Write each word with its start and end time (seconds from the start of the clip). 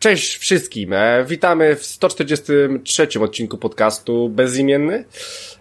Cześć 0.00 0.36
wszystkim. 0.36 0.92
E, 0.92 1.24
witamy 1.24 1.76
w 1.76 1.84
143 1.86 3.08
odcinku 3.20 3.58
podcastu 3.58 4.28
Bezimienny. 4.28 5.04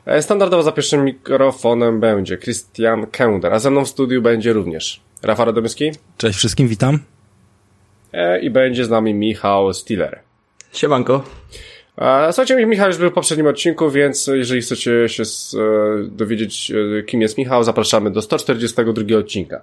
E, 0.05 0.21
standardowo 0.21 0.63
za 0.63 0.71
pierwszym 0.71 1.05
mikrofonem 1.05 1.99
będzie 1.99 2.38
Christian 2.38 3.07
Kender, 3.07 3.53
a 3.53 3.59
ze 3.59 3.71
mną 3.71 3.85
w 3.85 3.89
studiu 3.89 4.21
będzie 4.21 4.53
również 4.53 5.02
Rafał 5.23 5.45
Radomyski. 5.45 5.91
Cześć 6.17 6.38
wszystkim, 6.38 6.67
witam. 6.67 6.99
E, 8.13 8.39
I 8.39 8.49
będzie 8.49 8.85
z 8.85 8.89
nami 8.89 9.13
Michał 9.13 9.73
Stiller. 9.73 10.20
Siemanko. 10.73 11.23
Słuchajcie, 12.31 12.66
Michał 12.66 12.88
już 12.88 12.98
był 12.98 13.09
w 13.09 13.13
poprzednim 13.13 13.48
odcinku, 13.48 13.91
więc 13.91 14.27
jeżeli 14.27 14.62
chcecie 14.62 15.09
się 15.09 15.23
dowiedzieć, 16.12 16.72
kim 17.08 17.22
jest 17.22 17.38
Michał, 17.38 17.63
zapraszamy 17.63 18.12
do 18.12 18.22
142 18.22 19.17
odcinka. 19.17 19.62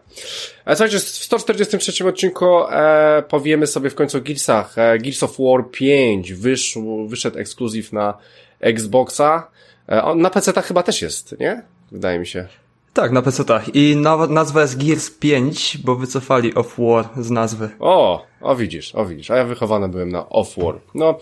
Słuchajcie, 0.66 0.98
w 0.98 1.02
143 1.02 2.08
odcinku 2.08 2.46
e, 2.70 3.22
powiemy 3.28 3.66
sobie 3.66 3.90
w 3.90 3.94
końcu 3.94 4.18
o 4.18 4.20
Gearsach. 4.20 4.78
E, 4.78 4.98
Gears 4.98 5.22
of 5.22 5.36
War 5.38 5.70
5 5.70 6.32
wyszł, 6.32 7.06
wyszedł 7.08 7.38
ekskluzyw 7.38 7.92
na 7.92 8.18
Xboxa. 8.60 9.50
E, 9.88 10.14
na 10.14 10.30
PC 10.30 10.62
chyba 10.62 10.82
też 10.82 11.02
jest, 11.02 11.40
nie? 11.40 11.62
Wydaje 11.92 12.18
mi 12.18 12.26
się. 12.26 12.48
Tak, 12.96 13.12
na 13.12 13.22
PC-tach. 13.22 13.74
I 13.74 13.96
nazwa 14.28 14.60
jest 14.62 14.84
Gears 14.84 15.10
5, 15.10 15.78
bo 15.84 15.96
wycofali 15.96 16.54
Off 16.54 16.74
War 16.78 17.08
z 17.16 17.30
nazwy. 17.30 17.70
O, 17.80 18.26
o 18.40 18.56
widzisz, 18.56 18.94
o 18.94 19.06
widzisz. 19.06 19.30
A 19.30 19.36
ja 19.36 19.44
wychowany 19.44 19.88
byłem 19.88 20.08
na 20.08 20.28
Off 20.28 20.56
War. 20.56 20.74
No, 20.94 21.18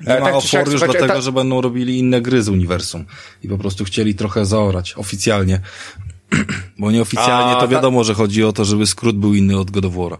nie 0.00 0.16
e, 0.16 0.20
ma 0.20 0.26
tak 0.26 0.34
Off 0.34 0.52
War 0.52 0.68
już 0.68 0.80
dlatego, 0.80 1.06
ta... 1.06 1.20
że 1.20 1.32
będą 1.32 1.60
robili 1.60 1.98
inne 1.98 2.20
gry 2.20 2.42
z 2.42 2.48
uniwersum. 2.48 3.04
I 3.42 3.48
po 3.48 3.58
prostu 3.58 3.84
chcieli 3.84 4.14
trochę 4.14 4.44
zaorać 4.44 4.94
oficjalnie. 4.96 5.60
bo 6.78 6.90
nieoficjalnie 6.90 7.56
a, 7.56 7.60
to 7.60 7.68
wiadomo, 7.68 8.00
ta... 8.00 8.04
że 8.04 8.14
chodzi 8.14 8.44
o 8.44 8.52
to, 8.52 8.64
żeby 8.64 8.86
skrót 8.86 9.16
był 9.16 9.34
inny 9.34 9.58
od 9.58 9.70
God 9.70 9.84
of 9.84 9.94
War. 9.94 10.18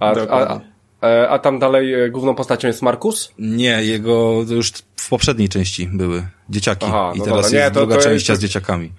A, 0.00 0.12
a, 0.12 0.60
a, 1.00 1.28
a 1.28 1.38
tam 1.38 1.58
dalej 1.58 1.94
e, 1.94 2.10
główną 2.10 2.34
postacią 2.34 2.68
jest 2.68 2.82
Markus? 2.82 3.32
Nie, 3.38 3.84
jego 3.84 4.44
już 4.50 4.72
w 4.96 5.08
poprzedniej 5.08 5.48
części 5.48 5.88
były 5.92 6.26
dzieciaki. 6.50 6.86
Aha, 6.88 7.12
I 7.14 7.18
no 7.18 7.24
teraz 7.24 7.42
dobra. 7.42 7.58
jest 7.58 7.74
nie, 7.74 7.80
to, 7.80 7.80
druga 7.80 7.96
to 7.96 8.02
część 8.02 8.28
jest... 8.28 8.40
z 8.40 8.44
dzieciakami. 8.44 8.92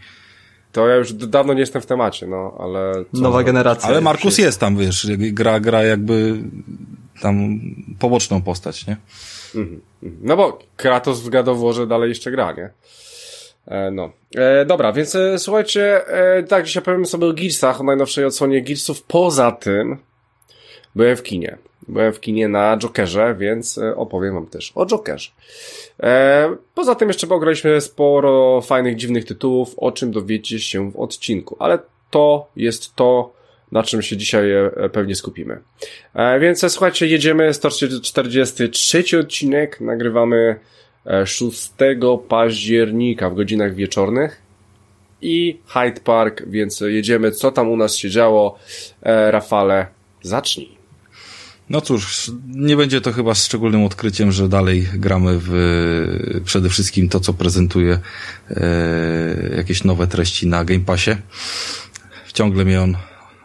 To 0.71 0.87
ja 0.87 0.95
już 0.95 1.13
dawno 1.13 1.53
nie 1.53 1.59
jestem 1.59 1.81
w 1.81 1.85
temacie, 1.85 2.27
no, 2.27 2.55
ale... 2.59 2.93
Nowa 3.13 3.43
generacja. 3.43 3.89
Ale 3.89 4.01
Markus 4.01 4.37
jest 4.37 4.59
tam, 4.59 4.77
wiesz, 4.77 5.07
gra, 5.17 5.59
gra 5.59 5.83
jakby 5.83 6.37
tam 7.21 7.59
poboczną 7.99 8.41
postać, 8.41 8.87
nie? 8.87 8.97
Mhm, 9.55 9.81
mhm. 10.03 10.21
No 10.23 10.37
bo 10.37 10.59
Kratos 10.75 11.21
w 11.21 11.29
gadoworze 11.29 11.87
dalej 11.87 12.09
jeszcze 12.09 12.31
gra, 12.31 12.51
nie? 12.51 12.69
E, 13.67 13.91
no. 13.91 14.11
E, 14.35 14.65
dobra, 14.65 14.93
więc 14.93 15.15
e, 15.15 15.39
słuchajcie, 15.39 16.07
e, 16.07 16.43
tak, 16.43 16.65
dzisiaj 16.65 16.83
powiem 16.83 17.05
sobie 17.05 17.27
o 17.27 17.33
Gearsach, 17.33 17.81
o 17.81 17.83
najnowszej 17.83 18.25
odsłonie 18.25 18.61
Gearsów. 18.61 19.03
Poza 19.03 19.51
tym 19.51 19.97
byłem 20.99 21.15
w 21.15 21.23
kinie. 21.23 21.57
Byłem 21.87 22.13
w 22.13 22.19
kinie 22.19 22.47
na 22.47 22.77
Jokerze, 22.77 23.35
więc 23.39 23.77
e, 23.77 23.95
opowiem 23.95 24.33
wam 24.33 24.47
też 24.47 24.71
o 24.75 24.85
Jokerze. 24.85 25.31
E, 26.03 26.55
poza 26.75 26.95
tym 26.95 27.07
jeszcze 27.07 27.27
pograliśmy 27.27 27.81
sporo 27.81 28.61
fajnych, 28.61 28.95
dziwnych 28.95 29.25
tytułów, 29.25 29.73
o 29.77 29.91
czym 29.91 30.11
dowiecie 30.11 30.59
się 30.59 30.91
w 30.91 30.99
odcinku, 30.99 31.55
ale 31.59 31.79
to 32.11 32.47
jest 32.55 32.95
to, 32.95 33.33
na 33.71 33.83
czym 33.83 34.01
się 34.01 34.17
dzisiaj 34.17 34.51
e, 34.51 34.89
pewnie 34.91 35.15
skupimy. 35.15 35.59
Więc 36.39 36.71
słuchajcie, 36.71 37.07
jedziemy 37.07 37.53
143 37.53 39.19
odcinek, 39.19 39.81
nagrywamy 39.81 40.59
6 41.25 41.71
października 42.27 43.29
w 43.29 43.35
godzinach 43.35 43.75
wieczornych 43.75 44.41
i 45.21 45.59
Hyde 45.67 46.01
Park, 46.01 46.43
więc 46.47 46.81
jedziemy, 46.81 47.31
co 47.31 47.51
tam 47.51 47.69
u 47.69 47.77
nas 47.77 47.95
się 47.95 48.09
działo. 48.09 48.59
Rafale, 49.31 49.87
zacznij. 50.21 50.78
No 51.69 51.81
cóż, 51.81 52.31
nie 52.47 52.77
będzie 52.77 53.01
to 53.01 53.11
chyba 53.11 53.35
szczególnym 53.35 53.83
odkryciem, 53.83 54.31
że 54.31 54.49
dalej 54.49 54.87
gramy 54.93 55.39
w 55.41 56.41
przede 56.45 56.69
wszystkim 56.69 57.09
to, 57.09 57.19
co 57.19 57.33
prezentuje 57.33 57.99
e, 58.49 59.55
jakieś 59.57 59.83
nowe 59.83 60.07
treści 60.07 60.47
na 60.47 60.65
Game 60.65 60.85
Passie. 60.85 61.11
Ciągle 62.33 62.65
mnie 62.65 62.81
on 62.81 62.97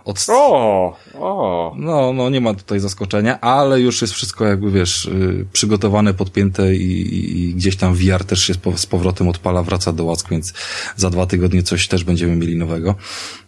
od... 0.04 0.26
O, 0.28 0.97
o. 1.15 1.75
No, 1.78 2.12
no 2.12 2.31
nie 2.31 2.41
ma 2.41 2.54
tutaj 2.54 2.81
zaskoczenia, 2.81 3.41
ale 3.41 3.81
już 3.81 4.03
jest 4.03 4.15
wszystko 4.15 4.44
jakby, 4.44 4.70
wiesz, 4.70 5.04
y, 5.06 5.47
przygotowane, 5.53 6.15
podpięte 6.15 6.75
i, 6.75 7.48
i 7.48 7.54
gdzieś 7.54 7.76
tam 7.76 7.94
VR 7.94 8.25
też 8.25 8.47
się 8.47 8.54
z 8.76 8.87
powrotem 8.87 9.28
odpala, 9.28 9.62
wraca 9.62 9.92
do 9.92 10.04
łask, 10.04 10.31
więc 10.31 10.54
za 10.97 11.10
dwa 11.10 11.26
tygodnie 11.26 11.62
coś 11.62 11.88
też 11.88 12.04
będziemy 12.04 12.37
mieli 12.37 12.56
nowego. 12.56 12.94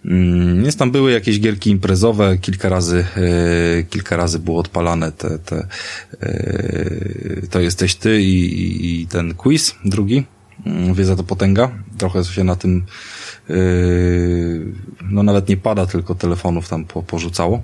Mm, 0.05 0.63
więc 0.63 0.77
tam 0.77 0.91
były 0.91 1.13
jakieś 1.13 1.41
gierki 1.41 1.71
imprezowe, 1.71 2.39
kilka 2.39 2.69
razy, 2.69 3.07
e, 3.17 3.83
kilka 3.83 4.17
razy 4.17 4.39
było 4.39 4.61
odpalane 4.61 5.13
te, 5.13 5.39
te, 5.39 5.69
e, 6.21 7.47
to 7.51 7.61
jesteś 7.61 7.95
ty 7.95 8.23
i, 8.23 9.01
i 9.03 9.07
ten 9.07 9.35
quiz 9.35 9.75
drugi. 9.85 10.25
Mm, 10.67 10.95
wie 10.95 11.05
za 11.05 11.17
to 11.17 11.23
potęga. 11.23 11.71
Trochę 11.99 12.25
się 12.25 12.45
na 12.45 12.57
tym 12.57 12.87
no 15.11 15.23
nawet 15.23 15.49
nie 15.49 15.57
pada, 15.57 15.87
tylko 15.87 16.15
telefonów 16.15 16.69
tam 16.69 16.85
po, 16.85 17.03
porzucało. 17.03 17.63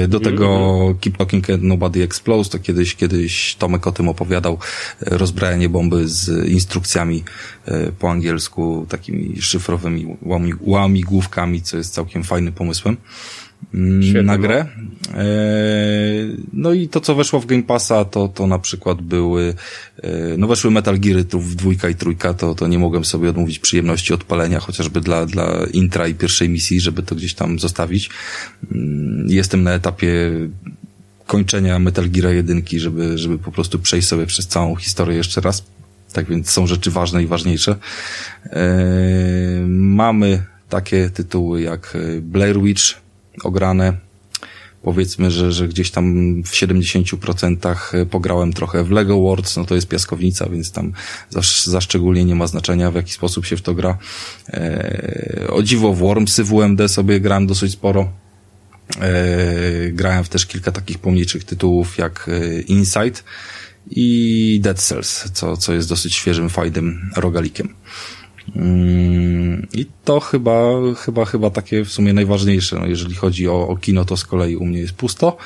Yy, 0.00 0.08
do 0.08 0.20
tego 0.20 0.46
mm 0.46 0.94
-hmm. 0.94 0.98
Keep 1.00 1.16
Talking 1.16 1.50
and 1.50 1.62
Nobody 1.62 2.02
Explodes, 2.02 2.48
to 2.48 2.58
kiedyś, 2.58 2.96
kiedyś 2.96 3.54
Tomek 3.54 3.86
o 3.86 3.92
tym 3.92 4.08
opowiadał, 4.08 4.58
yy, 5.00 5.18
rozbrajanie 5.18 5.68
bomby 5.68 6.08
z 6.08 6.48
instrukcjami 6.48 7.24
po 7.98 8.10
angielsku, 8.10 8.86
takimi 8.88 9.42
szyfrowymi 9.42 10.16
łamigłówkami, 10.60 11.62
co 11.62 11.76
jest 11.76 11.94
całkiem 11.94 12.24
fajnym 12.24 12.52
pomysłem. 12.52 12.96
Mm, 13.74 14.02
Świetnie, 14.02 14.22
na 14.22 14.38
grę. 14.38 14.66
No. 14.76 14.90
E, 15.14 15.24
no 16.52 16.72
i 16.72 16.88
to, 16.88 17.00
co 17.00 17.14
weszło 17.14 17.40
w 17.40 17.46
Game 17.46 17.62
Passa, 17.62 18.04
to, 18.04 18.28
to 18.28 18.46
na 18.46 18.58
przykład 18.58 19.02
były, 19.02 19.54
e, 20.02 20.10
no 20.38 20.46
weszły 20.46 20.70
Metal 20.70 20.98
Geary 20.98 21.24
tu 21.24 21.40
w 21.40 21.54
dwójka 21.54 21.88
i 21.88 21.94
trójka, 21.94 22.34
to, 22.34 22.54
to 22.54 22.66
nie 22.66 22.78
mogłem 22.78 23.04
sobie 23.04 23.30
odmówić 23.30 23.58
przyjemności 23.58 24.14
odpalenia, 24.14 24.60
chociażby 24.60 25.00
dla, 25.00 25.26
dla 25.26 25.66
intra 25.72 26.08
i 26.08 26.14
pierwszej 26.14 26.48
misji, 26.48 26.80
żeby 26.80 27.02
to 27.02 27.14
gdzieś 27.14 27.34
tam 27.34 27.58
zostawić. 27.58 28.10
Mm, 28.72 29.26
jestem 29.28 29.62
na 29.62 29.72
etapie 29.72 30.08
kończenia 31.26 31.78
Metal 31.78 32.10
Gear 32.10 32.34
jedynki, 32.34 32.80
żeby, 32.80 33.18
żeby 33.18 33.38
po 33.38 33.52
prostu 33.52 33.78
przejść 33.78 34.08
sobie 34.08 34.26
przez 34.26 34.46
całą 34.46 34.76
historię 34.76 35.16
jeszcze 35.16 35.40
raz. 35.40 35.64
Tak 36.12 36.28
więc 36.28 36.50
są 36.50 36.66
rzeczy 36.66 36.90
ważne 36.90 37.22
i 37.22 37.26
ważniejsze. 37.26 37.76
Eee, 38.52 39.60
mamy 39.68 40.42
takie 40.68 41.10
tytuły 41.10 41.62
jak 41.62 41.98
Blair 42.22 42.60
Witch, 42.60 42.82
ograne. 43.44 43.96
Powiedzmy, 44.82 45.30
że, 45.30 45.52
że 45.52 45.68
gdzieś 45.68 45.90
tam 45.90 46.34
w 46.42 46.52
70% 46.52 48.06
pograłem 48.06 48.52
trochę 48.52 48.84
w 48.84 48.90
Lego 48.90 49.20
Worlds, 49.20 49.56
no 49.56 49.64
to 49.64 49.74
jest 49.74 49.88
piaskownica, 49.88 50.48
więc 50.48 50.72
tam 50.72 50.92
za, 51.30 51.40
za 51.64 51.80
szczególnie 51.80 52.24
nie 52.24 52.34
ma 52.34 52.46
znaczenia, 52.46 52.90
w 52.90 52.94
jaki 52.94 53.12
sposób 53.12 53.46
się 53.46 53.56
w 53.56 53.62
to 53.62 53.74
gra. 53.74 53.98
E, 54.48 55.46
o 55.50 55.62
dziwo 55.62 55.92
w 55.94 55.98
Wormsy 55.98 56.44
WMD 56.44 56.88
sobie 56.88 57.20
grałem 57.20 57.46
dosyć 57.46 57.72
sporo. 57.72 58.12
E, 59.00 59.90
grałem 59.90 60.24
w 60.24 60.28
też 60.28 60.46
kilka 60.46 60.72
takich 60.72 60.98
pomniejszych 60.98 61.44
tytułów 61.44 61.98
jak 61.98 62.28
e, 62.28 62.60
Inside 62.60 63.20
i 63.90 64.60
Dead 64.62 64.78
Cells, 64.78 65.24
co, 65.32 65.56
co 65.56 65.72
jest 65.72 65.88
dosyć 65.88 66.14
świeżym, 66.14 66.50
fajnym 66.50 67.10
rogalikiem. 67.16 67.74
Mm, 68.56 69.66
I 69.72 69.86
to 70.04 70.20
chyba, 70.20 70.72
chyba, 70.96 71.24
chyba 71.24 71.50
takie 71.50 71.84
w 71.84 71.92
sumie 71.92 72.12
najważniejsze. 72.12 72.78
No, 72.78 72.86
jeżeli 72.86 73.14
chodzi 73.14 73.48
o, 73.48 73.68
o 73.68 73.76
kino, 73.76 74.04
to 74.04 74.16
z 74.16 74.24
kolei 74.24 74.56
u 74.56 74.64
mnie 74.64 74.78
jest 74.78 74.92
pusto 74.92 75.36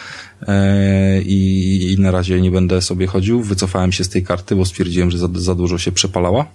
e, 0.48 1.22
i, 1.22 1.92
i 1.92 2.00
na 2.00 2.10
razie 2.10 2.40
nie 2.40 2.50
będę 2.50 2.82
sobie 2.82 3.06
chodził. 3.06 3.42
Wycofałem 3.42 3.92
się 3.92 4.04
z 4.04 4.08
tej 4.08 4.22
karty, 4.22 4.56
bo 4.56 4.64
stwierdziłem, 4.64 5.10
że 5.10 5.18
za, 5.18 5.28
za 5.34 5.54
dużo 5.54 5.78
się 5.78 5.92
przepalała. 5.92 6.46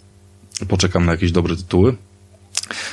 Poczekam 0.68 1.06
na 1.06 1.12
jakieś 1.12 1.32
dobre 1.32 1.56
tytuły. 1.56 1.96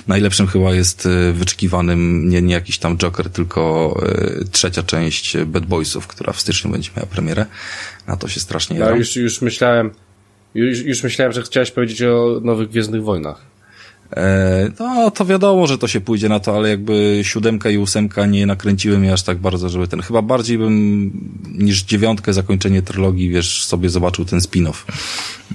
Najlepszym 0.06 0.46
chyba 0.46 0.74
jest 0.74 1.06
e, 1.06 1.32
wyczekiwanym 1.32 2.28
nie, 2.28 2.42
nie 2.42 2.54
jakiś 2.54 2.78
tam 2.78 2.98
Joker, 2.98 3.30
tylko 3.30 3.94
e, 4.02 4.44
trzecia 4.44 4.82
część 4.82 5.36
Bad 5.46 5.66
Boysów, 5.66 6.06
która 6.06 6.32
w 6.32 6.40
styczniu 6.40 6.70
będzie 6.70 6.90
miała 6.96 7.06
premierę. 7.06 7.46
Na 8.06 8.16
to 8.16 8.28
się 8.28 8.40
strasznie 8.40 8.78
Ja 8.78 8.90
już, 8.90 9.16
już 9.16 9.42
myślałem, 9.42 9.90
już, 10.56 10.82
już 10.82 11.02
myślałem, 11.02 11.32
że 11.32 11.42
chciałeś 11.42 11.70
powiedzieć 11.70 12.02
o 12.02 12.40
nowych 12.42 12.68
Gwiezdnych 12.68 13.02
Wojnach. 13.02 13.55
E, 14.12 14.70
no, 14.78 15.10
to 15.10 15.24
wiadomo, 15.24 15.66
że 15.66 15.78
to 15.78 15.88
się 15.88 16.00
pójdzie 16.00 16.28
na 16.28 16.40
to, 16.40 16.56
ale 16.56 16.68
jakby 16.68 17.20
siódemka 17.22 17.70
i 17.70 17.78
ósemka 17.78 18.26
nie 18.26 18.46
nakręciły 18.46 18.98
mnie 18.98 19.12
aż 19.12 19.22
tak 19.22 19.38
bardzo, 19.38 19.68
żeby 19.68 19.88
ten, 19.88 20.02
chyba 20.02 20.22
bardziej 20.22 20.58
bym 20.58 21.10
niż 21.58 21.82
dziewiątkę, 21.82 22.32
zakończenie 22.32 22.82
trylogii, 22.82 23.28
wiesz, 23.30 23.64
sobie 23.64 23.90
zobaczył 23.90 24.24
ten 24.24 24.38
spin-off, 24.38 24.84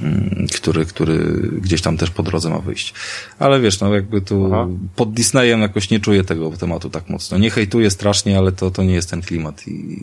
mm, 0.01 0.47
który, 0.55 0.85
który 0.85 1.17
gdzieś 1.61 1.81
tam 1.81 1.97
też 1.97 2.09
po 2.09 2.23
drodze 2.23 2.49
ma 2.49 2.59
wyjść. 2.59 2.93
Ale 3.39 3.61
wiesz, 3.61 3.79
no 3.79 3.93
jakby 3.93 4.21
tu 4.21 4.49
Aha. 4.53 4.67
pod 4.95 5.13
Disneyem 5.13 5.61
jakoś 5.61 5.89
nie 5.89 5.99
czuję 5.99 6.23
tego 6.23 6.51
tematu 6.51 6.89
tak 6.89 7.09
mocno. 7.09 7.37
Nie 7.37 7.49
hejtuję 7.49 7.89
strasznie, 7.89 8.37
ale 8.37 8.51
to, 8.51 8.71
to 8.71 8.83
nie 8.83 8.93
jest 8.93 9.09
ten 9.09 9.21
klimat 9.21 9.67
i 9.67 9.97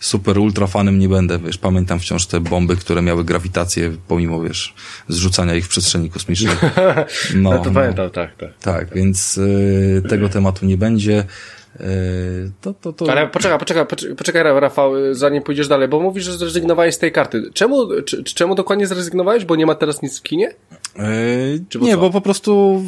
super 0.00 0.38
ultra 0.38 0.66
fanem 0.66 0.98
nie 0.98 1.08
będę, 1.08 1.38
wiesz, 1.38 1.58
pamiętam 1.58 1.98
wciąż 1.98 2.26
te 2.26 2.40
bomby, 2.40 2.76
które 2.76 3.02
miały 3.02 3.24
grawitację, 3.24 3.96
pomimo, 4.08 4.42
wiesz, 4.42 4.74
zrzucania 5.08 5.54
ich 5.54 5.64
w 5.64 5.68
przestrzeni 5.68 6.10
kosmicznej. 6.10 6.56
No, 7.34 7.50
pamiętam, 7.80 8.10
tak, 8.10 8.36
tak. 8.36 8.50
Tak, 8.62 8.94
więc 8.94 9.38
y, 9.38 10.02
tego 10.08 10.28
tematu 10.28 10.66
nie 10.66 10.76
będzie. 10.76 11.24
to, 12.60 12.74
to, 12.74 12.92
to... 12.92 13.10
Ale 13.10 13.26
poczekaj, 13.28 13.58
poczekaj, 13.58 13.84
poczekaj, 14.16 14.42
Rafał, 14.42 14.92
zanim 15.12 15.42
pójdziesz 15.42 15.68
dalej, 15.68 15.88
bo 15.88 16.00
mówisz, 16.00 16.24
że 16.24 16.32
zrezygnowałeś 16.32 16.94
z 16.94 16.98
tej 16.98 17.12
karty. 17.12 17.42
Czemu, 17.54 18.02
czy, 18.02 18.24
czemu 18.24 18.54
dokładnie 18.54 18.86
zrezygnowałeś? 18.86 19.44
Bo 19.44 19.56
nie 19.56 19.66
ma 19.66 19.74
teraz 19.74 20.02
nic 20.02 20.18
w 20.18 20.22
kinie? 20.22 20.54
Yy, 20.98 21.80
nie, 21.80 21.94
co? 21.94 22.00
bo 22.00 22.10
po 22.10 22.20
prostu, 22.20 22.82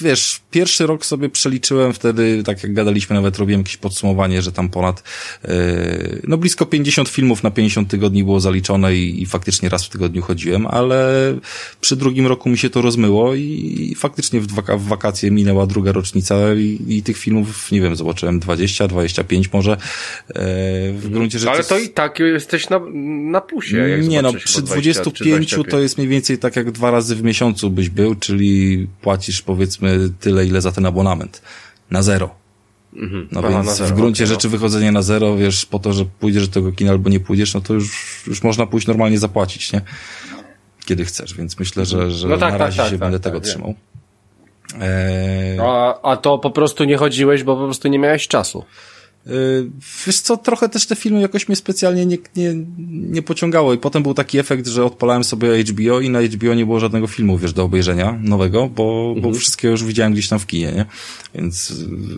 wiesz, 0.00 0.40
pierwszy 0.50 0.86
rok 0.86 1.06
sobie 1.06 1.28
przeliczyłem 1.28 1.92
wtedy, 1.92 2.42
tak 2.42 2.62
jak 2.62 2.72
gadaliśmy, 2.72 3.16
nawet 3.16 3.38
robiłem 3.38 3.60
jakieś 3.60 3.76
podsumowanie, 3.76 4.42
że 4.42 4.52
tam 4.52 4.68
ponad, 4.68 5.02
yy, 5.44 6.20
no 6.24 6.36
blisko 6.36 6.66
50 6.66 7.08
filmów 7.08 7.42
na 7.42 7.50
50 7.50 7.90
tygodni 7.90 8.24
było 8.24 8.40
zaliczone 8.40 8.96
i, 8.96 9.22
i 9.22 9.26
faktycznie 9.26 9.68
raz 9.68 9.84
w 9.84 9.88
tygodniu 9.88 10.22
chodziłem, 10.22 10.66
ale 10.66 11.10
przy 11.80 11.96
drugim 11.96 12.26
roku 12.26 12.48
mi 12.48 12.58
się 12.58 12.70
to 12.70 12.82
rozmyło 12.82 13.34
i, 13.34 13.88
i 13.90 13.94
faktycznie 13.94 14.40
w, 14.40 14.52
waka 14.52 14.76
w 14.76 14.82
wakacje 14.82 15.30
minęła 15.30 15.66
druga 15.66 15.92
rocznica 15.92 16.54
i, 16.54 16.78
i, 16.88 17.02
tych 17.02 17.16
filmów, 17.16 17.72
nie 17.72 17.80
wiem, 17.80 17.96
zobaczyłem 17.96 18.40
20, 18.40 18.88
25 18.88 19.52
może, 19.52 19.70
yy, 19.70 19.76
w 20.92 21.08
gruncie 21.10 21.38
rzeczy. 21.38 21.52
Ale 21.52 21.64
to 21.64 21.78
i 21.78 21.88
tak 21.88 22.18
jesteś 22.18 22.70
na, 22.70 22.80
na 23.30 23.40
plusie. 23.40 23.98
nie 24.02 24.22
no, 24.22 24.32
przy 24.32 24.62
25 24.62 25.56
to 25.70 25.80
jest 25.80 25.98
mniej 25.98 26.08
więcej 26.08 26.38
tak 26.38 26.56
jak 26.56 26.70
dwa 26.70 26.90
razy 26.90 27.16
w 27.16 27.22
miesiącu 27.22 27.49
miesiącu 27.50 27.70
byś 27.70 27.88
był, 27.88 28.14
czyli 28.14 28.88
płacisz 29.00 29.42
powiedzmy 29.42 30.10
tyle, 30.20 30.46
ile 30.46 30.60
za 30.60 30.72
ten 30.72 30.86
abonament. 30.86 31.42
Na 31.90 32.02
zero. 32.02 32.30
Mhm. 32.96 33.28
No 33.32 33.40
Aha, 33.44 33.50
więc 33.50 33.76
zero, 33.76 33.90
w 33.90 33.92
gruncie 33.92 34.24
okay, 34.24 34.34
rzeczy 34.34 34.46
no. 34.46 34.50
wychodzenie 34.50 34.92
na 34.92 35.02
zero, 35.02 35.36
wiesz, 35.36 35.66
po 35.66 35.78
to, 35.78 35.92
że 35.92 36.04
pójdziesz 36.04 36.48
do 36.48 36.54
tego 36.54 36.72
kina 36.72 36.90
albo 36.90 37.10
nie 37.10 37.20
pójdziesz, 37.20 37.54
no 37.54 37.60
to 37.60 37.74
już, 37.74 38.22
już 38.26 38.42
można 38.42 38.66
pójść 38.66 38.86
normalnie 38.86 39.18
zapłacić, 39.18 39.72
nie? 39.72 39.80
Kiedy 40.84 41.04
chcesz, 41.04 41.34
więc 41.34 41.58
myślę, 41.58 41.86
że, 41.86 42.10
że 42.10 42.28
no 42.28 42.38
tak, 42.38 42.52
na 42.52 42.58
tak, 42.58 42.60
razie 42.60 42.76
tak, 42.76 42.86
się 42.86 42.90
tak, 42.90 43.00
będę 43.00 43.20
tak, 43.20 43.32
tego 43.32 43.40
trzymał. 43.40 43.74
Eee... 44.80 45.58
A, 45.60 46.02
a 46.02 46.16
to 46.16 46.38
po 46.38 46.50
prostu 46.50 46.84
nie 46.84 46.96
chodziłeś, 46.96 47.42
bo 47.42 47.56
po 47.56 47.64
prostu 47.64 47.88
nie 47.88 47.98
miałeś 47.98 48.28
czasu. 48.28 48.64
Y, 49.26 49.70
wiesz 50.06 50.20
co, 50.20 50.36
trochę 50.36 50.68
też 50.68 50.86
te 50.86 50.96
filmy 50.96 51.20
jakoś 51.20 51.48
mnie 51.48 51.56
specjalnie 51.56 52.06
nie, 52.06 52.18
nie, 52.36 52.54
nie 52.86 53.22
pociągało 53.22 53.74
i 53.74 53.78
potem 53.78 54.02
był 54.02 54.14
taki 54.14 54.38
efekt, 54.38 54.66
że 54.66 54.84
odpalałem 54.84 55.24
sobie 55.24 55.64
HBO 55.64 56.00
i 56.00 56.10
na 56.10 56.22
HBO 56.22 56.54
nie 56.54 56.66
było 56.66 56.80
żadnego 56.80 57.06
filmu, 57.06 57.38
wiesz, 57.38 57.52
do 57.52 57.64
obejrzenia 57.64 58.18
nowego, 58.22 58.68
bo, 58.68 59.14
mhm. 59.16 59.32
bo 59.32 59.38
wszystkie 59.38 59.68
już 59.68 59.84
widziałem 59.84 60.12
gdzieś 60.12 60.28
tam 60.28 60.38
w 60.38 60.46
kinie, 60.46 60.72
nie? 60.72 60.86
Więc 61.34 61.72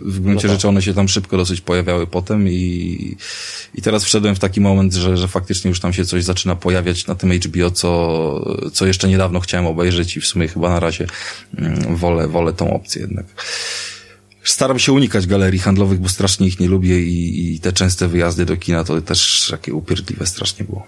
w 0.05 0.19
gruncie 0.19 0.47
no 0.47 0.53
rzeczy 0.53 0.67
one 0.67 0.81
się 0.81 0.93
tam 0.93 1.07
szybko 1.07 1.37
dosyć 1.37 1.61
pojawiały 1.61 2.07
potem 2.07 2.49
i, 2.49 3.17
i 3.75 3.81
teraz 3.81 4.03
wszedłem 4.03 4.35
w 4.35 4.39
taki 4.39 4.61
moment, 4.61 4.93
że, 4.93 5.17
że 5.17 5.27
faktycznie 5.27 5.69
już 5.69 5.79
tam 5.79 5.93
się 5.93 6.05
coś 6.05 6.23
zaczyna 6.23 6.55
pojawiać 6.55 7.07
na 7.07 7.15
tym 7.15 7.31
HBO, 7.31 7.71
co, 7.71 8.69
co 8.73 8.85
jeszcze 8.85 9.07
niedawno 9.07 9.39
chciałem 9.39 9.65
obejrzeć 9.65 10.17
i 10.17 10.21
w 10.21 10.25
sumie 10.25 10.47
chyba 10.47 10.69
na 10.69 10.79
razie 10.79 11.07
mm, 11.57 11.95
wolę, 11.95 12.27
wolę 12.27 12.53
tą 12.53 12.73
opcję 12.73 13.01
jednak. 13.01 13.25
Staram 14.43 14.79
się 14.79 14.91
unikać 14.91 15.27
galerii 15.27 15.59
handlowych, 15.59 15.99
bo 15.99 16.09
strasznie 16.09 16.47
ich 16.47 16.59
nie 16.59 16.67
lubię 16.67 16.99
i, 16.99 17.53
i 17.55 17.59
te 17.59 17.73
częste 17.73 18.07
wyjazdy 18.07 18.45
do 18.45 18.57
kina 18.57 18.83
to 18.83 19.01
też 19.01 19.47
takie 19.51 19.73
upierdliwe 19.73 20.25
strasznie 20.25 20.65
było. 20.65 20.83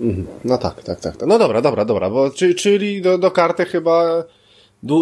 Mhm. 0.00 0.26
No 0.44 0.58
tak, 0.58 0.82
tak, 0.82 1.00
tak. 1.00 1.14
No 1.26 1.38
dobra, 1.38 1.62
dobra, 1.62 1.84
dobra, 1.84 2.10
bo 2.10 2.30
czyli 2.56 3.02
do, 3.02 3.18
do 3.18 3.30
karty 3.30 3.64
chyba 3.64 4.24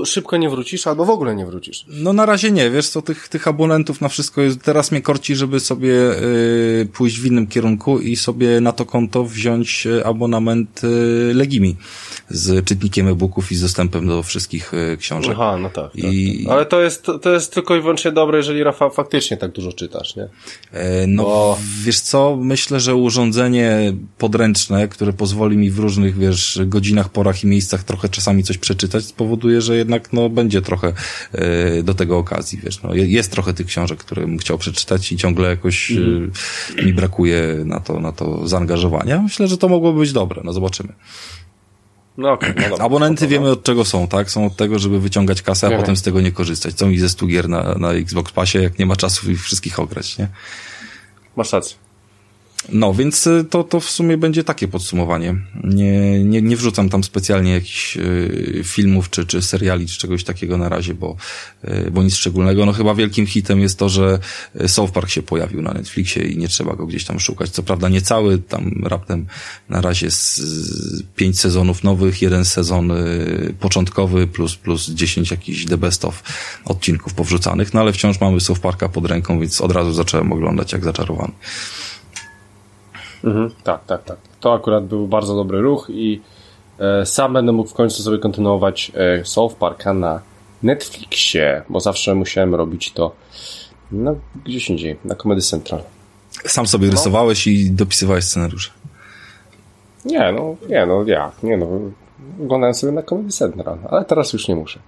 szybko 0.04 0.36
nie 0.36 0.50
wrócisz, 0.50 0.86
albo 0.86 1.04
w 1.04 1.10
ogóle 1.10 1.36
nie 1.36 1.46
wrócisz. 1.46 1.84
No 1.88 2.12
na 2.12 2.26
razie 2.26 2.50
nie, 2.50 2.70
wiesz 2.70 2.88
co, 2.88 3.02
tych, 3.02 3.28
tych 3.28 3.48
abonentów 3.48 4.00
na 4.00 4.08
wszystko 4.08 4.42
jest, 4.42 4.62
teraz 4.62 4.92
mnie 4.92 5.02
korci, 5.02 5.36
żeby 5.36 5.60
sobie 5.60 5.92
y, 5.92 6.88
pójść 6.92 7.20
w 7.20 7.26
innym 7.26 7.46
kierunku 7.46 7.98
i 7.98 8.16
sobie 8.16 8.60
na 8.60 8.72
to 8.72 8.86
konto 8.86 9.24
wziąć 9.24 9.86
y, 9.86 10.06
abonament 10.06 10.84
y, 10.84 11.34
Legimi 11.34 11.76
z 12.28 12.64
czytnikiem 12.64 13.08
e-booków 13.08 13.52
i 13.52 13.56
z 13.56 13.60
dostępem 13.60 14.06
do 14.06 14.22
wszystkich 14.22 14.72
książek. 14.98 15.32
Aha, 15.34 15.56
no 15.56 15.70
tak. 15.70 15.96
I... 15.96 16.36
tak, 16.36 16.44
tak. 16.44 16.52
Ale 16.52 16.66
to 16.66 16.80
jest, 16.80 17.06
to 17.22 17.32
jest 17.32 17.54
tylko 17.54 17.76
i 17.76 17.80
wyłącznie 17.80 18.12
dobre, 18.12 18.38
jeżeli 18.38 18.62
Rafał 18.62 18.90
faktycznie 18.90 19.36
tak 19.36 19.52
dużo 19.52 19.72
czytasz, 19.72 20.16
nie? 20.16 20.28
E, 20.72 21.06
no 21.06 21.22
Bo... 21.22 21.58
wiesz 21.82 22.00
co, 22.00 22.36
myślę, 22.36 22.80
że 22.80 22.94
urządzenie 22.94 23.92
podręczne, 24.18 24.88
które 24.88 25.12
pozwoli 25.12 25.56
mi 25.56 25.70
w 25.70 25.78
różnych, 25.78 26.18
wiesz, 26.18 26.60
godzinach, 26.66 27.08
porach 27.08 27.44
i 27.44 27.46
miejscach 27.46 27.84
trochę 27.84 28.08
czasami 28.08 28.42
coś 28.42 28.58
przeczytać, 28.58 29.04
spowoduje, 29.04 29.60
że 29.64 29.76
jednak 29.76 30.12
no, 30.12 30.28
będzie 30.28 30.62
trochę 30.62 30.92
e, 31.32 31.82
do 31.82 31.94
tego 31.94 32.18
okazji, 32.18 32.60
wiesz. 32.62 32.82
No, 32.82 32.94
jest 32.94 33.32
trochę 33.32 33.54
tych 33.54 33.66
książek, 33.66 33.98
które 33.98 34.22
bym 34.22 34.38
chciał 34.38 34.58
przeczytać 34.58 35.12
i 35.12 35.16
ciągle 35.16 35.48
jakoś 35.48 35.90
mm. 35.90 36.32
mi 36.84 36.92
brakuje 36.92 37.62
na 37.64 37.80
to, 37.80 38.00
na 38.00 38.12
to 38.12 38.48
zaangażowania. 38.48 39.22
Myślę, 39.22 39.48
że 39.48 39.58
to 39.58 39.68
mogłoby 39.68 40.00
być 40.00 40.12
dobre, 40.12 40.42
no 40.44 40.52
zobaczymy. 40.52 40.92
No 42.18 42.32
okay, 42.32 42.54
no 42.56 42.68
dobra, 42.68 42.84
Abonenty 42.84 43.26
wiemy 43.26 43.50
od 43.50 43.62
czego 43.62 43.84
są, 43.84 44.08
tak? 44.08 44.30
Są 44.30 44.46
od 44.46 44.56
tego, 44.56 44.78
żeby 44.78 45.00
wyciągać 45.00 45.42
kasę, 45.42 45.66
a 45.66 45.70
nie 45.70 45.76
potem 45.76 45.96
z 45.96 46.02
tego 46.02 46.20
nie 46.20 46.32
korzystać. 46.32 46.74
Co 46.74 46.86
mi 46.86 46.98
ze 46.98 47.08
stu 47.08 47.26
gier 47.26 47.48
na, 47.48 47.74
na 47.74 47.92
Xbox 47.92 48.32
Passie, 48.32 48.58
jak 48.58 48.78
nie 48.78 48.86
ma 48.86 48.96
czasu 48.96 49.30
ich 49.30 49.42
wszystkich 49.42 49.80
ograć, 49.80 50.18
nie? 50.18 50.28
Masz 51.36 51.52
rację. 51.52 51.83
No, 52.68 52.94
więc 52.94 53.26
y, 53.26 53.44
to, 53.50 53.64
to 53.64 53.80
w 53.80 53.90
sumie 53.90 54.18
będzie 54.18 54.44
takie 54.44 54.68
podsumowanie. 54.68 55.34
Nie, 55.64 56.24
nie, 56.24 56.42
nie 56.42 56.56
wrzucam 56.56 56.88
tam 56.88 57.04
specjalnie 57.04 57.52
jakichś 57.52 57.96
y, 57.96 58.62
filmów, 58.64 59.10
czy, 59.10 59.26
czy 59.26 59.42
seriali, 59.42 59.86
czy 59.86 59.98
czegoś 59.98 60.24
takiego 60.24 60.58
na 60.58 60.68
razie, 60.68 60.94
bo, 60.94 61.16
y, 61.64 61.90
bo 61.90 62.02
nic 62.02 62.14
szczególnego. 62.14 62.66
No 62.66 62.72
chyba 62.72 62.94
wielkim 62.94 63.26
hitem 63.26 63.60
jest 63.60 63.78
to, 63.78 63.88
że 63.88 64.18
South 64.66 64.92
Park 64.92 65.08
się 65.08 65.22
pojawił 65.22 65.62
na 65.62 65.72
Netflixie 65.72 66.22
i 66.22 66.38
nie 66.38 66.48
trzeba 66.48 66.76
go 66.76 66.86
gdzieś 66.86 67.04
tam 67.04 67.20
szukać. 67.20 67.50
Co 67.50 67.62
prawda 67.62 67.88
nie 67.88 68.02
cały, 68.02 68.38
tam 68.38 68.82
raptem 68.84 69.26
na 69.68 69.80
razie 69.80 70.10
z, 70.10 70.42
pięć 71.16 71.40
sezonów 71.40 71.84
nowych, 71.84 72.22
jeden 72.22 72.44
sezon 72.44 72.92
początkowy 73.60 74.26
plus, 74.26 74.56
plus 74.56 74.90
dziesięć 74.90 75.30
jakichś 75.30 75.64
the 75.64 75.76
best 75.76 76.04
of 76.04 76.22
odcinków 76.64 77.14
powrzucanych, 77.14 77.74
no 77.74 77.80
ale 77.80 77.92
wciąż 77.92 78.20
mamy 78.20 78.40
South 78.40 78.60
Parka 78.60 78.88
pod 78.88 79.06
ręką, 79.06 79.40
więc 79.40 79.60
od 79.60 79.72
razu 79.72 79.92
zacząłem 79.92 80.32
oglądać 80.32 80.72
jak 80.72 80.84
zaczarowany. 80.84 81.32
Mhm, 83.24 83.50
tak, 83.64 83.84
tak, 83.84 84.04
tak. 84.04 84.16
To 84.40 84.54
akurat 84.54 84.86
był 84.86 85.08
bardzo 85.08 85.34
dobry 85.36 85.60
ruch 85.60 85.86
i 85.90 86.20
e, 86.78 87.06
sam 87.06 87.32
będę 87.32 87.52
mógł 87.52 87.70
w 87.70 87.74
końcu 87.74 88.02
sobie 88.02 88.18
kontynuować 88.18 88.92
e, 88.94 89.24
South 89.24 89.54
Parka 89.54 89.94
na 89.94 90.20
Netflixie, 90.62 91.62
bo 91.68 91.80
zawsze 91.80 92.14
musiałem 92.14 92.54
robić 92.54 92.92
to 92.92 93.12
no, 93.92 94.16
gdzieś 94.44 94.70
indziej, 94.70 94.96
na 95.04 95.14
Comedy 95.14 95.40
Central. 95.40 95.82
Sam 96.46 96.66
sobie 96.66 96.86
no. 96.86 96.92
rysowałeś 96.92 97.46
i 97.46 97.70
dopisywałeś 97.70 98.24
scenariusze. 98.24 98.70
Nie, 100.04 100.32
no, 100.32 100.56
nie, 100.68 100.86
no, 100.86 101.04
ja, 101.06 101.32
nie, 101.42 101.56
no, 101.56 101.66
oglądałem 102.42 102.74
sobie 102.74 102.92
na 102.92 103.02
Comedy 103.02 103.30
Central, 103.30 103.78
ale 103.90 104.04
teraz 104.04 104.32
już 104.32 104.48
nie 104.48 104.56
muszę. 104.56 104.80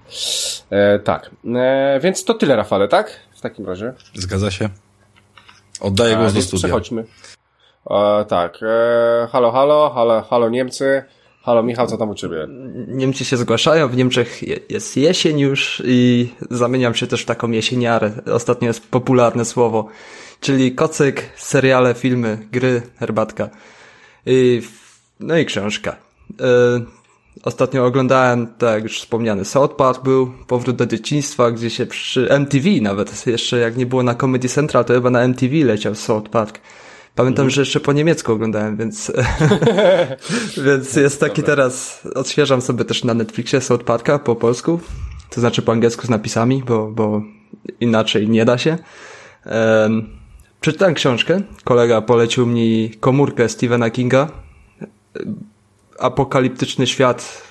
E, 0.71 0.99
tak, 0.99 1.31
e, 1.57 2.01
więc 2.03 2.25
to 2.25 2.35
tyle, 2.35 2.57
Rafale, 2.57 2.89
tak? 2.89 3.21
W 3.37 3.41
takim 3.41 3.67
razie. 3.67 3.93
Zgadza 4.15 4.51
się. 4.51 4.69
Oddaję 5.81 6.17
głos 6.17 6.33
do 6.33 6.43
studia. 6.43 6.59
Przechodźmy. 6.59 7.05
E, 7.91 8.25
tak, 8.25 8.59
e, 8.63 9.29
halo, 9.33 9.53
halo, 9.53 9.91
halo, 9.91 10.23
halo 10.23 10.49
Niemcy. 10.49 11.05
Halo 11.43 11.63
Michał, 11.63 11.87
co 11.87 11.97
tam 11.97 12.11
u 12.11 12.15
Ciebie? 12.15 12.47
Niemcy 12.89 13.25
się 13.25 13.37
zgłaszają, 13.37 13.89
w 13.89 13.97
Niemczech 13.97 14.41
jest 14.71 14.97
jesień 14.97 15.39
już 15.39 15.83
i 15.85 16.29
zamieniam 16.51 16.95
się 16.95 17.07
też 17.07 17.23
w 17.23 17.27
taką 17.27 17.51
jesieniarę. 17.51 18.11
Ostatnio 18.33 18.69
jest 18.69 18.91
popularne 18.91 19.45
słowo. 19.45 19.89
Czyli 20.41 20.75
kocyk, 20.75 21.23
seriale, 21.37 21.95
filmy, 21.95 22.39
gry, 22.53 22.83
herbatka. 22.99 23.49
I, 24.27 24.63
no 25.21 25.37
i 25.37 25.47
książka. 25.47 25.97
E, 26.41 26.45
ostatnio 27.43 27.87
oglądałem, 27.87 28.47
tak 28.59 28.75
jak 28.75 28.83
już 28.83 29.01
wspomniany, 29.01 29.45
South 29.45 29.75
Park 29.75 30.03
był, 30.03 30.33
Powrót 30.47 30.77
do 30.77 30.87
dzieciństwa, 30.87 31.51
gdzie 31.51 31.71
się 31.71 31.87
przy 31.87 32.31
MTV 32.31 32.69
nawet, 32.83 33.27
jeszcze 33.27 33.59
jak 33.59 33.77
nie 33.77 33.87
było 33.87 34.03
na 34.03 34.15
Comedy 34.15 34.49
Central, 34.49 34.85
to 34.85 34.95
chyba 34.95 35.11
na 35.11 35.23
MTV 35.23 35.57
leciał 35.57 35.95
South 35.95 36.29
Park. 36.31 36.61
Pamiętam, 37.17 37.43
mhm. 37.43 37.51
że 37.51 37.61
jeszcze 37.61 37.81
po 37.81 37.93
niemiecku 37.93 38.33
oglądałem, 38.33 38.77
więc, 38.77 39.13
więc 40.67 40.97
jest 40.97 41.21
taki 41.21 41.43
teraz, 41.43 42.01
odświeżam 42.15 42.63
sobie 42.63 42.85
też 42.85 43.05
na 43.05 43.15
Netflixie 43.15 43.61
South 43.61 43.85
Parka 43.85 44.19
po 44.19 44.37
polsku, 44.37 44.81
to 45.31 45.41
znaczy 45.41 45.63
po 45.63 45.73
angielsku 45.73 46.07
z 46.07 46.11
napisami, 46.11 46.63
bo, 46.67 46.91
bo 46.91 47.23
inaczej 47.81 48.29
nie 48.29 48.45
da 48.45 48.59
się. 48.59 48.79
Um, 49.47 50.09
przeczytałem 50.61 50.95
książkę, 50.95 51.41
kolega 51.65 52.01
polecił 52.01 52.47
mi 52.47 52.91
komórkę 53.01 53.49
Stephena 53.49 53.91
Kinga, 53.91 54.29
apokaliptyczny 55.99 56.87
świat, 56.87 57.43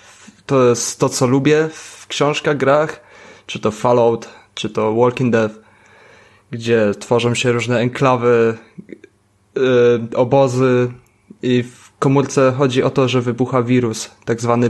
to 0.46 0.70
jest 0.70 1.00
to, 1.00 1.10
co 1.10 1.28
lubię 1.28 1.70
w 1.74 2.08
książkach, 2.08 2.58
grach, 2.58 3.02
czy 3.46 3.60
to 3.60 3.72
Fallout, 3.72 4.30
czy 4.54 4.70
to 4.70 4.96
Walking 4.96 5.32
Dead, 5.32 5.52
gdzie 6.52 6.92
tworzą 7.00 7.36
się 7.36 7.52
różne 7.52 7.80
enklawy, 7.80 8.58
y, 9.58 10.18
obozy 10.18 10.92
i 11.42 11.64
w 11.64 11.92
komórce 12.00 12.54
chodzi 12.58 12.84
o 12.84 12.90
to, 12.90 13.08
że 13.08 13.22
wybucha 13.22 13.64
wirus, 13.64 14.12
tak 14.26 14.42
zwany 14.42 14.70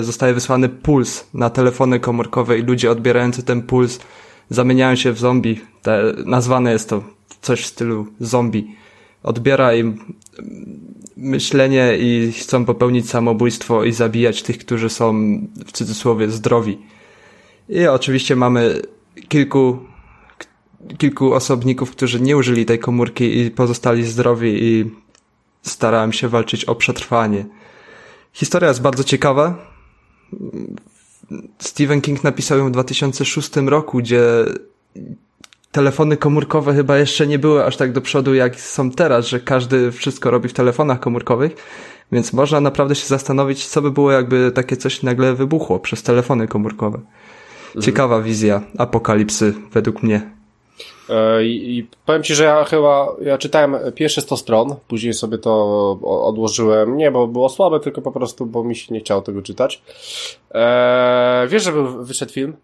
y, 0.00 0.04
zostaje 0.04 0.34
wysłany 0.34 0.68
puls 0.68 1.26
na 1.34 1.50
telefony 1.50 2.00
komórkowe 2.00 2.58
i 2.58 2.62
ludzie 2.62 2.90
odbierający 2.90 3.42
ten 3.42 3.62
puls 3.62 4.00
zamieniają 4.50 4.96
się 4.96 5.12
w 5.12 5.18
zombie. 5.18 5.60
Te, 5.82 6.14
nazwane 6.24 6.72
jest 6.72 6.88
to 6.88 7.02
coś 7.40 7.62
w 7.62 7.66
stylu 7.66 8.06
zombie. 8.20 8.76
Odbiera 9.22 9.74
im 9.74 10.14
myślenie 11.16 11.96
i 11.98 12.32
chcą 12.32 12.64
popełnić 12.64 13.10
samobójstwo 13.10 13.84
i 13.84 13.92
zabijać 13.92 14.42
tych, 14.42 14.58
którzy 14.58 14.88
są 14.88 15.12
w 15.66 15.72
cudzysłowie 15.72 16.30
zdrowi. 16.30 16.78
I 17.68 17.86
oczywiście 17.86 18.36
mamy 18.36 18.82
kilku 19.28 19.78
kilku 20.98 21.34
osobników, 21.34 21.90
którzy 21.90 22.20
nie 22.20 22.36
użyli 22.36 22.66
tej 22.66 22.78
komórki 22.78 23.38
i 23.38 23.50
pozostali 23.50 24.04
zdrowi 24.04 24.64
i 24.64 24.90
starałem 25.62 26.12
się 26.12 26.28
walczyć 26.28 26.64
o 26.64 26.74
przetrwanie. 26.74 27.46
Historia 28.32 28.68
jest 28.68 28.82
bardzo 28.82 29.04
ciekawa. 29.04 29.72
Stephen 31.58 32.00
King 32.00 32.24
napisał 32.24 32.58
ją 32.58 32.68
w 32.68 32.70
2006 32.70 33.56
roku, 33.56 33.98
gdzie 33.98 34.22
telefony 35.72 36.16
komórkowe 36.16 36.74
chyba 36.74 36.98
jeszcze 36.98 37.26
nie 37.26 37.38
były 37.38 37.64
aż 37.64 37.76
tak 37.76 37.92
do 37.92 38.00
przodu, 38.00 38.34
jak 38.34 38.60
są 38.60 38.90
teraz, 38.90 39.26
że 39.26 39.40
każdy 39.40 39.92
wszystko 39.92 40.30
robi 40.30 40.48
w 40.48 40.52
telefonach 40.52 41.00
komórkowych. 41.00 41.56
Więc 42.12 42.32
można 42.32 42.60
naprawdę 42.60 42.94
się 42.94 43.06
zastanowić, 43.06 43.66
co 43.66 43.82
by 43.82 43.90
było, 43.90 44.12
jakby 44.12 44.52
takie 44.54 44.76
coś 44.76 45.02
nagle 45.02 45.34
wybuchło 45.34 45.78
przez 45.78 46.02
telefony 46.02 46.48
komórkowe. 46.48 46.98
Mhm. 46.98 47.82
Ciekawa 47.82 48.22
wizja 48.22 48.62
apokalipsy, 48.78 49.54
według 49.72 50.02
mnie. 50.02 50.35
E, 51.08 51.44
I, 51.44 51.78
I, 51.78 51.88
powiem 52.06 52.22
Ci, 52.22 52.34
że 52.34 52.44
ja 52.44 52.64
chyba, 52.64 53.08
ja 53.22 53.38
czytałem 53.38 53.76
pierwsze 53.94 54.20
100 54.20 54.36
stron, 54.36 54.76
później 54.88 55.14
sobie 55.14 55.38
to 55.38 55.90
odłożyłem, 56.02 56.96
nie, 56.96 57.10
bo 57.10 57.26
było 57.26 57.48
słabe, 57.48 57.80
tylko 57.80 58.02
po 58.02 58.12
prostu, 58.12 58.46
bo 58.46 58.64
mi 58.64 58.76
się 58.76 58.94
nie 58.94 59.00
chciało 59.00 59.22
tego 59.22 59.42
czytać. 59.42 59.82
Eee, 60.50 61.48
wiesz, 61.48 61.64
że 61.64 61.72
był, 61.72 62.04
wyszedł 62.04 62.32
film? 62.32 62.56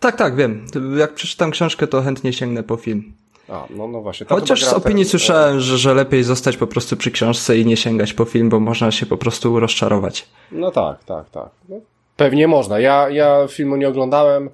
Tak, 0.00 0.16
tak, 0.16 0.36
wiem. 0.36 0.66
Jak 0.96 1.14
przeczytam 1.14 1.50
książkę, 1.50 1.86
to 1.86 2.02
chętnie 2.02 2.32
sięgnę 2.32 2.62
po 2.62 2.76
film. 2.76 3.12
A, 3.48 3.66
no, 3.70 3.88
no 3.88 4.00
właśnie. 4.00 4.26
Chociaż 4.28 4.64
z 4.64 4.72
opinii 4.72 5.04
ten... 5.04 5.10
słyszałem, 5.10 5.60
że, 5.60 5.78
że 5.78 5.94
lepiej 5.94 6.24
zostać 6.24 6.56
po 6.56 6.66
prostu 6.66 6.96
przy 6.96 7.10
książce 7.10 7.58
i 7.58 7.66
nie 7.66 7.76
sięgać 7.76 8.12
po 8.12 8.24
film, 8.24 8.48
bo 8.48 8.60
można 8.60 8.90
się 8.90 9.06
po 9.06 9.16
prostu 9.16 9.60
rozczarować. 9.60 10.26
No 10.52 10.70
tak, 10.70 11.04
tak, 11.04 11.30
tak. 11.30 11.48
No, 11.68 11.76
pewnie 12.16 12.48
można. 12.48 12.78
Ja, 12.78 13.10
ja 13.10 13.46
filmu 13.48 13.76
nie 13.76 13.88
oglądałem, 13.88 14.50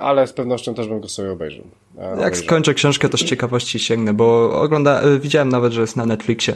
ale 0.00 0.26
z 0.26 0.32
pewnością 0.32 0.74
też 0.74 0.88
bym 0.88 1.00
go 1.00 1.08
sobie 1.08 1.32
obejrzał. 1.32 1.64
E, 1.98 2.20
Jak 2.20 2.36
skończę 2.36 2.74
książkę, 2.74 3.08
to 3.08 3.16
z 3.16 3.24
ciekawości 3.24 3.78
sięgnę, 3.78 4.14
bo 4.14 4.60
ogląda, 4.60 5.00
e, 5.00 5.18
widziałem 5.18 5.48
nawet, 5.48 5.72
że 5.72 5.80
jest 5.80 5.96
na 5.96 6.06
Netflixie. 6.06 6.54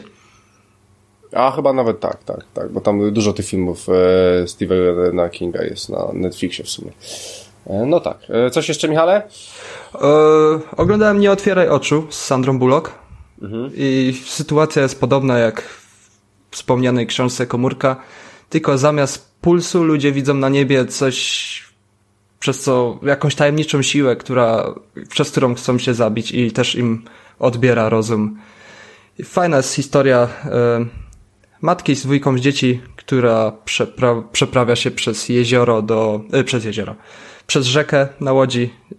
A 1.32 1.50
chyba 1.50 1.72
nawet 1.72 2.00
tak, 2.00 2.24
tak, 2.24 2.44
tak, 2.54 2.72
bo 2.72 2.80
tam 2.80 3.12
dużo 3.12 3.32
tych 3.32 3.46
filmów 3.46 3.86
e, 3.88 4.48
Stephena 4.48 5.28
Kinga 5.28 5.64
jest 5.64 5.88
na 5.88 6.08
Netflixie 6.12 6.64
w 6.64 6.68
sumie. 6.68 6.92
E, 7.66 7.86
no 7.86 8.00
tak. 8.00 8.18
E, 8.28 8.50
coś 8.50 8.68
jeszcze, 8.68 8.88
Michale? 8.88 9.22
E, 9.94 10.00
oglądałem 10.76 11.20
Nie 11.20 11.32
otwieraj 11.32 11.68
oczu 11.68 12.06
z 12.10 12.24
Sandrą 12.24 12.58
Bullock 12.58 12.92
mhm. 13.42 13.70
i 13.74 14.20
sytuacja 14.26 14.82
jest 14.82 15.00
podobna 15.00 15.38
jak 15.38 15.62
w 15.62 15.90
wspomnianej 16.50 17.06
książce 17.06 17.46
Komórka, 17.46 17.96
tylko 18.48 18.78
zamiast 18.78 19.30
pulsu 19.40 19.84
ludzie 19.84 20.12
widzą 20.12 20.34
na 20.34 20.48
niebie 20.48 20.86
coś, 20.86 21.69
przez 22.40 22.62
co 22.62 22.98
jakąś 23.02 23.34
tajemniczą 23.34 23.82
siłę, 23.82 24.16
która, 24.16 24.74
przez 25.08 25.30
którą 25.30 25.54
chcą 25.54 25.78
się 25.78 25.94
zabić 25.94 26.32
i 26.32 26.52
też 26.52 26.74
im 26.74 27.04
odbiera 27.38 27.88
rozum. 27.88 28.38
Fajna 29.24 29.56
jest 29.56 29.74
historia 29.74 30.28
e, 30.44 30.86
matki 31.60 31.96
z 31.96 32.02
dwójką 32.02 32.38
dzieci, 32.38 32.80
która 32.96 33.52
przepra 33.64 34.22
przeprawia 34.32 34.76
się 34.76 34.90
przez 34.90 35.28
jezioro 35.28 35.82
do, 35.82 36.20
e, 36.32 36.44
przez 36.44 36.64
jezioro, 36.64 36.94
przez 37.46 37.66
rzekę 37.66 38.08
na 38.20 38.32
łodzi 38.32 38.70
y, 38.92 38.96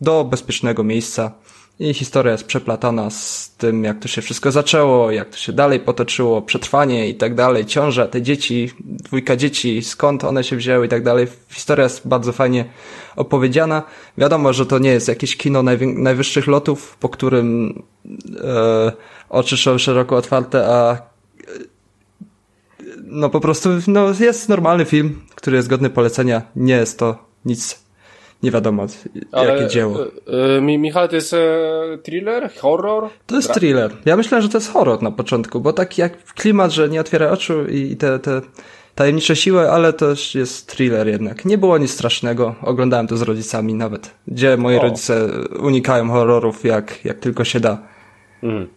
do 0.00 0.24
bezpiecznego 0.24 0.84
miejsca. 0.84 1.32
I 1.78 1.94
historia 1.94 2.32
jest 2.32 2.44
przeplatana 2.44 3.10
z 3.10 3.54
tym, 3.58 3.84
jak 3.84 3.98
to 3.98 4.08
się 4.08 4.22
wszystko 4.22 4.50
zaczęło, 4.50 5.10
jak 5.10 5.30
to 5.30 5.36
się 5.36 5.52
dalej 5.52 5.80
potoczyło, 5.80 6.42
przetrwanie 6.42 7.08
i 7.08 7.14
tak 7.14 7.34
dalej, 7.34 7.66
ciąża, 7.66 8.06
te 8.06 8.22
dzieci, 8.22 8.70
dwójka 8.80 9.36
dzieci, 9.36 9.82
skąd 9.82 10.24
one 10.24 10.44
się 10.44 10.56
wzięły 10.56 10.86
i 10.86 10.88
tak 10.88 11.02
dalej. 11.02 11.26
Historia 11.48 11.84
jest 11.84 12.08
bardzo 12.08 12.32
fajnie 12.32 12.64
opowiedziana. 13.16 13.82
Wiadomo, 14.18 14.52
że 14.52 14.66
to 14.66 14.78
nie 14.78 14.90
jest 14.90 15.08
jakieś 15.08 15.36
kino 15.36 15.62
najwyższych 15.80 16.46
lotów, 16.46 16.96
po 17.00 17.08
którym 17.08 17.82
e, 18.44 18.92
oczy 19.28 19.56
są 19.56 19.78
szeroko 19.78 20.16
otwarte, 20.16 20.66
a 20.66 20.98
no 23.04 23.30
po 23.30 23.40
prostu 23.40 23.68
no, 23.86 24.12
jest 24.20 24.48
normalny 24.48 24.84
film, 24.84 25.20
który 25.34 25.56
jest 25.56 25.68
godny 25.68 25.90
polecenia. 25.90 26.42
Nie 26.56 26.74
jest 26.74 26.98
to 26.98 27.18
nic 27.44 27.83
nie 28.44 28.50
wiadomo 28.50 28.86
Ale, 29.32 29.52
jakie 29.52 29.66
dzieło. 29.68 29.98
Yy, 30.56 30.78
Michał, 30.78 31.08
to 31.08 31.14
jest 31.14 31.32
e, 31.32 31.38
thriller, 32.02 32.50
horror? 32.60 33.08
To 33.26 33.36
jest 33.36 33.54
thriller. 33.54 33.90
Ja 34.04 34.16
myślałem, 34.16 34.42
że 34.42 34.48
to 34.48 34.58
jest 34.58 34.72
horror 34.72 35.02
na 35.02 35.10
początku, 35.10 35.60
bo 35.60 35.72
taki 35.72 36.00
jak 36.00 36.24
klimat, 36.24 36.70
że 36.70 36.88
nie 36.88 37.00
otwiera 37.00 37.30
oczu 37.30 37.66
i 37.66 37.96
te, 37.96 38.18
te 38.18 38.40
tajemnicze 38.94 39.36
siły, 39.36 39.70
ale 39.70 39.92
też 39.92 40.34
jest 40.34 40.66
thriller 40.66 41.08
jednak. 41.08 41.44
Nie 41.44 41.58
było 41.58 41.78
nic 41.78 41.90
strasznego. 41.90 42.54
Oglądałem 42.62 43.06
to 43.06 43.16
z 43.16 43.22
rodzicami 43.22 43.74
nawet, 43.74 44.10
gdzie 44.28 44.56
moi 44.56 44.76
o. 44.76 44.82
rodzice 44.82 45.28
unikają 45.60 46.10
horrorów 46.10 46.64
jak, 46.64 47.04
jak 47.04 47.18
tylko 47.18 47.44
się 47.44 47.60
da. 47.60 47.78
Mhm. 48.42 48.68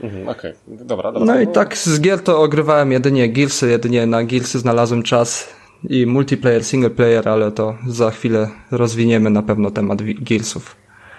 Mhm, 0.00 0.28
Okej, 0.28 0.54
okay. 0.66 0.84
dobra, 0.84 1.12
dobra. 1.12 1.34
No 1.34 1.40
i 1.40 1.46
tak 1.46 1.78
z 1.78 2.00
gier 2.00 2.20
to 2.20 2.42
ogrywałem 2.42 2.92
jedynie 2.92 3.28
Gearsy, 3.28 3.70
jedynie 3.70 4.06
na 4.06 4.24
Gearsy 4.24 4.58
znalazłem 4.58 5.02
czas 5.02 5.48
i 5.88 6.06
multiplayer, 6.06 6.64
single 6.64 6.90
player, 6.90 7.28
ale 7.28 7.52
to 7.52 7.74
za 7.86 8.10
chwilę 8.10 8.48
rozwiniemy 8.70 9.30
na 9.30 9.42
pewno 9.42 9.70
temat 9.70 10.02
Gearsów. 10.02 10.76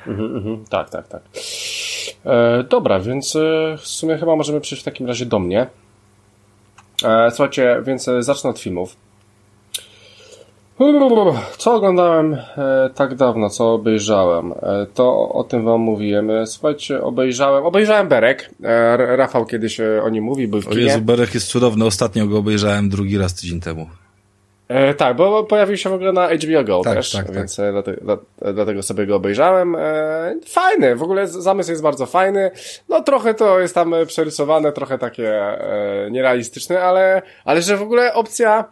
Mhm, 0.07 0.35
mhm, 0.35 0.65
tak, 0.69 0.89
tak, 0.89 1.07
tak. 1.07 1.21
E, 2.25 2.63
dobra, 2.63 2.99
więc 2.99 3.35
e, 3.35 3.77
w 3.77 3.87
sumie 3.87 4.17
chyba 4.17 4.35
możemy 4.35 4.61
przejść 4.61 4.81
w 4.81 4.85
takim 4.85 5.07
razie 5.07 5.25
do 5.25 5.39
mnie. 5.39 5.67
E, 7.03 7.31
słuchajcie, 7.31 7.81
więc 7.85 8.07
e, 8.07 8.23
zacznę 8.23 8.49
od 8.49 8.59
filmów. 8.59 8.95
Co 11.57 11.73
oglądałem 11.73 12.33
e, 12.33 12.89
tak 12.95 13.15
dawno, 13.15 13.49
co 13.49 13.73
obejrzałem? 13.73 14.51
E, 14.51 14.85
to 14.93 15.29
o 15.29 15.43
tym 15.43 15.65
wam 15.65 15.81
mówiłem. 15.81 16.29
Słuchajcie, 16.45 17.01
obejrzałem, 17.01 17.65
obejrzałem 17.65 18.07
Berek. 18.07 18.49
E, 18.63 18.97
Rafał 18.97 19.45
kiedyś 19.45 19.79
o 19.79 20.09
nim 20.09 20.23
mówi, 20.23 20.47
był 20.47 20.61
w 20.61 20.69
kinie. 20.69 20.75
O 20.75 20.79
Jezu, 20.79 21.01
Berek 21.01 21.33
jest 21.33 21.47
cudowny. 21.47 21.85
Ostatnio 21.85 22.27
go 22.27 22.37
obejrzałem 22.37 22.89
drugi 22.89 23.17
raz 23.17 23.35
tydzień 23.35 23.59
temu. 23.59 23.87
E, 24.67 24.93
tak, 24.93 25.15
bo 25.15 25.43
pojawił 25.43 25.77
się 25.77 25.89
w 25.89 25.93
ogóle 25.93 26.11
na 26.11 26.29
HBO 26.29 26.63
Go 26.63 26.81
tak, 26.81 26.95
też, 26.95 27.11
tak, 27.11 27.31
więc 27.31 27.55
tak. 27.55 27.71
Dlatego, 27.71 28.17
dlatego 28.53 28.83
sobie 28.83 29.05
go 29.05 29.15
obejrzałem. 29.15 29.75
E, 29.75 30.35
fajny, 30.47 30.95
w 30.95 31.03
ogóle 31.03 31.27
zamysł 31.27 31.69
jest 31.69 31.83
bardzo 31.83 32.05
fajny. 32.05 32.51
No 32.89 33.03
trochę 33.03 33.33
to 33.33 33.59
jest 33.59 33.75
tam 33.75 33.95
przerysowane, 34.07 34.71
trochę 34.71 34.97
takie 34.97 35.29
e, 35.33 36.07
nierealistyczne, 36.11 36.81
ale, 36.81 37.21
ale 37.45 37.61
że 37.61 37.77
w 37.77 37.81
ogóle 37.81 38.13
opcja 38.13 38.65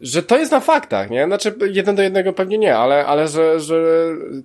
że 0.00 0.22
to 0.22 0.38
jest 0.38 0.52
na 0.52 0.60
faktach, 0.60 1.10
nie? 1.10 1.26
Znaczy, 1.26 1.54
jeden 1.72 1.96
do 1.96 2.02
jednego 2.02 2.32
pewnie 2.32 2.58
nie, 2.58 2.76
ale, 2.76 3.06
ale 3.06 3.28
że, 3.28 3.60
że 3.60 3.76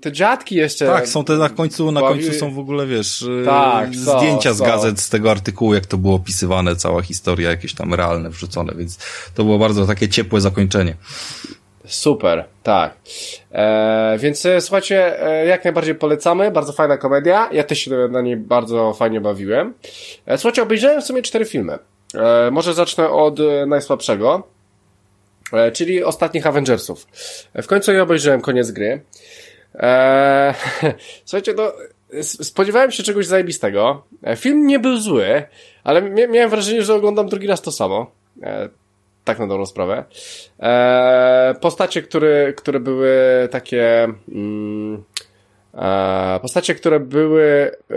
te 0.02 0.12
dziadki 0.12 0.56
jeszcze... 0.56 0.86
Tak, 0.86 1.08
są 1.08 1.24
te 1.24 1.34
na 1.34 1.50
końcu, 1.50 1.92
na 1.92 2.02
końcu 2.02 2.34
są 2.34 2.54
w 2.54 2.60
ogóle, 2.60 2.88
wiesz, 2.88 3.26
e, 3.42 3.46
tak, 3.46 3.96
zdjęcia 3.96 4.54
z 4.54 4.62
gazet 4.62 5.00
z 5.00 5.10
tego 5.10 5.32
artykułu, 5.32 5.74
jak 5.74 5.86
to 5.86 5.98
było 5.98 6.16
opisywane, 6.16 6.76
cała 6.76 7.02
historia, 7.02 7.50
jakieś 7.50 7.74
tam 7.74 7.94
realne 7.94 8.30
wrzucone, 8.30 8.74
więc 8.76 8.98
to 9.36 9.44
było 9.44 9.60
bardzo 9.60 9.86
takie 9.86 10.10
ciepłe 10.10 10.42
zakończenie. 10.42 10.96
Super, 11.86 12.46
tak. 12.64 12.94
E, 13.52 14.18
więc 14.20 14.46
e, 14.46 14.62
słuchajcie, 14.62 15.28
e, 15.28 15.46
jak 15.46 15.64
najbardziej 15.64 15.96
polecamy, 15.96 16.52
bardzo 16.52 16.74
fajna 16.74 16.98
komedia, 16.98 17.50
ja 17.52 17.64
też 17.64 17.80
się 17.80 17.92
na 18.12 18.22
niej 18.22 18.38
bardzo 18.38 18.94
fajnie 18.94 19.22
bawiłem. 19.22 19.74
E, 20.26 20.38
słuchajcie, 20.38 20.64
obejrzałem 20.64 21.02
w 21.02 21.06
sumie 21.06 21.22
cztery 21.22 21.46
filmy. 21.46 21.80
E, 22.16 22.52
może 22.52 22.74
zacznę 22.74 23.10
od 23.10 23.40
najsłabszego. 23.68 24.59
E, 25.54 25.72
czyli 25.72 26.04
ostatnich 26.04 26.48
Avengersów. 26.48 27.08
E, 27.54 27.62
w 27.62 27.68
końcu 27.68 27.94
ja 27.94 28.04
obejrzałem 28.04 28.42
koniec 28.42 28.72
gry. 28.72 29.02
Eee, 29.76 30.54
słuchajcie, 31.26 31.54
no, 31.58 31.72
spodziewałem 32.24 32.92
się 32.92 33.04
czegoś 33.04 33.26
zajebistego. 33.28 34.04
E, 34.24 34.36
film 34.36 34.68
nie 34.68 34.80
był 34.80 34.98
zły, 34.98 35.44
ale 35.84 36.02
miałem 36.02 36.50
wrażenie, 36.50 36.82
że 36.82 36.96
oglądam 36.96 37.28
drugi 37.28 37.48
raz 37.48 37.62
to 37.62 37.72
samo. 37.72 38.12
Tak 39.24 39.40
na 39.40 39.48
dobrą 39.48 39.66
sprawę. 39.66 40.04
Postacie, 41.62 42.02
które, 42.02 42.54
które 42.54 42.80
były 42.80 43.10
takie... 43.52 44.08
Mm, 44.32 45.04
Postacie, 46.42 46.76
które 46.76 47.00
były 47.00 47.72
e, 47.92 47.96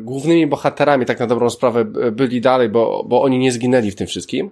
głównymi 0.00 0.46
bohaterami, 0.46 1.06
tak 1.06 1.20
na 1.20 1.26
dobrą 1.26 1.50
sprawę, 1.50 1.84
byli 2.12 2.40
dalej, 2.40 2.68
bo, 2.68 3.04
bo 3.06 3.22
oni 3.22 3.38
nie 3.38 3.52
zginęli 3.52 3.90
w 3.90 3.94
tym 3.94 4.06
wszystkim. 4.06 4.50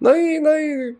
No 0.00 0.16
i, 0.16 0.40
no 0.40 0.58
i 0.58 0.94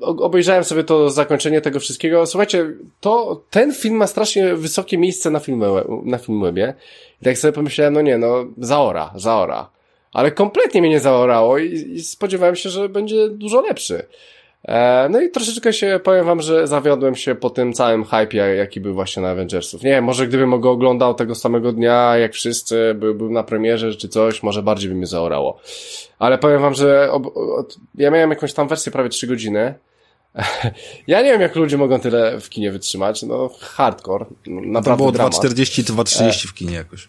obejrzałem 0.00 0.64
sobie 0.64 0.84
to 0.84 1.10
zakończenie 1.10 1.60
tego 1.60 1.80
wszystkiego. 1.80 2.26
Słuchajcie, 2.26 2.72
to, 3.00 3.42
ten 3.50 3.74
film 3.74 3.96
ma 3.96 4.06
strasznie 4.06 4.54
wysokie 4.54 4.98
miejsce 4.98 5.30
na, 5.30 5.40
filmie, 5.40 5.66
na 6.04 6.18
Filmwebie. 6.18 6.74
I 7.22 7.24
tak 7.24 7.38
sobie 7.38 7.52
pomyślałem, 7.52 7.94
no 7.94 8.00
nie, 8.00 8.18
no, 8.18 8.44
zaora, 8.58 9.12
zaora. 9.16 9.70
Ale 10.12 10.32
kompletnie 10.32 10.80
mnie 10.80 10.90
nie 10.90 11.00
zaorało 11.00 11.58
i, 11.58 11.72
i 11.72 12.02
spodziewałem 12.02 12.56
się, 12.56 12.70
że 12.70 12.88
będzie 12.88 13.28
dużo 13.28 13.60
lepszy. 13.60 14.06
E, 14.66 15.08
no 15.10 15.20
i 15.20 15.30
troszeczkę 15.30 15.72
się, 15.72 16.00
powiem 16.04 16.26
wam, 16.26 16.42
że 16.42 16.66
zawiodłem 16.66 17.14
się 17.14 17.34
po 17.34 17.50
tym 17.50 17.72
całym 17.72 18.04
hype, 18.04 18.36
jaki 18.56 18.80
był 18.80 18.94
właśnie 18.94 19.22
na 19.22 19.30
Avengersów. 19.30 19.82
Nie 19.82 19.90
wiem, 19.90 20.04
może 20.04 20.26
gdybym 20.26 20.60
go 20.60 20.70
oglądał 20.70 21.14
tego 21.14 21.34
samego 21.34 21.72
dnia, 21.72 22.16
jak 22.16 22.32
wszyscy, 22.32 22.94
był, 22.94 23.14
był 23.14 23.30
na 23.30 23.42
premierze 23.42 23.94
czy 23.94 24.08
coś, 24.08 24.42
może 24.42 24.62
bardziej 24.62 24.90
by 24.90 24.96
mnie 24.96 25.06
zaorało. 25.06 25.60
Ale 26.18 26.38
powiem 26.38 26.60
wam, 26.60 26.74
że 26.74 27.12
ob, 27.12 27.26
ja 27.94 28.10
miałem 28.10 28.30
jakąś 28.30 28.52
tam 28.52 28.68
wersję 28.68 28.92
prawie 28.92 29.08
3 29.08 29.26
godziny 29.26 29.74
Ja 31.06 31.22
nie 31.22 31.32
wiem, 31.32 31.40
jak 31.40 31.56
ludzie 31.56 31.78
mogą 31.78 32.00
tyle 32.00 32.40
w 32.40 32.48
kinie 32.48 32.72
wytrzymać. 32.72 33.22
No, 33.22 33.50
hardcore. 33.60 34.26
No, 34.46 34.60
naprawdę 34.60 34.90
To 34.90 34.96
było 34.96 35.12
dramat. 35.12 35.34
2,40 35.34 35.84
czy 35.84 35.92
2,30 35.92 36.46
w 36.46 36.54
kinie 36.54 36.74
jakoś. 36.74 37.08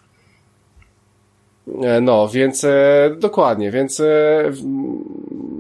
E, 1.84 2.02
No, 2.02 2.28
więc 2.28 2.64
e, 2.64 3.10
dokładnie, 3.18 3.72
więc 3.72 4.00
e, 4.00 4.44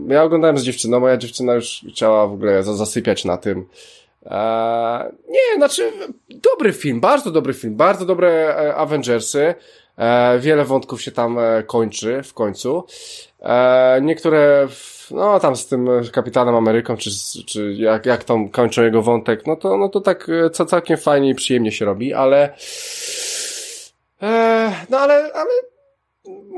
ja 0.07 0.23
oglądałem 0.23 0.57
z 0.57 0.63
dziewczyną, 0.63 0.99
moja 0.99 1.17
dziewczyna 1.17 1.53
już 1.53 1.85
chciała 1.89 2.27
w 2.27 2.33
ogóle 2.33 2.63
za- 2.63 2.73
zasypiać 2.73 3.25
na 3.25 3.37
tym. 3.37 3.65
E, 4.25 5.13
nie, 5.29 5.55
znaczy 5.57 5.91
dobry 6.29 6.73
film, 6.73 6.99
bardzo 6.99 7.31
dobry 7.31 7.53
film, 7.53 7.75
bardzo 7.75 8.05
dobre 8.05 8.55
Avengersy. 8.75 9.55
E, 9.97 10.39
wiele 10.39 10.65
wątków 10.65 11.01
się 11.01 11.11
tam 11.11 11.37
kończy 11.67 12.23
w 12.23 12.33
końcu. 12.33 12.83
E, 13.41 13.99
niektóre, 14.01 14.67
no 15.11 15.39
tam 15.39 15.55
z 15.55 15.67
tym 15.67 15.89
Kapitanem 16.13 16.55
Ameryką, 16.55 16.97
czy, 16.97 17.09
czy 17.45 17.73
jak, 17.73 18.05
jak 18.05 18.23
tam 18.23 18.49
kończą 18.49 18.83
jego 18.83 19.01
wątek, 19.01 19.47
no 19.47 19.55
to, 19.55 19.77
no 19.77 19.89
to 19.89 20.01
tak 20.01 20.27
całkiem 20.67 20.97
fajnie 20.97 21.29
i 21.29 21.35
przyjemnie 21.35 21.71
się 21.71 21.85
robi, 21.85 22.13
ale 22.13 22.53
no 24.89 24.97
ale, 24.99 25.33
ale 25.33 25.49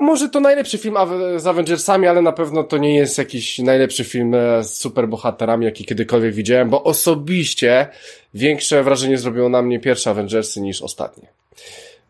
może 0.02 0.30
to 0.30 0.40
najlepszy 0.40 0.78
film 0.78 0.96
z 1.38 1.48
Avengersami, 1.48 2.08
ale 2.08 2.22
na 2.22 2.32
pewno 2.32 2.64
to 2.64 2.78
nie 2.78 2.96
jest 2.96 3.18
jakiś 3.18 3.60
najlepszy 3.60 4.04
film 4.04 4.36
e, 4.36 4.64
z 4.64 4.78
superbohaterami, 4.78 5.66
jaki 5.66 5.86
kiedykolwiek 5.86 6.34
widziałem, 6.34 6.70
bo 6.70 6.84
osobiście 6.84 7.88
większe 8.34 8.84
wrażenie 8.84 9.18
zrobiło 9.18 9.50
na 9.50 9.62
mnie 9.62 9.80
pierwsze 9.80 10.10
Avengersy 10.10 10.62
niż 10.62 10.82
ostatnie. 10.82 11.28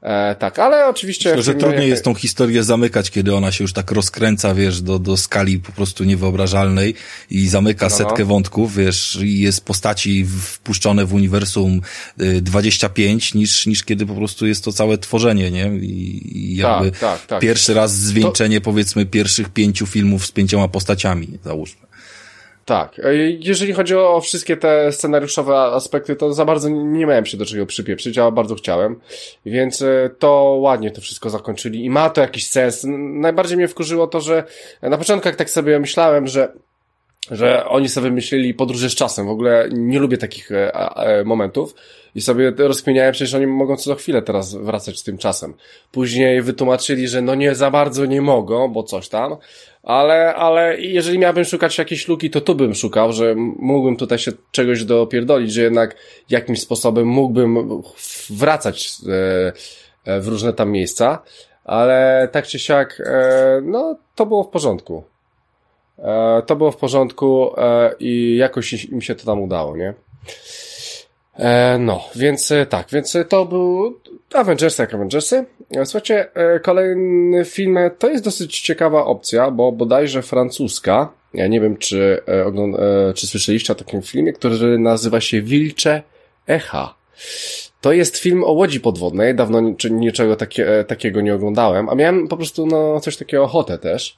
E, 0.02 0.36
tak, 0.36 0.60
ale 0.60 0.88
oczywiście... 0.88 1.30
Myślę, 1.30 1.44
że 1.44 1.56
trudniej 1.56 1.90
jest 1.90 2.04
tą 2.04 2.14
historię 2.16 2.64
zamykać, 2.64 3.12
kiedy 3.12 3.36
ona 3.36 3.52
się 3.52 3.64
już 3.64 3.74
tak 3.74 3.92
rozkręca, 3.92 4.54
wiesz, 4.56 4.82
do, 4.82 5.00
do 5.00 5.18
skali 5.18 5.60
po 5.60 5.72
prostu 5.72 6.04
niewyobrażalnej 6.04 6.96
i 7.30 7.48
zamyka 7.48 7.86
No. 7.86 7.90
setkę 7.90 8.26
wątków, 8.26 8.76
wiesz, 8.76 9.20
i 9.22 9.40
jest 9.40 9.66
postaci 9.66 10.26
wpuszczone 10.26 11.06
w 11.06 11.14
uniwersum 11.14 11.82
y, 12.22 12.42
25, 12.42 13.34
niż, 13.34 13.66
niż 13.66 13.84
kiedy 13.84 14.06
po 14.06 14.16
prostu 14.16 14.48
jest 14.48 14.64
to 14.64 14.72
całe 14.72 14.98
tworzenie, 14.98 15.52
nie? 15.52 15.66
I, 15.66 16.38
i 16.38 16.56
jakby 16.56 16.92
Tak, 16.92 17.00
tak, 17.00 17.26
tak. 17.26 17.42
pierwszy 17.42 17.74
raz 17.74 17.96
zwieńczenie, 17.96 18.62
powiedzmy, 18.62 19.06
pierwszych 19.06 19.50
pięciu 19.50 19.86
filmów 19.86 20.26
z 20.26 20.32
pięcioma 20.32 20.68
postaciami, 20.68 21.40
załóżmy. 21.44 21.89
Tak. 22.70 23.00
E, 23.00 23.16
Jeżeli 23.40 23.74
chodzi 23.74 23.96
o 23.96 24.22
wszystkie 24.22 24.58
te 24.58 24.92
scenariuszowe 24.92 25.58
aspekty, 25.58 26.16
to 26.16 26.34
za 26.34 26.46
bardzo 26.46 26.70
nie 26.70 27.06
miałem 27.06 27.26
się 27.26 27.38
do 27.38 27.46
czego 27.46 27.66
przypieprzyć, 27.66 28.18
a 28.18 28.32
bardzo 28.32 28.56
chciałem. 28.56 29.00
Więc 29.46 29.82
e, 29.82 30.10
to 30.20 30.58
ładnie 30.62 30.92
to 30.92 31.02
wszystko 31.02 31.30
zakończyli 31.30 31.86
i 31.86 31.90
ma 31.90 32.10
to 32.10 32.22
jakiś 32.22 32.48
sens. 32.48 32.86
Najbardziej 32.98 33.58
mnie 33.58 33.68
wkurzyło 33.68 34.08
to, 34.08 34.22
że 34.22 34.44
na 34.82 34.98
początku 34.98 35.28
jak 35.28 35.36
tak 35.36 35.50
sobie 35.50 35.80
myślałem, 35.80 36.28
że 36.28 36.54
że 37.32 37.66
oni 37.66 37.90
sobie 37.90 38.10
wymyślili 38.10 38.54
podróże 38.54 38.90
z 38.90 38.96
czasem. 38.96 39.28
W 39.28 39.30
ogóle 39.30 39.70
nie 39.72 40.00
lubię 40.00 40.18
takich 40.18 40.52
e, 40.52 40.74
e, 40.96 41.24
momentów 41.24 41.76
i 42.16 42.22
sobie 42.22 42.54
rozkminiałem, 42.58 43.14
przecież 43.14 43.34
oni 43.34 43.48
mogą 43.48 43.76
co 43.76 43.96
chwilę 43.96 44.22
teraz 44.22 44.56
wracać 44.56 45.00
z 45.00 45.04
tym 45.04 45.18
czasem. 45.18 45.54
Później 45.92 46.42
wytłumaczyli, 46.42 47.08
że 47.08 47.22
no 47.22 47.36
nie 47.36 47.56
za 47.56 47.72
bardzo 47.72 48.06
nie 48.06 48.22
mogą, 48.22 48.68
bo 48.68 48.84
coś 48.84 49.10
tam, 49.10 49.38
ale, 49.84 50.36
ale 50.36 50.82
jeżeli 50.82 51.20
miałbym 51.20 51.46
szukać 51.46 51.78
jakiejś 51.78 52.08
luki, 52.08 52.30
to 52.30 52.42
tu 52.42 52.56
bym 52.56 52.76
szukał, 52.76 53.14
że 53.14 53.36
mógłbym 53.60 53.96
tutaj 53.96 54.20
się 54.20 54.32
czegoś 54.52 54.84
dopierdolić, 54.84 55.54
że 55.54 55.62
jednak 55.62 55.96
jakimś 56.30 56.62
sposobem 56.62 57.08
mógłbym 57.08 57.82
wracać 58.30 58.92
e, 59.08 59.54
e, 60.06 60.20
w 60.22 60.28
różne 60.28 60.54
tam 60.54 60.72
miejsca, 60.72 61.24
ale 61.64 62.30
tak 62.32 62.48
czy 62.48 62.60
siak, 62.60 63.02
e, 63.06 63.62
no 63.64 63.98
to 64.16 64.26
było 64.26 64.44
w 64.44 64.50
porządku. 64.50 65.04
E, 66.04 66.42
to 66.46 66.56
było 66.56 66.72
w 66.72 66.78
porządku 66.78 67.52
e, 67.58 67.92
i 68.00 68.36
jakoś 68.38 68.86
im 68.86 69.02
się 69.02 69.16
to 69.16 69.26
tam 69.26 69.42
udało, 69.42 69.78
nie? 69.78 69.94
E, 71.36 71.78
no, 71.80 72.04
więc 72.16 72.54
tak, 72.70 72.88
więc 72.92 73.18
to 73.30 73.46
był 73.46 74.00
Avengersy 74.34 74.82
jak 74.82 74.94
Avengersy. 74.94 75.46
Słuchajcie, 75.84 76.28
kolejny 76.64 77.46
film 77.46 77.78
to 78.00 78.10
jest 78.10 78.24
dosyć 78.24 78.62
ciekawa 78.62 79.06
opcja, 79.06 79.52
bo 79.52 79.72
bodajże 79.72 80.22
francuska. 80.22 81.10
Ja 81.34 81.48
nie 81.48 81.62
wiem, 81.62 81.78
czy, 81.78 82.22
czy 83.16 83.28
słyszeliście 83.28 83.74
o 83.74 83.76
takim 83.76 84.02
filmie, 84.02 84.34
który 84.34 84.80
nazywa 84.80 85.22
się 85.22 85.42
Wilcze 85.42 86.04
Echa. 86.48 86.96
To 87.82 87.94
jest 87.94 88.18
film 88.18 88.44
o 88.44 88.52
łodzi 88.52 88.80
podwodnej. 88.80 89.36
Dawno 89.36 89.62
niczego 89.90 90.36
takie, 90.36 90.80
e, 90.80 90.84
takiego 90.84 91.22
nie 91.22 91.36
oglądałem, 91.36 91.90
a 91.90 91.96
miałem 91.96 92.28
po 92.28 92.38
prostu 92.38 92.66
no, 92.66 93.00
coś 93.00 93.18
takiego 93.18 93.44
ochotę 93.44 93.78
też. 93.78 94.18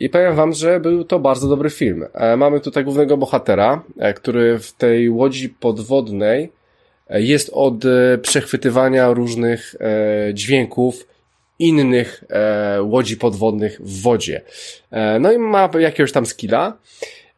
I 0.00 0.08
powiem 0.08 0.34
wam, 0.34 0.52
że 0.52 0.80
był 0.80 1.04
to 1.04 1.18
bardzo 1.18 1.48
dobry 1.48 1.70
film. 1.70 2.06
E, 2.14 2.36
mamy 2.36 2.60
tutaj 2.60 2.84
głównego 2.84 3.16
bohatera, 3.16 3.82
e, 3.98 4.14
który 4.14 4.58
w 4.58 4.72
tej 4.72 5.10
łodzi 5.10 5.48
podwodnej 5.48 6.52
jest 7.10 7.50
od 7.52 7.74
przechwytywania 8.22 9.12
różnych 9.12 9.74
dźwięków 10.32 11.06
innych 11.58 12.24
łodzi 12.82 13.16
podwodnych 13.16 13.80
w 13.80 14.02
wodzie. 14.02 14.40
No 15.20 15.32
i 15.32 15.38
ma 15.38 15.70
jakiegoś 15.78 16.12
tam 16.12 16.26
skilla. 16.26 16.76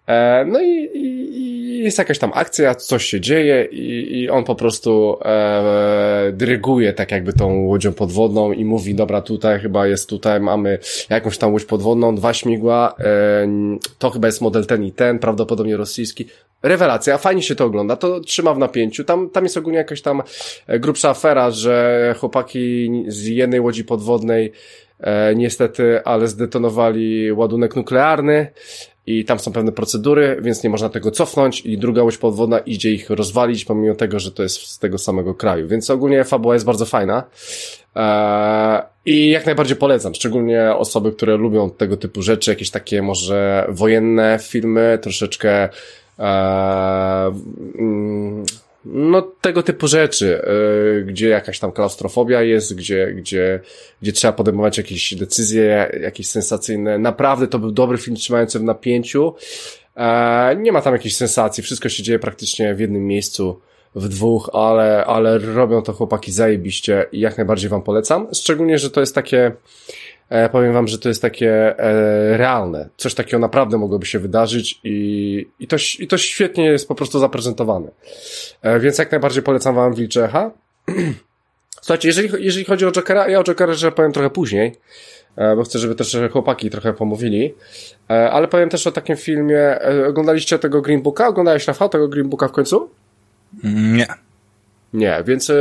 E, 0.07 0.45
no 0.45 0.61
i, 0.61 0.91
i, 0.95 1.39
i 1.39 1.79
jest 1.85 1.99
jakaś 1.99 2.19
tam 2.19 2.31
akcja, 2.35 2.75
coś 2.75 3.05
się 3.05 3.21
dzieje 3.21 3.69
i, 3.71 4.21
i 4.21 4.31
on 4.31 4.45
po 4.45 4.55
prostu 4.55 5.19
e, 5.25 6.33
dyryguje 6.33 6.93
tak 6.93 7.11
jakby 7.11 7.33
tą 7.33 7.61
łodzią 7.61 7.93
podwodną 7.93 8.53
i 8.53 8.65
mówi, 8.65 8.95
dobra, 8.95 9.21
tutaj 9.21 9.61
chyba 9.61 9.87
jest, 9.87 10.09
tutaj 10.09 10.41
mamy 10.41 10.79
jakąś 11.11 11.39
tam 11.39 11.53
łódź 11.53 11.65
podwodną, 11.65 12.15
dwa 12.15 12.35
śmigła, 12.35 12.95
e, 12.99 13.49
to 13.99 14.11
chyba 14.11 14.29
jest 14.29 14.41
model 14.41 14.67
ten 14.67 14.85
i 14.85 14.93
ten, 14.93 15.19
prawdopodobnie 15.19 15.77
rosyjski. 15.77 16.27
Rewelacja, 16.63 17.19
fajnie 17.19 17.43
się 17.43 17.55
to 17.55 17.65
ogląda, 17.65 17.97
to 17.97 18.21
trzyma 18.21 18.55
w 18.55 18.59
napięciu. 18.59 19.05
Tam, 19.05 19.31
tam 19.31 19.45
jest 19.45 19.57
ogólnie 19.57 19.79
jakaś 19.79 20.03
tam 20.03 20.23
e, 20.67 20.79
grubsza 20.79 21.11
afera, 21.11 21.51
że 21.51 22.15
chłopaki 22.19 22.91
z 23.09 23.27
jednej 23.27 23.61
łodzi 23.61 23.85
podwodnej 23.85 24.53
e, 25.01 25.35
niestety, 25.35 26.05
ale 26.05 26.29
zdetonowali 26.29 27.33
ładunek 27.33 27.77
nuklearny 27.77 28.47
i 29.07 29.25
tam 29.25 29.39
są 29.39 29.53
pewne 29.53 29.73
procedury, 29.73 30.39
więc 30.43 30.63
nie 30.63 30.71
można 30.71 30.89
tego 30.89 31.11
cofnąć 31.11 31.61
i 31.61 31.79
druga 31.79 32.03
łódź 32.03 32.19
podwodna 32.19 32.59
idzie 32.59 32.93
ich 32.93 33.11
rozwalić, 33.11 33.65
pomimo 33.65 33.95
tego, 33.95 34.21
że 34.21 34.33
to 34.33 34.43
jest 34.43 34.57
z 34.57 34.79
tego 34.79 34.99
samego 34.99 35.35
kraju. 35.35 35.69
Więc 35.69 35.91
ogólnie 35.91 36.25
fabuła 36.25 36.55
jest 36.55 36.67
bardzo 36.67 36.87
fajna. 36.87 37.23
Eee, 37.95 38.83
I 39.07 39.31
jak 39.31 39.47
najbardziej 39.47 39.77
polecam, 39.77 40.15
szczególnie 40.15 40.75
osoby, 40.77 41.13
które 41.13 41.37
lubią 41.37 41.71
tego 41.71 41.97
typu 41.97 42.23
rzeczy, 42.23 42.51
jakieś 42.51 42.71
takie 42.71 43.03
może 43.03 43.67
wojenne 43.69 44.39
filmy, 44.43 44.99
troszeczkę 45.03 45.69
eee, 46.19 47.33
mm, 47.79 48.45
no 48.85 49.23
tego 49.23 49.63
typu 49.63 49.89
rzeczy, 49.89 50.43
yy, 50.97 51.05
gdzie 51.05 51.29
jakaś 51.29 51.59
tam 51.59 51.73
klaustrofobia 51.73 52.43
jest, 52.43 52.75
gdzie, 52.77 53.13
gdzie, 53.15 53.61
gdzie 54.03 54.13
trzeba 54.13 54.33
podejmować 54.33 54.79
jakieś 54.79 55.15
decyzje, 55.15 55.91
jakieś 56.03 56.29
sensacyjne. 56.29 56.99
Naprawdę 56.99 57.49
to 57.49 57.59
był 57.59 57.73
dobry 57.73 57.99
film 57.99 58.17
trzymający 58.17 58.59
w 58.59 58.63
napięciu. 58.63 59.35
E, 59.97 60.57
nie 60.57 60.73
ma 60.73 60.81
tam 60.81 60.93
jakiejś 60.93 61.17
sensacji, 61.17 61.63
wszystko 61.63 61.89
się 61.89 62.03
dzieje 62.03 62.19
praktycznie 62.19 62.75
w 62.75 62.81
jednym 62.81 63.07
miejscu, 63.07 63.61
w 63.95 64.09
dwóch, 64.09 64.51
ale, 64.53 65.05
ale 65.05 65.39
robią 65.39 65.83
to 65.83 65.93
chłopaki 65.93 66.33
zajebiście 66.33 67.07
i 67.13 67.21
jak 67.21 67.37
najbardziej 67.37 67.71
wam 67.71 67.83
polecam. 67.83 68.29
Szczególnie, 68.35 68.79
że 68.79 68.91
to 68.91 69.01
jest 69.01 69.15
takie, 69.15 69.53
e, 70.29 70.49
powiem 70.49 70.73
wam, 70.73 70.89
że 70.89 70.99
to 70.99 71.09
jest 71.09 71.23
takie 71.23 71.79
e, 71.79 72.37
realne. 72.37 72.89
Coś 72.97 73.15
takiego 73.15 73.39
naprawdę 73.39 73.79
mogłoby 73.79 74.07
się 74.07 74.19
wydarzyć 74.19 74.81
i, 74.85 75.47
i, 75.61 75.67
to, 75.67 75.77
i 75.99 76.07
to 76.07 76.19
świetnie 76.19 76.65
jest 76.65 76.89
po 76.89 76.95
prostu 76.95 77.19
zaprezentowane. 77.19 77.91
E, 78.63 78.81
więc 78.81 78.99
jak 78.99 79.11
najbardziej 79.11 79.43
polecam 79.43 79.75
wam 79.75 79.95
Wilczecha. 79.95 80.51
Słuchajcie, 81.85 82.09
jeżeli, 82.09 82.45
jeżeli 82.45 82.65
chodzi 82.65 82.87
o 82.87 82.93
Jokera, 82.93 83.29
ja 83.29 83.41
o 83.41 83.45
Jokerze 83.45 83.93
powiem 83.93 84.13
trochę 84.13 84.31
później, 84.31 84.77
e, 85.37 85.57
bo 85.57 85.63
chcę, 85.63 85.79
żeby 85.79 85.95
też 85.95 86.17
chłopaki 86.33 86.71
trochę 86.71 86.93
pomówili, 86.93 87.55
e, 88.11 88.31
ale 88.31 88.49
powiem 88.49 88.69
też 88.69 88.87
o 88.87 88.93
takim 88.93 89.17
filmie, 89.17 89.59
e, 89.59 90.07
oglądaliście 90.09 90.59
tego 90.59 90.83
Green 90.83 91.03
Booka? 91.03 91.29
Oglądałeś 91.29 91.67
Rafał 91.67 91.89
tego 91.89 92.09
Green 92.09 92.29
Booka 92.29 92.49
w 92.49 92.53
końcu? 92.53 92.91
Nie. 93.65 94.07
Nie, 94.95 95.23
więc 95.27 95.51
e, 95.51 95.55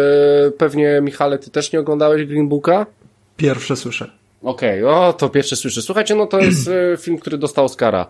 pewnie 0.57 1.01
Michale, 1.01 1.39
ty 1.39 1.51
też 1.51 1.71
nie 1.71 1.79
oglądałeś 1.79 2.25
Green 2.25 2.49
Booka? 2.49 2.85
Pierwsze 3.37 3.75
słyszę. 3.75 4.22
Okej, 4.43 4.83
o 4.83 5.13
to 5.13 5.29
pierwsze 5.29 5.55
słyszę. 5.55 5.81
Słuchajcie, 5.81 6.15
no 6.15 6.27
to 6.27 6.39
jest 6.39 6.67
e, 6.67 6.71
film, 7.03 7.17
który 7.17 7.37
dostał 7.37 7.65
Oscara 7.65 8.07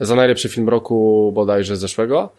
za 0.00 0.14
najlepszy 0.14 0.48
film 0.48 0.68
roku 0.68 1.30
bodajże 1.34 1.76
zeszłego. 1.76 2.32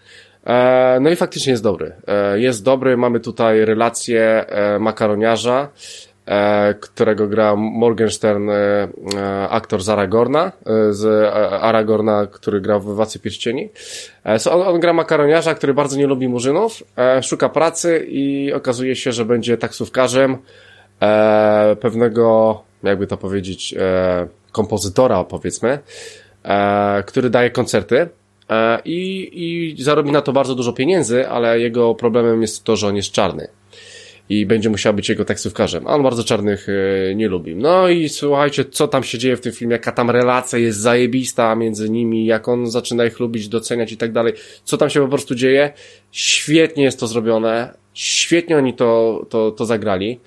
E, 0.45 0.97
no 1.01 1.10
i 1.10 1.15
faktycznie 1.15 1.51
jest 1.51 1.63
dobry. 1.63 1.93
E, 2.08 2.39
jest 2.39 2.63
dobry, 2.63 2.97
mamy 2.97 3.19
tutaj 3.19 3.65
relację 3.65 4.21
e, 4.47 4.80
makaroniarza, 4.80 5.69
e, 6.25 6.73
którego 6.73 7.27
gra 7.27 7.56
Morgenstern, 7.56 8.49
e, 8.49 8.88
aktor 9.49 9.84
z 9.84 9.89
Aragorna, 9.89 10.51
z 10.89 11.34
Aragorna, 11.62 12.27
który 12.32 12.62
grał 12.62 12.82
w 12.82 12.95
Władcy 12.95 13.19
Pierścieni. 13.19 13.69
So 14.38 14.51
on, 14.51 14.75
on 14.75 14.80
gra 14.80 14.93
makaroniarza, 14.93 15.56
który 15.56 15.73
bardzo 15.73 15.97
nie 15.97 16.08
lubi 16.08 16.27
murzynów, 16.27 16.84
szuka 17.21 17.49
pracy 17.49 18.06
i 18.10 18.54
okazuje 18.54 18.95
się, 18.95 19.12
że 19.12 19.25
będzie 19.25 19.58
taksówkarzem 19.58 20.38
pewnego, 21.80 22.63
jakby 22.84 23.08
to 23.08 23.17
powiedzieć, 23.17 23.76
e, 23.78 24.28
kompozytora, 24.52 25.24
powiedzmy, 25.24 25.80
e, 26.44 27.04
który 27.04 27.30
daje 27.30 27.50
koncerty. 27.50 28.10
e, 28.50 28.82
i, 28.86 29.30
i 29.78 29.84
zarobi 29.84 30.12
na 30.12 30.22
to 30.22 30.34
bardzo 30.34 30.56
dużo 30.56 30.74
pieniędzy, 30.74 31.28
ale 31.28 31.60
jego 31.60 31.96
problemem 31.96 32.41
jest 32.41 32.63
to, 32.63 32.76
że 32.76 32.88
on 32.88 32.96
jest 32.96 33.12
czarny 33.12 33.48
i 34.32 34.46
będzie 34.46 34.70
musiał 34.70 34.94
być 34.94 35.10
jego 35.10 35.26
taksówkarzem. 35.26 35.88
A 35.88 35.96
on 35.96 36.04
bardzo 36.04 36.24
czarnych 36.24 36.67
e, 36.70 37.15
nie 37.15 37.28
lubi. 37.28 37.56
No 37.56 37.89
i 37.89 38.10
słuchajcie, 38.10 38.65
co 38.65 38.88
tam 38.88 39.04
się 39.04 39.17
dzieje 39.17 39.38
w 39.38 39.41
tym 39.41 39.52
filmie, 39.52 39.74
jaka 39.74 39.91
tam 39.91 40.10
relacja 40.10 40.60
jest 40.60 40.80
zajebista 40.80 41.56
między 41.56 41.89
nimi, 41.89 42.26
jak 42.26 42.48
on 42.48 42.72
zaczyna 42.72 43.06
ich 43.06 43.20
lubić, 43.20 43.48
doceniać 43.48 43.91
i 43.91 43.98
tak 43.98 44.12
dalej. 44.12 44.34
Co 44.63 44.78
tam 44.78 44.89
się 44.89 45.02
po 45.02 45.08
prostu 45.08 45.36
dzieje? 45.36 45.74
Świetnie 46.12 46.84
jest 46.84 47.00
to 47.00 47.08
zrobione. 47.08 47.74
Świetnie 47.94 48.58
oni 48.58 48.74
to, 48.74 49.22
to, 49.30 49.52
to 49.52 49.65
zagrali. 49.65 50.20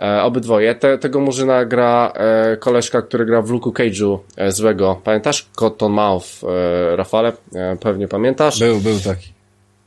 E, 0.00 0.22
obydwoje. 0.22 0.74
Te, 0.74 0.98
tego 0.98 1.20
murzyna 1.20 1.64
gra 1.64 2.12
e, 2.16 2.56
koleżka, 2.56 3.02
który 3.02 3.24
gra 3.24 3.42
w 3.42 3.50
Luke'u 3.50 3.72
Cage'u 3.72 4.18
e, 4.36 4.52
złego. 4.52 5.00
Pamiętasz? 5.04 5.46
Cotton 5.56 5.92
Mouth, 5.92 6.26
e, 6.44 6.96
Rafale? 6.96 7.32
E, 7.54 7.76
pewnie 7.80 8.08
pamiętasz. 8.08 8.58
Był, 8.58 8.80
był 8.80 9.00
taki. 9.00 9.32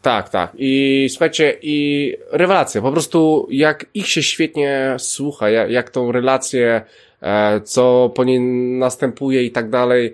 Tak, 0.02 0.30
tak. 0.30 0.52
I 0.58 1.08
słuchajcie, 1.10 1.58
i 1.62 2.18
rewelacja. 2.32 2.82
Po 2.82 2.92
prostu 2.92 3.48
jak 3.52 3.86
ich 3.94 4.08
się 4.08 4.24
świetnie 4.24 4.96
słucha, 4.98 5.50
jak, 5.50 5.72
jak 5.72 5.90
tą 5.90 6.12
relację, 6.12 6.82
e, 7.22 7.62
co 7.62 8.12
po 8.16 8.24
niej 8.24 8.40
następuje 8.80 9.44
i 9.44 9.52
tak 9.52 9.70
dalej. 9.70 10.14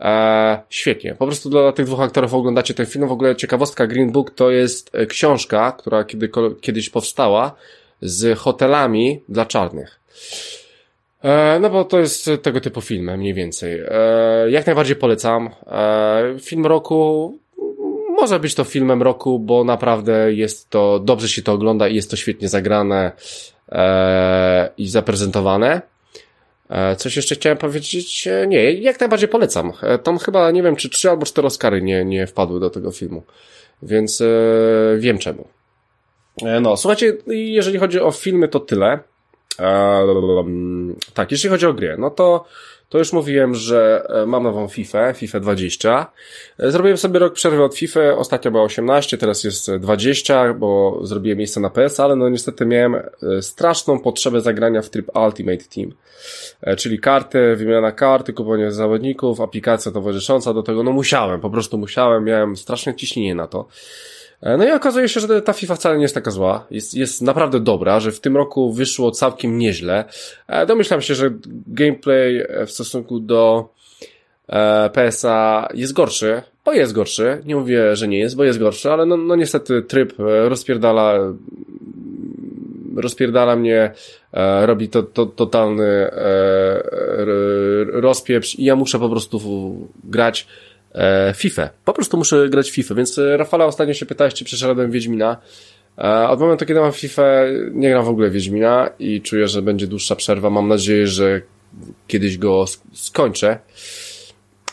E, 0.00 0.60
świetnie. 0.68 1.14
Po 1.14 1.26
prostu 1.26 1.50
dla 1.50 1.72
tych 1.72 1.86
dwóch 1.86 2.00
aktorów 2.00 2.34
oglądacie 2.34 2.74
ten 2.74 2.86
film. 2.86 3.08
W 3.08 3.12
ogóle 3.12 3.36
ciekawostka 3.36 3.86
Green 3.86 4.12
Book 4.12 4.30
to 4.30 4.50
jest 4.50 4.94
e, 4.94 5.06
książka, 5.06 5.72
która 5.72 6.04
kiedy, 6.04 6.30
kiedyś 6.60 6.90
powstała 6.90 7.56
z 8.02 8.38
hotelami 8.38 9.22
dla 9.28 9.46
czarnych. 9.46 10.00
E, 11.22 11.58
no 11.60 11.70
bo 11.70 11.84
to 11.84 11.98
jest 11.98 12.30
tego 12.42 12.60
typu 12.60 12.80
film, 12.80 13.18
mniej 13.18 13.34
więcej. 13.34 13.80
E, 13.88 14.50
jak 14.50 14.66
najbardziej 14.66 14.96
polecam. 14.96 15.50
E, 15.66 16.34
film 16.40 16.66
roku 16.66 17.38
może 18.08 18.40
być 18.40 18.54
to 18.54 18.64
filmem 18.64 19.02
roku, 19.02 19.38
bo 19.38 19.64
naprawdę 19.64 20.32
jest 20.32 20.70
to, 20.70 20.98
dobrze 20.98 21.28
się 21.28 21.42
to 21.42 21.52
ogląda 21.52 21.88
i 21.88 21.94
jest 21.94 22.10
to 22.10 22.16
świetnie 22.16 22.48
zagrane 22.48 23.12
i 24.78 24.88
zaprezentowane. 24.88 25.82
Coś 26.96 27.16
jeszcze 27.16 27.34
chciałem 27.34 27.58
powiedzieć? 27.58 28.28
Nie, 28.48 28.72
jak 28.72 29.00
najbardziej 29.00 29.28
polecam. 29.28 29.72
Tam 30.02 30.18
chyba, 30.18 30.50
nie 30.50 30.62
wiem, 30.62 30.76
czy 30.76 30.90
trzy 30.90 31.10
albo 31.10 31.26
cztery 31.26 31.46
Oscary 31.46 31.82
nie, 31.82 32.04
nie 32.04 32.26
wpadły 32.26 32.60
do 32.60 32.70
tego 32.70 32.90
filmu. 32.90 33.22
Więc 33.82 34.22
wiem 34.98 35.18
czemu. 35.18 35.48
E, 36.42 36.60
no, 36.60 36.76
słuchajcie, 36.76 37.16
jeżeli 37.26 37.78
chodzi 37.78 38.00
o 38.00 38.10
filmy, 38.10 38.48
to 38.48 38.60
tyle. 38.60 38.98
E, 39.60 40.06
tak, 41.14 41.32
jeśli 41.32 41.50
chodzi 41.50 41.66
o 41.66 41.74
gry, 41.74 41.96
no 41.98 42.10
to 42.10 42.44
to 42.88 42.98
już 42.98 43.12
mówiłem, 43.12 43.54
że 43.54 44.06
e, 44.08 44.26
mam 44.26 44.42
nową 44.42 44.68
FIFA, 44.68 45.12
FIFA 45.12 45.40
20. 45.40 46.06
E, 46.58 46.70
zrobiłem 46.70 46.98
sobie 46.98 47.18
rok 47.18 47.32
przerwy 47.32 47.64
od 47.64 47.76
FIFA, 47.76 48.00
ostatnio 48.16 48.50
była 48.50 48.62
18, 48.62 49.18
teraz 49.18 49.44
jest 49.44 49.76
20, 49.76 50.54
bo 50.54 51.00
zrobiłem 51.02 51.38
miejsce 51.38 51.60
na 51.60 51.70
PS, 51.70 52.00
ale 52.00 52.16
no 52.16 52.28
niestety 52.28 52.66
miałem 52.66 52.96
straszną 53.40 54.00
potrzebę 54.00 54.40
zagrania 54.40 54.82
w 54.82 54.90
tryb 54.90 55.10
Ultimate 55.26 55.64
Team. 55.74 55.92
Czyli 56.76 57.00
karty, 57.00 57.56
wymiana 57.56 57.92
karty, 57.92 58.32
kupowanie 58.32 58.72
zawodników, 58.72 59.40
aplikacja 59.40 59.92
towarzysząca 59.92 60.54
do 60.54 60.62
tego, 60.62 60.82
no 60.82 60.92
musiałem, 60.92 61.40
po 61.40 61.50
prostu 61.50 61.78
musiałem, 61.78 62.24
miałem 62.24 62.56
straszne 62.56 62.94
ciśnienie 62.94 63.34
na 63.34 63.46
to. 63.46 63.68
E, 64.42 64.56
no 64.56 64.64
i 64.64 64.70
okazuje 64.70 65.08
się, 65.08 65.20
że 65.20 65.42
ta 65.42 65.52
FIFA 65.52 65.74
wcale 65.74 65.96
nie 65.96 66.02
jest 66.02 66.14
taka 66.14 66.30
zła. 66.30 66.66
Jest, 66.70 66.94
jest 66.94 67.22
naprawdę 67.22 67.60
dobra, 67.60 68.00
że 68.00 68.12
w 68.12 68.20
tym 68.20 68.36
roku 68.36 68.72
wyszło 68.72 69.10
całkiem 69.10 69.58
nieźle. 69.58 70.04
E, 70.46 70.66
domyślam 70.66 71.00
się, 71.00 71.14
że 71.14 71.30
gameplay 71.66 72.40
e, 72.48 72.66
w 72.66 72.70
stosunku 72.70 73.20
do 73.20 73.68
PSA 74.92 75.68
jest 75.74 75.92
gorszy, 75.92 76.42
bo 76.64 76.72
jest 76.72 76.92
gorszy. 76.92 77.42
Nie 77.44 77.56
mówię, 77.56 77.96
że 77.96 78.08
nie 78.08 78.18
jest, 78.18 78.36
bo 78.36 78.44
jest 78.44 78.58
gorszy, 78.58 78.90
ale 78.90 79.06
no, 79.06 79.16
no 79.16 79.36
niestety 79.36 79.82
tryb 79.82 80.12
rozpierdala 80.18 81.18
rozpierdala 82.96 83.56
mnie, 83.56 83.92
robi 84.62 84.88
to, 84.88 85.02
to 85.02 85.26
totalny 85.26 86.10
rozpieprz 87.92 88.58
i 88.58 88.64
ja 88.64 88.76
muszę 88.76 88.98
po 88.98 89.08
prostu 89.08 89.40
grać 90.04 90.46
e, 90.94 91.34
FIFA. 91.36 91.70
Po 91.84 91.92
prostu 91.92 92.16
muszę 92.16 92.48
grać 92.48 92.70
FIFA, 92.70 92.94
więc 92.94 93.18
e, 93.18 93.36
Rafała 93.36 93.64
ostatnio 93.64 93.94
się 93.94 94.06
pytałeś, 94.06 94.34
czy 94.34 94.44
przeszedłem 94.44 94.90
Wiedźmina. 94.90 95.36
E, 95.98 96.28
od 96.28 96.40
momentu, 96.40 96.66
kiedy 96.66 96.80
mam 96.80 96.92
FIFA, 96.92 97.22
nie 97.72 97.90
gram 97.90 98.04
w 98.04 98.08
ogóle 98.08 98.30
Wiedźmina 98.30 98.90
i 98.98 99.22
czuję, 99.22 99.48
że 99.48 99.62
będzie 99.62 99.86
dłuższa 99.86 100.16
przerwa. 100.16 100.50
Mam 100.50 100.68
nadzieję, 100.68 101.06
że 101.06 101.40
kiedyś 102.06 102.38
go 102.38 102.64
skończę. 102.92 103.58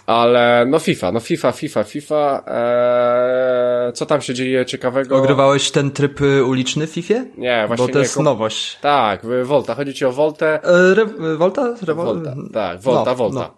Ale 0.08 0.66
no 0.70 0.80
FIFA, 0.80 1.12
no 1.12 1.20
FIFA, 1.20 1.52
FIFA, 1.52 1.84
FIFA. 1.84 2.44
Eee, 2.48 3.94
co 3.94 4.06
tam 4.06 4.22
się 4.22 4.34
dzieje 4.34 4.66
ciekawego? 4.66 5.18
Ogrywałeś 5.18 5.72
ten 5.72 5.92
tryb 5.92 6.22
y, 6.22 6.46
uliczny 6.46 6.88
w 6.88 6.90
FIFA? 6.90 7.14
Nie, 7.38 7.64
właśnie 7.68 7.88
Bo 7.88 7.94
to 7.94 8.00
nie, 8.00 8.04
jest 8.04 8.20
nowość. 8.20 8.80
Tak, 8.82 9.22
Volta. 9.44 9.76
Chodzi 9.76 9.94
ci 9.94 10.06
o 10.06 10.12
Voltę. 10.12 10.64
E, 10.64 10.96
re, 10.96 11.06
Volta? 11.38 11.76
Volta, 11.96 12.36
tak, 12.54 12.82
Volta, 12.82 13.12
no, 13.12 13.16
Volta. 13.16 13.40
No. 13.40 13.57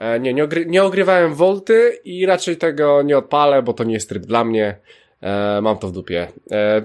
E, 0.00 0.20
nie, 0.20 0.34
nie, 0.34 0.44
ogry, 0.44 0.66
nie 0.66 0.84
ogrywałem 0.84 1.34
Volty 1.34 2.00
i 2.04 2.26
raczej 2.26 2.56
tego 2.56 3.02
nie 3.02 3.18
odpalę, 3.18 3.62
bo 3.62 3.72
to 3.72 3.84
nie 3.84 3.94
jest 3.94 4.08
tryb 4.08 4.26
dla 4.26 4.44
mnie. 4.44 4.76
E, 5.22 5.60
mam 5.62 5.78
to 5.78 5.88
w 5.88 5.92
dupie. 5.92 6.28
E, 6.50 6.82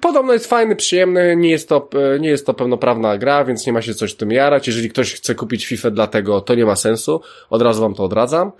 podobno 0.00 0.32
jest 0.32 0.46
fajny, 0.46 0.76
przyjemny, 0.76 1.36
nie 1.36 1.50
jest, 1.50 1.68
to, 1.68 1.88
e, 2.14 2.20
nie 2.20 2.28
jest 2.28 2.46
to 2.46 2.54
pełnoprawna 2.54 3.18
gra, 3.18 3.44
więc 3.44 3.66
nie 3.66 3.72
ma 3.72 3.82
się 3.82 3.94
coś 3.94 4.12
w 4.12 4.16
tym 4.16 4.30
jarać. 4.32 4.66
Jeżeli 4.66 4.90
ktoś 4.90 5.14
chce 5.14 5.34
kupić 5.34 5.66
FIFA 5.66 5.90
dlatego, 5.90 6.40
to 6.40 6.54
nie 6.54 6.66
ma 6.66 6.76
sensu. 6.76 7.20
Od 7.50 7.62
razu 7.62 7.80
wam 7.80 7.94
to 7.94 8.04
odradzam, 8.04 8.52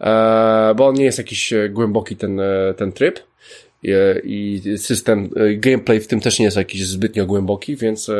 e, 0.00 0.74
bo 0.76 0.86
on 0.86 0.94
nie 0.94 1.04
jest 1.04 1.18
jakiś 1.18 1.52
e, 1.52 1.68
głęboki 1.68 2.16
ten, 2.16 2.40
ten 2.76 2.92
tryb 2.92 3.20
i 4.24 4.62
system, 4.76 5.30
gameplay 5.56 6.00
w 6.00 6.06
tym 6.06 6.20
też 6.20 6.38
nie 6.38 6.44
jest 6.44 6.56
jakiś 6.56 6.86
zbytnio 6.86 7.26
głęboki, 7.26 7.76
więc 7.76 8.10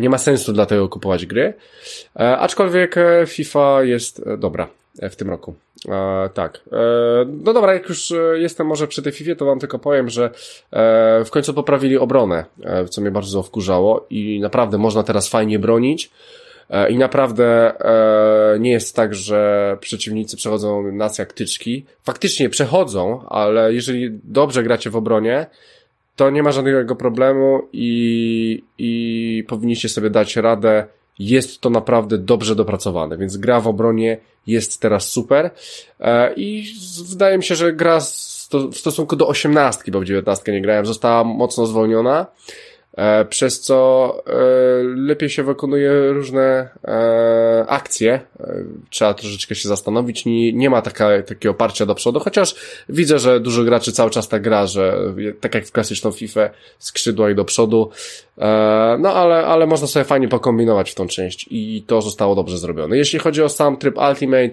nie 0.00 0.10
ma 0.10 0.18
sensu 0.18 0.52
dlatego 0.52 0.88
kupować 0.88 1.26
gry. 1.26 1.54
Aczkolwiek 2.14 2.94
FIFA 3.26 3.82
jest 3.82 4.22
dobra 4.38 4.68
w 5.02 5.16
tym 5.16 5.30
roku. 5.30 5.54
E, 5.88 6.30
tak. 6.34 6.60
E, 6.72 6.76
no 7.44 7.52
dobra, 7.52 7.74
jak 7.74 7.88
już 7.88 8.12
jestem 8.34 8.66
może 8.66 8.86
przy 8.88 9.02
tej 9.02 9.12
FIFA, 9.12 9.34
to 9.34 9.44
wam 9.44 9.58
tylko 9.58 9.78
powiem, 9.78 10.10
że 10.10 10.24
e, 10.72 11.24
w 11.24 11.30
końcu 11.30 11.54
poprawili 11.54 11.98
obronę, 11.98 12.44
e, 12.64 12.84
co 12.84 13.00
mnie 13.00 13.10
bardzo 13.10 13.42
wkurzało 13.42 14.06
i 14.10 14.40
naprawdę 14.40 14.78
można 14.78 15.02
teraz 15.02 15.28
fajnie 15.28 15.58
bronić. 15.58 16.10
I 16.90 16.98
naprawdę 16.98 17.72
e, 17.80 18.58
nie 18.58 18.70
jest 18.70 18.96
tak, 18.96 19.14
że 19.14 19.76
przeciwnicy 19.80 20.36
przechodzą 20.36 20.92
nas 20.92 21.18
jak 21.18 21.32
tyczki. 21.32 21.84
Faktycznie 22.02 22.48
przechodzą, 22.48 23.24
ale 23.28 23.74
jeżeli 23.74 24.10
dobrze 24.24 24.62
gracie 24.62 24.90
w 24.90 24.96
obronie, 24.96 25.46
to 26.20 26.30
nie 26.30 26.42
ma 26.42 26.52
żadnego 26.52 26.96
problemu 26.96 27.68
i, 27.72 28.62
i 28.78 29.44
powinniście 29.48 29.88
sobie 29.88 30.10
dać 30.10 30.36
radę. 30.36 30.86
Jest 31.18 31.60
to 31.60 31.70
naprawdę 31.70 32.18
dobrze 32.18 32.56
dopracowane, 32.56 33.18
więc 33.18 33.36
gra 33.36 33.60
w 33.60 33.68
obronie 33.68 34.18
jest 34.46 34.80
teraz 34.80 35.08
super. 35.08 35.50
E, 36.00 36.34
i 36.34 36.72
wydaje 37.08 37.38
mi 37.38 37.44
się, 37.44 37.54
że 37.54 37.72
gra 37.72 38.00
w 38.72 38.76
stosunku 38.76 39.16
do 39.16 39.28
osiemnastki, 39.28 39.90
bo 39.90 40.00
w 40.00 40.04
dziewiętnastkę 40.04 40.52
nie 40.52 40.62
grałem, 40.62 40.86
została 40.86 41.24
mocno 41.24 41.66
zwolniona 41.66 42.26
przez 43.28 43.60
co 43.60 44.14
e, 44.26 44.32
lepiej 44.82 45.30
się 45.30 45.42
wykonuje 45.42 46.12
różne 46.12 46.68
e, 46.84 47.64
akcje. 47.68 48.20
Trzeba 48.90 49.14
troszeczkę 49.14 49.54
się 49.54 49.68
zastanowić. 49.68 50.24
Nie, 50.24 50.52
nie 50.52 50.70
ma 50.70 50.82
taka, 50.82 51.22
takiego 51.22 51.50
oparcia 51.50 51.86
do 51.86 51.94
przodu, 51.94 52.20
chociaż 52.20 52.54
widzę, 52.88 53.18
że 53.18 53.40
dużo 53.40 53.64
graczy 53.64 53.92
cały 53.92 54.10
czas 54.10 54.28
tak 54.28 54.42
gra, 54.42 54.66
że 54.66 54.98
tak 55.40 55.54
jak 55.54 55.66
w 55.66 55.72
klasyczną 55.72 56.10
FIFA 56.10 56.50
skrzydła 56.78 57.30
i 57.30 57.34
do 57.34 57.44
przodu. 57.44 57.90
No 58.98 59.14
ale, 59.14 59.46
ale 59.46 59.66
można 59.66 59.86
sobie 59.86 60.04
fajnie 60.04 60.28
pokombinować 60.28 60.90
w 60.90 60.94
tą 60.94 61.06
część 61.06 61.46
i 61.50 61.84
to 61.86 62.02
zostało 62.02 62.34
dobrze 62.34 62.58
zrobione. 62.58 62.96
Jeśli 62.96 63.18
chodzi 63.18 63.42
o 63.42 63.48
sam 63.48 63.76
tryb 63.76 63.98
Ultimate, 64.08 64.50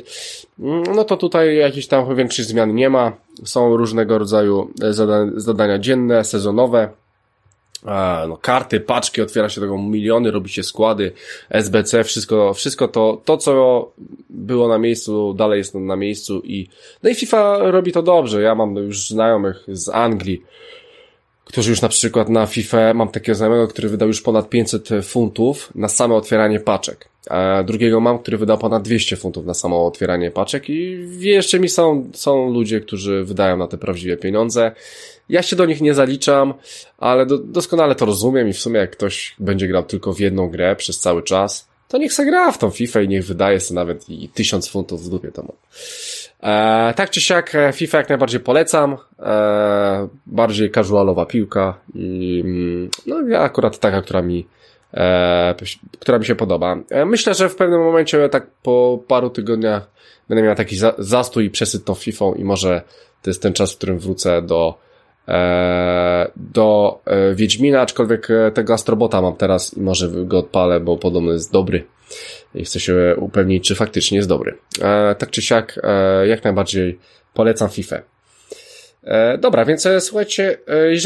mm, 0.59 0.83
no 0.95 1.03
to 1.03 1.17
tutaj 1.17 1.55
jakichś 1.57 1.87
tam 1.87 2.15
większych 2.15 2.45
zmian 2.45 2.75
nie 2.75 2.89
ma. 2.89 3.11
Są 3.43 3.77
różnego 3.77 4.17
rodzaju 4.17 4.71
zadania 5.35 5.79
dzienne, 5.79 6.23
sezonowe 6.23 6.89
no, 8.27 8.37
karty, 8.37 8.79
paczki, 8.79 9.21
otwiera 9.21 9.49
się 9.49 9.61
tego 9.61 9.77
miliony, 9.77 10.31
robi 10.31 10.49
się 10.49 10.63
składy, 10.63 11.11
SBC, 11.49 12.03
wszystko, 12.03 12.53
wszystko 12.53 12.87
to, 12.87 13.21
to 13.25 13.37
co 13.37 13.91
było 14.29 14.67
na 14.67 14.77
miejscu, 14.77 15.33
dalej 15.33 15.57
jest 15.57 15.75
na 15.75 15.95
miejscu 15.95 16.41
i, 16.43 16.67
no 17.03 17.09
i 17.09 17.15
FIFA 17.15 17.57
robi 17.57 17.91
to 17.91 18.03
dobrze. 18.03 18.41
Ja 18.41 18.55
mam 18.55 18.75
już 18.75 19.09
znajomych 19.09 19.63
z 19.67 19.89
Anglii, 19.89 20.43
którzy 21.47 21.69
już 21.69 21.81
na 21.81 21.89
przykład 21.89 22.29
na 22.29 22.45
FIFA, 22.45 22.93
mam 22.93 23.09
takiego 23.09 23.35
znajomego, 23.35 23.67
który 23.67 23.89
wydał 23.89 24.07
już 24.07 24.21
ponad 24.21 24.49
500 24.49 24.89
funtów 25.03 25.69
na 25.75 25.87
same 25.87 26.15
otwieranie 26.15 26.59
paczek. 26.59 27.09
A 27.29 27.63
drugiego 27.63 27.99
mam, 27.99 28.19
który 28.19 28.37
wydał 28.37 28.57
ponad 28.57 28.83
200 28.83 29.15
funtów 29.15 29.45
na 29.45 29.53
samo 29.53 29.87
otwieranie 29.87 30.31
paczek 30.31 30.69
i 30.69 31.07
jeszcze 31.19 31.59
mi 31.59 31.69
są, 31.69 32.09
są 32.13 32.49
ludzie, 32.49 32.81
którzy 32.81 33.23
wydają 33.23 33.57
na 33.57 33.67
te 33.67 33.77
prawdziwe 33.77 34.17
pieniądze. 34.17 34.71
Ja 35.29 35.41
się 35.41 35.55
do 35.55 35.65
nich 35.65 35.81
nie 35.81 35.93
zaliczam, 35.93 36.53
ale 36.97 37.25
do, 37.25 37.37
doskonale 37.37 37.95
to 37.95 38.05
rozumiem 38.05 38.49
i 38.49 38.53
w 38.53 38.59
sumie 38.59 38.79
jak 38.79 38.91
ktoś 38.91 39.35
będzie 39.39 39.67
grał 39.67 39.83
tylko 39.83 40.13
w 40.13 40.19
jedną 40.19 40.49
grę 40.49 40.75
przez 40.75 40.99
cały 40.99 41.23
czas, 41.23 41.67
to 41.87 41.97
niech 41.97 42.13
se 42.13 42.25
gra 42.25 42.51
w 42.51 42.57
tą 42.57 42.69
FIFA 42.69 43.01
i 43.01 43.07
niech 43.07 43.25
wydaje 43.25 43.59
sobie 43.59 43.75
nawet 43.75 44.09
i 44.09 44.29
tysiąc 44.29 44.69
funtów 44.69 45.03
w 45.03 45.09
dupie 45.09 45.31
temu. 45.31 45.53
E, 46.43 46.93
tak 46.95 47.09
czy 47.09 47.21
siak 47.21 47.55
e, 47.55 47.73
FIFA 47.73 47.97
jak 47.97 48.09
najbardziej 48.09 48.39
polecam. 48.39 48.97
E, 49.19 50.07
bardziej 50.25 50.71
casualowa 50.71 51.25
piłka 51.25 51.79
i 51.95 52.41
mm, 52.45 52.89
no 53.07 53.21
ja 53.27 53.39
akurat 53.39 53.79
taka, 53.79 54.01
która 54.01 54.21
mi 54.21 54.47
e, 54.93 55.55
która 55.99 56.19
mi 56.19 56.25
się 56.25 56.35
podoba. 56.35 56.77
E, 56.89 57.05
myślę, 57.05 57.33
że 57.33 57.49
w 57.49 57.55
pewnym 57.55 57.79
momencie 57.81 58.29
tak 58.29 58.47
po 58.63 58.99
paru 59.07 59.29
tygodniach 59.29 59.89
będę 60.29 60.43
miał 60.43 60.55
taki 60.55 60.77
za, 60.77 60.93
zastój 60.97 61.45
i 61.45 61.49
przesyt 61.49 61.85
tą 61.85 61.95
FIFA 61.95 62.25
i 62.35 62.43
może 62.43 62.81
to 63.21 63.29
jest 63.29 63.41
ten 63.41 63.53
czas, 63.53 63.73
w 63.73 63.77
którym 63.77 63.99
wrócę 63.99 64.41
do 64.41 64.77
e, 65.27 66.31
do 66.35 66.99
Wiedźmina, 67.35 67.81
aczkolwiek 67.81 68.27
tego 68.53 68.73
Astrobota 68.73 69.21
mam 69.21 69.35
teraz 69.35 69.73
i 69.77 69.81
może 69.81 70.09
go 70.25 70.37
odpalę, 70.37 70.79
bo 70.79 70.97
podobno 70.97 71.31
jest 71.31 71.51
dobry 71.51 71.83
i 72.55 72.65
chcę 72.65 72.79
się 72.79 73.15
upewnić, 73.17 73.67
czy 73.67 73.75
faktycznie 73.75 74.17
jest 74.17 74.29
dobry. 74.29 74.57
E, 74.81 75.15
tak 75.15 75.29
czy 75.29 75.41
siak, 75.41 75.79
e, 75.83 76.27
jak 76.27 76.43
najbardziej 76.43 76.99
polecam 77.33 77.69
FIFA. 77.69 78.01
E, 79.07 79.37
dobra, 79.37 79.65
więc 79.65 79.85
e, 79.85 80.01
słuchajcie, 80.01 80.57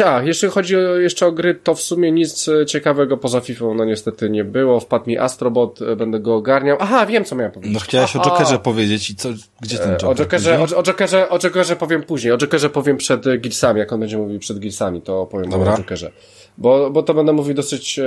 e, 0.01 0.07
a, 0.07 0.23
jeśli 0.23 0.49
chodzi 0.49 0.77
o, 0.77 0.79
jeszcze 0.79 1.27
o 1.27 1.31
gry, 1.31 1.55
to 1.55 1.75
w 1.75 1.81
sumie 1.81 2.11
nic 2.11 2.47
e, 2.47 2.65
ciekawego 2.65 3.17
poza 3.17 3.41
FIFA, 3.41 3.65
no 3.75 3.85
niestety 3.85 4.29
nie 4.29 4.43
było. 4.43 4.79
Wpadł 4.79 5.09
mi 5.09 5.17
Astrobot, 5.17 5.81
e, 5.81 5.95
będę 5.95 6.19
go 6.19 6.35
ogarniał. 6.35 6.77
Aha, 6.79 7.05
wiem 7.05 7.25
co 7.25 7.35
miałem 7.35 7.51
powiedzieć. 7.51 7.73
No 7.73 7.79
chciałeś 7.79 8.15
Aha. 8.15 8.23
o 8.23 8.29
Jokerze 8.29 8.59
powiedzieć 8.59 9.09
i 9.09 9.15
co, 9.15 9.29
gdzie 9.61 9.77
ten 9.77 9.91
Joker? 9.91 10.09
O 10.09 10.15
Jokerze, 10.15 10.59
o, 10.59 10.77
o, 10.77 10.83
Jokerze, 10.83 11.29
o 11.29 11.39
Jokerze 11.39 11.75
powiem 11.75 12.03
później. 12.03 12.33
O 12.33 12.37
Jokerze 12.37 12.69
powiem 12.69 12.97
przed 12.97 13.27
e, 13.27 13.37
Gearsami. 13.37 13.79
Jak 13.79 13.93
on 13.93 13.99
będzie 13.99 14.17
mówił 14.17 14.39
przed 14.39 14.59
Gearsami, 14.59 15.01
to 15.01 15.25
powiem 15.25 15.49
Dobra. 15.49 15.73
o 15.73 15.77
Jokerze. 15.77 16.11
Bo, 16.57 16.89
bo 16.89 17.03
to 17.03 17.13
będę 17.13 17.33
mówił 17.33 17.53
dosyć 17.53 17.99
e, 17.99 18.03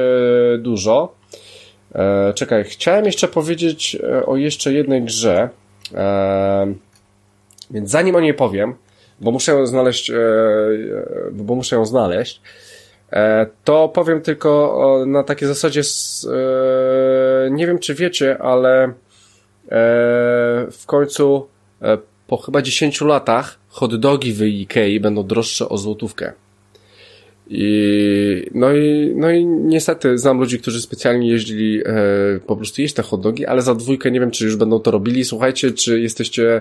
dużo. 0.58 1.14
E, 1.94 2.32
czekaj, 2.34 2.64
chciałem 2.64 3.04
jeszcze 3.04 3.28
powiedzieć 3.28 3.96
e, 4.02 4.26
o 4.26 4.36
jeszcze 4.36 4.72
jednej 4.72 5.02
grze. 5.02 5.48
E, 5.94 6.74
więc 7.70 7.90
zanim 7.90 8.16
o 8.16 8.20
niej 8.20 8.34
powiem, 8.34 8.74
bo 9.20 9.30
muszę 9.30 9.52
ją 9.52 9.66
znaleźć, 9.66 10.10
e, 10.10 10.14
e, 10.16 10.18
bo 11.32 11.54
muszę 11.54 11.76
ją 11.76 11.86
znaleźć, 11.86 12.40
e, 13.12 13.46
to 13.64 13.88
powiem 13.88 14.20
tylko 14.20 14.50
o, 14.74 15.06
na 15.06 15.22
takiej 15.22 15.48
zasadzie, 15.48 15.80
e, 15.80 17.50
nie 17.50 17.66
wiem 17.66 17.78
czy 17.78 17.94
wiecie, 17.94 18.38
ale 18.38 18.92
w 20.70 20.82
końcu 20.86 21.48
po 22.26 22.36
chyba 22.36 22.62
10 22.62 23.00
latach 23.00 23.58
hot 23.68 23.96
dogi 23.96 24.32
w 24.32 24.42
Ikei 24.42 25.00
będą 25.00 25.22
droższe 25.22 25.68
o 25.68 25.78
złotówkę. 25.78 26.32
I, 27.50 28.50
no 28.54 28.74
i, 28.74 29.12
no 29.16 29.30
i 29.30 29.46
niestety 29.46 30.18
znam 30.18 30.38
ludzi, 30.38 30.58
którzy 30.58 30.82
specjalnie 30.82 31.30
jeździli 31.30 31.82
e, 31.86 31.92
po 32.46 32.56
prostu 32.56 32.82
jeść 32.82 32.94
te 32.94 33.02
hot 33.02 33.20
dogi, 33.20 33.46
ale 33.46 33.62
za 33.62 33.74
dwójkę 33.74 34.10
nie 34.10 34.20
wiem, 34.20 34.30
czy 34.30 34.44
już 34.44 34.56
będą 34.56 34.80
to 34.80 34.90
robili. 34.90 35.24
Słuchajcie, 35.24 35.72
czy 35.72 36.00
jesteście, 36.00 36.60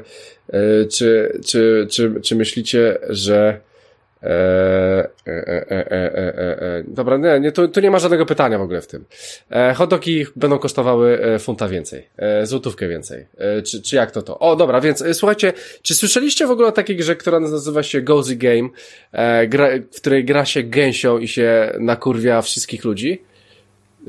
e, 0.49 0.85
czy, 0.85 1.39
czy, 1.45 1.87
czy, 1.89 2.13
czy 2.21 2.35
myślicie, 2.35 2.97
że 3.09 3.59
e, 4.23 5.09
e, 5.27 5.31
e, 5.31 5.71
e, 5.71 5.91
e, 5.91 6.61
e, 6.61 6.83
dobra, 6.87 7.17
nie, 7.17 7.39
nie 7.39 7.51
tu, 7.51 7.67
tu 7.67 7.79
nie 7.79 7.91
ma 7.91 7.99
żadnego 7.99 8.25
pytania 8.25 8.57
w 8.57 8.61
ogóle 8.61 8.81
w 8.81 8.87
tym. 8.87 9.05
E, 9.49 9.73
hot 9.73 9.89
dogi 9.89 10.25
będą 10.35 10.59
kosztowały 10.59 11.19
funta 11.39 11.67
więcej, 11.69 12.07
złotówkę 12.43 12.87
więcej. 12.87 13.25
Czy, 13.65 13.81
czy 13.81 13.95
jak 13.95 14.11
to 14.11 14.21
to? 14.21 14.39
O, 14.39 14.55
dobra, 14.55 14.81
więc 14.81 15.03
słuchajcie, 15.13 15.53
czy 15.81 15.95
słyszeliście 15.95 16.47
w 16.47 16.51
ogóle 16.51 16.67
o 16.67 16.71
takiej 16.71 16.95
grze, 16.95 17.15
która 17.15 17.39
nazywa 17.39 17.83
się 17.83 18.01
Gozy 18.01 18.35
Game, 18.35 18.69
gra, 19.47 19.69
w 19.91 19.95
której 19.95 20.25
gra 20.25 20.45
się 20.45 20.63
gęsią 20.63 21.17
i 21.17 21.27
się 21.27 21.73
nakurwia 21.79 22.41
wszystkich 22.41 22.83
ludzi? 22.83 23.21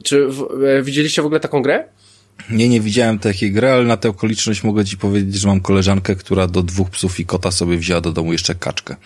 Czy 0.05 0.27
w, 0.27 0.49
widzieliście 0.83 1.23
w 1.23 1.27
ogóle 1.27 1.41
taką 1.41 1.63
grę? 1.63 1.85
Nie, 2.51 2.69
nie 2.69 2.81
widziałem 2.81 3.19
takiej 3.19 3.53
gry, 3.53 3.69
ale 3.69 3.85
na 3.85 3.97
tę 3.97 4.09
okoliczność 4.09 4.65
mogę 4.65 4.85
ci 4.85 4.97
powiedzieć, 4.97 5.35
że 5.35 5.49
mam 5.49 5.61
koleżankę, 5.61 6.17
która 6.17 6.47
do 6.47 6.63
dwóch 6.63 6.91
psów 6.91 7.21
i 7.21 7.27
kota 7.27 7.51
sobie 7.51 7.77
wzięła 7.77 8.01
do 8.01 8.13
domu 8.13 8.33
jeszcze 8.33 8.55
kaczkę. 8.55 8.97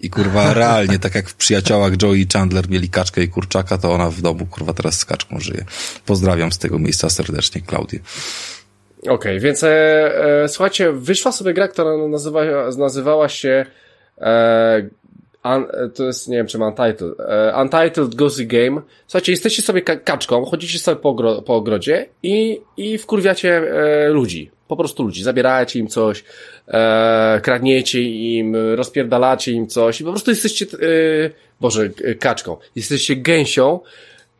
I 0.00 0.10
kurwa, 0.10 0.54
realnie, 0.54 0.98
tak 0.98 1.14
jak 1.14 1.28
w 1.28 1.34
przyjaciołach 1.34 2.02
Joey 2.02 2.20
i 2.20 2.26
Chandler 2.32 2.70
mieli 2.70 2.88
kaczkę 2.88 3.22
i 3.22 3.28
kurczaka, 3.28 3.78
to 3.78 3.92
ona 3.92 4.10
w 4.10 4.20
domu, 4.20 4.46
kurwa, 4.46 4.72
teraz 4.72 4.98
z 4.98 5.04
kaczką 5.04 5.40
żyje. 5.40 5.64
Pozdrawiam 6.06 6.52
z 6.52 6.58
tego 6.58 6.78
miejsca 6.78 7.10
serdecznie 7.10 7.60
Klaudię. 7.60 7.98
Okej, 9.08 9.40
więc 9.40 9.62
e, 9.62 9.70
e, 10.42 10.48
słuchajcie, 10.48 10.92
wyszła 10.92 11.32
sobie 11.32 11.54
gra, 11.54 11.68
która 11.68 11.96
nazywa, 12.08 12.40
nazywała 12.78 13.28
się 13.28 13.66
e, 14.18 14.88
un, 15.44 15.66
e, 15.72 15.88
to 15.88 16.04
jest, 16.04 16.28
nie 16.28 16.36
wiem 16.36 16.46
czy 16.46 16.58
Untitled, 16.58 17.02
e, 17.02 17.62
Untitled 17.62 18.14
Gozy 18.14 18.46
Game. 18.46 18.82
Słuchajcie, 19.06 19.32
jesteście 19.32 19.62
sobie 19.62 19.82
ka 19.82 19.96
kaczką, 19.96 20.44
chodzicie 20.44 20.78
sobie 20.78 20.96
po, 20.96 21.08
ogro, 21.08 21.42
po 21.42 21.56
ogrodzie 21.56 22.08
i, 22.22 22.60
i 22.76 22.98
wkurwiacie 22.98 23.56
e, 23.56 24.08
ludzi. 24.08 24.50
Po 24.70 24.76
prostu 24.76 25.02
ludzi. 25.02 25.22
Zabieracie 25.22 25.78
im 25.78 25.88
coś, 25.88 26.24
e, 26.68 27.40
kradniecie 27.42 28.02
im, 28.02 28.56
rozpierdalacie 28.56 29.52
im 29.52 29.66
coś 29.66 30.00
i 30.00 30.04
po 30.04 30.10
prostu 30.10 30.30
jesteście, 30.30 30.66
e, 30.66 31.30
Boże, 31.60 31.90
kaczką. 32.18 32.56
Jesteście 32.76 33.16
gęsią 33.16 33.80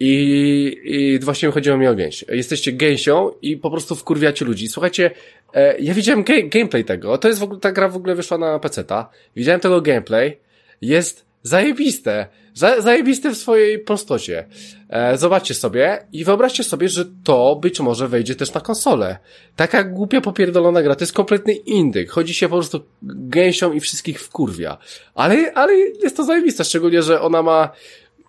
i, 0.00 0.76
I 0.84 1.18
właśnie 1.18 1.50
chodziło 1.50 1.76
mi 1.76 1.86
o 1.86 1.94
gęś. 1.94 2.24
Jesteście 2.28 2.72
gęsią 2.72 3.30
i 3.42 3.56
po 3.56 3.70
prostu 3.70 3.96
wkurwiacie 3.96 4.44
ludzi. 4.44 4.68
Słuchajcie, 4.68 5.10
e, 5.54 5.78
ja 5.78 5.94
widziałem 5.94 6.24
gameplay 6.24 6.84
tego. 6.84 7.18
To 7.18 7.28
jest 7.28 7.40
w 7.40 7.42
ogóle, 7.42 7.60
ta 7.60 7.72
gra 7.72 7.88
w 7.88 7.96
ogóle 7.96 8.14
wyszła 8.14 8.38
na 8.38 8.58
PC-ta. 8.58 9.10
Widziałem 9.36 9.60
tego 9.60 9.80
gameplay. 9.80 10.38
Jest 10.80 11.24
zajebiste. 11.42 12.26
Za, 12.60 12.80
zajebiste 12.80 13.30
w 13.30 13.36
swojej 13.36 13.78
prostocie. 13.78 14.44
E, 14.88 15.18
zobaczcie 15.18 15.54
sobie 15.54 15.98
i 16.12 16.24
wyobraźcie 16.24 16.64
sobie, 16.64 16.88
że 16.88 17.04
to 17.24 17.56
być 17.56 17.80
może 17.80 18.08
wejdzie 18.08 18.34
też 18.34 18.54
na 18.54 18.60
konsolę. 18.60 19.16
Taka 19.56 19.84
głupia 19.84 20.20
popierdolona 20.20 20.82
gra. 20.82 20.94
To 20.94 21.02
jest 21.02 21.12
kompletny 21.12 21.52
indyk. 21.52 22.10
Chodzi 22.10 22.34
się 22.34 22.48
po 22.48 22.56
prostu 22.56 22.80
gęsią 23.02 23.72
i 23.72 23.80
wszystkich 23.80 24.20
wkurwia. 24.20 24.78
Ale, 25.14 25.52
ale 25.54 25.74
jest 25.76 26.16
to 26.16 26.24
zajebiste, 26.24 26.64
szczególnie, 26.64 27.02
że 27.02 27.20
ona 27.20 27.42
ma 27.42 27.70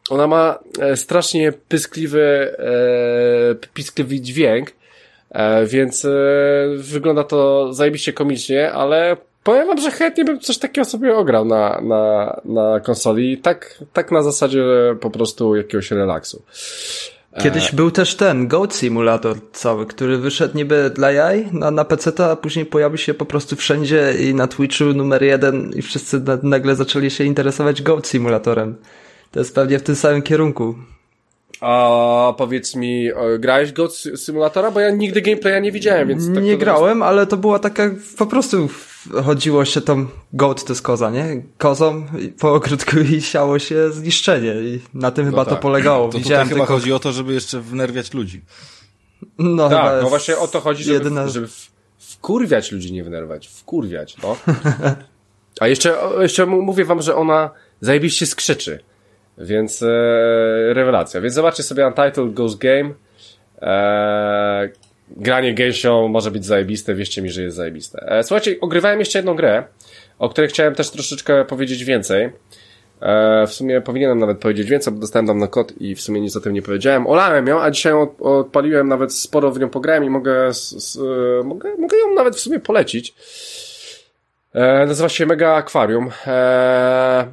ona 0.09 0.27
ma 0.27 0.59
e, 0.79 0.97
strasznie 0.97 1.51
pyskliwy, 1.51 2.55
e, 2.59 3.67
piskliwy 3.73 4.19
dźwięk, 4.19 4.71
e, 5.29 5.65
więc 5.65 6.05
e, 6.05 6.09
wygląda 6.77 7.23
to 7.23 7.73
zajebiście 7.73 8.13
komicznie, 8.13 8.71
ale 8.71 9.17
powiem 9.43 9.67
wam, 9.67 9.77
że 9.77 9.91
chętnie 9.91 10.25
bym 10.25 10.39
coś 10.39 10.57
takiego 10.57 10.85
sobie 10.85 11.17
ograł 11.17 11.45
na, 11.45 11.81
na, 11.81 12.35
na 12.45 12.79
konsoli, 12.79 13.37
tak, 13.37 13.83
tak 13.93 14.11
na 14.11 14.23
zasadzie 14.23 14.63
po 15.01 15.09
prostu 15.09 15.55
jakiegoś 15.55 15.91
relaksu. 15.91 16.43
Kiedyś 17.39 17.71
był 17.71 17.91
też 17.91 18.15
ten 18.15 18.47
Goat 18.47 18.75
Simulator 18.75 19.37
cały, 19.53 19.85
który 19.85 20.17
wyszedł 20.17 20.57
niby 20.57 20.91
dla 20.95 21.11
jaj 21.11 21.49
na, 21.51 21.71
na 21.71 21.85
PC, 21.85 22.31
a 22.31 22.35
później 22.35 22.65
pojawił 22.65 22.97
się 22.97 23.13
po 23.13 23.25
prostu 23.25 23.55
wszędzie 23.55 24.13
i 24.19 24.33
na 24.33 24.47
Twitchu 24.47 24.83
numer 24.83 25.23
jeden 25.23 25.71
i 25.75 25.81
wszyscy 25.81 26.19
na, 26.19 26.37
nagle 26.43 26.75
zaczęli 26.75 27.11
się 27.11 27.23
interesować 27.23 27.81
Goat 27.81 28.07
Simulatorem. 28.07 28.75
To 29.31 29.39
jest 29.39 29.55
pewnie 29.55 29.79
w 29.79 29.83
tym 29.83 29.95
samym 29.95 30.21
kierunku. 30.21 30.75
A 31.61 32.33
powiedz 32.37 32.75
mi, 32.75 33.13
o, 33.13 33.39
grałeś 33.39 33.71
Goat 33.71 33.91
Simulatora? 34.15 34.71
Bo 34.71 34.79
ja 34.79 34.91
nigdy 34.91 35.21
gameplaya 35.21 35.61
nie 35.61 35.71
widziałem, 35.71 36.07
więc... 36.07 36.33
Tak 36.33 36.43
nie 36.43 36.57
grałem, 36.57 37.03
ale 37.03 37.27
to 37.27 37.37
była 37.37 37.59
taka, 37.59 37.91
po 38.17 38.25
prostu 38.25 38.69
chodziło 39.25 39.65
się 39.65 39.81
tam, 39.81 40.09
goat 40.33 40.63
to 40.63 40.73
jest 40.73 40.81
koza, 40.81 41.09
nie? 41.09 41.41
Kozą 41.57 42.05
po 42.39 42.53
ogródku 42.53 42.99
i 42.99 43.21
siało 43.21 43.59
się 43.59 43.91
zniszczenie 43.91 44.53
i 44.53 44.79
na 44.93 45.11
tym 45.11 45.25
chyba 45.25 45.45
tak. 45.45 45.53
to 45.53 45.59
polegało. 45.59 46.05
To 46.05 46.07
tutaj 46.07 46.21
Widziałem 46.21 46.47
chyba 46.47 46.59
tylko, 46.59 46.73
chodzi 46.73 46.93
o 46.93 46.99
to, 46.99 47.11
żeby 47.11 47.33
jeszcze 47.33 47.59
wnerwiać 47.59 48.13
ludzi. 48.13 48.41
no, 49.37 49.69
chyba 49.69 49.81
Tak, 49.81 49.91
no 49.91 49.97
jest 49.97 50.09
właśnie 50.09 50.37
o 50.37 50.47
to 50.47 50.59
chodzi, 50.59 50.83
żeby, 50.83 50.99
jedyna- 50.99 51.27
żeby 51.27 51.47
wkurwiać 51.97 52.71
ludzi, 52.71 52.93
nie 52.93 53.03
wnerwać. 53.03 53.47
Wkurwiać, 53.47 54.17
no. 54.23 54.37
A 55.59 55.67
jeszcze, 55.67 55.97
jeszcze 56.19 56.45
mówię 56.45 56.85
wam, 56.85 57.01
że 57.01 57.15
ona 57.15 57.49
zajebiście 57.81 58.25
skrzyczy. 58.25 58.79
Więc 59.41 59.83
e, 59.83 59.87
rewelacja. 60.73 61.21
Więc 61.21 61.33
zobaczcie 61.33 61.63
sobie 61.63 61.87
Untitled 61.87 62.33
Ghost 62.33 62.57
Game. 62.57 62.93
E, 63.61 64.69
granie 65.17 65.53
gęsią 65.53 66.07
może 66.07 66.31
być 66.31 66.45
zajebiste, 66.45 66.95
wierzcie 66.95 67.21
mi, 67.21 67.29
że 67.29 67.41
jest 67.41 67.57
zajebiste. 67.57 68.05
E, 68.07 68.23
słuchajcie, 68.23 68.55
ogrywałem 68.61 68.99
jeszcze 68.99 69.19
jedną 69.19 69.35
grę, 69.35 69.63
o 70.19 70.29
której 70.29 70.49
chciałem 70.49 70.75
też 70.75 70.89
troszeczkę 70.89 71.45
powiedzieć 71.45 71.83
więcej. 71.83 72.29
E, 73.01 73.47
w 73.47 73.53
sumie 73.53 73.81
powinienem 73.81 74.19
nawet 74.19 74.37
powiedzieć 74.37 74.69
więcej, 74.69 74.93
bo 74.93 74.99
dostałem 74.99 75.27
tam 75.27 75.37
na 75.37 75.47
kod 75.47 75.81
i 75.81 75.95
w 75.95 76.01
sumie 76.01 76.21
nic 76.21 76.35
o 76.35 76.41
tym 76.41 76.53
nie 76.53 76.61
powiedziałem. 76.61 77.07
Olałem 77.07 77.47
ją, 77.47 77.61
a 77.61 77.71
dzisiaj 77.71 77.93
odpaliłem, 78.19 78.87
nawet 78.87 79.13
sporo 79.13 79.51
w 79.51 79.59
nią 79.59 79.69
pograłem 79.69 80.03
i 80.03 80.09
mogę, 80.09 80.47
s, 80.47 80.73
s, 80.77 80.99
e, 81.41 81.43
mogę, 81.43 81.75
mogę 81.77 81.97
ją 81.97 82.13
nawet 82.15 82.35
w 82.35 82.39
sumie 82.39 82.59
polecić. 82.59 83.13
E, 84.53 84.85
nazywa 84.85 85.09
się 85.09 85.25
Mega 85.25 85.55
Aquarium. 85.55 86.09
E, 86.27 87.25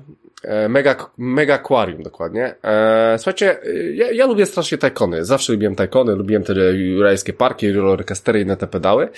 Mega, 0.69 1.11
Mega 1.19 1.55
Aquarium, 1.55 2.03
dokładnie. 2.03 2.55
E, 2.65 3.15
słuchajcie, 3.19 3.63
e, 3.63 3.73
ja, 3.95 4.13
ja 4.13 4.27
lubię 4.27 4.47
strasznie 4.47 4.79
tajkony. 4.79 5.25
Zawsze 5.25 5.53
lubiłem 5.53 5.75
tajkony, 5.77 6.15
lubiłem 6.15 6.43
te 6.45 6.53
jurajskie 6.73 7.33
parki, 7.33 7.73
rollercoastery 7.73 8.39
i 8.39 8.43
inne 8.43 8.57
te 8.57 8.67
pedały. 8.67 9.09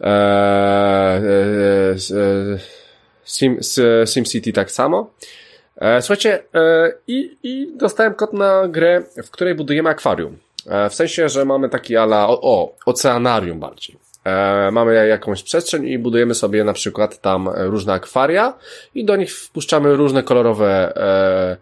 E, 0.00 0.04
e, 0.06 1.20
e, 1.90 2.58
Sim, 3.24 3.56
S- 3.60 3.80
SimCity 4.12 4.52
tak 4.52 4.70
samo. 4.70 5.10
E, 5.76 6.02
Słuchajcie, 6.02 6.42
e, 6.54 6.92
i, 7.06 7.36
i 7.42 7.72
dostałem 7.76 8.14
kod 8.14 8.32
na 8.32 8.68
grę, 8.68 9.02
w 9.24 9.30
której 9.30 9.54
budujemy 9.54 9.88
akwarium. 9.90 10.38
E, 10.68 10.90
W 10.90 10.94
sensie, 10.94 11.28
że 11.28 11.44
mamy 11.44 11.68
taki 11.68 11.96
ala, 11.96 12.28
o, 12.28 12.40
o 12.42 12.74
oceanarium 12.86 13.60
bardziej. 13.60 13.96
E, 14.24 14.70
mamy 14.70 15.08
jakąś 15.08 15.42
przestrzeń 15.42 15.86
i 15.86 15.98
budujemy 15.98 16.34
sobie 16.34 16.64
na 16.64 16.72
przykład 16.72 17.20
tam 17.20 17.48
różne 17.56 17.92
akwaria 17.92 18.54
i 18.94 19.04
do 19.04 19.16
nich 19.16 19.34
wpuszczamy 19.34 19.96
różne 19.96 20.22
kolorowe 20.22 20.96
e, 20.96 21.56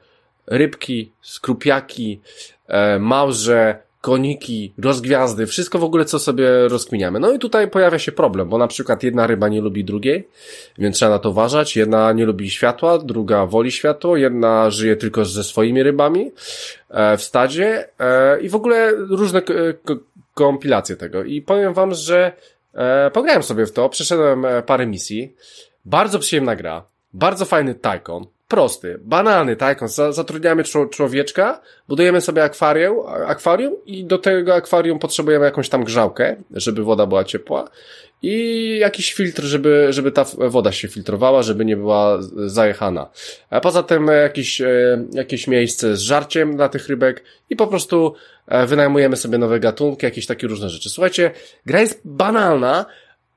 rybki, 0.46 1.12
skrupiaki, 1.23 2.20
e, 2.68 2.99
małże, 2.99 3.79
koniki, 4.01 4.73
rozgwiazdy, 4.79 5.46
wszystko 5.46 5.79
w 5.79 5.85
ogóle, 5.85 6.05
co 6.05 6.18
sobie 6.18 6.68
rozkminiamy. 6.68 7.20
No 7.20 7.33
i 7.33 7.38
tutaj 7.38 7.70
pojawia 7.70 7.99
się 7.99 8.12
problem, 8.12 8.49
bo 8.49 8.59
na 8.59 8.68
przykład 8.68 9.03
jedna 9.03 9.27
ryba 9.27 9.49
nie 9.49 9.61
lubi 9.61 9.85
drugiej, 9.85 10.29
więc 10.79 10.96
trzeba 10.96 11.11
na 11.11 11.18
to 11.18 11.31
uważać. 11.31 11.77
Jedna 11.77 12.12
nie 12.12 12.27
lubi 12.27 12.51
światła, 12.51 12.99
druga 12.99 13.46
woli 13.46 13.73
światło, 13.73 14.16
jedna 14.16 14.70
żyje 14.70 14.96
tylko 14.96 15.25
ze 15.25 15.44
swoimi 15.44 15.83
rybami 15.83 16.31
e, 16.90 17.16
w 17.16 17.23
stadzie 17.23 17.88
e, 17.99 18.40
i 18.40 18.49
w 18.49 18.55
ogóle 18.55 18.92
różne 18.96 19.42
kompilacje 20.44 20.96
tego. 20.96 21.24
I 21.24 21.42
powiem 21.42 21.74
wam, 21.74 21.94
że 21.94 22.33
e, 22.74 23.11
pograłem 23.11 23.42
sobie 23.42 23.66
w 23.66 23.72
to, 23.72 23.88
przeszedłem 23.88 24.46
parę 24.66 24.87
misji, 24.87 25.35
bardzo 25.85 26.18
przyjemna 26.18 26.57
gra, 26.57 26.87
bardzo 27.12 27.44
fajny 27.44 27.74
Tycoon, 27.74 28.26
prosty, 28.50 28.98
banalny, 29.02 29.56
tak? 29.56 29.80
Zatrudniamy 30.10 30.64
człowieczka, 30.90 31.60
budujemy 31.88 32.20
sobie 32.20 32.44
akwarium, 32.44 32.96
akwarium 33.26 33.74
i 33.86 34.04
do 34.04 34.18
tego 34.18 34.54
akwarium 34.54 34.98
potrzebujemy 34.98 35.44
jakąś 35.44 35.68
tam 35.68 35.84
grzałkę, 35.84 36.36
żeby 36.50 36.84
woda 36.84 37.06
była 37.06 37.24
ciepła 37.24 37.70
i 38.22 38.76
jakiś 38.80 39.12
filtr, 39.14 39.42
żeby, 39.42 39.86
żeby 39.90 40.12
ta 40.12 40.24
woda 40.38 40.72
się 40.72 40.88
filtrowała, 40.88 41.42
żeby 41.42 41.64
nie 41.64 41.76
była 41.76 42.18
zajechana. 42.46 43.10
A 43.50 43.60
poza 43.60 43.82
tym 43.82 44.06
jakieś, 44.06 44.60
e, 44.60 45.04
jakieś 45.12 45.46
miejsce 45.46 45.96
z 45.96 46.00
żarciem 46.00 46.56
dla 46.56 46.68
tych 46.68 46.88
rybek 46.88 47.24
i 47.50 47.56
po 47.56 47.66
prostu 47.66 48.14
e, 48.46 48.66
wynajmujemy 48.66 49.16
sobie 49.16 49.38
nowe 49.38 49.60
gatunki, 49.60 50.06
jakieś 50.06 50.26
takie 50.26 50.46
różne 50.46 50.68
rzeczy. 50.68 50.90
Słuchajcie, 50.90 51.30
gra 51.66 51.80
jest 51.80 52.00
banalna, 52.04 52.86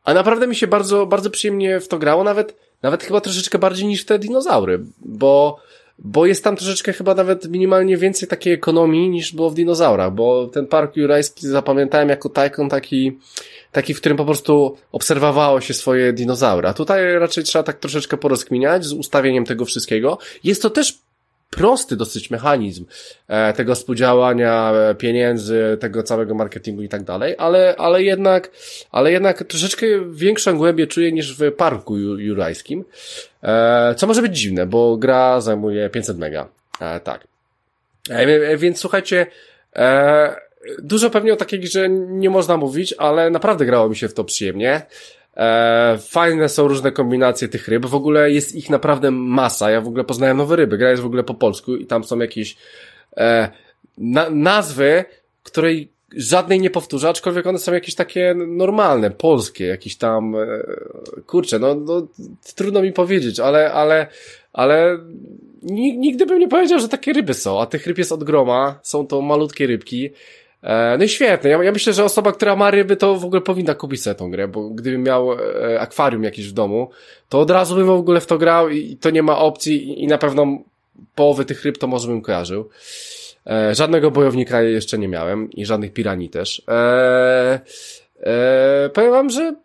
a 0.04 0.14
naprawdę 0.14 0.48
mi 0.48 0.56
się 0.56 0.68
bardzo, 0.68 1.06
bardzo 1.06 1.30
przyjemnie 1.30 1.80
w 1.80 1.88
to 1.88 2.00
grało, 2.00 2.24
nawet 2.24 2.56
nawet 2.84 3.04
chyba 3.04 3.22
troszeczkę 3.22 3.60
bardziej 3.60 3.88
niż 3.88 4.06
te 4.06 4.20
dinozaury, 4.20 4.80
bo, 5.02 5.60
bo 6.00 6.26
jest 6.26 6.44
tam 6.44 6.56
troszeczkę 6.56 6.94
chyba 6.94 7.16
nawet 7.16 7.50
minimalnie 7.50 7.98
więcej 7.98 8.30
takiej 8.30 8.54
ekonomii 8.54 9.10
niż 9.10 9.34
było 9.34 9.50
w 9.50 9.54
dinozaurach, 9.54 10.14
bo 10.14 10.48
ten 10.48 10.68
park 10.68 10.98
jurajski 10.98 11.48
zapamiętałem 11.48 12.10
jako 12.10 12.30
Tycoon 12.30 12.70
taki, 12.70 13.20
taki, 13.72 13.94
w 13.94 13.98
którym 13.98 14.18
po 14.18 14.26
prostu 14.26 14.78
obserwowało 14.92 15.62
się 15.62 15.74
swoje 15.74 16.14
dinozaury. 16.14 16.68
A 16.68 16.74
tutaj 16.74 17.20
raczej 17.20 17.44
trzeba 17.44 17.64
tak 17.64 17.80
troszeczkę 17.80 18.18
porozkminiać 18.18 18.86
z 18.86 18.94
ustawieniem 18.94 19.46
tego 19.46 19.66
wszystkiego. 19.66 20.18
Jest 20.44 20.62
to 20.62 20.70
też 20.70 21.03
prosty 21.56 21.96
dosyć 21.96 22.30
mechanizm 22.30 22.86
e, 23.28 23.54
tego 23.54 23.76
współdziałania 23.76 24.74
e, 24.74 24.96
pieniędzy, 24.96 25.78
tego 25.80 26.04
całego 26.04 26.36
marketingu 26.36 26.82
i 26.82 26.90
tak 26.90 27.04
dalej, 27.04 27.36
ale, 27.38 27.76
ale 27.78 28.04
jednak, 28.04 28.52
ale 28.92 29.12
jednak 29.12 29.44
troszeczkę 29.44 29.86
większą 30.12 30.58
głębię 30.58 30.88
czuję 30.88 31.12
niż 31.12 31.38
w 31.40 31.52
parku 31.52 31.98
jurajskim, 31.98 32.86
e, 33.44 33.96
co 33.96 34.08
może 34.08 34.22
być 34.22 34.40
dziwne, 34.40 34.66
bo 34.66 34.98
gra 34.98 35.42
zajmuje 35.42 35.90
500 35.90 36.18
mega, 36.18 36.48
tak. 37.04 37.28
Więc 38.58 38.80
słuchajcie, 38.80 39.26
dużo 40.80 41.10
pewnie 41.10 41.34
o 41.34 41.36
takiej 41.36 41.60
grze 41.60 41.90
nie 41.90 42.30
można 42.30 42.58
mówić, 42.58 42.96
ale 42.98 43.30
naprawdę 43.30 43.66
grało 43.66 43.90
mi 43.90 43.96
się 43.96 44.08
w 44.08 44.14
to 44.14 44.24
przyjemnie. 44.24 44.82
E, 45.38 45.98
fajne 45.98 46.50
są 46.50 46.68
różne 46.68 46.92
kombinacje 46.92 47.48
tych 47.48 47.68
ryb. 47.68 47.86
W 47.86 47.96
ogóle 47.96 48.32
jest 48.32 48.56
ich 48.56 48.70
naprawdę 48.70 49.12
masa. 49.12 49.72
Ja 49.72 49.82
w 49.82 49.88
ogóle 49.88 50.04
poznałem 50.04 50.38
nowe 50.38 50.56
ryby. 50.56 50.78
Gra 50.78 50.90
jest 50.90 51.04
w 51.04 51.06
ogóle 51.06 51.24
po 51.24 51.34
polsku 51.34 51.76
i 51.76 51.86
tam 51.86 52.04
są 52.04 52.20
jakieś 52.20 52.58
e, 53.18 53.50
na, 53.98 54.30
nazwy, 54.30 55.06
której 55.44 55.94
żadnej 56.16 56.60
nie 56.60 56.70
powtórzę, 56.70 57.10
aczkolwiek 57.10 57.48
one 57.48 57.60
są 57.60 57.74
jakieś 57.74 57.96
takie 57.96 58.36
normalne, 58.48 59.12
polskie, 59.12 59.66
jakieś 59.66 59.96
tam, 59.96 60.36
e, 60.36 60.64
kurczę, 61.28 61.60
no, 61.60 61.76
no 61.76 62.08
trudno 62.56 62.82
mi 62.82 62.94
powiedzieć, 62.94 63.40
ale, 63.40 63.74
ale, 63.74 64.08
ale 64.54 65.00
nigdy 65.64 66.26
bym 66.26 66.40
nie 66.40 66.48
powiedział, 66.48 66.80
że 66.80 66.90
takie 66.90 67.14
ryby 67.14 67.34
są, 67.34 67.62
a 67.62 67.66
tych 67.66 67.88
ryb 67.88 67.98
jest 67.98 68.12
od 68.12 68.24
groma, 68.24 68.80
są 68.84 69.08
to 69.08 69.22
malutkie 69.22 69.68
rybki, 69.68 70.10
no 70.98 71.04
i 71.04 71.10
świetne. 71.10 71.50
Ja, 71.50 71.64
ja, 71.64 71.72
myślę, 71.72 71.94
że 71.94 72.04
osoba, 72.04 72.32
która 72.32 72.56
ma 72.56 72.72
ryby, 72.72 72.96
to 72.96 73.16
w 73.16 73.26
ogóle 73.26 73.42
powinna 73.42 73.76
kupić 73.76 74.02
sobie 74.02 74.16
tą 74.16 74.32
grę, 74.32 74.48
bo 74.48 74.70
gdybym 74.70 75.04
miał 75.04 75.34
e, 75.34 75.80
akwarium 75.80 76.24
jakieś 76.24 76.50
w 76.50 76.54
domu, 76.54 76.90
to 77.30 77.40
od 77.40 77.52
razu 77.52 77.76
bym 77.76 77.86
w 77.86 77.90
ogóle 77.90 78.22
w 78.22 78.26
to 78.26 78.38
grał 78.38 78.70
i 78.70 78.98
to 78.98 79.10
nie 79.10 79.24
ma 79.24 79.38
opcji 79.38 80.04
i 80.04 80.08
na 80.08 80.18
pewno 80.18 80.58
połowy 81.16 81.46
tych 81.46 81.64
ryb 81.64 81.78
to 81.78 81.88
może 81.88 82.08
bym 82.08 82.22
kojarzył. 82.22 82.70
E, 83.48 83.76
żadnego 83.76 84.12
bojownika 84.12 84.62
jeszcze 84.62 84.98
nie 84.98 85.08
miałem 85.08 85.52
i 85.52 85.66
żadnych 85.66 85.94
pirani 85.94 86.30
też. 86.30 86.62
E, 86.68 87.60
e, 88.24 88.90
powiem 88.94 89.12
wam, 89.12 89.30
że 89.30 89.56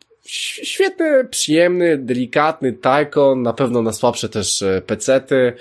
świetny, 0.62 1.24
przyjemny, 1.24 1.98
delikatny 1.98 2.72
Tycoon, 2.72 3.42
na 3.42 3.52
pewno 3.52 3.82
na 3.82 3.92
słabsze 3.92 4.28
też 4.28 4.62
e, 4.62 4.82
pecety. 4.86 5.52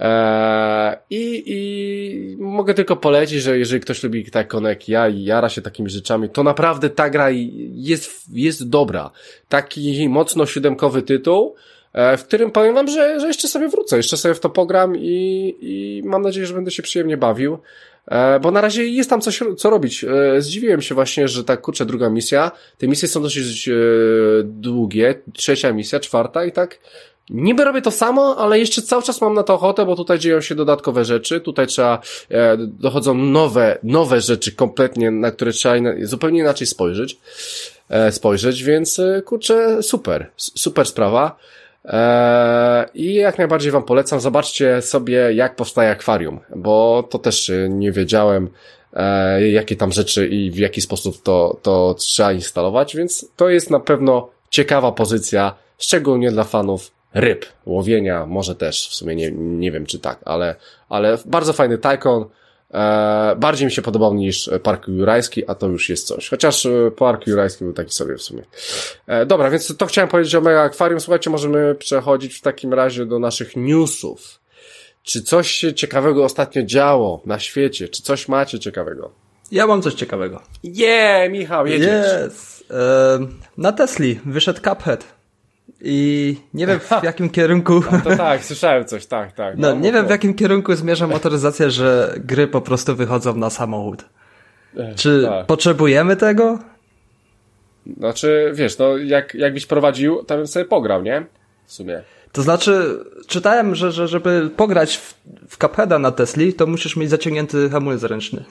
Eee, 0.00 0.96
I, 1.10 1.42
I 1.46 2.36
mogę 2.38 2.74
tylko 2.74 2.96
polecić, 2.96 3.42
że 3.42 3.58
jeżeli 3.58 3.80
ktoś 3.80 4.02
lubi 4.02 4.30
taką 4.30 4.62
jak 4.62 4.88
ja 4.88 5.08
i 5.08 5.24
jara 5.24 5.48
się 5.48 5.62
takimi 5.62 5.90
rzeczami, 5.90 6.28
to 6.28 6.42
naprawdę 6.42 6.90
ta 6.90 7.10
gra 7.10 7.28
jest, 7.74 8.10
jest 8.32 8.68
dobra. 8.68 9.10
Taki 9.48 10.08
mocno 10.08 10.46
siódemkowy 10.46 11.02
tytuł, 11.02 11.54
e, 11.92 12.16
w 12.16 12.24
którym 12.24 12.50
powiem 12.50 12.74
wam, 12.74 12.88
że, 12.88 13.20
że 13.20 13.26
jeszcze 13.26 13.48
sobie 13.48 13.68
wrócę, 13.68 13.96
jeszcze 13.96 14.16
sobie 14.16 14.34
w 14.34 14.40
to 14.40 14.50
pogram 14.50 14.96
i, 14.96 15.56
i 15.60 16.02
mam 16.04 16.22
nadzieję, 16.22 16.46
że 16.46 16.54
będę 16.54 16.70
się 16.70 16.82
przyjemnie 16.82 17.16
bawił. 17.16 17.58
E, 18.06 18.40
bo 18.40 18.50
na 18.50 18.60
razie 18.60 18.86
jest 18.86 19.10
tam 19.10 19.20
coś, 19.20 19.40
co 19.56 19.70
robić. 19.70 20.04
Zdziwiłem 20.38 20.82
się 20.82 20.94
właśnie, 20.94 21.28
że 21.28 21.44
tak 21.44 21.60
kurczę, 21.60 21.86
druga 21.86 22.10
misja. 22.10 22.50
Te 22.78 22.88
misje 22.88 23.08
są 23.08 23.22
dosyć 23.22 23.70
długie. 24.44 25.14
Trzecia 25.32 25.72
misja, 25.72 26.00
czwarta 26.00 26.44
i 26.44 26.52
tak 26.52 26.78
Niby 27.30 27.64
robię 27.64 27.82
to 27.82 27.90
samo, 27.90 28.36
ale 28.36 28.58
jeszcze 28.58 28.82
cały 28.82 29.02
czas 29.02 29.20
mam 29.20 29.34
na 29.34 29.42
to 29.42 29.54
ochotę, 29.54 29.86
bo 29.86 29.96
tutaj 29.96 30.18
dzieją 30.18 30.40
się 30.40 30.54
dodatkowe 30.54 31.04
rzeczy, 31.04 31.40
tutaj 31.40 31.66
trzeba, 31.66 31.98
e, 32.30 32.56
dochodzą 32.58 33.14
nowe, 33.14 33.78
nowe 33.82 34.20
rzeczy 34.20 34.52
kompletnie, 34.52 35.10
na 35.10 35.30
które 35.30 35.52
trzeba 35.52 35.74
zupełnie 36.02 36.40
inaczej 36.40 36.66
spojrzeć, 36.66 37.18
e, 37.88 38.12
spojrzeć, 38.12 38.62
więc 38.62 38.98
e, 38.98 39.22
kurczę, 39.22 39.82
super, 39.82 40.30
super 40.36 40.86
sprawa. 40.86 41.36
E, 41.84 42.88
I 42.94 43.14
jak 43.14 43.38
najbardziej 43.38 43.72
Wam 43.72 43.82
polecam, 43.82 44.20
zobaczcie 44.20 44.82
sobie, 44.82 45.34
jak 45.34 45.56
powstaje 45.56 45.90
akwarium, 45.90 46.40
bo 46.56 47.08
to 47.10 47.18
też 47.18 47.50
e, 47.50 47.68
nie 47.68 47.92
wiedziałem, 47.92 48.48
e, 48.92 49.48
jakie 49.48 49.76
tam 49.76 49.92
rzeczy 49.92 50.28
i 50.28 50.50
w 50.50 50.56
jaki 50.56 50.80
sposób 50.80 51.22
to, 51.22 51.58
to 51.62 51.94
trzeba 51.98 52.32
instalować, 52.32 52.96
więc 52.96 53.28
to 53.36 53.48
jest 53.48 53.70
na 53.70 53.80
pewno 53.80 54.28
ciekawa 54.50 54.92
pozycja, 54.92 55.54
szczególnie 55.78 56.30
dla 56.30 56.44
fanów 56.44 56.90
ryb, 57.14 57.46
łowienia, 57.66 58.26
może 58.26 58.54
też, 58.54 58.88
w 58.88 58.94
sumie 58.94 59.16
nie, 59.16 59.30
nie 59.32 59.72
wiem 59.72 59.86
czy 59.86 59.98
tak, 59.98 60.18
ale, 60.24 60.56
ale 60.88 61.18
bardzo 61.24 61.52
fajny 61.52 61.78
Tycoon, 61.78 62.24
e, 62.70 63.36
bardziej 63.36 63.66
mi 63.66 63.72
się 63.72 63.82
podobał 63.82 64.14
niż 64.14 64.50
Park 64.62 64.88
Jurajski, 64.88 65.46
a 65.46 65.54
to 65.54 65.66
już 65.66 65.88
jest 65.88 66.06
coś. 66.06 66.28
Chociaż 66.28 66.66
e, 66.66 66.90
Park 66.90 67.26
Jurajski 67.26 67.64
był 67.64 67.72
taki 67.72 67.92
sobie 67.92 68.16
w 68.16 68.22
sumie. 68.22 68.42
E, 69.06 69.26
dobra, 69.26 69.50
więc 69.50 69.76
to 69.76 69.86
chciałem 69.86 70.08
powiedzieć 70.08 70.34
o 70.34 70.40
Mega 70.40 70.62
Aquarium. 70.62 71.00
Słuchajcie, 71.00 71.30
możemy 71.30 71.74
przechodzić 71.74 72.34
w 72.34 72.40
takim 72.40 72.74
razie 72.74 73.06
do 73.06 73.18
naszych 73.18 73.56
newsów. 73.56 74.40
Czy 75.02 75.22
coś 75.22 75.50
się 75.50 75.74
ciekawego 75.74 76.24
ostatnio 76.24 76.62
działo 76.62 77.22
na 77.26 77.38
świecie? 77.38 77.88
Czy 77.88 78.02
coś 78.02 78.28
macie 78.28 78.58
ciekawego? 78.58 79.10
Ja 79.52 79.66
mam 79.66 79.82
coś 79.82 79.94
ciekawego. 79.94 80.42
Yeah, 80.64 81.30
Michał, 81.30 81.66
jedziesz. 81.66 82.06
Yes. 82.26 82.64
E, 82.70 83.18
na 83.56 83.72
Tesli 83.72 84.20
wyszedł 84.26 84.60
Cuphead. 84.60 85.19
I 85.80 86.36
nie 86.54 86.66
wiem 86.66 86.80
w 86.80 87.04
jakim 87.04 87.30
kierunku. 87.30 87.82
No 87.92 88.00
to 88.04 88.16
tak, 88.16 88.44
słyszałem 88.44 88.84
coś, 88.84 89.06
tak, 89.06 89.32
tak. 89.32 89.58
No, 89.58 89.74
no 89.74 89.80
nie 89.80 89.92
wiem 89.92 90.06
w 90.06 90.10
jakim 90.10 90.34
kierunku 90.34 90.74
zmierza 90.74 91.06
motoryzacja, 91.06 91.70
że 91.70 92.14
gry 92.18 92.46
po 92.46 92.60
prostu 92.60 92.96
wychodzą 92.96 93.36
na 93.36 93.50
samochód. 93.50 94.04
Czy 94.96 95.22
tak. 95.28 95.46
potrzebujemy 95.46 96.16
tego? 96.16 96.58
Znaczy, 97.98 98.52
wiesz, 98.54 98.78
no 98.78 98.96
jak, 98.96 99.34
jakbyś 99.34 99.66
prowadził, 99.66 100.24
to 100.24 100.36
bym 100.36 100.46
sobie 100.46 100.64
pograł, 100.64 101.02
nie? 101.02 101.26
W 101.66 101.72
sumie. 101.72 102.02
To 102.32 102.42
znaczy, 102.42 103.04
czytałem, 103.26 103.74
że, 103.74 103.92
że 103.92 104.08
żeby 104.08 104.50
pograć 104.56 104.96
w, 104.96 105.14
w 105.48 105.58
Cupheada 105.58 105.98
na 105.98 106.10
Tesli, 106.10 106.54
to 106.54 106.66
musisz 106.66 106.96
mieć 106.96 107.10
zaciągnięty 107.10 107.70
hamulec 107.70 108.02
ręczny. 108.02 108.44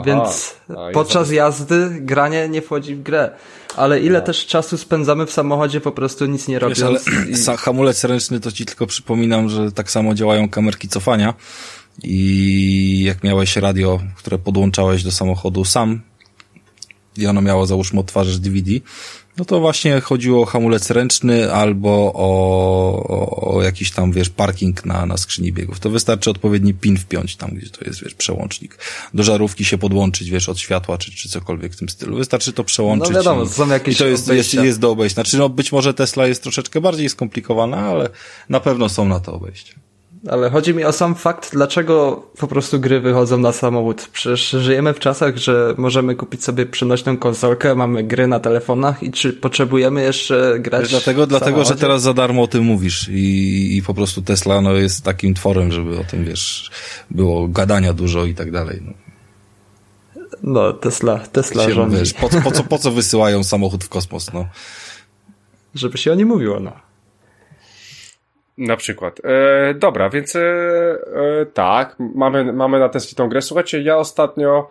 Aha, 0.00 0.04
Więc 0.06 0.54
podczas 0.92 1.30
jazdy 1.30 1.90
granie 2.00 2.48
nie 2.48 2.62
wchodzi 2.62 2.94
w 2.94 3.02
grę. 3.02 3.30
Ale 3.76 4.00
ile 4.00 4.18
no. 4.18 4.24
też 4.24 4.46
czasu 4.46 4.78
spędzamy 4.78 5.26
w 5.26 5.32
samochodzie 5.32 5.80
po 5.80 5.92
prostu 5.92 6.26
nic 6.26 6.48
nie 6.48 6.58
robiąc. 6.58 6.78
Wiesz, 6.78 6.88
ale 6.88 7.56
i... 7.56 7.58
hamulec 7.64 8.04
ręczny 8.04 8.40
to 8.40 8.52
ci 8.52 8.66
tylko 8.66 8.86
przypominam, 8.86 9.48
że 9.48 9.72
tak 9.72 9.90
samo 9.90 10.14
działają 10.14 10.48
kamerki 10.48 10.88
cofania 10.88 11.34
i 12.02 13.02
jak 13.06 13.24
miałeś 13.24 13.56
radio, 13.56 14.00
które 14.16 14.38
podłączałeś 14.38 15.02
do 15.02 15.12
samochodu 15.12 15.64
sam 15.64 16.00
i 17.16 17.26
ono 17.26 17.42
miało 17.42 17.66
załóżmy 17.66 18.00
odtwarzacz 18.00 18.36
DVD, 18.36 18.70
No 19.38 19.44
to 19.44 19.60
właśnie 19.60 20.00
chodziło 20.00 20.42
o 20.42 20.46
hamulec 20.46 20.90
ręczny 20.90 21.52
albo 21.52 22.12
o, 22.14 22.28
o, 23.08 23.54
o 23.54 23.62
jakiś 23.62 23.90
tam, 23.90 24.12
wiesz, 24.12 24.28
parking 24.28 24.84
na, 24.84 25.06
na 25.06 25.16
skrzyni 25.16 25.52
biegów. 25.52 25.80
To 25.80 25.90
wystarczy 25.90 26.30
odpowiedni 26.30 26.74
pin 26.74 26.96
wpiąć 26.96 27.36
tam, 27.36 27.50
gdzie 27.50 27.70
to 27.70 27.84
jest, 27.84 28.04
wiesz, 28.04 28.14
przełącznik. 28.14 28.78
Do 29.14 29.22
żarówki 29.22 29.64
się 29.64 29.78
podłączyć, 29.78 30.30
wiesz, 30.30 30.48
od 30.48 30.58
światła 30.58 30.98
czy, 30.98 31.12
czy 31.12 31.28
cokolwiek 31.28 31.72
w 31.72 31.76
tym 31.76 31.88
stylu. 31.88 32.16
Wystarczy 32.16 32.52
to 32.52 32.64
przełączyć. 32.64 33.10
No 33.10 33.16
wiadomo, 33.16 33.42
i, 33.42 33.48
są 33.48 33.68
jakieś 33.68 33.94
i 33.94 33.98
to 33.98 34.06
jest, 34.06 34.28
jest, 34.28 34.54
jest 34.54 34.80
do 34.80 34.90
obejścia. 34.90 35.14
Znaczy, 35.14 35.38
no 35.38 35.48
być 35.48 35.72
może 35.72 35.94
Tesla 35.94 36.26
jest 36.26 36.42
troszeczkę 36.42 36.80
bardziej 36.80 37.08
skomplikowana, 37.08 37.76
ale 37.76 38.10
na 38.48 38.60
pewno 38.60 38.88
są 38.88 39.08
na 39.08 39.20
to 39.20 39.32
obejścia. 39.32 39.87
Ale 40.30 40.50
chodzi 40.50 40.74
mi 40.74 40.84
o 40.84 40.92
sam 40.92 41.14
fakt, 41.14 41.50
dlaczego 41.52 42.22
po 42.38 42.46
prostu 42.46 42.80
gry 42.80 43.00
wychodzą 43.00 43.38
na 43.38 43.52
samochód. 43.52 44.08
Przecież 44.12 44.50
żyjemy 44.50 44.94
w 44.94 44.98
czasach, 44.98 45.36
że 45.36 45.74
możemy 45.76 46.14
kupić 46.14 46.44
sobie 46.44 46.66
przenośną 46.66 47.16
konsolkę, 47.16 47.74
mamy 47.74 48.04
gry 48.04 48.26
na 48.26 48.40
telefonach 48.40 49.02
i 49.02 49.10
czy 49.10 49.32
potrzebujemy 49.32 50.02
jeszcze 50.02 50.56
grać 50.60 50.90
dlatego, 50.90 51.26
dlatego, 51.26 51.64
że 51.64 51.76
teraz 51.76 52.02
za 52.02 52.14
darmo 52.14 52.42
o 52.42 52.46
tym 52.46 52.64
mówisz 52.64 53.08
i, 53.08 53.76
i 53.76 53.82
po 53.82 53.94
prostu 53.94 54.22
Tesla 54.22 54.60
no, 54.60 54.72
jest 54.72 55.04
takim 55.04 55.34
tworem, 55.34 55.72
żeby 55.72 55.98
o 55.98 56.04
tym, 56.04 56.24
wiesz, 56.24 56.70
było 57.10 57.48
gadania 57.48 57.92
dużo 57.92 58.24
i 58.24 58.34
tak 58.34 58.50
dalej. 58.50 58.80
No. 58.84 58.92
No, 60.42 60.72
Tesla, 60.72 61.18
Tesla 61.18 61.64
Się, 61.64 61.74
rządzi, 61.74 61.96
wiesz, 61.96 62.12
po, 62.12 62.28
po, 62.28 62.50
co, 62.50 62.64
po 62.64 62.78
co 62.78 62.90
wysyłają 62.90 63.44
samochód 63.44 63.84
w 63.84 63.88
kosmos, 63.88 64.32
no? 64.32 64.46
żeby 65.74 65.98
się 65.98 66.12
o 66.12 66.14
nim 66.14 66.28
mówiło, 66.28 66.60
no. 66.60 66.87
Na 68.58 68.76
przykład. 68.76 69.20
E, 69.24 69.74
dobra, 69.74 70.10
więc 70.10 70.36
e, 70.36 70.40
e, 70.40 71.46
tak, 71.54 71.96
mamy, 71.98 72.52
mamy 72.52 72.78
na 72.78 72.88
Tesli 72.88 73.16
tą 73.16 73.28
grę. 73.28 73.42
Słuchajcie, 73.42 73.82
ja 73.82 73.96
ostatnio 73.96 74.70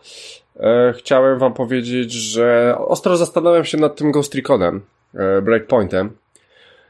e, 0.59 0.93
chciałem 0.97 1.39
wam 1.39 1.53
powiedzieć, 1.53 2.11
że 2.11 2.75
ostro 2.79 3.17
zastanawiam 3.17 3.65
się 3.65 3.77
nad 3.77 3.95
tym 3.95 4.11
Ghost 4.11 4.35
Reconem, 4.35 4.81
e, 5.15 5.41
Breakpointem. 5.41 6.11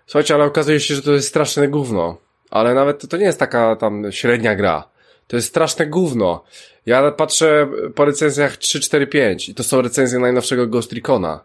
Słuchajcie, 0.06 0.34
ale 0.34 0.44
okazuje 0.44 0.80
się, 0.80 0.96
że 0.96 1.02
to 1.02 1.12
jest 1.12 1.28
straszne 1.28 1.68
gówno. 1.68 2.18
Ale 2.52 2.74
nawet 2.74 3.02
to, 3.02 3.08
to 3.08 3.18
nie 3.18 3.26
jest 3.26 3.40
taka 3.40 3.76
tam 3.76 4.12
średnia 4.12 4.56
gra. 4.56 4.84
To 5.28 5.36
jest 5.36 5.48
straszne 5.48 5.88
gówno. 5.88 6.44
Ja 6.86 7.12
patrzę 7.12 7.68
po 7.96 8.06
recenzjach 8.06 8.58
3, 8.58 8.80
4, 8.80 9.08
5 9.08 9.50
i 9.50 9.56
to 9.56 9.64
są 9.64 9.82
recenzje 9.82 10.20
najnowszego 10.20 10.68
Ghost 10.68 10.94
Recona. 10.94 11.44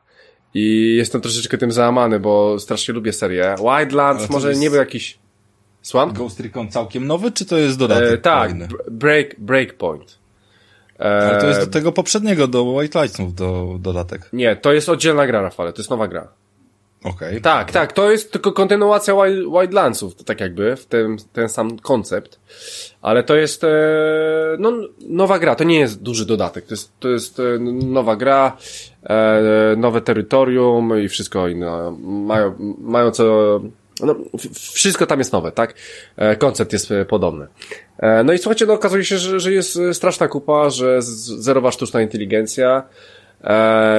I 0.54 0.94
jestem 0.96 1.20
troszeczkę 1.20 1.58
tym 1.58 1.72
załamany, 1.72 2.20
bo 2.20 2.58
strasznie 2.58 2.94
lubię 2.94 3.12
serię. 3.12 3.54
Wildlands 3.58 4.30
może 4.30 4.48
jest- 4.48 4.60
nie 4.60 4.70
był 4.70 4.78
jakiś... 4.78 5.21
Słucham? 5.82 6.12
Ghost 6.12 6.40
Recon 6.40 6.68
całkiem 6.68 7.06
nowy, 7.06 7.32
czy 7.32 7.46
to 7.46 7.56
jest 7.58 7.78
dodatek? 7.78 8.12
E, 8.12 8.18
tak, 8.18 8.48
kolejny? 8.50 8.68
break, 8.90 9.34
Breakpoint. 9.40 10.18
E, 11.00 11.02
Ale 11.04 11.40
to 11.40 11.46
jest 11.46 11.60
do 11.60 11.66
tego 11.66 11.92
poprzedniego, 11.92 12.46
do 12.48 12.62
White 12.64 13.02
Lightsów, 13.02 13.34
do 13.34 13.76
dodatek. 13.80 14.28
Nie, 14.32 14.56
to 14.56 14.72
jest 14.72 14.88
oddzielna 14.88 15.26
gra, 15.26 15.42
Rafale, 15.42 15.72
to 15.72 15.78
jest 15.80 15.90
nowa 15.90 16.08
gra. 16.08 16.28
Okej. 17.04 17.40
Tak, 17.40 17.72
tak, 17.72 17.92
to 17.92 18.10
jest 18.10 18.32
tylko 18.32 18.52
kontynuacja 18.52 19.14
Wild- 19.14 19.60
Wildlandsów, 19.60 20.14
to 20.14 20.24
tak 20.24 20.40
jakby, 20.40 20.76
w 20.76 20.86
ten, 20.86 21.16
ten 21.32 21.48
sam 21.48 21.78
koncept. 21.78 22.40
Ale 23.02 23.22
to 23.22 23.36
jest, 23.36 23.64
e, 23.64 23.68
no, 24.58 24.72
nowa 25.08 25.38
gra, 25.38 25.54
to 25.54 25.64
nie 25.64 25.78
jest 25.78 26.02
duży 26.02 26.26
dodatek, 26.26 26.66
to 26.66 26.72
jest, 26.74 26.92
to 27.00 27.08
jest 27.08 27.40
e, 27.40 27.42
nowa 27.84 28.16
gra, 28.16 28.56
e, 29.04 29.40
nowe 29.76 30.00
terytorium 30.00 31.00
i 31.00 31.08
wszystko 31.08 31.48
inne. 31.48 31.96
Mają, 32.02 32.54
mają 32.78 33.10
co, 33.10 33.60
no, 34.06 34.14
wszystko 34.72 35.06
tam 35.06 35.18
jest 35.18 35.32
nowe, 35.32 35.52
tak? 35.52 35.74
E, 36.16 36.36
koncept 36.36 36.72
jest 36.72 36.90
e, 36.90 37.04
podobny. 37.04 37.46
E, 37.98 38.24
no 38.24 38.32
i 38.32 38.38
słuchajcie, 38.38 38.66
no 38.66 38.72
okazuje 38.72 39.04
się, 39.04 39.18
że, 39.18 39.40
że 39.40 39.52
jest 39.52 39.78
straszna 39.92 40.28
kupa, 40.28 40.70
że 40.70 41.02
zerowa 41.02 41.72
sztuczna 41.72 42.02
inteligencja, 42.02 42.82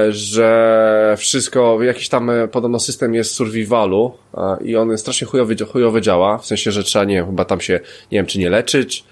że 0.10 1.16
wszystko, 1.18 1.84
jakiś 1.84 2.10
tam 2.10 2.32
podobno 2.52 2.80
system 2.80 3.16
jest 3.16 3.32
survivalu 3.32 4.14
i 4.62 4.76
on 4.76 4.98
strasznie 4.98 5.28
chujowy, 5.28 5.56
chujowy 5.66 6.02
działa, 6.02 6.38
w 6.38 6.46
sensie, 6.46 6.72
że 6.72 6.84
trzeba, 6.84 7.06
nie 7.06 7.16
wiem, 7.16 7.26
chyba 7.26 7.46
tam 7.46 7.62
się, 7.62 7.80
nie 8.12 8.20
wiem, 8.20 8.26
czy 8.26 8.40
nie 8.40 8.50
leczyć, 8.50 9.04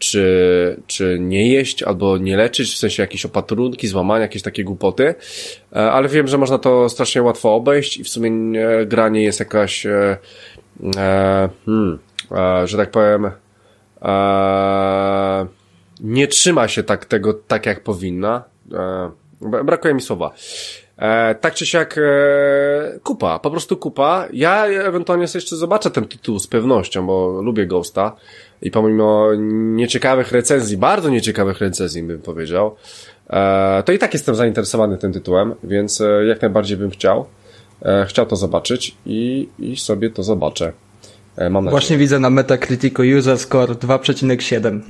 czy, 0.00 0.82
czy 0.86 1.18
nie 1.20 1.48
jeść, 1.48 1.82
albo 1.82 2.18
nie 2.18 2.36
leczyć, 2.36 2.74
w 2.74 2.78
sensie 2.78 3.02
jakieś 3.02 3.24
opatrunki, 3.24 3.88
złamania, 3.88 4.22
jakieś 4.22 4.42
takie 4.42 4.64
głupoty, 4.64 5.14
e, 5.72 5.92
ale 5.92 6.08
wiem, 6.08 6.28
że 6.28 6.38
można 6.38 6.58
to 6.58 6.88
strasznie 6.88 7.22
łatwo 7.22 7.54
obejść 7.54 7.96
i 7.96 8.04
w 8.04 8.08
sumie 8.08 8.60
e, 8.60 8.86
gra 8.86 9.08
nie 9.08 9.22
jest 9.22 9.40
jakaś, 9.40 9.86
e, 9.86 10.16
e, 10.96 11.48
hmm, 11.66 11.98
e, 12.32 12.66
że 12.66 12.76
tak 12.76 12.90
powiem, 12.90 13.30
e, 14.02 15.46
nie 16.00 16.26
trzyma 16.26 16.68
się 16.68 16.82
tak 16.82 17.04
tego, 17.04 17.34
tak 17.34 17.66
jak 17.66 17.82
powinna. 17.82 18.44
E, 18.72 19.10
bra- 19.42 19.64
brakuje 19.64 19.94
mi 19.94 20.00
słowa. 20.00 20.30
E, 20.96 21.34
tak 21.34 21.54
czy 21.54 21.66
siak 21.66 21.98
e, 21.98 22.02
kupa, 23.02 23.38
po 23.38 23.50
prostu 23.50 23.76
kupa. 23.76 24.28
Ja 24.32 24.66
ewentualnie 24.66 25.28
sobie 25.28 25.38
jeszcze 25.38 25.56
zobaczę 25.56 25.90
ten 25.90 26.04
tytuł 26.04 26.38
z 26.38 26.46
pewnością, 26.46 27.06
bo 27.06 27.42
lubię 27.42 27.66
Ghosta 27.66 28.16
i 28.62 28.70
pomimo 28.70 29.28
nieciekawych 29.74 30.32
recenzji, 30.32 30.76
bardzo 30.76 31.10
nieciekawych 31.10 31.60
recenzji 31.60 32.02
bym 32.02 32.22
powiedział, 32.22 32.76
e, 33.30 33.82
to 33.82 33.92
i 33.92 33.98
tak 33.98 34.12
jestem 34.12 34.34
zainteresowany 34.34 34.98
tym 34.98 35.12
tytułem, 35.12 35.54
więc 35.64 36.00
e, 36.00 36.24
jak 36.26 36.42
najbardziej 36.42 36.76
bym 36.76 36.90
chciał. 36.90 37.24
E, 37.82 38.06
chciał 38.06 38.26
to 38.26 38.36
zobaczyć 38.36 38.96
i, 39.06 39.48
i 39.58 39.76
sobie 39.76 40.10
to 40.10 40.22
zobaczę. 40.22 40.72
Mam 41.36 41.52
nadzieję. 41.52 41.70
Właśnie 41.70 41.98
widzę 41.98 42.18
na 42.18 42.30
Metacriticu 42.30 43.02
user 43.18 43.38
score 43.38 43.74
2,7, 43.74 44.80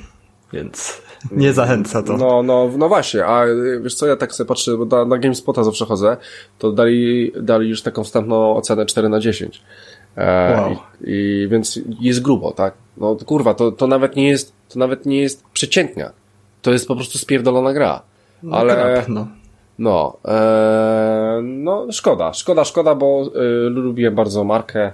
więc 0.52 1.02
nie 1.30 1.52
zachęca 1.52 2.02
to. 2.02 2.16
No, 2.16 2.42
no, 2.42 2.70
no 2.78 2.88
właśnie, 2.88 3.26
a 3.26 3.44
wiesz 3.82 3.94
co, 3.94 4.06
ja 4.06 4.16
tak 4.16 4.34
sobie 4.34 4.48
patrzę, 4.48 4.76
bo 4.76 4.84
na, 4.84 5.04
na 5.04 5.18
GameSpota 5.18 5.64
zawsze 5.64 5.84
chodzę, 5.86 6.16
to 6.58 6.72
dali, 6.72 7.32
dali 7.42 7.68
już 7.68 7.82
taką 7.82 8.04
wstępną 8.04 8.56
ocenę 8.56 8.86
4 8.86 9.08
na 9.08 9.20
10. 9.20 9.62
E, 10.20 10.56
Wow. 10.60 10.76
i, 11.04 11.10
I 11.10 11.48
więc 11.50 11.80
jest 12.00 12.22
grubo, 12.22 12.52
tak? 12.52 12.74
No 12.96 13.16
kurwa, 13.26 13.54
to, 13.54 13.72
to 13.72 13.86
nawet 13.86 14.16
nie 14.16 14.28
jest, 14.28 14.52
to 14.68 14.78
nawet 14.78 15.06
nie 15.06 15.20
jest 15.20 15.44
przeciętnia. 15.52 16.10
To 16.62 16.72
jest 16.72 16.88
po 16.88 16.96
prostu 16.96 17.18
spierdolona 17.18 17.72
gra. 17.72 18.02
No, 18.42 18.56
Ale, 18.56 18.74
krap, 18.74 19.08
no. 19.08 19.26
no, 19.78 20.16
e, 20.28 21.40
no 21.42 21.86
szkoda, 21.92 22.32
szkoda, 22.32 22.64
szkoda, 22.64 22.94
bo 22.94 23.30
y, 23.66 23.70
lubiłem 23.70 24.14
bardzo 24.14 24.44
markę. 24.44 24.92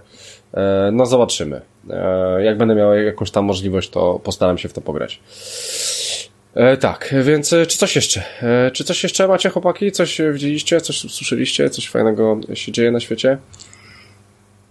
E, 0.54 0.90
no 0.92 1.06
zobaczymy. 1.06 1.60
E, 1.90 2.42
jak 2.44 2.58
będę 2.58 2.74
miał 2.74 2.94
jakąś 2.94 3.30
tam 3.30 3.44
możliwość, 3.44 3.90
to 3.90 4.20
postaram 4.24 4.58
się 4.58 4.68
w 4.68 4.72
to 4.72 4.80
pograć. 4.80 5.20
E, 6.54 6.76
tak, 6.76 7.14
więc 7.22 7.52
e, 7.52 7.66
czy 7.66 7.78
coś 7.78 7.96
jeszcze? 7.96 8.22
E, 8.42 8.70
czy 8.70 8.84
coś 8.84 9.02
jeszcze 9.02 9.28
macie, 9.28 9.48
chłopaki? 9.50 9.92
Coś 9.92 10.20
e, 10.20 10.32
widzieliście? 10.32 10.80
Coś 10.80 11.00
słyszeliście? 11.00 11.70
Coś 11.70 11.88
fajnego 11.88 12.40
się 12.54 12.72
dzieje 12.72 12.90
na 12.90 13.00
świecie? 13.00 13.38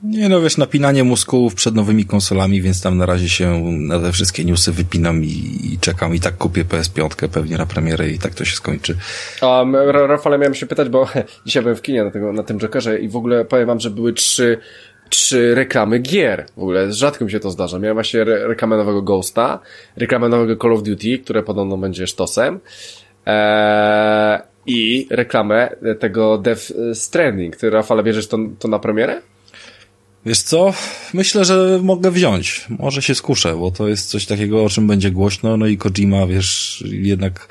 Nie 0.06 0.30
no, 0.30 0.42
wiesz, 0.42 0.58
napinanie 0.58 1.04
mózgów 1.04 1.56
przed 1.56 1.76
nowymi 1.76 2.06
konsolami, 2.06 2.62
więc 2.62 2.82
tam 2.82 2.98
na 2.98 3.06
razie 3.06 3.30
się 3.30 3.62
na 3.72 4.00
te 4.00 4.12
wszystkie 4.12 4.46
newsy 4.46 4.72
wypinam 4.72 5.24
i, 5.24 5.60
i 5.74 5.78
czekam 5.82 6.16
i 6.16 6.20
tak 6.20 6.38
kupię 6.38 6.66
PS5 6.66 7.28
pewnie 7.28 7.58
na 7.58 7.66
premierę 7.66 8.10
i 8.10 8.20
tak 8.20 8.34
to 8.34 8.46
się 8.46 8.56
skończy. 8.56 8.98
Rafale 10.08 10.38
miałem 10.38 10.56
się 10.56 10.66
pytać, 10.66 10.90
bo 10.90 11.08
dzisiaj 11.46 11.64
byłem 11.64 11.76
w 11.76 11.82
kinie 11.82 12.04
na, 12.04 12.12
tego, 12.12 12.34
na 12.34 12.44
tym 12.44 12.60
Jokerze 12.60 13.00
i 13.00 13.10
w 13.10 13.16
ogóle 13.16 13.46
powiem 13.46 13.68
wam, 13.68 13.80
że 13.80 13.90
były 13.90 14.14
trzy, 14.14 14.58
trzy 15.10 15.56
reklamy 15.56 16.00
gier. 16.00 16.46
W 16.58 16.60
ogóle 16.60 16.94
rzadko 16.94 17.26
mi 17.26 17.32
się 17.32 17.40
to 17.40 17.52
zdarza. 17.52 17.80
Miałem 17.80 17.96
właśnie 17.96 18.22
re 18.22 18.48
reklamę 18.48 18.78
nowego 18.78 19.02
Ghosta, 19.02 19.60
reklamę 19.98 20.30
nowego 20.30 20.56
Call 20.56 20.74
of 20.74 20.84
Duty, 20.84 21.20
które 21.20 21.44
podobno 21.44 21.78
będzie 21.78 22.08
sztosem 22.08 22.60
eee, 23.26 24.40
i 24.68 25.08
reklamę 25.10 25.76
tego 26.00 26.38
Death 26.38 26.62
Stranding. 26.94 27.56
Ty, 27.56 27.70
Rafale, 27.70 28.04
bierzesz 28.04 28.28
to, 28.28 28.38
to 28.60 28.68
na 28.68 28.80
premierę? 28.80 29.22
Wiesz 30.26 30.42
co? 30.42 30.74
Myślę, 31.14 31.46
że 31.46 31.80
mogę 31.84 32.12
wziąć. 32.12 32.66
Może 32.80 33.02
się 33.02 33.16
skuszę, 33.16 33.56
bo 33.56 33.72
to 33.72 33.88
jest 33.88 34.10
coś 34.10 34.26
takiego, 34.26 34.64
o 34.64 34.70
czym 34.70 34.88
będzie 34.88 35.12
głośno, 35.12 35.58
no 35.58 35.68
i 35.68 35.78
Kojima, 35.78 36.28
wiesz, 36.28 36.84
jednak, 36.88 37.48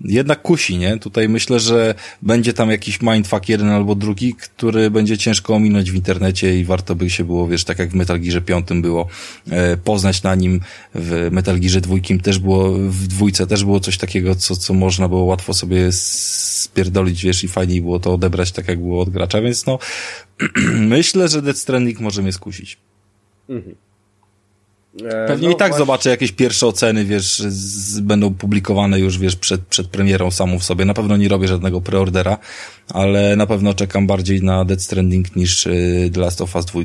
jednak 0.00 0.42
kusi, 0.42 0.78
nie? 0.78 0.98
Tutaj 0.98 1.28
myślę, 1.28 1.60
że 1.60 1.94
będzie 2.22 2.52
tam 2.52 2.70
jakiś 2.70 3.02
mindfuck 3.02 3.48
jeden 3.48 3.68
albo 3.68 3.94
drugi, 3.94 4.34
który 4.34 4.90
będzie 4.90 5.18
ciężko 5.18 5.54
ominąć 5.54 5.90
w 5.90 5.94
internecie 5.94 6.58
i 6.58 6.64
warto 6.64 6.94
by 6.94 7.10
się 7.10 7.24
było, 7.24 7.48
wiesz, 7.48 7.64
tak 7.64 7.78
jak 7.78 7.90
w 7.90 7.94
Metal 7.94 8.20
Gearze 8.20 8.40
było, 8.82 9.08
e, 9.50 9.76
poznać 9.76 10.22
na 10.22 10.34
nim, 10.34 10.60
w 10.94 11.28
Metal 11.30 11.60
Gearze 11.60 11.80
też 12.22 12.38
było, 12.38 12.72
w 12.72 13.06
dwójce 13.06 13.46
też 13.46 13.64
było 13.64 13.80
coś 13.80 13.98
takiego, 13.98 14.34
co, 14.34 14.56
co 14.56 14.74
można 14.74 15.08
było 15.08 15.24
łatwo 15.24 15.54
sobie 15.54 15.92
spierdolić, 15.92 17.24
wiesz, 17.24 17.44
i 17.44 17.48
fajniej 17.48 17.80
było 17.80 18.00
to 18.00 18.14
odebrać 18.14 18.52
tak, 18.52 18.68
jak 18.68 18.80
było 18.80 19.02
od 19.02 19.10
gracza, 19.10 19.40
więc 19.40 19.66
no, 19.66 19.78
myślę, 20.96 21.28
że 21.28 21.42
Death 21.42 21.58
Stranding 21.58 22.00
może 22.00 22.22
mnie 22.22 22.32
skusić. 22.32 22.78
E, 23.50 23.54
Pewnie 25.26 25.48
no 25.48 25.54
i 25.54 25.56
tak 25.56 25.68
właśnie. 25.68 25.86
zobaczę 25.86 26.10
jakieś 26.10 26.32
pierwsze 26.32 26.66
oceny, 26.66 27.04
wiesz, 27.04 27.38
z, 27.38 28.00
będą 28.00 28.34
publikowane 28.34 29.00
już, 29.00 29.18
wiesz, 29.18 29.36
przed, 29.36 29.60
przed 29.60 29.88
premierą 29.88 30.30
samą 30.30 30.58
w 30.58 30.64
sobie. 30.64 30.84
Na 30.84 30.94
pewno 30.94 31.16
nie 31.16 31.28
robię 31.28 31.48
żadnego 31.48 31.80
preordera, 31.80 32.38
ale 32.92 33.36
na 33.36 33.46
pewno 33.46 33.74
czekam 33.74 34.06
bardziej 34.06 34.42
na 34.42 34.64
Death 34.64 34.82
Stranding 34.82 35.36
niż 35.36 35.66
y, 35.66 36.10
The 36.14 36.20
Last 36.20 36.40
of 36.40 36.56
Us 36.56 36.64
2. 36.64 36.80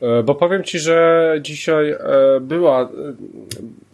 E, 0.00 0.22
Bo 0.22 0.34
powiem 0.34 0.64
ci, 0.64 0.78
że 0.78 1.38
dzisiaj 1.42 1.90
e, 1.90 1.98
była 2.40 2.82
e, 2.82 2.88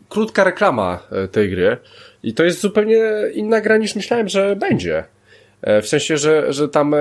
krótka 0.08 0.44
reklama 0.44 0.98
e, 1.10 1.28
tej 1.28 1.50
gry 1.50 1.76
i 2.22 2.34
to 2.34 2.44
jest 2.44 2.60
zupełnie 2.60 3.00
inna 3.34 3.60
gra 3.60 3.76
niż 3.76 3.94
myślałem, 3.94 4.28
że 4.28 4.56
będzie. 4.56 5.04
E, 5.62 5.82
w 5.82 5.88
sensie, 5.88 6.18
że, 6.18 6.52
że 6.52 6.68
tam, 6.68 6.94
e, 6.94 6.98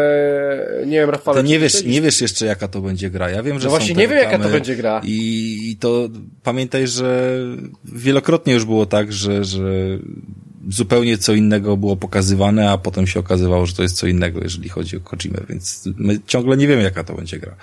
nie 0.86 0.99
wiem, 0.99 1.10
Rafał... 1.10 1.34
To 1.34 1.41
nie 1.41 1.60
wiesz, 1.60 1.84
nie 1.86 2.01
wiesz 2.01 2.22
jeszcze 2.22 2.45
jaka 2.45 2.68
to 2.68 2.82
będzie 2.82 3.10
gra. 3.10 3.30
Ja 3.30 3.43
wiem, 3.43 3.60
że 3.60 3.66
No 3.66 3.70
właśnie 3.70 3.95
nie 3.95 4.07
wiem 4.07 4.18
jaka 4.18 4.39
to 4.39 4.49
będzie 4.49 4.76
gra. 4.76 5.01
I, 5.03 5.60
I 5.72 5.78
to 5.78 6.10
pamiętaj, 6.43 6.88
że 6.88 7.39
wielokrotnie 7.86 8.53
już 8.53 8.66
było 8.66 8.86
tak, 8.86 9.14
że, 9.14 9.45
że 9.45 9.64
zupełnie 10.70 11.18
co 11.18 11.34
innego 11.34 11.78
było 11.78 11.95
pokazywane, 11.95 12.72
a 12.72 12.78
potem 12.78 13.07
się 13.07 13.20
okazywało, 13.20 13.66
że 13.66 13.74
to 13.74 13.84
jest 13.84 13.97
co 13.97 14.07
innego, 14.07 14.39
jeżeli 14.43 14.70
chodzi 14.70 14.97
o 14.97 14.99
Kojimę, 14.99 15.39
więc 15.49 15.89
my 15.97 16.20
ciągle 16.28 16.57
nie 16.57 16.68
wiemy 16.68 16.84
jaka 16.84 17.03
to 17.03 17.14
będzie 17.14 17.39
gra. 17.39 17.55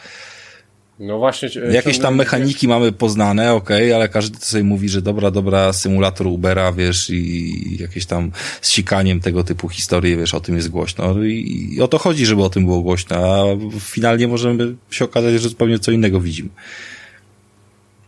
No 0.99 1.19
właśnie. 1.19 1.49
Jakieś 1.71 1.99
tam 1.99 2.17
mechaniki 2.17 2.69
mamy 2.69 2.93
poznane, 2.93 3.55
okej, 3.55 3.87
okay, 3.87 3.97
ale 3.97 4.09
każdy 4.09 4.39
sobie 4.39 4.65
mówi, 4.65 4.89
że 4.89 5.03
dobra, 5.03 5.31
dobra, 5.31 5.73
symulator 5.73 6.27
Ubera, 6.27 6.73
wiesz, 6.73 7.11
i 7.11 7.77
jakieś 7.81 8.07
tam 8.07 8.31
z 8.61 8.71
sikaniem 8.71 9.21
tego 9.21 9.45
typu 9.45 9.69
historii, 9.69 10.17
wiesz, 10.17 10.35
o 10.35 10.41
tym 10.41 10.57
jest 10.57 10.71
głośno. 10.71 11.23
I, 11.23 11.75
I 11.75 11.83
o 11.83 11.89
to 11.89 11.99
chodzi, 11.99 12.27
żeby 12.27 12.43
o 12.43 12.51
tym 12.51 12.65
było 12.65 12.81
głośno, 12.83 13.17
a 13.17 13.45
finalnie 13.81 14.29
możemy 14.29 14.75
się 14.91 15.05
okazać, 15.05 15.33
że 15.33 15.49
zupełnie 15.49 15.79
co 15.79 15.91
innego 15.91 16.21
widzimy. 16.21 16.49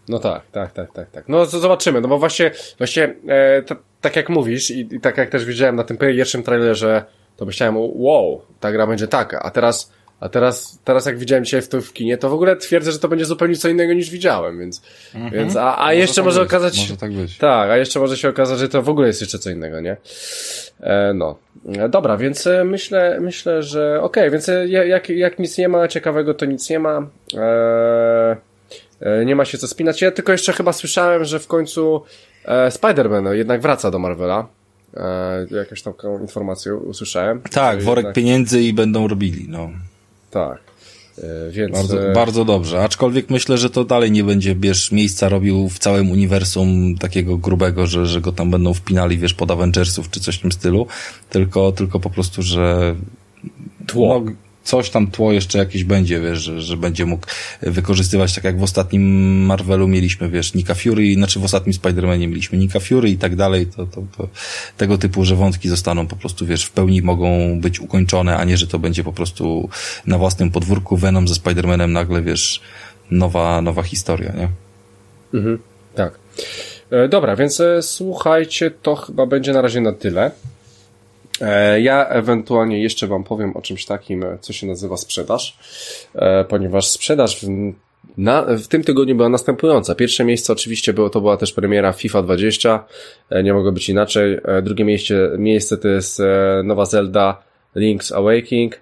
No 0.09 0.19
tak, 0.19 0.43
tak, 0.53 0.73
tak, 0.73 0.93
tak, 0.93 1.11
tak. 1.11 1.29
No 1.29 1.47
zobaczymy, 1.47 2.01
no 2.01 2.09
bo 2.09 2.19
właśnie, 2.19 2.51
właśnie 2.79 3.15
e, 3.29 3.63
tak 4.01 4.17
jak 4.17 4.29
mówisz 4.29 4.71
i, 4.71 4.81
i, 4.81 5.01
tak 5.01 5.17
jak 5.17 5.31
też 5.31 5.45
widziałem 5.45 5.77
na 5.77 5.85
tym 5.85 5.97
pierwszym 5.97 6.43
trailerze, 6.43 7.05
to 7.37 7.47
myślałem, 7.47 7.77
wow, 7.77 8.43
ta 8.61 8.73
gra 8.73 8.87
będzie 8.87 9.09
taka, 9.09 9.43
a 9.43 9.51
teraz 9.51 9.93
a 10.21 10.29
teraz, 10.29 10.79
teraz 10.85 11.07
jak 11.07 11.19
widziałem 11.19 11.45
dzisiaj 11.45 11.63
w, 11.63 11.69
to 11.69 11.81
w 11.81 11.93
kinie, 11.93 12.19
to 12.19 12.31
w 12.31 12.33
ogóle 12.33 12.57
twierdzę, 12.57 12.93
że 12.93 12.99
to 12.99 13.09
będzie 13.09 13.25
zupełnie 13.25 13.57
co 13.57 13.69
innego 13.69 13.93
niż 13.93 14.11
widziałem, 14.11 14.59
więc, 14.59 14.83
mhm. 15.15 15.33
więc 15.33 15.57
a, 15.57 15.77
a 15.77 15.87
może 15.87 15.97
jeszcze 15.97 16.17
tak 16.17 16.25
może 16.25 16.41
być. 16.41 16.49
okazać 16.49 16.79
może 16.79 16.97
tak, 16.97 17.13
być. 17.13 17.39
tak, 17.39 17.71
a 17.71 17.77
jeszcze 17.77 18.01
może 18.01 18.17
się 18.17 18.29
okazać, 18.29 18.59
że 18.59 18.69
to 18.69 18.83
w 18.83 18.89
ogóle 18.89 19.07
jest 19.07 19.21
jeszcze 19.21 19.39
co 19.39 19.51
innego, 19.51 19.81
nie? 19.81 19.97
E, 20.81 21.15
no. 21.15 21.39
E, 21.79 21.89
dobra, 21.89 22.17
więc 22.17 22.47
e, 22.47 22.65
myślę, 22.65 23.19
myślę, 23.21 23.63
że 23.63 24.01
okej, 24.03 24.23
okay, 24.23 24.31
więc 24.31 24.49
e, 24.49 24.69
jak, 24.69 25.09
jak 25.09 25.39
nic 25.39 25.59
nie 25.59 25.69
ma 25.69 25.89
ciekawego, 25.89 26.35
to 26.35 26.47
nic 26.47 26.71
nie 26.71 26.79
ma. 26.79 27.07
E, 29.01 29.25
nie 29.25 29.37
ma 29.37 29.45
się 29.45 29.59
co 29.59 29.69
spinać. 29.69 30.03
Ja 30.03 30.11
tylko 30.11 30.33
jeszcze 30.33 30.53
chyba 30.53 30.73
słyszałem, 30.73 31.25
że 31.25 31.39
w 31.39 31.47
końcu 31.47 32.03
e, 32.45 32.69
Spider-Man 32.69 33.33
jednak 33.33 33.61
wraca 33.61 33.91
do 33.91 33.99
Marvela. 33.99 34.47
E, 34.97 35.47
jakąś 35.51 35.83
taką 35.83 36.21
informację 36.21 36.75
usłyszałem. 36.75 37.43
Tak, 37.43 37.83
worek 37.83 38.03
jednak... 38.03 38.15
pieniędzy 38.15 38.61
i 38.61 38.73
będą 38.73 39.09
robili, 39.09 39.47
no. 39.49 39.71
Tak. 40.31 40.59
E, 41.19 41.51
więc... 41.51 41.73
Bardzo, 41.73 42.11
e, 42.11 42.13
bardzo 42.13 42.45
dobrze. 42.45 42.83
Aczkolwiek 42.83 43.31
myślę, 43.31 43.59
że 43.59 43.71
to 43.71 43.85
dalej 43.85 44.11
nie 44.11 44.25
będzie, 44.25 44.55
wiesz, 44.55 44.93
miejsca 44.93 45.29
robił 45.29 45.69
w 45.69 45.79
całym 45.79 46.11
uniwersum 46.11 46.97
takiego 46.99 47.37
grubego, 47.37 47.87
że, 47.87 48.07
że 48.07 48.21
go 48.21 48.33
tam 48.33 48.51
będą 48.51 48.75
wpinali, 48.75 49.19
wiesz, 49.19 49.35
pod 49.35 49.51
Avengersów 49.51 50.11
czy 50.11 50.21
coś 50.21 50.37
w 50.37 50.41
tym 50.41 50.53
stylu. 50.53 50.87
Tylko, 51.31 51.73
tylko 51.73 52.01
po 52.01 52.11
prostu, 52.11 52.43
że 52.43 52.95
tło. 53.87 54.23
No, 54.25 54.33
coś 54.69 54.91
tam 54.91 55.07
tło 55.07 55.33
jeszcze 55.33 55.59
jakieś 55.59 55.85
będzie, 55.85 56.21
wiesz, 56.21 56.39
że, 56.39 56.61
że 56.61 56.77
będzie 56.77 57.07
mógł 57.07 57.27
wykorzystywać, 57.63 58.35
tak 58.35 58.45
jak 58.45 58.59
w 58.59 58.63
ostatnim 58.63 59.03
Marvelu 59.47 59.89
mieliśmy, 59.89 60.29
wiesz, 60.29 60.55
Nika 60.55 60.75
Fury, 60.75 61.15
znaczy 61.15 61.41
w 61.41 61.45
ostatnim 61.45 61.75
Spider-Manie 61.75 62.29
mieliśmy 62.29 62.59
Nika 62.59 62.81
Fury 62.81 63.11
i 63.11 63.17
tak 63.17 63.37
dalej, 63.37 63.67
to, 63.67 63.87
to, 63.87 64.03
to 64.17 64.29
tego 64.77 64.99
typu, 64.99 65.25
że 65.25 65.37
wątki 65.37 65.69
zostaną 65.69 66.07
po 66.07 66.17
prostu, 66.17 66.47
wiesz, 66.47 66.65
w 66.65 66.71
pełni 66.71 67.03
mogą 67.03 67.61
być 67.61 67.81
ukończone, 67.81 68.37
a 68.37 68.45
nie, 68.45 68.57
że 68.57 68.67
to 68.67 68.79
będzie 68.79 69.05
po 69.05 69.13
prostu 69.13 69.69
na 70.07 70.19
własnym 70.19 70.51
podwórku 70.51 70.97
Venom 70.97 71.29
ze 71.29 71.35
Spider-Manem 71.35 71.89
nagle, 71.89 72.23
wiesz, 72.23 72.61
nowa, 73.11 73.63
nowa 73.63 73.83
historia, 73.83 74.33
nie? 74.33 74.49
Mhm, 75.35 75.59
tak. 75.95 76.19
E, 76.91 77.09
dobra, 77.09 77.37
więc 77.37 77.61
e, 77.61 77.83
słuchajcie, 77.83 78.71
to 78.71 78.97
chyba 78.97 79.27
będzie 79.27 79.53
na 79.53 79.63
razie 79.63 79.81
na 79.81 79.93
tyle. 79.93 80.31
E, 81.41 81.81
ja 81.81 82.09
ewentualnie 82.09 82.83
jeszcze 82.83 83.07
Wam 83.07 83.25
powiem 83.25 83.57
o 83.57 83.63
czymś 83.63 83.87
takim, 83.87 84.25
e, 84.25 84.39
co 84.41 84.53
się 84.53 84.67
nazywa 84.67 84.97
sprzedaż, 84.97 85.59
e, 86.15 86.45
ponieważ 86.45 86.87
sprzedaż 86.89 87.41
w, 87.41 87.49
na, 88.17 88.43
w 88.43 88.67
tym 88.67 88.85
tygodniu 88.85 89.17
była 89.17 89.29
następująca. 89.29 89.95
Pierwsze 89.95 90.25
miejsce 90.25 90.53
oczywiście 90.53 90.93
było, 90.93 91.11
to 91.11 91.21
była 91.21 91.37
też 91.37 91.53
premiera 91.53 91.93
FIFA 91.93 92.23
20, 92.23 92.85
nie 93.45 93.55
mogło 93.55 93.73
być 93.73 93.89
inaczej. 93.89 94.39
Drugie 94.63 94.85
miejsce, 94.85 95.15
miejsce 95.39 95.77
to 95.77 95.89
jest 95.89 96.23
nowa 96.65 96.85
Zelda 96.85 97.43
Link's 97.77 98.15
Awakening. 98.17 98.81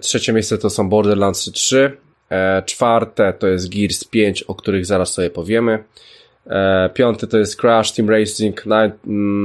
Trzecie 0.00 0.32
miejsce 0.32 0.58
to 0.58 0.70
są 0.70 0.88
Borderlands 0.88 1.52
3. 1.52 1.96
Czwarte 2.66 3.32
to 3.32 3.46
jest 3.46 3.74
Gears 3.74 4.04
5, 4.04 4.42
o 4.42 4.54
których 4.54 4.86
zaraz 4.86 5.12
sobie 5.12 5.30
powiemy. 5.30 5.84
E, 6.46 6.90
piąty 6.94 7.26
to 7.26 7.38
jest 7.38 7.60
Crash 7.60 7.92
Team 7.92 8.10
Racing 8.10 8.64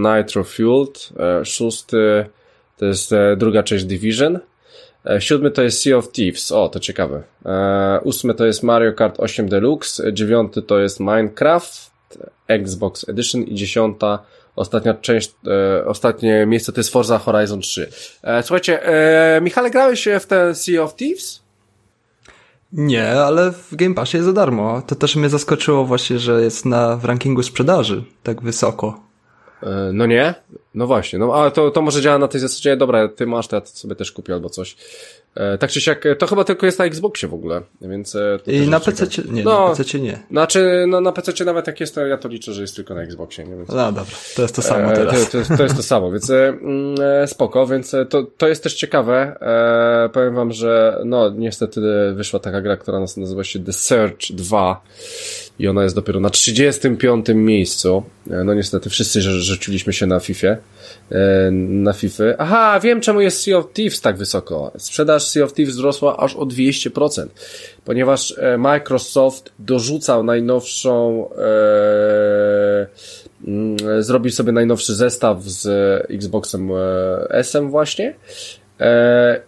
Nitro 0.02 0.44
Fueled. 0.44 1.10
E, 1.20 1.46
szósty 1.46 2.26
to 2.78 2.86
jest 2.86 3.14
e, 3.14 3.36
druga 3.38 3.64
część 3.64 3.86
Division. 3.86 4.40
Siódmy 5.20 5.52
to 5.52 5.62
jest 5.62 5.82
Sea 5.82 5.98
of 5.98 6.12
Thieves. 6.12 6.52
O, 6.52 6.70
to 6.70 6.80
ciekawe. 6.80 7.24
Ósmy 8.04 8.34
to 8.34 8.46
jest 8.46 8.64
Mario 8.64 8.94
Kart 8.94 9.20
8 9.20 9.50
Deluxe. 9.50 10.14
Dziewiąty 10.14 10.62
to 10.62 10.80
jest 10.80 11.00
Minecraft 11.00 11.92
Xbox 12.48 13.10
Edition. 13.10 13.44
I 13.44 13.56
dziesiąta, 13.56 14.20
ostatnia 14.56 14.94
część, 14.94 15.32
ostatnie 15.86 16.46
miejsce 16.46 16.72
to 16.72 16.80
jest 16.80 16.90
Forza 16.90 17.20
Horizon 17.20 17.62
3. 17.62 17.90
Słuchajcie, 18.42 18.80
Michale, 19.42 19.70
grałeś 19.70 20.08
w 20.20 20.26
ten 20.26 20.56
Sea 20.56 20.84
of 20.84 20.96
Thieves? 20.96 21.45
Nie, 22.78 23.12
ale 23.22 23.52
w 23.52 23.76
Game 23.76 23.96
Passie 23.96 24.18
jest 24.18 24.28
za 24.28 24.34
darmo. 24.34 24.82
To 24.88 24.96
też 24.96 25.16
mnie 25.16 25.30
zaskoczyło 25.30 25.86
właśnie, 25.86 26.20
że 26.20 26.44
jest 26.44 26.66
na 26.66 26.98
w 26.98 27.06
rankingu 27.06 27.44
sprzedaży 27.44 28.04
tak 28.24 28.42
wysoko. 28.42 29.00
E, 29.64 29.92
no 29.94 30.06
nie? 30.06 30.34
No 30.74 30.88
właśnie, 30.88 31.20
no 31.20 31.36
a 31.36 31.52
to, 31.52 31.72
to 31.72 31.82
może 31.82 32.02
działa 32.02 32.18
na 32.18 32.28
tej 32.28 32.42
zasadzie, 32.42 32.78
dobra, 32.78 33.08
ty 33.08 33.28
masz, 33.28 33.48
to 33.48 33.56
ja 33.56 33.66
sobie 33.66 33.96
też 33.96 34.12
kupię 34.12 34.34
albo 34.34 34.50
coś. 34.50 34.78
E, 35.36 35.58
tak 35.58 35.72
czy 35.72 35.82
siak, 35.82 36.04
to 36.20 36.28
chyba 36.28 36.44
tylko 36.44 36.66
jest 36.66 36.80
na 36.80 36.86
Xboxie 36.86 37.30
w 37.30 37.34
ogóle, 37.34 37.62
więc... 37.82 38.16
E, 38.16 38.40
I 38.48 38.68
na 38.68 38.80
PC 38.80 39.08
nie, 39.32 39.44
no, 39.44 39.70
na 39.70 39.76
PC 39.76 40.00
nie. 40.00 40.20
Znaczy, 40.32 40.86
no 40.88 41.02
na 41.02 41.12
PC 41.12 41.46
nawet 41.46 41.68
jak 41.68 41.80
jest, 41.80 41.96
to 41.96 42.08
ja 42.08 42.18
to 42.18 42.28
liczę, 42.28 42.54
że 42.54 42.62
jest 42.62 42.76
tylko 42.76 42.96
na 42.96 43.02
Xboxie, 43.02 43.46
nie? 43.46 43.56
Więc, 43.56 43.70
no 43.70 43.92
dobra, 43.92 44.16
to 44.36 44.42
jest 44.42 44.56
to 44.56 44.62
samo 44.62 44.92
teraz. 44.92 45.30
To, 45.30 45.38
to, 45.44 45.58
to 45.58 45.64
jest 45.64 45.76
to 45.76 45.84
samo, 45.84 46.12
więc 46.12 46.30
mm, 46.30 47.28
spoko, 47.28 47.68
więc 47.68 47.96
to, 48.10 48.24
to 48.24 48.48
jest 48.48 48.64
też 48.64 48.74
ciekawe. 48.74 49.38
E, 50.06 50.10
powiem 50.10 50.36
wam, 50.36 50.52
że 50.52 51.02
no 51.06 51.30
niestety 51.30 51.82
wyszła 52.16 52.40
taka 52.40 52.62
gra, 52.62 52.78
która 52.78 53.00
nazywa 53.00 53.44
się 53.44 53.60
The 53.60 53.74
Search 53.74 54.20
2 54.30 54.82
i 55.60 55.68
ona 55.68 55.84
jest 55.84 55.96
dopiero 55.96 56.20
na 56.20 56.30
35 56.30 57.26
miejscu. 57.36 58.04
No 58.28 58.54
niestety 58.54 58.90
wszyscy 58.90 59.22
rzuciliśmy 59.22 59.94
się 59.94 60.06
na 60.06 60.20
FIFA. 60.20 60.56
E, 61.12 61.52
na 61.52 61.94
FIFA. 61.94 62.24
Aha, 62.38 62.80
wiem 62.80 63.02
czemu 63.02 63.22
jest 63.22 63.44
Sea 63.44 63.58
of 63.58 63.74
Thieves 63.74 64.02
tak 64.02 64.18
wysoko. 64.18 64.72
Sprzedaż 64.78 65.28
Sea 65.28 65.44
of 65.44 65.54
Thieves 65.54 65.76
wzrosła 65.76 66.18
aż 66.18 66.36
o 66.36 66.46
200%, 66.46 67.28
ponieważ 67.86 68.36
e, 68.38 68.58
Microsoft 68.58 69.52
dorzucał 69.60 70.24
najnowszą 70.24 71.30
e, 71.32 72.88
mm, 73.48 74.04
zrobił 74.04 74.32
sobie 74.32 74.52
najnowszy 74.52 74.96
zestaw 74.96 75.44
z 75.44 75.66
Xboxem 76.12 76.70
S 77.30 77.58
właśnie 77.64 78.16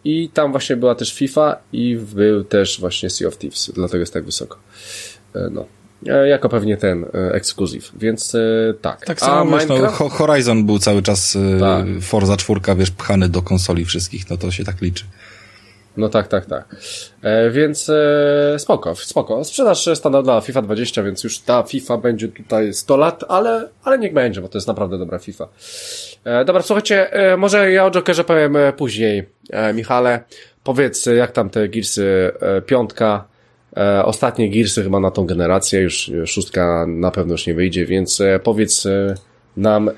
i 0.04 0.30
tam 0.34 0.52
właśnie 0.52 0.76
była 0.78 0.96
też 0.96 1.14
FIFA 1.14 1.60
i 1.74 1.96
był 1.96 2.44
też 2.44 2.80
właśnie 2.80 3.10
Sea 3.10 3.28
of 3.28 3.38
Thieves, 3.38 3.72
dlatego 3.76 4.00
jest 4.00 4.14
tak 4.14 4.26
wysoko. 4.26 4.58
No. 5.52 5.66
E, 6.06 6.28
jako 6.28 6.50
pewnie 6.50 6.78
ten 6.78 7.06
e, 7.14 7.34
ekskluzyw, 7.34 7.92
więc 8.00 8.36
e, 8.36 8.40
tak. 8.82 9.06
Tak 9.06 9.20
samo, 9.20 9.56
A 9.56 9.60
wiesz, 9.60 9.70
Minecraft... 9.70 10.00
no, 10.00 10.10
Horizon 10.10 10.66
był 10.66 10.80
cały 10.80 11.02
czas 11.02 11.38
tak. 11.60 11.86
Forza 12.02 12.38
4, 12.38 12.62
wiesz, 12.78 12.92
pchany 12.92 13.30
do 13.30 13.42
konsoli 13.42 13.86
wszystkich, 13.86 14.30
no 14.30 14.38
to 14.38 14.52
się 14.52 14.64
tak 14.64 14.82
liczy. 14.82 15.06
No 15.98 16.10
tak, 16.10 16.28
tak, 16.28 16.46
tak. 16.46 16.76
E, 17.22 17.52
więc 17.52 17.90
e, 17.90 18.60
spoko, 18.60 18.96
spoko. 18.96 19.44
Sprzedaż 19.44 19.90
standardowa 19.96 20.42
FIFA 20.42 20.62
20, 20.62 21.04
więc 21.04 21.24
już 21.24 21.40
ta 21.40 21.64
FIFA 21.64 21.98
będzie 21.98 22.28
tutaj 22.28 22.74
100 22.74 22.98
lat, 22.98 23.24
ale, 23.28 23.70
ale 23.84 24.00
niech 24.00 24.14
będzie, 24.14 24.42
bo 24.42 24.48
to 24.48 24.58
jest 24.58 24.68
naprawdę 24.68 24.98
dobra 24.98 25.20
FIFA. 25.20 25.48
E, 26.24 26.46
dobra, 26.46 26.62
słuchajcie, 26.62 27.14
e, 27.14 27.38
może 27.38 27.72
ja 27.72 27.86
o 27.86 27.92
Jokerze 27.92 28.24
powiem 28.24 28.58
później. 28.78 29.30
E, 29.50 29.74
Michale, 29.74 30.24
powiedz, 30.64 31.06
jak 31.06 31.32
tam 31.32 31.50
te 31.50 31.70
Gearsy 31.70 32.32
e, 32.40 32.62
piątka, 32.62 33.28
ostatnie 34.06 34.50
Gearsy 34.50 34.84
chyba 34.84 35.00
na 35.00 35.12
tą 35.12 35.26
generację, 35.26 35.82
już 35.82 36.12
szóstka 36.26 36.86
na 36.88 37.12
pewno 37.12 37.34
już 37.34 37.48
nie 37.48 37.54
wyjdzie, 37.54 37.86
więc 37.86 38.22
e, 38.22 38.40
powiedz 38.44 38.86
e, 38.86 39.16
nam, 39.58 39.90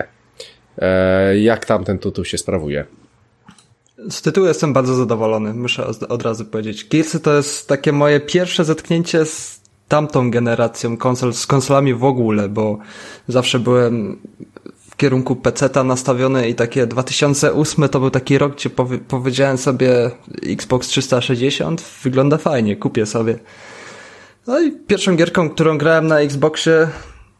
jak 1.36 1.65
tam 1.65 1.84
ten 1.84 1.99
tytuł 1.99 2.25
się 2.25 2.38
sprawuje. 2.38 2.86
Z 4.09 4.21
tytułu 4.21 4.47
jestem 4.47 4.73
bardzo 4.73 4.95
zadowolony, 4.95 5.53
muszę 5.53 5.88
od 6.09 6.23
razu 6.23 6.45
powiedzieć. 6.45 6.88
Gearsy 6.89 7.19
to 7.19 7.36
jest 7.36 7.67
takie 7.67 7.91
moje 7.91 8.19
pierwsze 8.19 8.65
zetknięcie 8.65 9.25
z 9.25 9.61
tamtą 9.88 10.32
generacją 10.32 10.97
konsol, 10.97 11.34
z 11.34 11.47
konsolami 11.47 11.93
w 11.93 12.03
ogóle, 12.03 12.49
bo 12.49 12.77
zawsze 13.27 13.59
byłem 13.59 14.19
kierunku 14.99 15.35
PC-ta 15.35 15.83
nastawiony 15.83 16.49
i 16.49 16.55
takie 16.55 16.87
2008 16.87 17.89
to 17.89 17.99
był 17.99 18.09
taki 18.09 18.37
rok, 18.37 18.55
gdzie 18.55 18.69
powiedziałem 19.07 19.57
sobie 19.57 20.11
Xbox 20.43 20.87
360 20.87 21.83
wygląda 22.03 22.37
fajnie, 22.37 22.75
kupię 22.75 23.05
sobie. 23.05 23.39
No 24.47 24.59
i 24.59 24.71
pierwszą 24.71 25.15
gierką, 25.15 25.49
którą 25.49 25.77
grałem 25.77 26.07
na 26.07 26.19
Xboxie, 26.19 26.87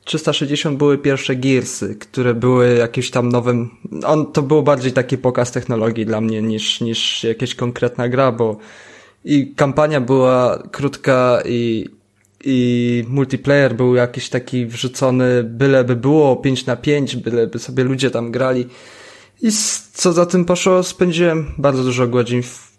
360 0.05 0.78
były 0.78 0.97
pierwsze 0.97 1.36
Gearsy, 1.36 1.95
które 1.95 2.34
były 2.34 2.76
jakimś 2.76 3.12
tam 3.12 3.30
nowym, 3.30 3.70
on, 4.05 4.32
to 4.32 4.41
było 4.41 4.62
bardziej 4.62 4.91
taki 4.91 5.18
pokaz 5.18 5.51
technologii 5.51 6.05
dla 6.05 6.22
mnie 6.22 6.41
niż, 6.41 6.82
niż 6.82 7.24
jakaś 7.24 7.55
konkretna 7.55 8.10
gra, 8.10 8.32
bo 8.32 8.57
i 9.26 9.53
kampania 9.55 10.01
była 10.01 10.64
krótka 10.72 11.41
i, 11.45 11.86
i 12.44 13.04
multiplayer 13.08 13.76
był 13.76 13.96
jakiś 13.96 14.30
taki 14.30 14.66
wrzucony, 14.66 15.44
byleby 15.44 15.96
było 15.96 16.36
5 16.36 16.66
na 16.66 16.76
5, 16.76 17.16
byleby 17.16 17.60
sobie 17.60 17.84
ludzie 17.84 18.12
tam 18.12 18.32
grali. 18.32 18.68
I 19.42 19.52
co 19.94 20.14
za 20.14 20.26
tym 20.26 20.46
poszło, 20.46 20.84
spędziłem 20.84 21.52
bardzo 21.58 21.84
dużo 21.84 22.08
godzin 22.08 22.44
w 22.44 22.70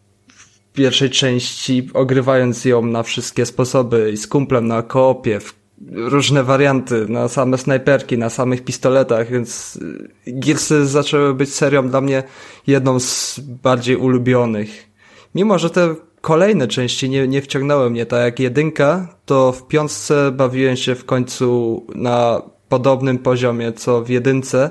pierwszej 0.73 1.11
części, 1.11 1.91
ogrywając 1.95 2.65
ją 2.65 2.87
na 2.87 3.03
wszystkie 3.03 3.47
sposoby 3.47 4.11
i 4.13 4.17
z 4.17 4.27
kumplem 4.27 4.69
na 4.69 4.83
koopie, 4.83 5.41
w 5.41 5.55
różne 5.93 6.45
warianty, 6.45 7.07
na 7.09 7.29
same 7.29 7.59
snajperki, 7.59 8.19
na 8.19 8.31
samych 8.31 8.65
pistoletach, 8.65 9.31
więc 9.31 9.77
y, 9.77 10.11
Gearsy 10.27 10.87
zaczęły 10.87 11.35
być 11.35 11.55
serią 11.55 11.89
dla 11.89 12.01
mnie 12.01 12.23
jedną 12.67 13.01
z 13.01 13.41
bardziej 13.41 13.97
ulubionych. 13.97 14.91
Mimo, 15.35 15.59
że 15.59 15.71
te 15.71 15.95
kolejne 16.21 16.69
części 16.69 17.11
nie, 17.11 17.29
nie 17.29 17.43
wciągnęły 17.43 17.91
mnie, 17.91 18.07
tak 18.07 18.21
jak 18.21 18.41
jedynka, 18.41 19.09
to 19.27 19.53
w 19.53 19.67
piątce 19.67 20.31
bawiłem 20.33 20.77
się 20.77 20.95
w 20.95 21.05
końcu 21.05 21.83
na 21.95 22.43
podobnym 22.69 23.19
poziomie 23.19 23.73
co 23.73 24.03
w 24.03 24.09
jedynce. 24.09 24.71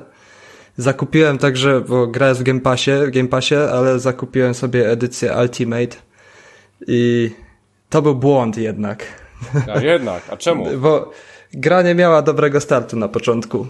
Zakupiłem 0.78 1.38
także, 1.38 1.82
bo 1.82 2.08
gra 2.08 2.30
jest 2.30 2.40
w 2.40 2.44
Game 2.44 2.60
Passie, 2.60 2.92
w 3.08 3.10
Game 3.10 3.28
Passie, 3.28 3.56
ale 3.56 4.00
zakupiłem 4.00 4.54
sobie 4.54 4.92
edycję 4.92 5.34
Ultimate 5.42 5.98
i 6.88 7.32
to 7.90 8.02
był 8.02 8.16
błąd 8.16 8.58
jednak. 8.58 9.06
A 9.74 9.80
jednak, 9.80 10.24
a 10.30 10.38
czemu? 10.38 10.66
Bo 10.82 11.12
gra 11.54 11.82
nie 11.82 11.96
miała 11.96 12.22
dobrego 12.22 12.62
startu 12.62 12.98
na 12.98 13.08
początku. 13.08 13.68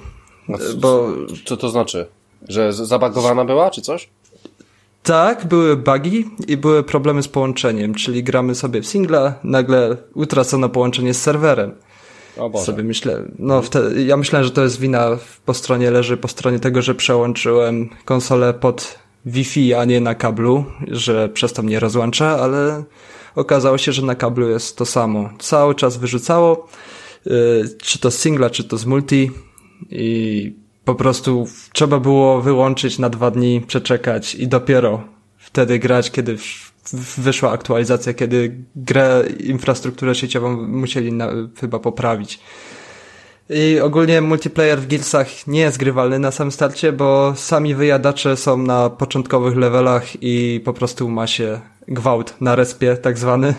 No, 0.47 0.57
Bo 0.77 1.07
Co 1.45 1.57
to 1.57 1.69
znaczy? 1.69 2.07
Że 2.47 2.73
zabagowana 2.73 3.45
była, 3.45 3.71
czy 3.71 3.82
coś? 3.82 4.09
Tak, 5.04 5.47
były 5.47 5.78
bugi 5.78 6.26
i 6.47 6.58
były 6.58 6.84
problemy 6.84 7.24
z 7.24 7.28
połączeniem, 7.28 7.93
czyli 7.93 8.24
gramy 8.24 8.56
sobie 8.56 8.82
w 8.82 8.88
singla, 8.88 9.34
nagle 9.43 9.97
utracono 10.14 10.70
połączenie 10.70 11.14
z 11.14 11.22
serwerem. 11.22 11.72
O 12.38 12.50
Boże. 12.50 12.66
Sobie 12.66 12.84
myślę, 12.84 13.24
no 13.39 13.62
wtedy, 13.62 14.04
ja 14.04 14.18
myślałem, 14.18 14.45
że 14.45 14.52
to 14.52 14.64
jest 14.64 14.80
wina 14.80 15.18
po 15.45 15.54
stronie 15.54 15.91
leży, 15.91 16.18
po 16.18 16.28
stronie 16.28 16.60
tego, 16.60 16.82
że 16.82 16.95
przełączyłem 16.95 17.89
konsolę 18.06 18.54
pod 18.54 19.00
Wi-Fi, 19.26 19.74
a 19.74 19.86
nie 19.86 20.02
na 20.02 20.16
kablu, 20.16 20.66
że 20.88 21.30
przez 21.30 21.54
to 21.54 21.64
mnie 21.64 21.80
rozłącza, 21.80 22.39
ale 22.39 22.84
okazało 23.36 23.78
się, 23.78 23.91
że 23.91 24.02
na 24.02 24.16
kablu 24.16 24.50
jest 24.50 24.78
to 24.78 24.86
samo. 24.86 25.30
Cały 25.39 25.76
czas 25.76 25.97
wyrzucało, 25.97 26.68
yy, 27.26 27.70
czy 27.82 28.00
to 28.00 28.12
z 28.12 28.20
singla, 28.20 28.50
czy 28.50 28.64
to 28.64 28.78
z 28.78 28.86
multi 28.86 29.32
i 29.89 30.54
po 30.89 30.95
prostu 30.95 31.47
trzeba 31.73 31.99
było 31.99 32.41
wyłączyć 32.41 32.99
na 32.99 33.09
dwa 33.09 33.31
dni, 33.31 33.61
przeczekać 33.67 34.35
i 34.35 34.47
dopiero 34.47 35.03
wtedy 35.37 35.79
grać, 35.79 36.11
kiedy 36.11 36.37
wyszła 37.17 37.51
aktualizacja, 37.51 38.13
kiedy 38.13 38.55
grę, 38.75 39.23
infrastrukturę 39.39 40.15
sieciową 40.15 40.67
musieli 40.67 41.13
na, 41.13 41.27
chyba 41.59 41.79
poprawić. 41.79 42.39
I 43.49 43.79
ogólnie 43.79 44.21
multiplayer 44.21 44.81
w 44.81 44.87
Gearsach 44.87 45.47
nie 45.47 45.59
jest 45.59 45.77
grywalny 45.77 46.19
na 46.19 46.31
samym 46.31 46.51
starcie, 46.51 46.91
bo 46.91 47.33
sami 47.35 47.75
wyjadacze 47.75 48.37
są 48.37 48.57
na 48.57 48.89
początkowych 48.89 49.57
levelach 49.57 50.03
i 50.21 50.61
po 50.65 50.73
prostu 50.73 51.09
ma 51.09 51.27
się 51.27 51.59
gwałt 51.87 52.35
na 52.41 52.55
respie, 52.55 52.97
tak 52.97 53.17
zwany. 53.17 53.53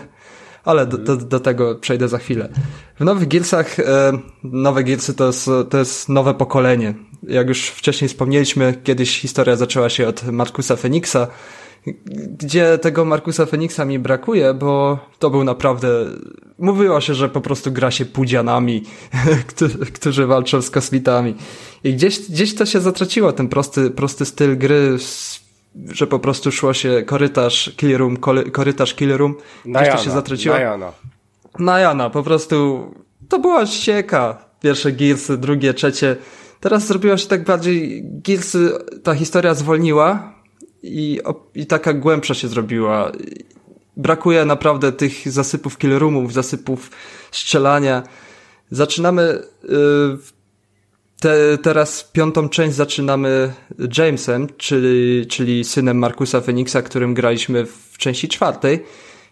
Ale 0.63 0.85
do, 0.87 0.97
do, 0.97 1.17
do 1.17 1.39
tego 1.39 1.75
przejdę 1.75 2.07
za 2.07 2.17
chwilę. 2.17 2.49
W 2.99 3.03
nowych 3.03 3.27
Gearsach, 3.27 3.79
e, 3.79 3.83
nowe 4.43 4.83
Gearsy 4.83 5.13
to 5.13 5.27
jest, 5.27 5.49
to 5.69 5.77
jest 5.77 6.09
nowe 6.09 6.33
pokolenie. 6.33 6.93
Jak 7.23 7.47
już 7.47 7.67
wcześniej 7.67 8.09
wspomnieliśmy, 8.09 8.73
kiedyś 8.83 9.19
historia 9.19 9.55
zaczęła 9.55 9.89
się 9.89 10.07
od 10.07 10.23
Markusa 10.27 10.75
Feniksa, 10.75 11.27
gdzie 12.37 12.77
tego 12.77 13.05
Markusa 13.05 13.45
Feniksa 13.45 13.85
mi 13.85 13.99
brakuje, 13.99 14.53
bo 14.53 14.99
to 15.19 15.29
był 15.29 15.43
naprawdę, 15.43 16.05
mówiło 16.59 17.01
się, 17.01 17.13
że 17.13 17.29
po 17.29 17.41
prostu 17.41 17.71
gra 17.71 17.91
się 17.91 18.05
pudzianami, 18.05 18.83
którzy- 19.93 20.27
walczą 20.27 20.61
z 20.61 20.69
kosmitami. 20.69 21.35
I 21.83 21.93
gdzieś, 21.93 22.19
gdzieś 22.29 22.55
to 22.55 22.65
się 22.65 22.79
zatraciło, 22.79 23.31
ten 23.33 23.47
prosty, 23.49 23.89
prosty 23.89 24.25
styl 24.25 24.57
gry, 24.57 24.97
że 25.91 26.07
po 26.07 26.19
prostu 26.19 26.51
szło 26.51 26.73
się 26.73 27.03
korytarz, 27.05 27.71
kill 27.77 27.97
room, 27.97 28.17
kory- 28.17 28.51
korytarz, 28.51 28.93
kill 28.93 29.17
room. 29.17 29.35
Gdzieś 29.65 29.89
to 29.89 29.97
się 29.97 30.11
zatraciło. 30.11 30.55
Na 30.55 30.61
Jana. 30.61 30.91
Na 31.59 31.79
Jana, 31.79 32.09
po 32.09 32.23
prostu 32.23 32.85
to 33.29 33.39
była 33.39 33.65
ścieka. 33.65 34.45
Pierwsze 34.61 34.91
Gearsy, 34.91 35.37
drugie, 35.37 35.73
trzecie. 35.73 36.15
Teraz 36.59 36.87
zrobiło 36.87 37.17
się 37.17 37.27
tak 37.27 37.43
bardziej, 37.43 38.03
Gearsy, 38.03 38.71
ta 39.03 39.13
historia 39.15 39.53
zwolniła 39.53 40.33
i, 40.83 41.19
i 41.55 41.65
taka 41.65 41.93
głębsza 41.93 42.33
się 42.33 42.47
zrobiła. 42.47 43.11
Brakuje 43.97 44.45
naprawdę 44.45 44.91
tych 44.91 45.31
zasypów 45.31 45.77
kill 45.77 45.99
roomów, 45.99 46.33
zasypów 46.33 46.91
strzelania. 47.31 48.03
Zaczynamy, 48.71 49.41
yy, 49.63 50.17
te, 51.21 51.57
teraz 51.57 52.09
piątą 52.13 52.49
część 52.49 52.75
zaczynamy 52.75 53.53
Jamesem, 53.97 54.47
czyli, 54.57 55.27
czyli 55.27 55.63
synem 55.63 55.97
Markusa 55.97 56.41
Feniksa, 56.41 56.81
którym 56.81 57.13
graliśmy 57.13 57.65
w 57.65 57.97
części 57.97 58.27
czwartej. 58.27 58.83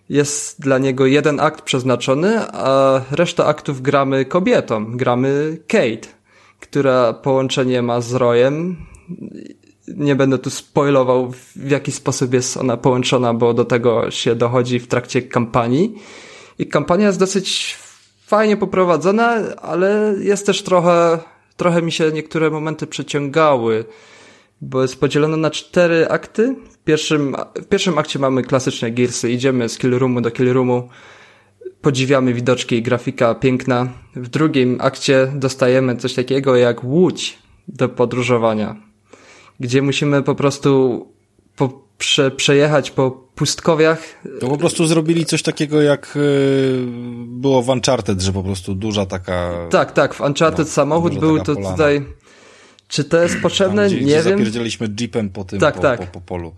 Jest 0.09 0.61
dla 0.61 0.77
niego 0.77 1.05
jeden 1.05 1.39
akt 1.39 1.61
przeznaczony, 1.61 2.39
a 2.53 3.01
reszta 3.11 3.45
aktów 3.45 3.81
gramy 3.81 4.25
kobietą. 4.25 4.97
Gramy 4.97 5.57
Kate, 5.67 6.07
która 6.59 7.13
połączenie 7.13 7.81
ma 7.81 8.01
z 8.01 8.13
Royem. 8.13 8.77
Nie 9.87 10.15
będę 10.15 10.37
tu 10.37 10.49
spoilował, 10.49 11.31
w 11.55 11.69
jaki 11.69 11.91
sposób 11.91 12.33
jest 12.33 12.57
ona 12.57 12.77
połączona, 12.77 13.33
bo 13.33 13.53
do 13.53 13.65
tego 13.65 14.11
się 14.11 14.35
dochodzi 14.35 14.79
w 14.79 14.87
trakcie 14.87 15.21
kampanii. 15.21 15.95
I 16.59 16.67
kampania 16.67 17.07
jest 17.07 17.19
dosyć 17.19 17.77
fajnie 18.25 18.57
poprowadzona, 18.57 19.35
ale 19.61 20.15
jest 20.19 20.45
też 20.45 20.63
trochę, 20.63 21.19
trochę 21.59 21.81
mi 21.81 21.91
się 21.91 22.11
niektóre 22.11 22.49
momenty 22.49 22.87
przeciągały, 22.87 23.85
bo 24.61 24.81
jest 24.81 24.99
podzielona 24.99 25.37
na 25.37 25.51
cztery 25.51 26.07
akty. 26.09 26.55
W 26.71 26.77
pierwszym, 26.77 27.35
w 27.55 27.65
pierwszym 27.65 27.97
akcie 27.97 28.19
mamy 28.19 28.43
klasyczne 28.43 28.91
Gearsy, 28.91 29.31
idziemy 29.31 29.69
z 29.69 29.77
kill 29.77 29.91
roomu 29.91 30.21
do 30.21 30.31
kill 30.31 30.53
roomu, 30.53 30.89
podziwiamy 31.81 32.33
widoczki 32.33 32.75
i 32.75 32.81
grafika 32.81 33.35
piękna. 33.35 33.87
W 34.15 34.27
drugim 34.27 34.77
akcie 34.81 35.31
dostajemy 35.35 35.95
coś 35.95 36.13
takiego 36.13 36.55
jak 36.55 36.83
łódź 36.83 37.39
do 37.67 37.89
podróżowania, 37.89 38.75
gdzie 39.59 39.81
musimy 39.81 40.23
po 40.23 40.35
prostu 40.35 41.05
prze, 41.99 42.31
przejechać 42.31 42.91
po 42.91 43.11
pustkowiach, 43.11 43.99
To 44.39 44.47
po 44.47 44.57
prostu 44.57 44.87
zrobili 44.87 45.25
coś 45.25 45.41
takiego 45.43 45.81
jak 45.81 46.13
y, 46.15 46.83
było 47.27 47.61
w 47.61 47.69
Uncharted, 47.69 48.21
że 48.21 48.33
po 48.33 48.43
prostu 48.43 48.75
duża 48.75 49.05
taka... 49.05 49.53
Tak, 49.69 49.91
tak, 49.91 50.13
w 50.13 50.21
Uncharted 50.21 50.67
No, 50.67 50.73
samochód 50.73 51.19
był 51.19 51.37
to 51.39 51.53
polana. 51.55 51.71
tutaj. 51.71 52.05
Czy 52.87 53.03
to 53.03 53.21
jest 53.21 53.33
tam, 53.33 53.41
potrzebne? 53.41 53.87
gdzie, 53.87 53.95
nie 53.95 54.01
gdzie 54.01 54.13
wiem. 54.13 54.23
zapierdzieliśmy 54.23 54.87
jeepem 54.99 55.29
po 55.29 55.43
tym, 55.43 55.59
Tak, 55.59 55.75
po, 55.75 55.81
tak. 55.81 55.99
Po, 55.99 56.07
po 56.07 56.21
polu. 56.21 56.53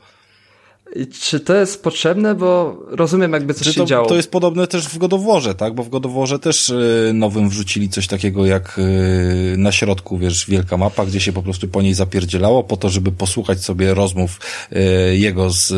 I 0.96 1.08
Czy 1.08 1.40
to 1.40 1.56
jest 1.56 1.84
potrzebne, 1.84 2.36
bo 2.36 2.80
rozumiem 2.88 3.34
jakby 3.34 3.54
coś 3.54 3.68
Czy 3.68 3.74
się 3.74 3.82
to, 3.82 3.86
działo. 3.86 4.08
to 4.08 4.16
jest 4.16 4.32
podobne 4.32 4.68
też 4.68 4.88
w 4.88 4.98
Godoworze, 4.98 5.56
tak? 5.56 5.74
Bo 5.76 5.84
w 5.84 5.90
Godoworze 5.90 6.40
też 6.40 6.70
y, 6.70 7.12
nowym 7.14 7.50
wrzucili 7.50 7.90
coś 7.90 8.08
takiego 8.08 8.46
jak 8.46 8.80
y, 8.80 9.56
na 9.58 9.72
środku, 9.72 10.18
wiesz, 10.18 10.50
wielka 10.50 10.78
mapa, 10.78 11.06
gdzie 11.06 11.20
się 11.20 11.34
po 11.34 11.44
prostu 11.44 11.68
po 11.68 11.82
niej 11.82 11.94
zapierdzielało, 11.94 12.64
po 12.64 12.78
to, 12.78 12.90
żeby 12.90 13.12
posłuchać 13.12 13.64
sobie 13.64 13.94
rozmów 13.94 14.40
y, 14.72 15.18
jego 15.18 15.50
z 15.50 15.74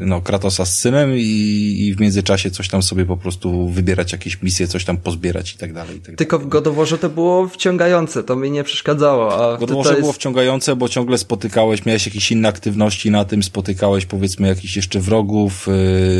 no, 0.00 0.20
Kratosa 0.20 0.64
z 0.64 0.78
synem 0.78 1.12
i, 1.16 1.76
i 1.80 1.94
w 1.94 2.00
międzyczasie 2.00 2.50
coś 2.50 2.68
tam 2.68 2.82
sobie 2.82 3.04
po 3.06 3.16
prostu 3.16 3.68
wybierać 3.68 4.12
jakieś 4.12 4.42
misje, 4.42 4.66
coś 4.66 4.84
tam 4.84 4.96
pozbierać 4.96 5.52
i 5.52 5.58
tak 5.58 5.72
dalej. 5.72 5.96
I 5.96 5.98
tak 5.98 6.04
dalej. 6.04 6.16
Tylko 6.16 6.38
w 6.38 6.48
Godoworze 6.48 6.98
to 6.98 7.08
było 7.08 7.48
wciągające, 7.48 8.22
to 8.22 8.36
mi 8.36 8.50
nie 8.50 8.64
przeszkadzało, 8.64 9.54
a 9.54 9.58
Godoworze 9.58 9.88
tutaj 9.88 10.00
było 10.00 10.12
wciągające, 10.12 10.76
bo 10.76 10.88
ciągle 10.88 11.18
spotykałeś, 11.18 11.84
miałeś 11.86 12.06
jakieś 12.06 12.32
inne 12.32 12.48
aktywności 12.48 13.10
na 13.10 13.24
tym, 13.24 13.42
spotykałeś 13.42 14.01
powiedzmy 14.06 14.48
jakichś 14.48 14.76
jeszcze 14.76 15.00
wrogów, 15.00 15.66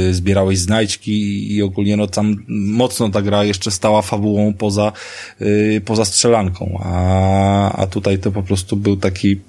yy, 0.07 0.15
zbierałeś 0.15 0.59
znajdźki 0.59 1.47
i 1.55 1.63
ogólnie 1.63 1.97
no 1.97 2.07
tam 2.07 2.37
mocno 2.49 3.09
ta 3.09 3.23
gra 3.23 3.45
jeszcze 3.45 3.71
stała 3.71 4.03
fabułą 4.03 4.55
poza, 4.55 4.93
yy, 5.41 5.81
poza 5.85 6.05
strzelanką, 6.05 6.81
a, 6.85 7.73
a 7.73 7.87
tutaj 7.87 8.19
to 8.19 8.33
po 8.33 8.43
prostu 8.43 8.77
był 8.77 8.97
taki, 8.97 9.41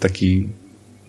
taki, 0.00 0.48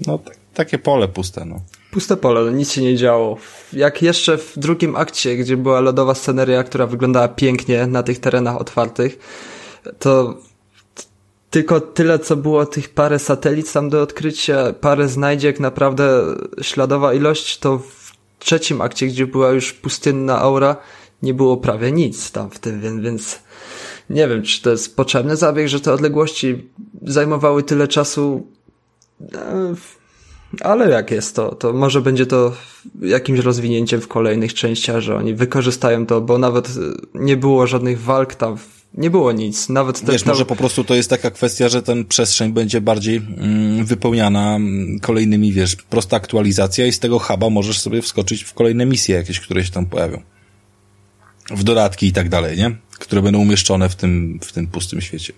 no 0.07 0.17
tak, 0.17 0.37
takie 0.53 0.77
pole 0.77 1.07
puste, 1.07 1.45
no. 1.45 1.61
puste 1.91 2.17
pole, 2.17 2.41
no 2.41 2.51
nic 2.51 2.71
się 2.71 2.81
nie 2.81 2.97
działo. 2.97 3.37
Jak 3.73 4.01
jeszcze 4.01 4.37
w 4.37 4.53
drugim 4.57 4.95
akcie, 4.95 5.37
gdzie 5.37 5.57
była 5.57 5.79
lodowa 5.79 6.15
sceneria, 6.15 6.63
która 6.63 6.87
wyglądała 6.87 7.27
pięknie 7.27 7.87
na 7.87 8.03
tych 8.03 8.19
terenach 8.19 8.57
otwartych, 8.57 9.19
to 9.99 10.37
tylko 11.49 11.81
tyle, 11.81 12.19
co 12.19 12.35
było 12.35 12.65
tych 12.65 12.89
parę 12.89 13.19
satelit 13.19 13.71
tam 13.73 13.89
do 13.89 14.01
odkrycia, 14.01 14.73
parę 14.73 15.07
znajdziek, 15.07 15.59
naprawdę 15.59 16.23
śladowa 16.61 17.13
ilość, 17.13 17.59
to 17.59 17.77
w 17.77 18.11
trzecim 18.39 18.81
akcie, 18.81 19.07
gdzie 19.07 19.27
była 19.27 19.49
już 19.49 19.73
pustynna 19.73 20.39
aura, 20.39 20.75
nie 21.23 21.33
było 21.33 21.57
prawie 21.57 21.91
nic 21.91 22.31
tam 22.31 22.49
w 22.49 22.59
tym, 22.59 22.81
więc, 22.81 23.01
więc 23.01 23.39
Nie 24.09 24.27
wiem, 24.27 24.43
czy 24.43 24.61
to 24.61 24.69
jest 24.69 24.95
potrzebny 24.95 25.35
zabieg, 25.35 25.67
że 25.67 25.79
te 25.79 25.93
odległości 25.93 26.69
zajmowały 27.01 27.63
tyle 27.63 27.87
czasu, 27.87 28.47
e, 29.33 29.75
ale 30.61 30.89
jak 30.89 31.11
jest 31.11 31.35
to, 31.35 31.55
to 31.55 31.73
może 31.73 32.01
będzie 32.01 32.25
to 32.25 32.53
jakimś 33.01 33.39
rozwinięciem 33.39 34.01
w 34.01 34.07
kolejnych 34.07 34.53
częściach, 34.53 34.99
że 34.99 35.15
oni 35.15 35.33
wykorzystają 35.33 36.05
to, 36.05 36.21
bo 36.21 36.37
nawet 36.37 36.69
nie 37.13 37.37
było 37.37 37.67
żadnych 37.67 38.01
walk 38.01 38.35
tam 38.35 38.57
nie 38.97 39.09
było 39.09 39.31
nic. 39.31 39.69
Nawet 39.69 40.01
te, 40.01 40.11
Wiesz, 40.11 40.23
tam... 40.23 40.33
może 40.33 40.45
po 40.45 40.55
prostu 40.55 40.83
to 40.83 40.95
jest 40.95 41.09
taka 41.09 41.31
kwestia, 41.31 41.69
że 41.69 41.83
ten 41.83 42.05
przestrzeń 42.05 42.53
będzie 42.53 42.81
bardziej 42.81 43.17
mm, 43.17 43.85
wypełniana 43.85 44.55
mm, 44.55 44.99
kolejnymi, 44.99 45.53
wiesz, 45.53 45.75
prosta 45.75 46.17
aktualizacja 46.17 46.85
i 46.85 46.91
z 46.91 46.99
tego 46.99 47.19
huba 47.19 47.49
możesz 47.49 47.79
sobie 47.79 48.01
wskoczyć 48.01 48.43
w 48.43 48.53
kolejne 48.53 48.85
misje 48.85 49.15
jakieś, 49.15 49.39
które 49.39 49.65
się 49.65 49.71
tam 49.71 49.85
pojawią. 49.85 50.21
W 51.49 51.63
dodatki 51.63 52.07
i 52.07 52.13
tak 52.13 52.29
dalej, 52.29 52.57
nie? 52.57 52.75
Które 52.99 53.21
będą 53.21 53.39
umieszczone 53.39 53.89
w 53.89 53.95
tym, 53.95 54.39
w 54.43 54.51
tym 54.51 54.67
pustym 54.67 55.01
świecie. 55.01 55.33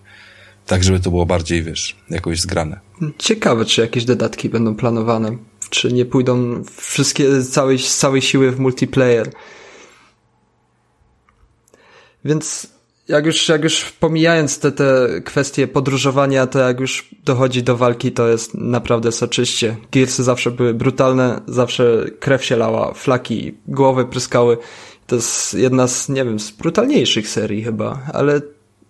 Tak, 0.66 0.84
żeby 0.84 1.00
to 1.00 1.10
było 1.10 1.26
bardziej, 1.26 1.64
wiesz, 1.64 1.96
jakoś 2.10 2.40
zgrane. 2.40 2.80
Ciekawe, 3.18 3.66
czy 3.66 3.82
jakieś 3.82 4.06
dodatki 4.06 4.50
będą 4.50 4.76
planowane. 4.76 5.38
Czy 5.70 5.94
nie 5.94 6.06
pójdą 6.06 6.64
wszystkie, 6.78 7.44
całej, 7.44 7.80
z 7.80 7.98
całej 7.98 8.22
siły 8.22 8.52
w 8.52 8.60
multiplayer. 8.60 9.32
Więc 12.26 12.68
jak 13.10 13.26
już, 13.26 13.50
jak 13.50 13.64
już 13.64 13.86
pomijając 13.86 14.60
te, 14.60 14.72
te 14.72 15.08
kwestie 15.26 15.68
podróżowania, 15.68 16.48
to 16.48 16.60
jak 16.60 16.80
już 16.80 17.10
dochodzi 17.26 17.64
do 17.64 17.78
walki, 17.78 18.12
to 18.12 18.28
jest 18.28 18.54
naprawdę 18.54 19.12
soczyście. 19.12 19.78
Gearsy 19.92 20.24
zawsze 20.24 20.52
były 20.52 20.74
brutalne, 20.74 21.42
zawsze 21.48 22.06
krew 22.20 22.46
się 22.46 22.56
lała, 22.56 22.94
flaki, 22.94 23.58
głowy 23.68 24.06
pryskały. 24.06 24.58
To 25.08 25.16
jest 25.16 25.54
jedna 25.54 25.88
z, 25.88 26.10
nie 26.10 26.26
wiem, 26.26 26.40
z 26.40 26.52
brutalniejszych 26.52 27.30
serii 27.30 27.64
chyba, 27.64 28.00
ale 28.14 28.42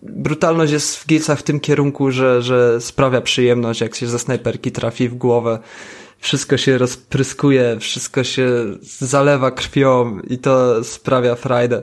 brutalność 0.02 0.72
jest 0.72 0.96
w 0.96 1.06
Gearsach 1.06 1.38
w 1.38 1.42
tym 1.42 1.60
kierunku, 1.60 2.10
że, 2.10 2.42
że 2.42 2.80
sprawia 2.80 3.20
przyjemność, 3.20 3.80
jak 3.80 3.94
się 3.94 4.06
ze 4.06 4.18
snajperki 4.18 4.72
trafi 4.72 5.08
w 5.08 5.14
głowę. 5.14 5.58
Wszystko 6.18 6.56
się 6.56 6.78
rozpryskuje, 6.78 7.76
wszystko 7.80 8.24
się 8.24 8.48
zalewa 8.82 9.50
krwią 9.50 10.20
i 10.20 10.38
to 10.38 10.84
sprawia 10.84 11.34
frajdę. 11.34 11.82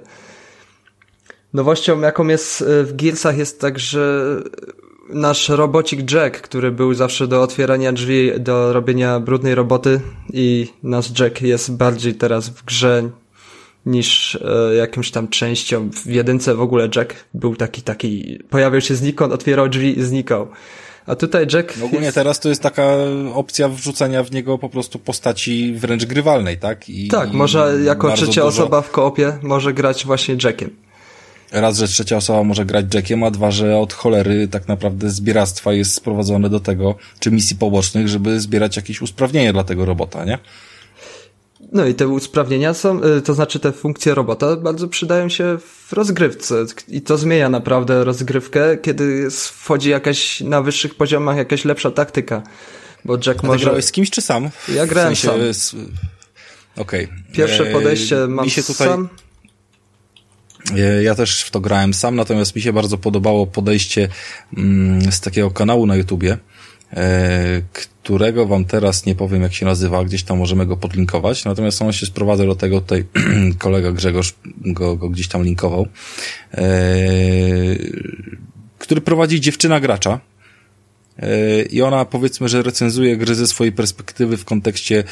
Nowością, 1.53 2.01
jaką 2.01 2.27
jest 2.27 2.61
e, 2.61 2.83
w 2.83 2.95
Gearsach 2.95 3.37
jest 3.37 3.61
także 3.61 4.21
nasz 5.09 5.49
robocik 5.49 6.11
Jack, 6.11 6.41
który 6.41 6.71
był 6.71 6.93
zawsze 6.93 7.27
do 7.27 7.41
otwierania 7.41 7.91
drzwi, 7.91 8.31
do 8.39 8.73
robienia 8.73 9.19
brudnej 9.19 9.55
roboty 9.55 10.01
i 10.33 10.67
nasz 10.83 11.19
Jack 11.19 11.41
jest 11.41 11.75
bardziej 11.75 12.15
teraz 12.15 12.49
w 12.49 12.65
grze 12.65 13.09
niż 13.85 14.35
e, 14.35 14.75
jakimś 14.75 15.11
tam 15.11 15.27
częścią. 15.27 15.89
W 15.89 16.05
jedynce 16.05 16.55
w 16.55 16.61
ogóle 16.61 16.89
Jack 16.95 17.15
był 17.33 17.55
taki, 17.55 17.81
taki, 17.81 18.39
pojawiał 18.49 18.81
się 18.81 18.95
znikąd, 18.95 19.33
otwierał 19.33 19.69
drzwi 19.69 19.99
i 19.99 20.03
znikał. 20.03 20.47
A 21.05 21.15
tutaj 21.15 21.47
Jack. 21.53 21.77
No 21.77 21.85
ogólnie 21.85 22.05
jest... 22.05 22.15
teraz 22.15 22.39
to 22.39 22.49
jest 22.49 22.61
taka 22.61 22.95
opcja 23.33 23.69
wrzucenia 23.69 24.23
w 24.23 24.31
niego 24.31 24.57
po 24.57 24.69
prostu 24.69 24.99
postaci 24.99 25.73
wręcz 25.73 26.05
grywalnej, 26.05 26.57
tak? 26.57 26.89
I, 26.89 27.07
tak, 27.07 27.33
może 27.33 27.77
jako 27.83 28.11
trzecia 28.11 28.41
dużo... 28.41 28.47
osoba 28.47 28.81
w 28.81 28.91
koopie 28.91 29.37
może 29.41 29.73
grać 29.73 30.05
właśnie 30.05 30.35
Jackiem 30.43 30.86
raz, 31.51 31.77
że 31.77 31.87
trzecia 31.87 32.17
osoba 32.17 32.43
może 32.43 32.65
grać 32.65 32.85
Jackiem, 32.93 33.23
a 33.23 33.31
dwa, 33.31 33.51
że 33.51 33.77
od 33.77 33.93
cholery 33.93 34.47
tak 34.47 34.67
naprawdę 34.67 35.09
zbieractwa 35.09 35.73
jest 35.73 35.93
sprowadzone 35.93 36.49
do 36.49 36.59
tego, 36.59 36.95
czy 37.19 37.31
misji 37.31 37.55
pobocznych, 37.55 38.07
żeby 38.07 38.39
zbierać 38.39 38.75
jakieś 38.75 39.01
usprawnienie 39.01 39.53
dla 39.53 39.63
tego 39.63 39.85
robota, 39.85 40.25
nie? 40.25 40.39
No 41.71 41.85
i 41.85 41.93
te 41.93 42.07
usprawnienia 42.07 42.73
są, 42.73 43.03
y, 43.03 43.21
to 43.21 43.33
znaczy 43.33 43.59
te 43.59 43.71
funkcje 43.71 44.15
robota 44.15 44.55
bardzo 44.55 44.87
przydają 44.87 45.29
się 45.29 45.57
w 45.87 45.93
rozgrywce 45.93 46.65
i 46.87 47.01
to 47.01 47.17
zmienia 47.17 47.49
naprawdę 47.49 48.03
rozgrywkę, 48.03 48.77
kiedy 48.77 49.27
wchodzi 49.31 49.89
jakaś 49.89 50.41
na 50.41 50.61
wyższych 50.61 50.95
poziomach 50.95 51.37
jakaś 51.37 51.65
lepsza 51.65 51.91
taktyka. 51.91 52.43
Bo 53.05 53.17
Jack 53.25 53.43
a 53.43 53.47
może... 53.47 53.65
grałeś 53.65 53.85
z 53.85 53.91
kimś 53.91 54.09
czy 54.09 54.21
sam? 54.21 54.49
Ja 54.75 54.87
grałem 54.87 55.15
w 55.15 55.19
sensie... 55.19 55.53
sam. 55.53 55.79
Okej. 56.77 57.05
Okay. 57.05 57.17
Pierwsze 57.33 57.65
podejście 57.65 58.15
mam 58.27 58.45
Mi 58.45 58.51
się 58.51 58.63
tutaj... 58.63 58.87
sam 58.87 59.09
E, 59.17 59.26
ja 61.03 61.15
też 61.15 61.43
w 61.43 61.51
to 61.51 61.59
grałem 61.59 61.93
sam, 61.93 62.15
natomiast 62.15 62.55
mi 62.55 62.61
się 62.61 62.73
bardzo 62.73 62.97
podobało 62.97 63.47
podejście 63.47 64.07
mm, 64.57 65.11
z 65.11 65.21
takiego 65.21 65.51
kanału 65.51 65.85
na 65.85 65.95
YouTubie, 65.95 66.37
e, 66.93 67.61
którego 67.73 68.45
wam 68.45 68.65
teraz 68.65 69.05
nie 69.05 69.15
powiem 69.15 69.41
jak 69.41 69.53
się 69.53 69.65
nazywa, 69.65 70.05
gdzieś 70.05 70.23
tam 70.23 70.37
możemy 70.37 70.65
go 70.65 70.77
podlinkować, 70.77 71.45
natomiast 71.45 71.81
on 71.81 71.93
się 71.93 72.05
sprowadza 72.05 72.45
do 72.45 72.55
tego, 72.55 72.81
tutaj 72.81 73.05
kolega 73.57 73.91
Grzegorz 73.91 74.35
go, 74.65 74.95
go 74.95 75.09
gdzieś 75.09 75.27
tam 75.27 75.43
linkował, 75.43 75.87
e, 76.53 76.65
który 78.79 79.01
prowadzi 79.01 79.41
dziewczyna 79.41 79.79
gracza, 79.79 80.19
i 81.69 81.81
ona 81.81 82.05
powiedzmy, 82.05 82.49
że 82.49 82.63
recenzuje 82.63 83.17
gry 83.17 83.35
ze 83.35 83.47
swojej 83.47 83.71
perspektywy 83.73 84.37
w 84.37 84.45
kontekście, 84.45 85.03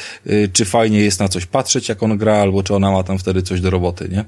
czy 0.52 0.64
fajnie 0.64 1.00
jest 1.00 1.20
na 1.20 1.28
coś 1.28 1.46
patrzeć, 1.46 1.88
jak 1.88 2.02
on 2.02 2.18
gra, 2.18 2.36
albo 2.36 2.62
czy 2.62 2.74
ona 2.74 2.90
ma 2.90 3.02
tam 3.02 3.18
wtedy 3.18 3.42
coś 3.42 3.60
do 3.60 3.70
roboty, 3.70 4.08
nie? 4.08 4.24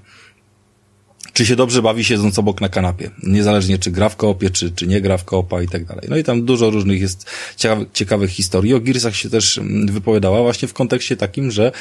Czy 1.39 1.47
się 1.47 1.57
dobrze 1.57 1.83
bawi 1.83 2.05
siedząc 2.05 2.39
obok 2.39 2.61
na 2.61 2.69
kanapie. 2.69 3.11
Niezależnie 3.23 3.79
czy 3.79 3.91
gra 3.91 4.09
w 4.09 4.17
koopie, 4.17 4.51
czy, 4.51 4.71
czy 4.71 4.87
nie 4.87 5.01
gra 5.01 5.17
w 5.17 5.25
koopa 5.25 5.63
i 5.63 5.69
tak 5.69 5.85
dalej. 5.85 6.07
No 6.11 6.17
i 6.17 6.25
tam 6.25 6.45
dużo 6.45 6.71
różnych 6.71 7.01
jest 7.01 7.27
ciekawych, 7.57 7.89
ciekawych 7.93 8.31
historii. 8.31 8.75
O 8.75 8.81
Gearsach 8.81 9.17
się 9.17 9.31
też 9.31 9.59
mm, 9.59 9.87
wypowiadała 9.87 10.43
właśnie 10.43 10.69
w 10.69 10.75
kontekście 10.75 11.17
takim, 11.17 11.51
że 11.51 11.73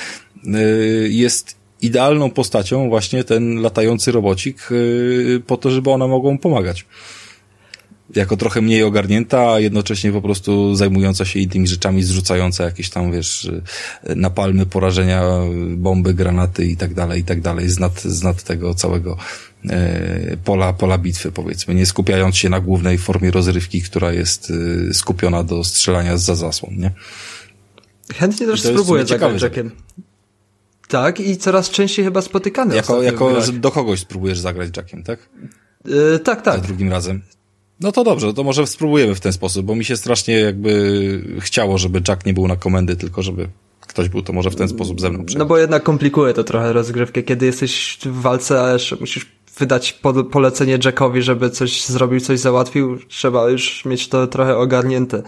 y, 0.46 1.10
jest 1.12 1.56
idealną 1.82 2.30
postacią 2.30 2.90
właśnie 2.90 3.24
ten 3.24 3.62
latający 3.62 4.12
robocik 4.12 4.72
y, 4.72 5.42
po 5.48 5.58
to, 5.58 5.72
żeby 5.72 5.92
one 5.92 6.08
mogą 6.08 6.38
pomagać 6.38 6.86
jako 8.16 8.38
trochę 8.38 8.62
mniej 8.62 8.84
ogarnięta, 8.84 9.52
a 9.52 9.60
jednocześnie 9.60 10.12
po 10.12 10.22
prostu 10.22 10.76
zajmująca 10.76 11.26
się 11.26 11.40
innymi 11.40 11.68
rzeczami, 11.68 12.04
zrzucająca 12.04 12.64
jakieś 12.64 12.90
tam, 12.90 13.12
wiesz, 13.12 13.52
napalmy, 14.16 14.66
porażenia, 14.66 15.24
bomby, 15.76 16.14
granaty 16.14 16.66
i 16.66 16.78
tak 16.78 16.94
dalej, 16.94 17.22
i 17.22 17.24
tak 17.24 17.42
dalej, 17.42 17.70
z 17.70 17.80
nad, 17.80 18.02
z 18.02 18.24
nad 18.24 18.44
tego 18.44 18.74
całego 18.74 19.18
pola, 20.44 20.74
pola 20.74 20.98
bitwy, 20.98 21.32
powiedzmy, 21.32 21.76
nie 21.76 21.86
skupiając 21.86 22.38
się 22.38 22.50
na 22.50 22.60
głównej 22.60 22.98
formie 22.98 23.32
rozrywki, 23.32 23.82
która 23.82 24.14
jest 24.14 24.54
e, 24.90 24.94
skupiona 24.94 25.44
do 25.44 25.64
strzelania 25.64 26.18
za 26.18 26.36
zasłon, 26.36 26.78
nie? 26.78 26.92
Chętnie 28.16 28.48
też 28.48 28.62
spróbuję 28.62 29.06
zagrać 29.06 29.42
Jackiem. 29.42 29.72
Tak, 30.88 31.20
i 31.20 31.38
coraz 31.38 31.70
częściej 31.70 32.06
chyba 32.06 32.22
spotykany. 32.22 32.76
Jako, 32.76 33.04
jako 33.04 33.42
do 33.54 33.72
kogoś 33.72 34.00
spróbujesz 34.00 34.40
zagrać 34.40 34.78
Jackiem, 34.78 35.04
tak? 35.04 35.30
Yy, 35.86 36.20
tak, 36.20 36.42
tak. 36.42 36.56
Za 36.56 36.62
drugim 36.62 36.92
razem. 36.92 37.22
No 37.80 37.92
to 37.92 38.04
dobrze, 38.04 38.34
to 38.34 38.44
może 38.44 38.68
spróbujemy 38.68 39.16
w 39.16 39.20
ten 39.20 39.34
sposób, 39.34 39.66
bo 39.66 39.76
mi 39.76 39.86
się 39.86 39.98
strasznie 39.98 40.40
jakby 40.40 41.22
chciało, 41.40 41.78
żeby 41.78 42.02
Jack 42.08 42.26
nie 42.26 42.34
był 42.34 42.48
na 42.48 42.56
komendy, 42.56 42.96
tylko 42.96 43.22
żeby 43.22 43.50
ktoś 43.82 44.10
był 44.10 44.22
to 44.22 44.34
może 44.34 44.50
w 44.50 44.56
ten 44.56 44.68
sposób 44.68 45.02
ze 45.02 45.10
mną 45.10 45.26
No 45.38 45.46
bo 45.46 45.58
jednak 45.58 45.84
komplikuje 45.84 46.34
to 46.34 46.44
trochę 46.44 46.74
rozgrywkę, 46.74 47.24
kiedy 47.24 47.46
jesteś 47.46 47.98
w 48.06 48.22
walce, 48.22 48.62
a 48.62 48.74
jeszcze 48.74 48.96
musisz 48.96 49.37
wydać 49.60 50.00
polecenie 50.32 50.80
Jackowi, 50.86 51.22
żeby 51.22 51.50
coś 51.50 51.86
zrobił, 51.86 52.20
coś 52.20 52.40
załatwił, 52.40 53.00
trzeba 53.08 53.50
już 53.50 53.86
mieć 53.86 54.08
to 54.08 54.28
trochę 54.28 54.58
ogarnięte. 54.58 55.24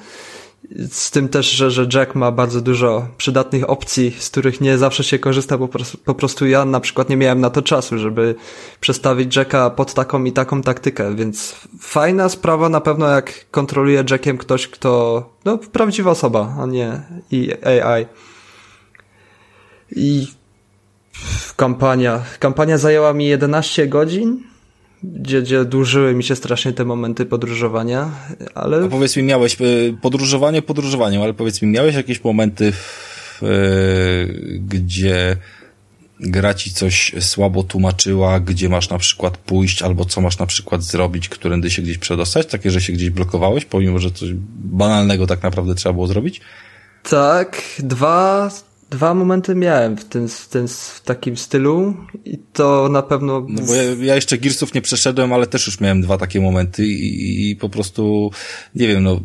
Z 0.91 1.11
tym 1.11 1.29
też, 1.29 1.51
że, 1.51 1.71
że 1.71 1.87
Jack 1.93 2.15
ma 2.15 2.31
bardzo 2.31 2.61
dużo 2.61 3.07
przydatnych 3.17 3.69
opcji, 3.69 4.15
z 4.19 4.29
których 4.29 4.61
nie 4.61 4.77
zawsze 4.77 5.03
się 5.03 5.19
korzysta, 5.19 5.57
bo 5.57 5.69
po 6.05 6.15
prostu 6.15 6.47
ja 6.47 6.65
na 6.65 6.79
przykład 6.79 7.09
nie 7.09 7.17
miałem 7.17 7.39
na 7.39 7.49
to 7.49 7.61
czasu, 7.61 7.97
żeby 7.97 8.35
przestawić 8.79 9.35
Jacka 9.35 9.69
pod 9.69 9.93
taką 9.93 10.23
i 10.23 10.31
taką 10.31 10.61
taktykę, 10.61 11.15
więc 11.15 11.55
fajna 11.79 12.29
sprawa 12.29 12.69
na 12.69 12.81
pewno 12.81 13.07
jak 13.07 13.49
kontroluje 13.51 14.03
Jackiem 14.09 14.37
ktoś, 14.37 14.67
kto, 14.67 15.23
no 15.45 15.57
prawdziwa 15.57 16.11
osoba, 16.11 16.55
a 16.59 16.65
nie 16.65 17.01
i 17.31 17.53
AI. 17.63 18.05
I 19.91 20.27
kampania. 21.55 22.23
Kampania 22.39 22.77
zajęła 22.77 23.13
mi 23.13 23.25
11 23.27 23.87
godzin, 23.87 24.43
gdzie, 25.03 25.41
gdzie 25.41 25.65
dłużyły 25.65 26.15
mi 26.15 26.23
się 26.23 26.35
strasznie 26.35 26.73
te 26.73 26.85
momenty 26.85 27.25
podróżowania, 27.25 28.11
ale... 28.55 28.83
A 28.83 28.87
powiedz 28.87 29.17
mi, 29.17 29.23
miałeś 29.23 29.57
e, 29.61 29.65
podróżowanie 30.01 30.61
podróżowaniem, 30.61 31.21
ale 31.21 31.33
powiedz 31.33 31.61
mi, 31.61 31.71
miałeś 31.71 31.95
jakieś 31.95 32.23
momenty, 32.23 32.71
w, 32.71 33.43
e, 33.43 33.47
gdzie 34.59 35.37
gra 36.19 36.53
ci 36.53 36.71
coś 36.71 37.15
słabo 37.19 37.63
tłumaczyła, 37.63 38.39
gdzie 38.39 38.69
masz 38.69 38.89
na 38.89 38.97
przykład 38.97 39.37
pójść, 39.37 39.81
albo 39.81 40.05
co 40.05 40.21
masz 40.21 40.39
na 40.39 40.45
przykład 40.45 40.83
zrobić, 40.83 41.29
którędy 41.29 41.71
się 41.71 41.81
gdzieś 41.81 41.97
przedostać, 41.97 42.47
takie, 42.47 42.71
że 42.71 42.81
się 42.81 42.93
gdzieś 42.93 43.09
blokowałeś, 43.09 43.65
pomimo, 43.65 43.99
że 43.99 44.11
coś 44.11 44.29
banalnego 44.55 45.27
tak 45.27 45.43
naprawdę 45.43 45.75
trzeba 45.75 45.93
było 45.93 46.07
zrobić? 46.07 46.41
Tak, 47.09 47.61
dwa, 47.79 48.51
Dwa 48.89 49.13
momenty 49.13 49.55
miałem 49.55 49.97
w 49.97 50.05
tym, 50.05 50.27
w 50.27 50.47
tym 50.47 50.67
w 50.67 51.01
takim 51.05 51.37
stylu 51.37 51.97
i 52.25 52.37
to 52.53 52.89
na 52.91 53.01
pewno... 53.01 53.45
No 53.49 53.61
bo 53.61 53.73
ja, 53.73 53.83
ja 53.83 54.15
jeszcze 54.15 54.37
Gearsów 54.37 54.73
nie 54.73 54.81
przeszedłem, 54.81 55.33
ale 55.33 55.47
też 55.47 55.67
już 55.67 55.79
miałem 55.79 56.01
dwa 56.01 56.17
takie 56.17 56.41
momenty 56.41 56.87
i, 56.87 57.51
i 57.51 57.55
po 57.55 57.69
prostu, 57.69 58.31
nie 58.75 58.87
wiem, 58.87 59.03
no 59.03 59.21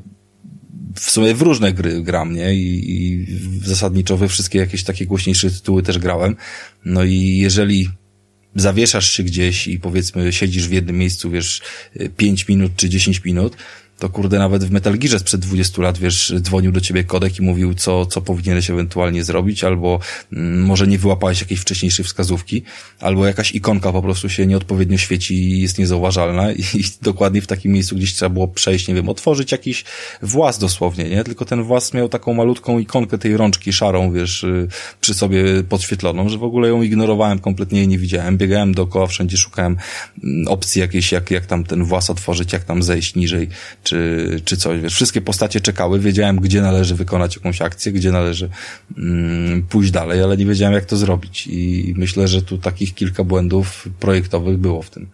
w 0.95 1.11
sumie 1.11 1.35
w 1.35 1.43
różne 1.43 1.73
gry 1.73 2.03
gram, 2.03 2.35
nie? 2.35 2.55
I, 2.55 2.93
I 2.93 3.27
zasadniczo 3.67 4.17
we 4.17 4.29
wszystkie 4.29 4.59
jakieś 4.59 4.85
takie 4.85 5.07
głośniejsze 5.07 5.51
tytuły 5.51 5.83
też 5.83 5.99
grałem. 5.99 6.37
No 6.85 7.05
i 7.05 7.39
jeżeli 7.39 7.89
zawieszasz 8.55 9.11
się 9.11 9.23
gdzieś 9.23 9.67
i 9.67 9.79
powiedzmy 9.79 10.33
siedzisz 10.33 10.69
w 10.69 10.73
jednym 10.73 10.99
miejscu, 10.99 11.31
wiesz, 11.31 11.62
5 12.17 12.49
minut 12.49 12.73
czy 12.77 12.89
10 12.89 13.25
minut, 13.25 13.57
to 13.99 14.09
kurde 14.09 14.38
nawet 14.38 14.64
w 14.64 14.70
Metal 14.70 14.99
Gearze 14.99 15.18
sprzed 15.18 15.40
20 15.40 15.82
lat, 15.82 15.99
wiesz, 15.99 16.34
dzwonił 16.40 16.72
do 16.72 16.80
ciebie 16.80 17.05
kodek 17.05 17.38
i 17.38 17.42
mówił, 17.42 17.74
co, 17.74 18.07
co 18.07 18.20
powinieneś 18.20 18.70
ewentualnie 18.70 19.24
zrobić, 19.24 19.64
albo 19.64 19.99
mm, 20.32 20.62
może 20.62 20.86
nie 20.86 20.99
wyłapałeś 20.99 21.40
jakiejś 21.40 21.61
wcześniejszej 21.61 22.05
wskazówki, 22.05 22.62
albo 23.01 23.26
jakaś 23.26 23.53
ikonka 23.53 23.92
po 23.92 24.03
prostu 24.03 24.28
się 24.28 24.47
nieodpowiednio 24.47 24.99
świeci 24.99 25.34
i 25.34 25.61
jest 25.61 25.78
niezauważalna 25.78 26.53
i, 26.53 26.61
i 26.80 26.84
dokładnie 27.03 27.40
w 27.42 27.47
takim 27.47 27.72
miejscu 27.72 27.97
gdzieś 27.97 28.14
trzeba 28.14 28.28
było 28.28 28.49
przejść, 28.49 28.88
nie 28.88 28.95
wiem, 28.95 29.09
otworzyć 29.09 29.53
jakiś 29.53 29.84
włas 30.22 30.59
dosłownie, 30.59 31.05
nie? 31.05 31.24
Tylko 31.24 31.45
ten 31.45 31.62
włas 31.62 31.95
miał 31.95 32.09
taką 32.09 32.34
malutką 32.34 32.78
ikonkę 32.78 33.18
tej 33.18 33.36
rączki 33.36 33.72
szarą, 33.72 34.12
wiesz, 34.12 34.45
y, 34.45 34.68
przy 35.01 35.14
sobie 35.14 35.62
podświetloną, 35.68 36.28
że 36.28 36.38
w 36.38 36.45
ogóle 36.45 36.68
ją 36.68 36.82
ignorowałem, 36.82 37.38
kompletnie 37.38 37.78
jej 37.78 37.88
nie 37.88 37.99
widziałem. 37.99 38.38
Biegałem 38.38 38.74
dookoła, 38.74 39.07
wszędzie 39.07 39.36
szukałem 39.36 39.76
mm, 40.24 40.49
opcji 40.49 40.80
jakiejś, 40.80 41.12
jak, 41.12 41.30
jak 41.30 41.47
tam 41.47 41.64
ten 41.64 41.84
włas 41.84 42.11
otworzyć, 42.11 42.53
jak 42.53 42.64
tam 42.64 42.82
zejść 42.82 43.14
niżej, 43.14 43.49
czy, 43.85 44.41
czy 44.45 44.57
coś. 44.57 44.80
Wiesz, 44.80 44.95
wszystkie 44.95 45.20
postacie 45.20 45.61
czekały, 45.61 46.01
wiedziałem, 46.01 46.37
gdzie 46.37 46.62
należy 46.62 46.95
wykonać 46.95 47.37
jakąś 47.37 47.62
akcję, 47.62 47.93
gdzie 47.93 48.12
należy 48.12 48.49
mm, 48.99 49.62
pójść 49.62 49.91
dalej, 49.91 50.22
ale 50.22 50.37
nie 50.37 50.47
wiedziałem, 50.47 50.74
jak 50.74 50.85
to 50.85 50.97
zrobić. 50.97 51.47
I 51.47 51.95
myślę, 51.97 52.28
że 52.28 52.43
tu 52.43 52.59
takich 52.59 52.95
kilka 52.95 53.24
błędów 53.24 53.89
projektowych 54.01 54.59
było 54.59 54.82
w 54.82 54.91
tym. 54.91 55.07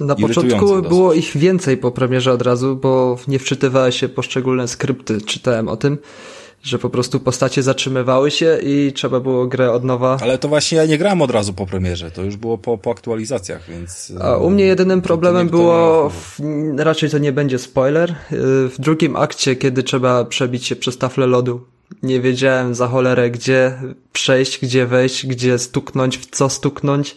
Na 0.00 0.14
początku 0.14 0.82
było 0.82 1.12
ich 1.12 1.36
więcej 1.36 1.76
po 1.76 1.90
premierze 1.90 2.32
od 2.32 2.42
razu, 2.42 2.76
bo 2.76 3.18
nie 3.28 3.38
wczytywały 3.38 3.92
się 3.92 4.08
poszczególne 4.08 4.68
skrypty, 4.68 5.20
czytałem 5.20 5.68
o 5.68 5.76
tym 5.76 5.98
że 6.64 6.78
po 6.78 6.90
prostu 6.90 7.20
postacie 7.20 7.62
zatrzymywały 7.62 8.30
się 8.30 8.58
i 8.62 8.92
trzeba 8.94 9.20
było 9.20 9.46
grę 9.46 9.72
od 9.72 9.84
nowa. 9.84 10.18
Ale 10.20 10.38
to 10.38 10.48
właśnie 10.48 10.78
ja 10.78 10.86
nie 10.86 10.98
grałem 10.98 11.22
od 11.22 11.30
razu 11.30 11.52
po 11.52 11.66
premierze, 11.66 12.10
to 12.10 12.22
już 12.22 12.36
było 12.36 12.58
po, 12.58 12.78
po 12.78 12.90
aktualizacjach, 12.90 13.68
więc... 13.68 14.12
A 14.20 14.36
u 14.36 14.50
mnie 14.50 14.64
jedynym 14.64 15.02
problemem 15.02 15.48
było, 15.48 16.10
w, 16.10 16.40
raczej 16.78 17.10
to 17.10 17.18
nie 17.18 17.32
będzie 17.32 17.58
spoiler, 17.58 18.10
y, 18.10 18.14
w 18.68 18.74
drugim 18.78 19.16
akcie, 19.16 19.56
kiedy 19.56 19.82
trzeba 19.82 20.24
przebić 20.24 20.66
się 20.66 20.76
przez 20.76 20.98
taflę 20.98 21.26
lodu, 21.26 21.60
nie 22.02 22.20
wiedziałem 22.20 22.74
za 22.74 22.88
cholerę, 22.88 23.30
gdzie 23.30 23.78
przejść, 24.12 24.60
gdzie 24.62 24.86
wejść, 24.86 25.26
gdzie 25.26 25.58
stuknąć, 25.58 26.18
w 26.18 26.26
co 26.30 26.48
stuknąć. 26.48 27.16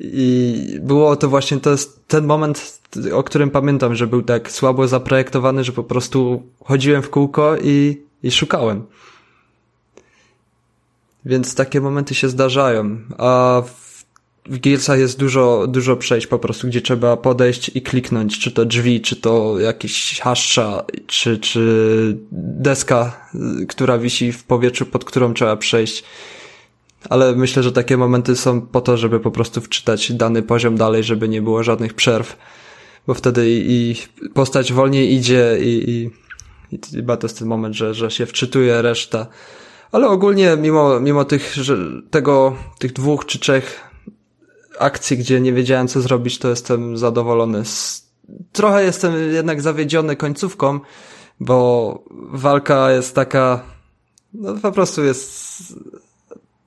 I 0.00 0.78
było 0.80 1.16
to 1.16 1.28
właśnie, 1.28 1.60
to 1.60 1.70
jest 1.70 2.08
ten 2.08 2.24
moment, 2.24 2.80
o 3.12 3.22
którym 3.22 3.50
pamiętam, 3.50 3.94
że 3.94 4.06
był 4.06 4.22
tak 4.22 4.52
słabo 4.52 4.88
zaprojektowany, 4.88 5.64
że 5.64 5.72
po 5.72 5.84
prostu 5.84 6.42
chodziłem 6.64 7.02
w 7.02 7.10
kółko 7.10 7.56
i 7.62 8.04
i 8.24 8.30
szukałem. 8.30 8.86
Więc 11.24 11.54
takie 11.54 11.80
momenty 11.80 12.14
się 12.14 12.28
zdarzają. 12.28 12.98
A 13.18 13.62
w, 13.66 14.04
w 14.46 14.58
Gearsach 14.60 14.98
jest 14.98 15.18
dużo, 15.18 15.66
dużo 15.68 15.96
przejść 15.96 16.26
po 16.26 16.38
prostu, 16.38 16.66
gdzie 16.66 16.82
trzeba 16.82 17.16
podejść 17.16 17.70
i 17.74 17.82
kliknąć, 17.82 18.38
czy 18.38 18.52
to 18.52 18.64
drzwi, 18.64 19.00
czy 19.00 19.16
to 19.16 19.58
jakiś 19.58 20.20
haszcza, 20.20 20.84
czy, 21.06 21.38
czy 21.38 22.16
deska, 22.32 23.28
która 23.68 23.98
wisi 23.98 24.32
w 24.32 24.44
powietrzu, 24.44 24.86
pod 24.86 25.04
którą 25.04 25.34
trzeba 25.34 25.56
przejść. 25.56 26.04
Ale 27.10 27.36
myślę, 27.36 27.62
że 27.62 27.72
takie 27.72 27.96
momenty 27.96 28.36
są 28.36 28.60
po 28.60 28.80
to, 28.80 28.96
żeby 28.96 29.20
po 29.20 29.30
prostu 29.30 29.60
wczytać 29.60 30.12
dany 30.12 30.42
poziom 30.42 30.76
dalej, 30.76 31.04
żeby 31.04 31.28
nie 31.28 31.42
było 31.42 31.62
żadnych 31.62 31.94
przerw. 31.94 32.36
Bo 33.06 33.14
wtedy 33.14 33.50
i, 33.50 33.70
i 33.70 33.96
postać 34.28 34.72
wolniej 34.72 35.14
idzie 35.14 35.58
i, 35.60 35.90
i 35.90 36.23
i 36.72 36.78
chyba 36.92 37.16
to 37.16 37.26
jest 37.26 37.38
ten 37.38 37.48
moment, 37.48 37.74
że, 37.74 37.94
że 37.94 38.10
się 38.10 38.26
wczytuje 38.26 38.82
reszta. 38.82 39.26
Ale 39.92 40.08
ogólnie 40.08 40.56
mimo, 40.56 41.00
mimo 41.00 41.24
tych, 41.24 41.54
że 41.54 41.76
tego, 42.10 42.56
tych 42.78 42.92
dwóch 42.92 43.26
czy 43.26 43.38
trzech 43.38 43.90
akcji, 44.78 45.16
gdzie 45.16 45.40
nie 45.40 45.52
wiedziałem 45.52 45.88
co 45.88 46.00
zrobić, 46.00 46.38
to 46.38 46.48
jestem 46.48 46.96
zadowolony. 46.96 47.62
Trochę 48.52 48.84
jestem 48.84 49.32
jednak 49.32 49.62
zawiedziony 49.62 50.16
końcówką, 50.16 50.80
bo 51.40 51.98
walka 52.10 52.92
jest 52.92 53.14
taka, 53.14 53.60
no 54.34 54.54
po 54.54 54.72
prostu 54.72 55.04
jest, 55.04 55.62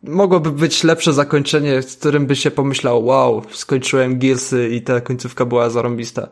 mogłoby 0.04 0.52
być 0.52 0.84
lepsze 0.84 1.14
zakończenie, 1.14 1.82
z 1.82 1.96
którym 1.96 2.26
by 2.26 2.36
się 2.36 2.52
pomyślał, 2.52 3.06
wow, 3.06 3.42
skończyłem 3.52 4.20
Gearsy 4.20 4.70
i 4.70 4.82
ta 4.82 5.02
końcówka 5.02 5.46
była 5.46 5.70
zarąbista. 5.70 6.28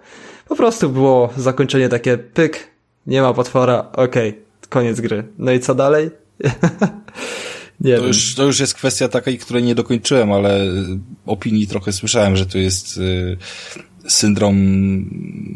Po 0.47 0.55
prostu 0.55 0.89
było 0.89 1.29
zakończenie 1.37 1.89
takie 1.89 2.17
pyk, 2.17 2.74
nie 3.07 3.21
ma 3.21 3.33
potwora, 3.33 3.91
okej, 3.91 4.29
okay, 4.29 4.41
koniec 4.69 5.01
gry. 5.01 5.23
No 5.37 5.51
i 5.51 5.59
co 5.59 5.75
dalej? 5.75 6.09
nie 7.81 7.95
to, 7.95 8.01
wiem. 8.01 8.07
Już, 8.07 8.35
to 8.35 8.43
już 8.43 8.59
jest 8.59 8.73
kwestia 8.73 9.07
takiej, 9.07 9.37
której 9.37 9.63
nie 9.63 9.75
dokończyłem, 9.75 10.31
ale 10.31 10.59
opinii 11.25 11.67
trochę 11.67 11.93
słyszałem, 11.93 12.35
że 12.35 12.45
to 12.45 12.57
jest 12.57 12.97
y, 12.97 13.37
syndrom 14.07 14.55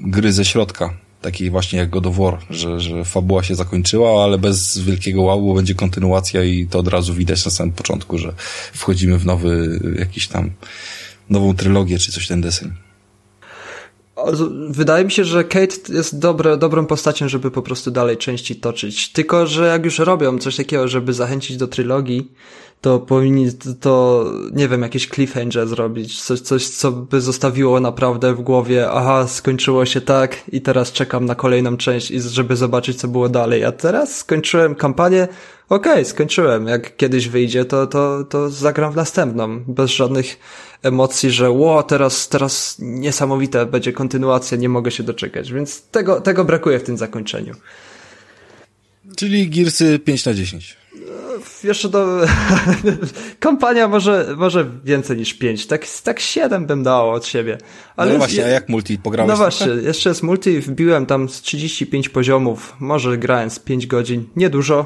gry 0.03 0.33
ze 0.33 0.45
środka. 0.45 0.93
Taki 1.21 1.49
właśnie 1.49 1.79
jak 1.79 1.89
God 1.89 2.07
of 2.07 2.17
War, 2.17 2.39
że, 2.49 2.79
że 2.79 3.05
fabuła 3.05 3.43
się 3.43 3.55
zakończyła, 3.55 4.23
ale 4.23 4.37
bez 4.37 4.77
wielkiego 4.77 5.21
wow, 5.21 5.41
bo 5.41 5.53
będzie 5.53 5.75
kontynuacja 5.75 6.43
i 6.43 6.67
to 6.67 6.79
od 6.79 6.87
razu 6.87 7.13
widać 7.13 7.45
na 7.45 7.51
samym 7.51 7.73
początku, 7.73 8.17
że 8.17 8.33
wchodzimy 8.73 9.17
w 9.17 9.25
nowy, 9.25 9.79
jakiś 9.99 10.27
tam, 10.27 10.51
nową 11.29 11.55
trylogię 11.55 11.97
czy 11.97 12.11
coś 12.11 12.27
ten 12.27 12.41
deseń. 12.41 12.71
Wydaje 14.69 15.05
mi 15.05 15.11
się, 15.11 15.23
że 15.23 15.43
Kate 15.43 15.75
jest 15.89 16.19
dobre, 16.19 16.57
dobrą 16.57 16.85
postacią, 16.85 17.27
żeby 17.27 17.51
po 17.51 17.61
prostu 17.61 17.91
dalej 17.91 18.17
części 18.17 18.55
toczyć. 18.55 19.11
Tylko, 19.11 19.47
że 19.47 19.67
jak 19.67 19.85
już 19.85 19.99
robią 19.99 20.39
coś 20.39 20.55
takiego, 20.55 20.87
żeby 20.87 21.13
zachęcić 21.13 21.57
do 21.57 21.67
trylogii, 21.67 22.31
to 22.81 22.99
powinni 22.99 23.49
to, 23.79 24.25
nie 24.53 24.67
wiem, 24.67 24.81
jakiś 24.81 25.09
cliffhanger 25.09 25.67
zrobić. 25.67 26.21
Coś, 26.21 26.39
coś, 26.39 26.67
co 26.67 26.91
by 26.91 27.21
zostawiło 27.21 27.79
naprawdę 27.79 28.33
w 28.33 28.41
głowie, 28.41 28.91
aha, 28.91 29.27
skończyło 29.27 29.85
się 29.85 30.01
tak 30.01 30.37
i 30.51 30.61
teraz 30.61 30.91
czekam 30.91 31.25
na 31.25 31.35
kolejną 31.35 31.77
część, 31.77 32.07
żeby 32.07 32.55
zobaczyć, 32.55 32.97
co 32.97 33.07
było 33.07 33.29
dalej. 33.29 33.65
A 33.65 33.71
teraz 33.71 34.15
skończyłem 34.15 34.75
kampanię, 34.75 35.27
okej, 35.69 35.91
okay, 35.91 36.05
skończyłem. 36.05 36.67
Jak 36.67 36.97
kiedyś 36.97 37.27
wyjdzie, 37.27 37.65
to, 37.65 37.87
to, 37.87 38.23
to 38.23 38.49
zagram 38.49 38.93
w 38.93 38.95
następną. 38.95 39.59
Bez 39.67 39.91
żadnych 39.91 40.39
emocji, 40.83 41.31
że 41.31 41.49
ło, 41.49 41.83
teraz, 41.83 42.29
teraz 42.29 42.75
niesamowite 42.79 43.65
będzie 43.65 43.93
kontynuacja, 43.93 44.57
nie 44.57 44.69
mogę 44.69 44.91
się 44.91 45.03
doczekać. 45.03 45.53
Więc 45.53 45.81
tego, 45.81 46.21
tego 46.21 46.45
brakuje 46.45 46.79
w 46.79 46.83
tym 46.83 46.97
zakończeniu. 46.97 47.55
Czyli 49.15 49.49
Gearsy 49.49 49.99
5 49.99 50.25
na 50.25 50.33
10. 50.33 50.78
Jeszcze 51.63 51.89
do... 51.89 52.21
Kampania 53.39 53.87
może, 53.87 54.35
może 54.37 54.65
więcej 54.83 55.17
niż 55.17 55.33
5. 55.33 55.67
Tak, 55.67 55.87
tak 56.03 56.19
7 56.19 56.65
bym 56.65 56.83
dało 56.83 57.13
od 57.13 57.25
siebie. 57.25 57.57
Ale 57.95 58.11
no 58.11 58.17
właśnie, 58.17 58.45
a 58.45 58.47
jak 58.47 58.69
multi 58.69 58.97
pograłeś? 58.97 59.29
No 59.29 59.37
właśnie, 59.37 59.65
trochę? 59.65 59.81
jeszcze 59.81 60.09
jest 60.09 60.23
multi, 60.23 60.59
wbiłem 60.59 61.05
tam 61.05 61.29
z 61.29 61.41
35 61.41 62.09
poziomów, 62.09 62.75
może 62.79 63.17
grałem 63.17 63.49
z 63.49 63.59
5 63.59 63.87
godzin, 63.87 64.25
niedużo, 64.35 64.85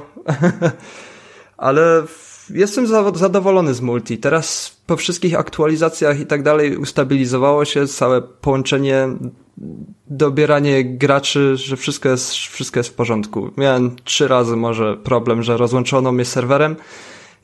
ale 1.57 2.03
jestem 2.49 2.87
zadowolony 3.15 3.73
z 3.73 3.81
multi. 3.81 4.17
Teraz 4.17 4.77
po 4.85 4.97
wszystkich 4.97 5.39
aktualizacjach 5.39 6.19
i 6.19 6.25
tak 6.25 6.43
dalej 6.43 6.77
ustabilizowało 6.77 7.65
się 7.65 7.87
całe 7.87 8.21
połączenie, 8.21 9.07
dobieranie 10.07 10.85
graczy, 10.85 11.57
że 11.57 11.77
wszystko 11.77 12.09
jest, 12.09 12.31
wszystko 12.31 12.79
jest 12.79 12.89
w 12.89 12.93
porządku. 12.93 13.51
Miałem 13.57 13.95
trzy 14.03 14.27
razy 14.27 14.55
może 14.55 14.97
problem, 14.97 15.43
że 15.43 15.57
rozłączono 15.57 16.11
mnie 16.11 16.25
serwerem 16.25 16.75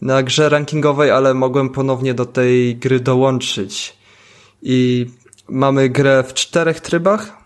na 0.01 0.23
grze 0.23 0.49
rankingowej, 0.49 1.11
ale 1.11 1.33
mogłem 1.33 1.69
ponownie 1.69 2.13
do 2.13 2.25
tej 2.25 2.75
gry 2.75 2.99
dołączyć. 2.99 3.97
I 4.61 5.05
mamy 5.49 5.89
grę 5.89 6.23
w 6.27 6.33
czterech 6.33 6.79
trybach 6.79 7.37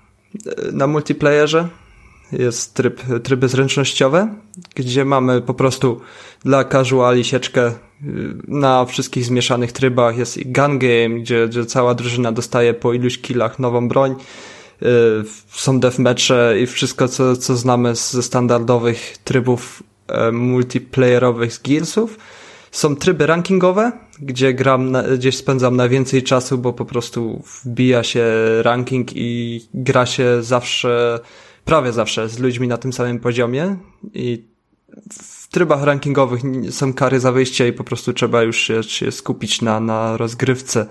na 0.72 0.88
multiplayerze 0.88 1.68
jest 2.32 2.74
tryb, 2.74 3.01
tryby 3.24 3.47
zręcznościowe, 3.47 4.36
gdzie 4.76 5.05
mamy 5.05 5.41
po 5.41 5.53
prostu 5.53 6.01
dla 6.45 6.66
casuali 6.66 7.24
sieczkę 7.24 7.68
y, 7.68 7.74
na 8.47 8.86
wszystkich 8.86 9.26
zmieszanych 9.26 9.72
trybach. 9.72 10.18
Jest 10.18 10.38
i 10.38 10.45
gun 10.45 10.80
game, 10.80 11.09
gdzie, 11.09 11.47
gdzie 11.47 11.66
cała 11.66 11.95
drużyna 11.95 12.32
dostaje 12.32 12.74
po 12.74 12.93
iluś 12.93 13.18
killach 13.18 13.59
nową 13.59 13.88
broń. 13.88 14.16
Y, 14.82 14.86
są 15.47 15.80
deathmatche 15.80 16.59
i 16.61 16.67
wszystko, 16.67 17.07
co, 17.07 17.36
co 17.36 17.55
znamy 17.55 17.95
ze 17.95 18.24
standardowych 18.24 19.17
trybów 19.24 19.84
e, 20.07 20.32
multiplayerowych 20.32 21.53
z 21.53 21.61
Gearsów. 21.61 22.17
Są 22.71 22.95
tryby 22.95 23.28
rankingowe, 23.28 23.91
gdzie 24.19 24.53
gram, 24.53 24.91
na, 24.91 25.03
gdzie 25.03 25.32
spędzam 25.32 25.76
najwięcej 25.76 26.24
czasu, 26.24 26.57
bo 26.57 26.74
po 26.74 26.86
prostu 26.86 27.43
wbija 27.65 28.03
się 28.03 28.26
ranking 28.61 29.07
i 29.15 29.61
gra 29.74 30.05
się 30.05 30.43
zawsze 30.43 31.19
prawie 31.65 31.91
zawsze 31.91 32.30
z 32.30 32.39
ludźmi 32.39 32.67
na 32.67 32.78
tym 32.78 32.93
samym 32.93 33.19
poziomie 33.19 33.78
i 34.13 34.43
w 35.11 35.47
trybach 35.47 35.84
rankingowych 35.84 36.41
są 36.69 36.93
kary 36.93 37.19
za 37.19 37.32
wyjście 37.32 37.67
i 37.67 37.74
po 37.74 37.84
prostu 37.84 38.13
trzeba 38.13 38.43
już 38.43 38.57
się, 38.57 38.84
się 38.84 39.11
skupić 39.11 39.61
na, 39.61 39.80
na 39.80 40.17
rozgrywce. 40.17 40.86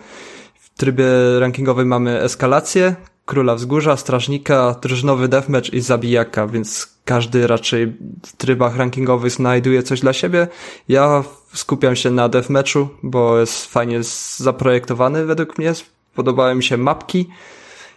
W 0.60 0.70
trybie 0.70 1.04
rankingowym 1.38 1.88
mamy 1.88 2.20
eskalację, 2.20 2.96
Króla 3.32 3.54
Wzgórza, 3.54 3.96
Strażnika, 3.96 4.76
Drużynowy 4.82 5.28
Deathmatch 5.28 5.72
i 5.72 5.80
Zabijaka, 5.80 6.46
więc 6.46 6.96
każdy 7.04 7.46
raczej 7.46 7.92
w 8.26 8.36
trybach 8.36 8.76
rankingowych 8.76 9.32
znajduje 9.32 9.82
coś 9.82 10.00
dla 10.00 10.12
siebie. 10.12 10.48
Ja 10.88 11.24
skupiam 11.54 11.96
się 11.96 12.10
na 12.10 12.28
Deathmatchu, 12.28 12.88
bo 13.02 13.38
jest 13.38 13.66
fajnie 13.66 14.00
zaprojektowany 14.36 15.24
według 15.24 15.58
mnie. 15.58 15.72
Podobały 16.14 16.54
mi 16.54 16.62
się 16.64 16.76
mapki 16.76 17.28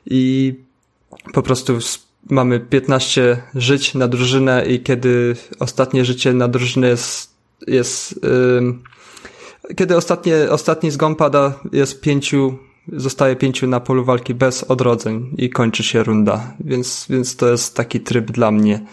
i 0.05 0.53
po 1.33 1.41
prostu 1.41 1.77
mamy 2.29 2.59
15 2.59 3.41
żyć 3.55 3.93
na 3.93 4.07
drużynę 4.07 4.65
i 4.65 4.79
kiedy 4.79 5.35
ostatnie 5.59 6.05
życie 6.05 6.33
na 6.33 6.47
drużynę 6.47 6.87
jest, 6.87 7.35
jest 7.67 8.23
yy, 9.67 9.75
kiedy 9.75 9.97
ostatnie, 9.97 10.35
ostatni 10.49 10.91
zgon 10.91 11.15
pada, 11.15 11.59
jest 11.71 12.01
pięciu, 12.01 12.57
zostaje 12.93 13.35
pięciu 13.35 13.67
na 13.67 13.79
polu 13.79 14.05
walki 14.05 14.33
bez 14.33 14.63
odrodzeń 14.63 15.35
i 15.37 15.49
kończy 15.49 15.83
się 15.83 16.03
runda, 16.03 16.53
więc, 16.59 17.05
więc 17.09 17.35
to 17.35 17.47
jest 17.47 17.75
taki 17.75 17.99
tryb 17.99 18.31
dla 18.31 18.51
mnie. 18.51 18.85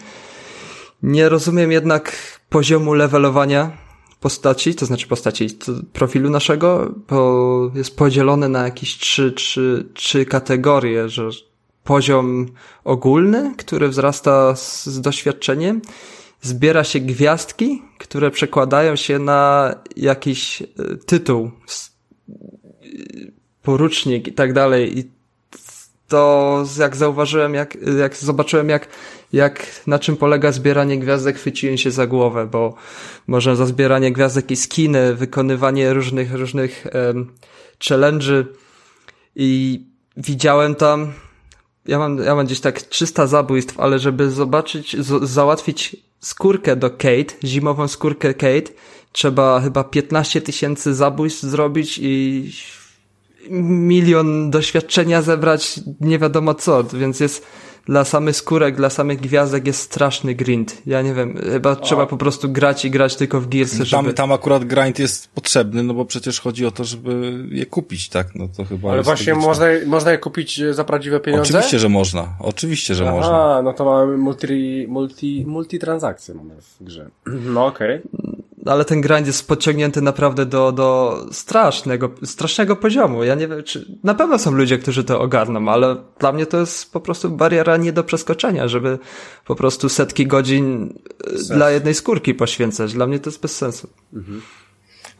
Nie 1.03 1.29
rozumiem 1.29 1.71
jednak 1.71 2.15
poziomu 2.49 2.93
levelowania 2.93 3.71
postaci, 4.19 4.75
to 4.75 4.85
znaczy 4.85 5.07
postaci 5.07 5.47
profilu 5.93 6.29
naszego, 6.29 6.95
bo 7.09 7.71
jest 7.75 7.97
podzielone 7.97 8.49
na 8.49 8.63
jakieś 8.63 8.97
trzy, 8.97 9.31
trzy, 9.31 9.89
trzy 9.93 10.25
kategorie, 10.25 11.09
że 11.09 11.29
poziom 11.83 12.45
ogólny, 12.83 13.53
który 13.57 13.89
wzrasta 13.89 14.55
z, 14.55 14.85
z 14.85 15.01
doświadczeniem, 15.01 15.81
zbiera 16.41 16.83
się 16.83 16.99
gwiazdki, 16.99 17.81
które 17.97 18.31
przekładają 18.31 18.95
się 18.95 19.19
na 19.19 19.75
jakiś 19.95 20.61
e, 20.61 20.65
tytuł, 21.05 21.51
porucznik 23.63 24.27
i 24.27 24.33
tak 24.33 24.53
dalej. 24.53 24.99
I 24.99 25.03
to 26.07 26.63
jak 26.79 26.95
zauważyłem, 26.95 27.53
jak, 27.53 27.77
jak 27.99 28.15
zobaczyłem, 28.15 28.69
jak, 28.69 28.87
jak 29.33 29.65
na 29.87 29.99
czym 29.99 30.17
polega 30.17 30.51
zbieranie 30.51 30.99
gwiazdek, 30.99 31.35
chwyciłem 31.35 31.77
się 31.77 31.91
za 31.91 32.07
głowę, 32.07 32.47
bo 32.47 32.75
można 33.27 33.55
za 33.55 33.65
zbieranie 33.65 34.11
gwiazdek 34.11 34.51
i 34.51 34.55
skiny, 34.55 35.15
wykonywanie 35.15 35.93
różnych, 35.93 36.33
różnych 36.33 36.87
um, 36.93 37.31
challenge'y 37.79 38.45
i 39.35 39.81
widziałem 40.17 40.75
tam 40.75 41.13
ja 41.85 41.99
mam, 41.99 42.17
ja 42.17 42.35
mam 42.35 42.45
gdzieś 42.45 42.59
tak 42.59 42.81
300 42.81 43.27
zabójstw, 43.27 43.79
ale 43.79 43.99
żeby 43.99 44.31
zobaczyć, 44.31 44.97
załatwić 45.21 45.95
skórkę 46.19 46.75
do 46.75 46.89
Kate, 46.89 47.35
zimową 47.43 47.87
skórkę 47.87 48.33
Kate, 48.33 48.71
trzeba 49.11 49.61
chyba 49.61 49.83
15 49.83 50.41
tysięcy 50.41 50.93
zabójstw 50.93 51.41
zrobić 51.43 51.99
i 52.01 52.51
milion 53.49 54.51
doświadczenia 54.51 55.21
zebrać, 55.21 55.79
nie 56.01 56.19
wiadomo 56.19 56.53
co, 56.53 56.83
więc 56.83 57.19
jest 57.19 57.45
dla 57.85 58.05
samych 58.05 58.35
skórek, 58.35 58.75
dla 58.75 58.89
samych 58.89 59.19
gwiazdek 59.19 59.67
jest 59.67 59.79
straszny 59.79 60.35
grind. 60.35 60.81
Ja 60.85 61.01
nie 61.01 61.13
wiem, 61.13 61.37
chyba 61.51 61.71
o. 61.71 61.75
trzeba 61.75 62.05
po 62.05 62.17
prostu 62.17 62.49
grać 62.49 62.85
i 62.85 62.91
grać 62.91 63.15
tylko 63.15 63.41
w 63.41 63.47
Gearsy, 63.47 63.77
tam, 63.77 63.85
żeby... 63.85 64.13
Tam 64.13 64.31
akurat 64.31 64.65
grind 64.65 64.99
jest 64.99 65.31
potrzebny, 65.31 65.83
no 65.83 65.93
bo 65.93 66.05
przecież 66.05 66.39
chodzi 66.39 66.65
o 66.65 66.71
to, 66.71 66.83
żeby 66.83 67.43
je 67.49 67.65
kupić, 67.65 68.09
tak? 68.09 68.35
No 68.35 68.47
to 68.57 68.65
chyba 68.65 68.91
Ale 68.91 69.03
właśnie 69.03 69.35
można, 69.35 69.65
można 69.85 70.11
je 70.11 70.17
kupić 70.17 70.61
za 70.71 70.83
prawdziwe 70.83 71.19
pieniądze? 71.19 71.49
Oczywiście, 71.49 71.79
że 71.79 71.89
można. 71.89 72.27
Oczywiście, 72.39 72.95
że 72.95 73.03
Aha, 73.03 73.15
można. 73.15 73.61
no 73.61 73.73
to 73.73 73.85
mamy 73.85 74.17
multi, 74.17 74.85
multi, 74.89 75.43
multi 75.47 75.79
transakcje 75.79 76.33
mamy 76.33 76.53
w 76.61 76.83
grze. 76.83 77.09
No 77.53 77.65
okej. 77.65 78.01
Okay 78.13 78.42
ale 78.65 78.85
ten 78.85 79.01
grind 79.01 79.27
jest 79.27 79.47
podciągnięty 79.47 80.01
naprawdę 80.01 80.45
do, 80.45 80.71
do 80.71 81.17
strasznego, 81.31 82.11
strasznego 82.23 82.75
poziomu. 82.75 83.23
Ja 83.23 83.35
nie 83.35 83.47
wiem, 83.47 83.63
czy, 83.63 83.85
na 84.03 84.13
pewno 84.13 84.39
są 84.39 84.51
ludzie, 84.51 84.77
którzy 84.77 85.03
to 85.03 85.21
ogarną, 85.21 85.69
ale 85.69 85.95
dla 86.19 86.31
mnie 86.31 86.45
to 86.45 86.59
jest 86.59 86.91
po 86.91 86.99
prostu 86.99 87.29
bariera 87.29 87.77
nie 87.77 87.93
do 87.93 88.03
przeskoczenia, 88.03 88.67
żeby 88.67 88.99
po 89.45 89.55
prostu 89.55 89.89
setki 89.89 90.27
godzin 90.27 90.93
e, 91.27 91.29
Sens. 91.29 91.47
dla 91.47 91.71
jednej 91.71 91.93
skórki 91.93 92.33
poświęcać. 92.33 92.93
Dla 92.93 93.07
mnie 93.07 93.19
to 93.19 93.29
jest 93.29 93.41
bez 93.41 93.55
sensu. 93.57 93.89
Mhm. 94.13 94.41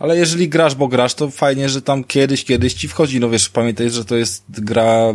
Ale 0.03 0.17
jeżeli 0.17 0.49
grasz, 0.49 0.75
bo 0.75 0.87
grasz, 0.87 1.13
to 1.13 1.29
fajnie, 1.29 1.69
że 1.69 1.81
tam 1.81 2.03
kiedyś, 2.03 2.45
kiedyś 2.45 2.73
ci 2.73 2.87
wchodzi. 2.87 3.19
No 3.19 3.29
wiesz, 3.29 3.49
pamiętaj, 3.49 3.89
że 3.89 4.05
to 4.05 4.15
jest 4.15 4.43
gra 4.49 5.13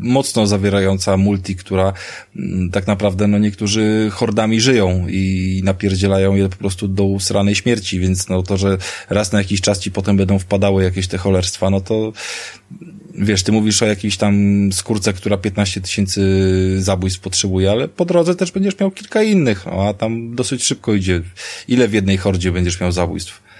mocno 0.00 0.46
zawierająca 0.46 1.16
multi, 1.16 1.56
która 1.56 1.92
mm, 2.36 2.70
tak 2.70 2.86
naprawdę, 2.86 3.26
no 3.26 3.38
niektórzy 3.38 4.08
hordami 4.12 4.60
żyją 4.60 5.06
i 5.08 5.60
napierdzielają 5.64 6.34
je 6.34 6.48
po 6.48 6.56
prostu 6.56 6.88
do 6.88 7.04
usranej 7.04 7.54
śmierci, 7.54 8.00
więc 8.00 8.28
no 8.28 8.42
to, 8.42 8.56
że 8.56 8.78
raz 9.10 9.32
na 9.32 9.38
jakiś 9.38 9.60
czas 9.60 9.78
ci 9.78 9.90
potem 9.90 10.16
będą 10.16 10.38
wpadały 10.38 10.82
jakieś 10.82 11.08
te 11.08 11.18
cholerstwa, 11.18 11.70
no 11.70 11.80
to 11.80 12.12
wiesz, 13.14 13.42
ty 13.42 13.52
mówisz 13.52 13.82
o 13.82 13.86
jakiejś 13.86 14.16
tam 14.16 14.34
skórce, 14.72 15.12
która 15.12 15.36
15 15.36 15.80
tysięcy 15.80 16.22
zabójstw 16.82 17.20
potrzebuje, 17.20 17.70
ale 17.70 17.88
po 17.88 18.04
drodze 18.04 18.34
też 18.34 18.52
będziesz 18.52 18.78
miał 18.78 18.90
kilka 18.90 19.22
innych, 19.22 19.68
a 19.68 19.94
tam 19.94 20.34
dosyć 20.34 20.64
szybko 20.64 20.94
idzie. 20.94 21.22
Ile 21.68 21.88
w 21.88 21.92
jednej 21.92 22.16
hordzie 22.16 22.52
będziesz 22.52 22.80
miał 22.80 22.92
zabójstw? 22.92 23.51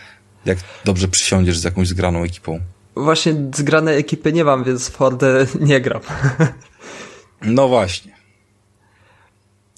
Jak 0.45 0.59
dobrze 0.84 1.09
przysiądziesz 1.09 1.59
z 1.59 1.64
jakąś 1.64 1.88
zgraną 1.88 2.22
ekipą. 2.22 2.61
Właśnie 2.97 3.34
zgranej 3.55 3.99
ekipy 3.99 4.32
nie 4.32 4.45
mam, 4.45 4.64
więc 4.64 4.88
w 4.88 4.97
Hordę 4.97 5.47
nie 5.61 5.80
gram. 5.80 6.01
No 7.45 7.68
właśnie. 7.68 8.12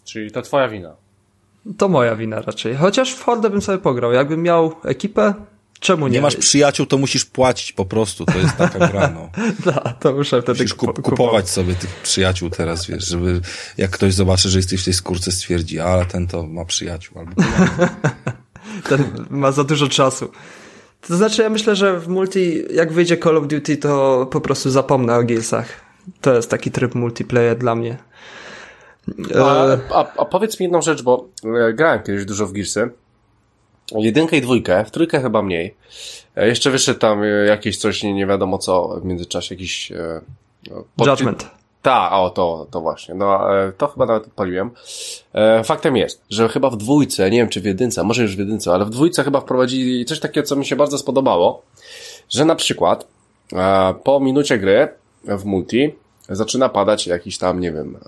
Czyli 0.05 0.31
to 0.31 0.43
twoja 0.43 0.69
wina. 0.69 0.97
To 1.79 1.89
moja 1.89 2.17
wina 2.17 2.41
raczej. 2.41 2.77
Chociaż 2.77 3.15
w 3.15 3.23
Hordę 3.23 3.51
bym 3.51 3.63
sobie 3.63 3.79
pograł. 3.79 4.13
Jakbym 4.13 4.43
miał 4.43 4.75
ekipę, 4.85 5.35
czemu 5.81 6.07
nie? 6.07 6.13
Nie 6.13 6.21
masz 6.21 6.37
przyjaciół, 6.37 6.87
to 6.87 6.99
musisz 6.99 7.25
płacić 7.25 7.73
po 7.73 7.85
prostu. 7.85 8.25
To 8.25 8.39
jest 8.39 8.57
taka 8.57 8.89
gra, 8.89 9.11
no. 9.11 9.31
da, 9.73 9.81
to 10.01 10.13
muszę 10.13 10.43
wtedy 10.43 10.63
musisz 10.63 10.75
kup 10.75 11.03
kupować 11.03 11.49
sobie 11.49 11.75
tych 11.75 11.91
przyjaciół 11.91 12.51
teraz, 12.51 12.87
wiesz, 12.87 13.07
żeby 13.07 13.41
jak 13.79 13.91
ktoś 13.91 14.15
zobaczy, 14.15 14.49
że 14.49 14.59
jesteś 14.59 14.83
w 14.83 14.85
tej 14.85 14.95
skórce, 14.95 15.33
stwierdzi, 15.33 15.81
ale 15.81 16.07
ten 16.07 16.27
to 16.27 16.47
ma 16.47 16.65
przyjaciół 16.65 17.19
albo 17.19 17.33
ten 18.89 19.27
ma 19.31 19.53
za 19.53 19.65
dużo 19.65 19.89
czasu. 19.89 20.29
To 21.09 21.17
znaczy, 21.17 21.43
ja 21.43 21.51
myślę, 21.51 21.77
że 21.77 22.01
w 22.01 22.09
multi, 22.09 22.63
jak 22.75 22.93
wyjdzie 22.93 23.19
Call 23.19 23.37
of 23.37 23.47
Duty, 23.47 23.77
to 23.77 24.27
po 24.31 24.41
prostu 24.41 24.71
zapomnę 24.71 25.17
o 25.17 25.23
Gearsach. 25.23 25.69
To 26.21 26.35
jest 26.35 26.51
taki 26.51 26.71
tryb 26.71 26.95
multiplayer 26.95 27.59
dla 27.59 27.75
mnie. 27.75 27.97
A, 29.45 29.67
a, 29.95 30.13
a 30.17 30.25
powiedz 30.25 30.61
mi 30.61 30.65
jedną 30.65 30.83
rzecz, 30.83 31.03
bo 31.03 31.29
e, 31.45 31.73
grałem 31.73 32.03
kiedyś 32.03 32.25
dużo 32.25 32.47
w 32.47 32.53
Gearsy. 32.53 32.91
Jedynkę 33.93 34.37
i 34.37 34.41
dwójkę, 34.41 34.85
w 34.85 34.91
trójkę 34.91 35.21
chyba 35.21 35.43
mniej. 35.43 35.75
E, 36.37 36.49
jeszcze 36.49 36.71
wyszedł 36.71 37.01
tam 37.01 37.23
e, 37.23 37.27
jakieś 37.27 37.79
coś, 37.79 38.03
nie, 38.03 38.15
nie 38.15 38.27
wiadomo 38.27 38.59
co, 38.59 39.01
w 39.03 39.05
międzyczasie 39.05 39.55
jakiś... 39.55 39.93
Pod... 40.97 41.07
Judgment. 41.07 41.51
Ta, 41.85 42.11
o, 42.11 42.31
to, 42.31 42.67
to 42.71 42.81
właśnie. 42.81 43.15
No, 43.15 43.59
e, 43.59 43.73
to 43.73 43.87
chyba 43.87 44.07
nawet 44.07 44.27
odpaliłem. 44.27 44.71
E, 45.35 45.65
faktem 45.65 45.97
jest, 45.97 46.23
że 46.31 46.49
chyba 46.49 46.71
w 46.71 46.77
dwójce, 46.77 47.31
nie 47.31 47.39
wiem 47.39 47.49
czy 47.49 47.61
w 47.61 47.65
jedynce, 47.65 48.05
może 48.05 48.23
już 48.23 48.37
w 48.37 48.39
jedynce, 48.39 48.73
ale 48.73 48.85
w 48.85 48.91
dwójce 48.91 49.25
chyba 49.25 49.41
wprowadzili 49.41 50.05
coś 50.05 50.21
takiego, 50.21 50.47
co 50.47 50.57
mi 50.57 50.67
się 50.67 50.77
bardzo 50.77 50.99
spodobało, 50.99 51.63
że 52.29 52.45
na 52.45 52.55
przykład 52.55 53.07
e, 53.53 53.95
po 54.05 54.21
minucie 54.21 54.59
gry 54.59 54.89
w 55.25 55.45
multi 55.45 55.95
zaczyna 56.29 56.69
padać 56.69 57.07
jakiś 57.07 57.39
tam, 57.39 57.61
nie 57.61 57.73
wiem, 57.73 57.99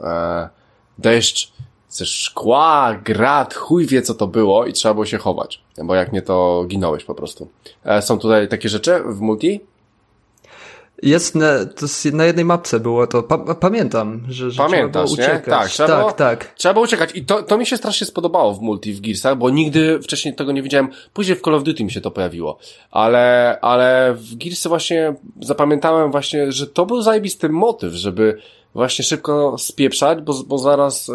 deszcz 0.98 1.52
ze 1.88 2.06
szkła, 2.06 3.00
grat, 3.04 3.54
chuj 3.54 3.86
wie 3.86 4.02
co 4.02 4.14
to 4.14 4.26
było 4.26 4.66
i 4.66 4.72
trzeba 4.72 4.94
było 4.94 5.06
się 5.06 5.18
chować, 5.18 5.62
bo 5.84 5.94
jak 5.94 6.12
nie 6.12 6.22
to 6.22 6.64
ginąłeś 6.68 7.04
po 7.04 7.14
prostu. 7.14 7.48
Są 8.00 8.18
tutaj 8.18 8.48
takie 8.48 8.68
rzeczy 8.68 9.02
w 9.06 9.20
multi? 9.20 9.60
Jest 11.02 11.34
na, 11.34 11.64
to 11.64 11.84
jest 11.84 12.12
na 12.12 12.24
jednej 12.24 12.44
mapce 12.44 12.80
było 12.80 13.06
to, 13.06 13.22
pa, 13.22 13.38
pamiętam, 13.38 14.22
że, 14.28 14.50
że 14.50 14.62
Pamiętasz, 14.62 15.10
trzeba 15.10 15.24
było 15.24 15.34
uciekać. 15.34 15.46
Nie? 15.46 15.52
Tak, 15.52 15.68
trzeba 15.68 15.88
tak, 15.88 15.98
było, 15.98 16.12
tak. 16.12 16.54
Trzeba 16.54 16.74
było 16.74 16.84
uciekać 16.84 17.10
i 17.14 17.24
to, 17.24 17.42
to 17.42 17.58
mi 17.58 17.66
się 17.66 17.76
strasznie 17.76 18.06
spodobało 18.06 18.54
w 18.54 18.60
multi 18.60 18.92
w 18.92 19.00
Gearsach, 19.00 19.38
bo 19.38 19.50
nigdy 19.50 19.98
wcześniej 20.02 20.34
tego 20.34 20.52
nie 20.52 20.62
widziałem. 20.62 20.88
Później 21.12 21.36
w 21.36 21.40
Call 21.40 21.54
of 21.54 21.62
Duty 21.62 21.84
mi 21.84 21.90
się 21.90 22.00
to 22.00 22.10
pojawiło. 22.10 22.58
Ale, 22.90 23.58
ale 23.62 24.14
w 24.14 24.36
Gearsy 24.36 24.68
właśnie 24.68 25.14
zapamiętałem 25.40 26.10
właśnie, 26.10 26.52
że 26.52 26.66
to 26.66 26.86
był 26.86 27.02
zajebisty 27.02 27.48
motyw, 27.48 27.92
żeby 27.92 28.38
właśnie 28.76 29.04
szybko 29.04 29.56
spieprzać, 29.58 30.22
bo, 30.22 30.42
bo 30.46 30.58
zaraz, 30.58 31.08
e, 31.08 31.14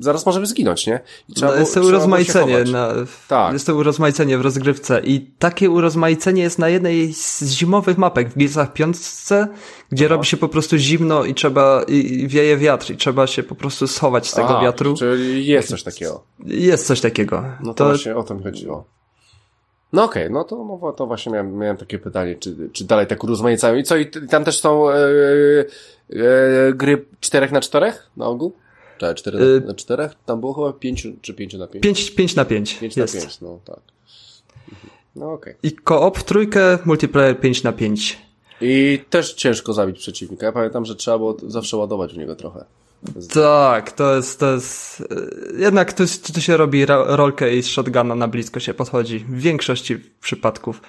zaraz 0.00 0.26
możemy 0.26 0.46
zginąć, 0.46 0.86
nie? 0.86 1.00
I 1.28 1.32
trzeba 1.32 1.52
no, 1.52 1.58
jest 1.58 1.74
to 1.74 1.82
urozmaicenie, 1.82 2.64
na, 2.64 2.92
tak. 3.28 3.52
jest 3.52 3.66
to 3.66 3.74
urozmaicenie 3.74 4.38
w 4.38 4.40
rozgrywce 4.40 5.00
i 5.04 5.20
takie 5.38 5.70
urozmaicenie 5.70 6.42
jest 6.42 6.58
na 6.58 6.68
jednej 6.68 7.14
z 7.14 7.42
zimowych 7.42 7.98
mapek 7.98 8.28
w 8.28 8.38
Gearsach 8.38 8.72
piątce, 8.72 9.48
gdzie 9.90 10.04
no. 10.04 10.08
robi 10.08 10.26
się 10.26 10.36
po 10.36 10.48
prostu 10.48 10.76
zimno 10.76 11.24
i 11.24 11.34
trzeba, 11.34 11.82
i 11.82 12.28
wieje 12.28 12.56
wiatr 12.56 12.90
i 12.90 12.96
trzeba 12.96 13.26
się 13.26 13.42
po 13.42 13.54
prostu 13.54 13.86
schować 13.86 14.28
z 14.28 14.34
tego 14.34 14.48
Aha, 14.48 14.62
wiatru. 14.62 14.94
Czyli 14.94 15.46
jest 15.46 15.68
coś 15.68 15.82
takiego. 15.82 16.24
Jest 16.44 16.86
coś 16.86 17.00
takiego. 17.00 17.44
No 17.60 17.74
to, 17.74 17.84
to 17.84 17.84
właśnie 17.84 18.16
o 18.16 18.22
tym 18.22 18.42
chodziło. 18.42 18.93
No 19.94 20.04
okej, 20.04 20.22
okay, 20.22 20.34
no 20.34 20.44
to, 20.44 20.78
no 20.82 20.92
to 20.92 21.06
właśnie 21.06 21.32
miałem, 21.32 21.58
miałem 21.58 21.76
takie 21.76 21.98
pytanie, 21.98 22.36
czy, 22.36 22.56
czy 22.72 22.84
dalej 22.84 23.06
tak 23.06 23.24
urozmaicają. 23.24 23.76
I 23.76 23.82
co, 23.82 23.96
i 23.96 24.06
tam 24.30 24.44
też 24.44 24.60
są 24.60 24.90
e, 24.90 24.94
e, 24.94 26.72
gry 26.74 27.04
4 27.20 27.52
na 27.52 27.60
4 27.60 27.92
na 28.16 28.26
ogół? 28.26 28.52
Czy 28.98 29.14
4 29.14 29.38
na, 29.38 29.44
y 29.44 29.60
na 29.60 29.74
4? 29.74 30.08
Tam 30.26 30.40
było 30.40 30.52
chyba 30.52 30.72
5 30.72 31.08
czy 31.22 31.34
5 31.34 31.54
na 31.54 31.66
5? 31.66 31.82
5, 31.82 32.10
5 32.10 32.36
na 32.36 32.44
5. 32.44 32.78
5 32.78 32.96
jest. 32.96 33.14
na 33.14 33.20
5, 33.20 33.40
no 33.40 33.60
tak. 33.64 33.80
No 35.16 35.32
okej. 35.32 35.52
Okay. 35.52 35.70
I 35.70 35.72
koop 35.72 36.18
w 36.18 36.24
trójkę, 36.24 36.78
multiplayer 36.84 37.40
5 37.40 37.62
na 37.62 37.72
5. 37.72 38.18
I 38.60 39.00
też 39.10 39.34
ciężko 39.34 39.72
zabić 39.72 39.98
przeciwnika. 39.98 40.46
Ja 40.46 40.52
pamiętam, 40.52 40.84
że 40.84 40.96
trzeba 40.96 41.18
było 41.18 41.36
zawsze 41.46 41.76
ładować 41.76 42.14
w 42.14 42.18
niego 42.18 42.36
trochę. 42.36 42.64
Tak, 43.32 43.92
to 43.92 44.16
jest, 44.16 44.40
to 44.40 44.52
jest, 44.52 45.00
e, 45.00 45.62
jednak 45.62 45.92
tu, 45.92 46.04
tu 46.34 46.40
się 46.40 46.56
robi 46.56 46.86
rolkę 46.86 47.56
i 47.56 47.62
z 47.62 47.66
shotguna 47.66 48.14
na 48.14 48.28
blisko 48.28 48.60
się 48.60 48.74
podchodzi. 48.74 49.18
W 49.18 49.40
większości 49.40 49.96
przypadków. 50.20 50.80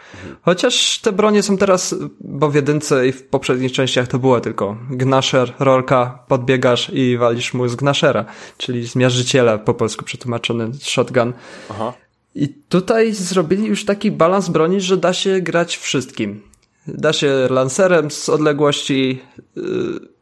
Chociaż 0.41 0.99
te 0.99 1.11
bronie 1.11 1.43
są 1.43 1.57
teraz, 1.57 1.95
bo 2.19 2.49
w 2.49 2.55
jedynce 2.55 3.07
i 3.07 3.11
w 3.11 3.23
poprzednich 3.23 3.71
częściach 3.71 4.07
to 4.07 4.19
było 4.19 4.41
tylko 4.41 4.77
gnasher, 4.89 5.53
rolka, 5.59 6.19
podbiegasz 6.27 6.91
i 6.93 7.17
walisz 7.17 7.53
mu 7.53 7.67
z 7.67 7.75
gnashera, 7.75 8.25
czyli 8.57 8.87
z 8.87 8.95
miażdżyciela 8.95 9.57
po 9.57 9.73
polsku 9.73 10.05
przetłumaczony 10.05 10.71
shotgun. 10.81 11.33
Aha. 11.69 11.93
I 12.35 12.49
tutaj 12.49 13.13
zrobili 13.13 13.65
już 13.65 13.85
taki 13.85 14.11
balans 14.11 14.49
broni, 14.49 14.81
że 14.81 14.97
da 14.97 15.13
się 15.13 15.41
grać 15.41 15.77
wszystkim. 15.77 16.41
Da 16.87 17.13
się 17.13 17.47
lancerem 17.49 18.11
z 18.11 18.29
odległości, 18.29 19.21
yy, 19.55 20.14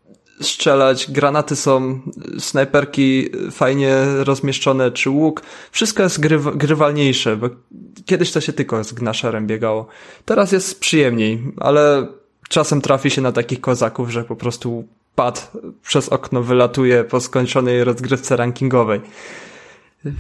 strzelać, 0.43 1.11
granaty 1.11 1.55
są, 1.55 1.99
snajperki 2.39 3.29
fajnie 3.51 3.97
rozmieszczone, 4.23 4.91
czy 4.91 5.09
łuk. 5.09 5.41
Wszystko 5.71 6.03
jest 6.03 6.19
gry, 6.19 6.39
grywalniejsze, 6.55 7.37
bo 7.37 7.49
kiedyś 8.05 8.31
to 8.31 8.41
się 8.41 8.53
tylko 8.53 8.83
z 8.83 8.93
gnaszerem 8.93 9.47
biegało. 9.47 9.87
Teraz 10.25 10.51
jest 10.51 10.79
przyjemniej, 10.79 11.43
ale 11.57 12.07
czasem 12.49 12.81
trafi 12.81 13.09
się 13.09 13.21
na 13.21 13.31
takich 13.31 13.61
kozaków, 13.61 14.09
że 14.09 14.23
po 14.23 14.35
prostu 14.35 14.87
pad 15.15 15.51
przez 15.83 16.09
okno 16.09 16.43
wylatuje 16.43 17.03
po 17.03 17.19
skończonej 17.19 17.83
rozgrywce 17.83 18.35
rankingowej. 18.35 19.01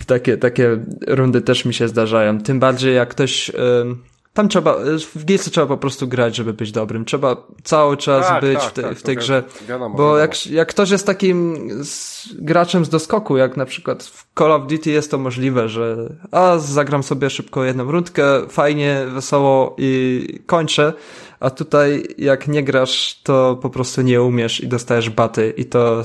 Takie, 0.07 0.37
takie 0.37 0.77
rundy 1.07 1.41
też 1.41 1.65
mi 1.65 1.73
się 1.73 1.87
zdarzają. 1.87 2.39
Tym 2.41 2.59
bardziej 2.59 2.95
jak 2.95 3.09
ktoś... 3.09 3.49
Yy, 3.49 4.12
tam 4.33 4.49
trzeba, 4.49 4.75
w 5.15 5.25
Gearsy 5.25 5.51
trzeba 5.51 5.67
po 5.67 5.77
prostu 5.77 6.07
grać, 6.07 6.35
żeby 6.35 6.53
być 6.53 6.71
dobrym. 6.71 7.05
Trzeba 7.05 7.37
cały 7.63 7.97
czas 7.97 8.27
tak, 8.27 8.41
być 8.41 8.59
tak, 8.59 8.69
w, 8.69 8.73
te, 8.73 8.81
tak, 8.81 8.97
w, 8.97 9.03
tej 9.03 9.15
grze. 9.15 9.43
Wiadomo, 9.67 9.95
bo 9.97 10.17
Jak, 10.17 10.47
jak 10.47 10.67
ktoś 10.67 10.89
jest 10.89 11.05
takim 11.05 11.69
z, 11.83 12.27
graczem 12.33 12.85
z 12.85 12.89
doskoku, 12.89 13.37
jak 13.37 13.57
na 13.57 13.65
przykład 13.65 14.03
w 14.03 14.25
Call 14.39 14.51
of 14.51 14.67
Duty 14.67 14.91
jest 14.91 15.11
to 15.11 15.17
możliwe, 15.17 15.69
że 15.69 15.97
a 16.31 16.57
zagram 16.57 17.03
sobie 17.03 17.29
szybko 17.29 17.63
jedną 17.63 17.91
rundkę, 17.91 18.23
fajnie, 18.49 19.05
wesoło 19.13 19.75
i 19.77 20.27
kończę, 20.45 20.93
a 21.43 21.49
tutaj 21.49 22.03
jak 22.17 22.47
nie 22.47 22.63
grasz, 22.63 23.19
to 23.23 23.59
po 23.61 23.69
prostu 23.69 24.01
nie 24.01 24.21
umiesz 24.21 24.61
i 24.61 24.67
dostajesz 24.67 25.09
baty 25.09 25.53
i 25.57 25.65
to 25.65 26.03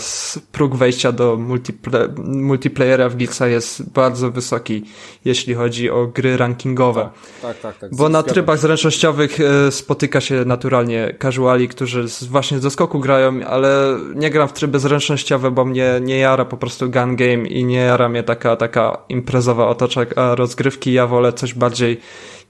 próg 0.53 0.76
wejścia 0.76 1.12
do 1.12 1.36
multiple 1.36 2.09
multiplayera 2.24 3.09
w 3.09 3.16
Geeksa 3.16 3.49
jest 3.49 3.93
bardzo 3.93 4.30
wysoki, 4.30 4.84
jeśli 5.24 5.55
chodzi 5.55 5.91
o 5.91 6.07
gry 6.07 6.36
rankingowe. 6.36 7.11
Tak, 7.43 7.59
tak, 7.59 7.78
tak. 7.78 7.97
Bo 7.97 8.09
na 8.09 8.22
trybach 8.22 8.59
zręcznościowych 8.59 9.39
e, 9.41 9.72
spotyka 9.72 10.20
się 10.20 10.45
naturalnie 10.45 11.14
casuali, 11.22 11.68
którzy 11.68 12.05
właśnie 12.30 12.59
z 12.59 12.62
doskoku 12.62 13.01
grają, 13.01 13.47
ale 13.47 13.99
nie 14.14 14.30
gram 14.30 14.49
w 14.49 14.53
tryby 14.53 14.78
zręcznościowe, 14.78 15.51
bo 15.51 15.64
mnie 15.64 16.01
nie 16.01 16.18
jara 16.18 16.45
po 16.45 16.57
prostu 16.57 16.91
gun 16.91 17.16
game 17.16 17.49
i 17.49 17.64
nie 17.64 17.80
jara 17.80 18.09
mnie 18.09 18.22
taka, 18.22 18.57
taka 18.57 18.99
imprezowa 19.09 19.68
otocza 19.68 20.01
rozgrywki. 20.16 20.93
Ja 20.93 21.07
wolę 21.07 21.32
coś 21.32 21.55
bardziej 21.55 22.01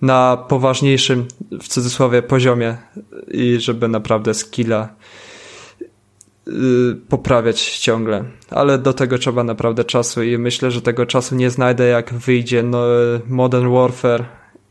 na 0.03 0.37
poważniejszym, 0.49 1.27
w 1.63 1.69
cudzysłowie, 1.69 2.23
poziomie 2.23 2.77
i 3.29 3.57
żeby 3.61 3.89
naprawdę 3.89 4.35
skilla 4.35 4.89
yy, 6.47 6.53
poprawiać 7.09 7.79
ciągle. 7.79 8.25
Ale 8.51 8.79
do 8.79 8.93
tego 8.93 9.19
trzeba 9.19 9.45
naprawdę 9.45 9.85
czasu 9.85 10.23
i 10.23 10.39
myślę, 10.39 10.71
że 10.71 10.83
tego 10.83 11.07
czasu 11.07 11.35
nie 11.35 11.51
znajdę 11.51 11.87
jak 11.87 12.15
wyjdzie 12.15 12.63
no, 12.63 12.83
Modern 13.27 13.73
Warfare 13.73 14.25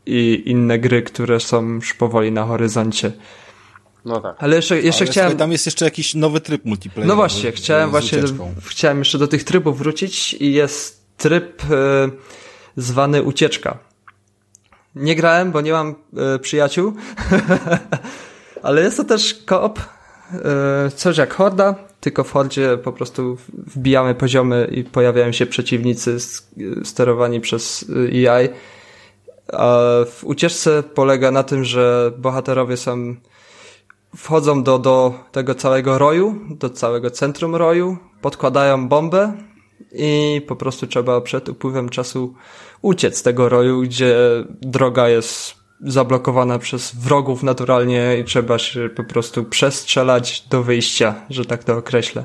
i 0.06 0.42
inne 0.46 0.78
gry, 0.78 1.02
które 1.02 1.40
są 1.40 1.68
już 1.68 1.94
powoli 1.94 2.32
na 2.32 2.44
horyzoncie. 2.44 3.12
No 4.04 4.20
tak. 4.20 4.36
Ale 4.38 4.56
jeszcze, 4.56 4.80
jeszcze 4.82 5.04
Ale 5.04 5.10
chciałem. 5.10 5.36
Tam 5.36 5.52
jest 5.52 5.66
jeszcze 5.66 5.84
jakiś 5.84 6.14
nowy 6.14 6.40
tryb 6.40 6.64
multiplayer. 6.64 7.08
No 7.08 7.16
właśnie, 7.16 7.52
chciałem 7.52 7.90
właśnie, 7.90 8.18
chciałem 8.66 8.98
jeszcze 8.98 9.18
do 9.18 9.28
tych 9.28 9.44
trybów 9.44 9.78
wrócić 9.78 10.34
i 10.34 10.52
jest 10.52 11.06
tryb 11.16 11.62
y, 11.64 11.66
zwany 12.76 13.22
ucieczka. 13.22 13.87
Nie 14.94 15.16
grałem, 15.16 15.52
bo 15.52 15.60
nie 15.60 15.72
mam 15.72 15.94
e, 16.16 16.38
przyjaciół, 16.38 16.92
ale 18.62 18.82
jest 18.82 18.96
to 18.96 19.04
też 19.04 19.42
koop, 19.46 19.78
e, 20.32 20.90
coś 20.90 21.16
jak 21.16 21.34
Horda, 21.34 21.74
tylko 22.00 22.24
w 22.24 22.32
Hordzie 22.32 22.78
po 22.84 22.92
prostu 22.92 23.36
wbijamy 23.52 24.14
poziomy 24.14 24.68
i 24.72 24.84
pojawiają 24.84 25.32
się 25.32 25.46
przeciwnicy 25.46 26.16
sterowani 26.84 27.40
przez 27.40 27.90
AI. 28.28 28.44
E 28.44 28.48
A 29.52 29.78
w 30.10 30.24
ucieczce 30.24 30.82
polega 30.82 31.30
na 31.30 31.42
tym, 31.42 31.64
że 31.64 32.12
bohaterowie 32.18 32.76
są 32.76 33.14
wchodzą 34.16 34.62
do, 34.62 34.78
do 34.78 35.14
tego 35.32 35.54
całego 35.54 35.98
roju, 35.98 36.34
do 36.50 36.70
całego 36.70 37.10
centrum 37.10 37.56
roju, 37.56 37.96
podkładają 38.20 38.88
bombę 38.88 39.32
i 39.92 40.42
po 40.48 40.56
prostu 40.56 40.86
trzeba 40.86 41.20
przed 41.20 41.48
upływem 41.48 41.88
czasu 41.88 42.34
uciec 42.82 43.18
z 43.18 43.22
tego 43.22 43.48
roju, 43.48 43.82
gdzie 43.82 44.16
droga 44.60 45.08
jest 45.08 45.54
zablokowana 45.80 46.58
przez 46.58 46.94
wrogów 46.94 47.42
naturalnie 47.42 48.18
i 48.20 48.24
trzeba 48.24 48.58
się 48.58 48.88
po 48.96 49.04
prostu 49.04 49.44
przestrzelać 49.44 50.44
do 50.50 50.62
wyjścia, 50.62 51.14
że 51.30 51.44
tak 51.44 51.64
to 51.64 51.76
określę. 51.76 52.24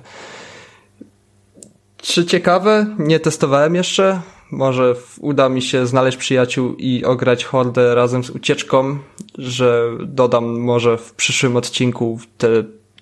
Czy 1.98 2.26
ciekawe? 2.26 2.96
Nie 3.00 3.20
testowałem 3.20 3.76
jeszcze. 3.76 4.22
Może 4.52 4.96
uda 5.20 5.50
mi 5.50 5.62
się 5.62 5.88
znaleźć 5.88 6.18
przyjaciół 6.18 6.76
i 6.78 7.06
ograć 7.06 7.46
hordę 7.46 7.96
razem 7.96 8.24
z 8.24 8.30
ucieczką, 8.30 8.98
że 9.38 9.90
dodam 10.06 10.60
może 10.60 10.98
w 10.98 11.14
przyszłym 11.14 11.56
odcinku 11.56 12.20
te 12.38 12.48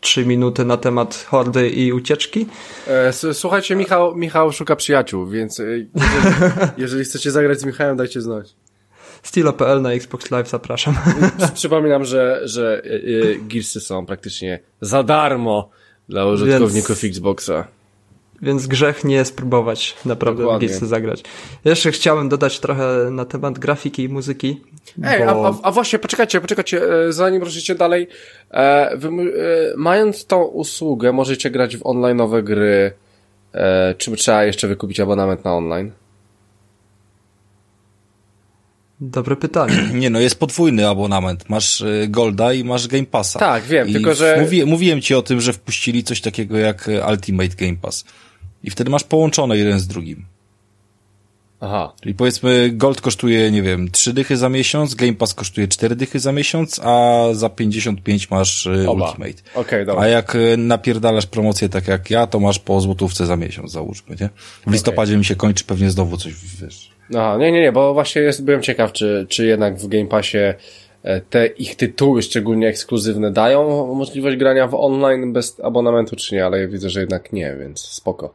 trzy 0.02 0.26
minuty 0.26 0.66
na 0.66 0.78
temat 0.78 1.26
hordy 1.30 1.70
i 1.70 1.94
ucieczki. 1.94 2.46
E, 2.88 3.14
słuchajcie, 3.34 3.76
Michał, 3.76 4.16
Michał 4.16 4.52
szuka 4.52 4.76
przyjaciół, 4.76 5.28
więc 5.28 5.60
e, 5.60 5.64
jeżeli, 5.64 5.90
jeżeli 6.78 7.04
chcecie 7.04 7.32
zagrać 7.32 7.60
z 7.60 7.66
Michałem, 7.66 7.98
dajcie 7.98 8.22
znać. 8.22 8.56
Stilo.pl 9.24 9.82
na 9.82 9.94
Xbox 9.94 10.32
Live 10.32 10.50
zapraszam. 10.50 10.96
Przypominam, 11.54 12.06
że, 12.06 12.42
że 12.44 12.82
e, 12.84 12.90
Gearsy 13.48 13.80
są 13.80 14.06
praktycznie 14.06 14.60
za 14.82 15.04
darmo 15.04 15.70
dla 16.10 16.26
użytkowników 16.26 17.02
więc... 17.02 17.16
Xboxa. 17.18 17.68
Więc 18.42 18.68
grzech 18.68 19.04
nie 19.04 19.26
spróbować 19.26 19.96
naprawdę 20.06 20.44
Dokładnie. 20.44 20.70
w 20.70 20.72
zagrać. 20.72 21.24
Jeszcze 21.66 21.92
chciałem 21.92 22.30
dodać 22.30 22.60
trochę 22.60 23.08
na 23.12 23.26
temat 23.26 23.60
grafiki 23.60 24.04
i 24.04 24.10
muzyki. 24.10 24.62
Ej, 25.04 25.26
bo... 25.26 25.48
a, 25.48 25.50
a, 25.50 25.54
a, 25.64 25.72
właśnie, 25.72 26.00
poczekajcie, 26.00 26.42
poczekajcie, 26.42 26.82
e, 27.08 27.14
zanim 27.14 27.44
ruszycie 27.44 27.76
dalej. 27.76 28.08
E, 28.52 28.98
wy, 28.98 29.08
e, 29.08 29.12
mając 29.78 30.26
tą 30.26 30.44
usługę, 30.44 31.12
możecie 31.12 31.52
grać 31.52 31.78
w 31.78 31.82
online'owe 31.82 32.44
gry. 32.44 32.92
E, 33.54 33.96
czy 33.98 34.12
trzeba 34.12 34.44
jeszcze 34.44 34.68
wykupić 34.68 35.00
abonament 35.00 35.46
na 35.46 35.56
online? 35.56 35.92
Dobre 39.02 39.36
pytanie. 39.36 39.90
Nie 39.94 40.10
no, 40.10 40.20
jest 40.20 40.40
podwójny 40.40 40.88
abonament. 40.88 41.50
Masz 41.50 41.82
e, 41.82 42.08
Golda 42.08 42.54
i 42.54 42.64
masz 42.64 42.88
Game 42.88 43.06
Passa. 43.06 43.40
Tak, 43.40 43.64
wiem, 43.64 43.88
I 43.88 43.94
tylko 43.94 44.16
że... 44.16 44.38
Mówi, 44.42 44.66
mówiłem 44.66 45.02
ci 45.02 45.16
o 45.16 45.22
tym, 45.22 45.42
że 45.42 45.54
wpuścili 45.54 46.04
coś 46.04 46.22
takiego 46.22 46.58
jak 46.58 46.90
Ultimate 47.10 47.56
Game 47.56 47.78
Pass. 47.82 48.06
I 48.64 48.70
wtedy 48.70 48.90
masz 48.90 49.04
połączone 49.04 49.58
jeden 49.58 49.80
z 49.80 49.88
drugim. 49.88 50.26
Aha. 51.62 51.94
Czyli 52.02 52.16
powiedzmy 52.16 52.70
Gold 52.74 53.02
kosztuje, 53.02 53.52
nie 53.52 53.62
wiem, 53.62 53.92
3 53.92 54.14
dychy 54.14 54.38
za 54.38 54.50
miesiąc, 54.50 54.96
Game 54.96 55.14
Pass 55.14 55.34
kosztuje 55.34 55.68
4 55.68 55.96
dychy 55.96 56.20
za 56.20 56.32
miesiąc, 56.32 56.80
a 56.84 57.24
za 57.32 57.50
55 57.50 58.32
masz 58.32 58.66
y, 58.66 58.90
Oba. 58.90 59.06
Ultimate. 59.06 59.42
Okay, 59.56 59.86
dobra. 59.86 60.04
A 60.04 60.08
jak 60.08 60.36
y, 60.36 60.58
napierdalasz 60.58 61.26
promocję 61.26 61.70
tak 61.70 61.88
jak 61.88 62.10
ja, 62.10 62.28
to 62.28 62.40
masz 62.40 62.60
po 62.60 62.82
złotówce 62.82 63.26
za 63.26 63.36
miesiąc, 63.36 63.72
załóżmy, 63.72 64.16
nie? 64.22 64.30
W 64.68 64.72
listopadzie 64.72 65.12
okay. 65.12 65.18
mi 65.18 65.26
się 65.26 65.36
kończy 65.36 65.64
pewnie 65.64 65.92
znowu 65.92 66.18
coś, 66.18 66.34
wiesz. 66.62 66.92
Aha, 67.16 67.38
nie, 67.40 67.52
nie, 67.52 67.62
nie, 67.62 67.72
bo 67.72 67.94
właśnie 67.94 68.22
jest, 68.22 68.44
byłem 68.44 68.62
ciekaw, 68.62 68.92
czy, 68.92 69.26
czy 69.30 69.46
jednak 69.46 69.78
w 69.78 69.88
Game 69.88 70.08
Passie 70.08 70.38
te 71.30 71.48
ich 71.48 71.76
tytuły, 71.76 72.22
szczególnie 72.22 72.68
ekskluzywne, 72.68 73.32
dają 73.32 73.94
możliwość 73.96 74.38
grania 74.38 74.68
w 74.68 74.76
online 74.76 75.34
bez 75.34 75.60
abonamentu, 75.60 76.16
czy 76.16 76.36
nie, 76.36 76.46
ale 76.46 76.62
ja 76.62 76.68
widzę, 76.68 76.90
że 76.90 77.00
jednak 77.00 77.34
nie, 77.34 77.56
więc 77.60 77.80
spoko. 77.80 78.34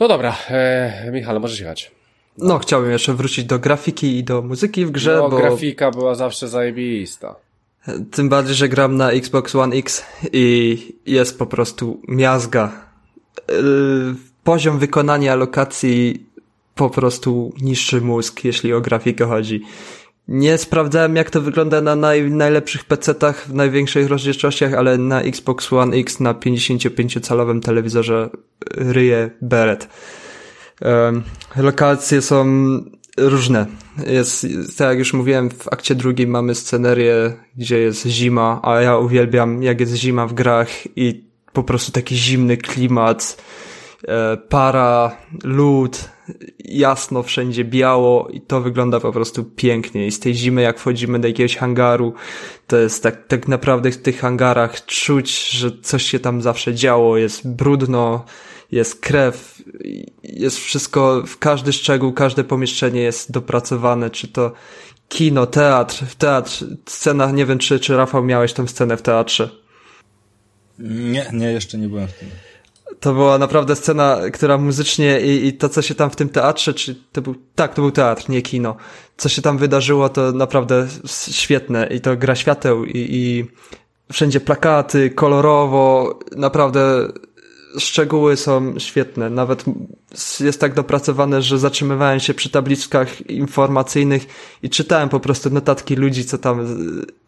No 0.00 0.08
dobra, 0.08 0.36
e, 0.50 1.10
Michale, 1.12 1.40
możesz 1.40 1.60
jechać. 1.60 1.90
No, 2.38 2.58
chciałbym 2.58 2.90
jeszcze 2.90 3.14
wrócić 3.14 3.44
do 3.44 3.58
grafiki 3.58 4.18
i 4.18 4.24
do 4.24 4.42
muzyki 4.42 4.86
w 4.86 4.90
grze, 4.90 5.16
no, 5.16 5.28
bo... 5.28 5.36
grafika 5.36 5.90
była 5.90 6.14
zawsze 6.14 6.48
zajebista. 6.48 7.36
Tym 8.10 8.28
bardziej, 8.28 8.54
że 8.54 8.68
gram 8.68 8.96
na 8.96 9.10
Xbox 9.10 9.54
One 9.54 9.76
X 9.76 10.04
i 10.32 10.78
jest 11.06 11.38
po 11.38 11.46
prostu 11.46 12.00
miazga. 12.08 12.72
E, 13.38 13.52
poziom 14.44 14.78
wykonania 14.78 15.34
lokacji 15.36 16.26
po 16.74 16.90
prostu 16.90 17.52
niszczy 17.62 18.00
mózg, 18.00 18.44
jeśli 18.44 18.72
o 18.72 18.80
grafikę 18.80 19.26
chodzi. 19.26 19.62
Nie 20.28 20.58
sprawdzałem, 20.58 21.16
jak 21.16 21.30
to 21.30 21.40
wygląda 21.40 21.80
na 21.80 21.96
naj, 21.96 22.30
najlepszych 22.30 22.84
PC-tach 22.84 23.46
w 23.46 23.54
największych 23.54 24.08
rozdzielczościach, 24.08 24.74
ale 24.74 24.98
na 24.98 25.22
Xbox 25.22 25.72
One 25.72 25.96
X 25.96 26.20
na 26.20 26.34
55-calowym 26.34 27.60
telewizorze 27.60 28.30
ryje 28.76 29.30
beret. 29.40 29.88
Um, 30.82 31.22
lokacje 31.56 32.22
są 32.22 32.44
Różne. 33.16 33.66
Jest, 34.06 34.46
tak 34.78 34.88
jak 34.88 34.98
już 34.98 35.12
mówiłem, 35.12 35.50
w 35.50 35.68
akcie 35.72 35.94
drugim 35.94 36.30
mamy 36.30 36.54
scenerię, 36.54 37.32
gdzie 37.56 37.78
jest 37.78 38.06
zima, 38.06 38.60
a 38.62 38.80
ja 38.80 38.98
uwielbiam, 38.98 39.62
jak 39.62 39.80
jest 39.80 39.94
zima 39.94 40.26
w 40.26 40.34
grach 40.34 40.68
i 40.96 41.24
po 41.52 41.62
prostu 41.62 41.92
taki 41.92 42.16
zimny 42.16 42.56
klimat, 42.56 43.42
para, 44.48 45.16
lód, 45.44 46.08
jasno 46.58 47.22
wszędzie 47.22 47.64
biało 47.64 48.28
i 48.28 48.40
to 48.40 48.60
wygląda 48.60 49.00
po 49.00 49.12
prostu 49.12 49.44
pięknie. 49.44 50.06
I 50.06 50.10
z 50.10 50.20
tej 50.20 50.34
zimy, 50.34 50.62
jak 50.62 50.78
wchodzimy 50.78 51.18
do 51.18 51.28
jakiegoś 51.28 51.56
hangaru, 51.56 52.14
to 52.66 52.76
jest 52.76 53.02
tak, 53.02 53.26
tak 53.26 53.48
naprawdę 53.48 53.90
w 53.90 54.02
tych 54.02 54.20
hangarach 54.20 54.86
czuć, 54.86 55.50
że 55.50 55.70
coś 55.82 56.02
się 56.02 56.18
tam 56.18 56.42
zawsze 56.42 56.74
działo, 56.74 57.16
jest 57.16 57.48
brudno, 57.48 58.24
jest 58.72 59.00
krew, 59.00 59.62
jest 60.22 60.58
wszystko, 60.58 61.22
w 61.26 61.38
każdy 61.38 61.72
szczegół, 61.72 62.12
każde 62.12 62.44
pomieszczenie 62.44 63.00
jest 63.00 63.32
dopracowane, 63.32 64.10
czy 64.10 64.28
to 64.28 64.52
kino, 65.08 65.46
teatr, 65.46 66.04
teatr, 66.18 66.64
scena, 66.86 67.30
nie 67.30 67.46
wiem 67.46 67.58
czy, 67.58 67.80
czy 67.80 67.96
Rafał 67.96 68.24
miałeś 68.24 68.52
tę 68.52 68.68
scenę 68.68 68.96
w 68.96 69.02
teatrze. 69.02 69.50
Nie, 70.78 71.30
nie, 71.32 71.52
jeszcze 71.52 71.78
nie 71.78 71.88
byłem 71.88 72.08
w 72.08 72.12
tym. 72.12 72.28
To 73.00 73.14
była 73.14 73.38
naprawdę 73.38 73.76
scena, 73.76 74.18
która 74.32 74.58
muzycznie 74.58 75.20
i, 75.20 75.46
i 75.46 75.52
to, 75.52 75.68
co 75.68 75.82
się 75.82 75.94
tam 75.94 76.10
w 76.10 76.16
tym 76.16 76.28
teatrze, 76.28 76.74
czy 76.74 76.94
to 77.12 77.22
był, 77.22 77.34
tak, 77.54 77.74
to 77.74 77.82
był 77.82 77.90
teatr, 77.90 78.28
nie 78.28 78.42
kino. 78.42 78.76
Co 79.16 79.28
się 79.28 79.42
tam 79.42 79.58
wydarzyło, 79.58 80.08
to 80.08 80.32
naprawdę 80.32 80.86
świetne 81.30 81.86
i 81.86 82.00
to 82.00 82.16
gra 82.16 82.34
świateł 82.34 82.84
i, 82.84 82.92
i 82.94 83.44
wszędzie 84.12 84.40
plakaty, 84.40 85.10
kolorowo, 85.10 86.18
naprawdę 86.36 87.08
szczegóły 87.78 88.36
są 88.36 88.78
świetne. 88.78 89.30
Nawet 89.30 89.64
jest 90.40 90.60
tak 90.60 90.74
dopracowane, 90.74 91.42
że 91.42 91.58
zatrzymywałem 91.58 92.20
się 92.20 92.34
przy 92.34 92.50
tabliczkach 92.50 93.30
informacyjnych 93.30 94.26
i 94.62 94.70
czytałem 94.70 95.08
po 95.08 95.20
prostu 95.20 95.50
notatki 95.50 95.96
ludzi, 95.96 96.24
co 96.24 96.38
tam, 96.38 96.66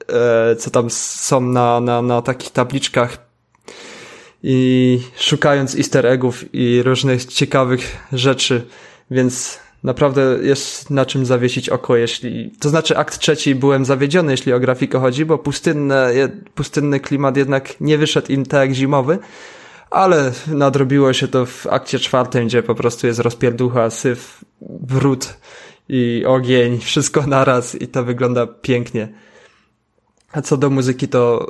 e, 0.08 0.56
co 0.56 0.70
tam 0.70 0.90
są 0.90 1.40
na, 1.40 1.80
na, 1.80 2.02
na 2.02 2.22
takich 2.22 2.50
tabliczkach 2.50 3.25
i 4.42 5.00
szukając 5.16 5.76
easter 5.76 6.06
eggów 6.06 6.44
i 6.52 6.82
różnych 6.82 7.24
ciekawych 7.24 7.96
rzeczy, 8.12 8.66
więc 9.10 9.58
naprawdę 9.82 10.38
jest 10.42 10.90
na 10.90 11.06
czym 11.06 11.26
zawiesić 11.26 11.68
oko, 11.68 11.96
jeśli, 11.96 12.50
to 12.60 12.68
znaczy 12.68 12.96
akt 12.96 13.18
trzeci 13.18 13.54
byłem 13.54 13.84
zawiedziony, 13.84 14.32
jeśli 14.32 14.52
o 14.52 14.60
grafikę 14.60 14.98
chodzi, 14.98 15.24
bo 15.24 15.38
pustynne, 15.38 16.12
pustynny 16.54 17.00
klimat 17.00 17.36
jednak 17.36 17.80
nie 17.80 17.98
wyszedł 17.98 18.32
im 18.32 18.46
tak 18.46 18.68
jak 18.68 18.76
zimowy, 18.76 19.18
ale 19.90 20.32
nadrobiło 20.46 21.12
się 21.12 21.28
to 21.28 21.46
w 21.46 21.66
akcie 21.66 21.98
czwartym, 21.98 22.46
gdzie 22.46 22.62
po 22.62 22.74
prostu 22.74 23.06
jest 23.06 23.20
rozpierducha, 23.20 23.90
syf, 23.90 24.44
brud 24.60 25.36
i 25.88 26.24
ogień, 26.26 26.78
wszystko 26.78 27.26
naraz 27.26 27.74
i 27.74 27.88
to 27.88 28.04
wygląda 28.04 28.46
pięknie. 28.46 29.08
A 30.32 30.42
co 30.42 30.56
do 30.56 30.70
muzyki, 30.70 31.08
to 31.08 31.46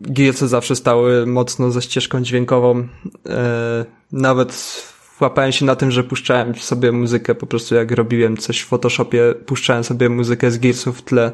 Gearsy 0.00 0.48
zawsze 0.48 0.76
stały 0.76 1.26
mocno 1.26 1.70
ze 1.70 1.82
ścieżką 1.82 2.22
dźwiękową. 2.22 2.88
E, 3.28 3.84
nawet 4.12 4.82
łapałem 5.20 5.52
się 5.52 5.64
na 5.64 5.76
tym, 5.76 5.90
że 5.90 6.04
puszczałem 6.04 6.54
sobie 6.54 6.92
muzykę, 6.92 7.34
po 7.34 7.46
prostu 7.46 7.74
jak 7.74 7.90
robiłem 7.90 8.36
coś 8.36 8.60
w 8.60 8.66
Photoshopie, 8.66 9.34
puszczałem 9.46 9.84
sobie 9.84 10.08
muzykę 10.08 10.50
z 10.50 10.58
Gearsów 10.58 10.98
w 10.98 11.02
tle 11.02 11.32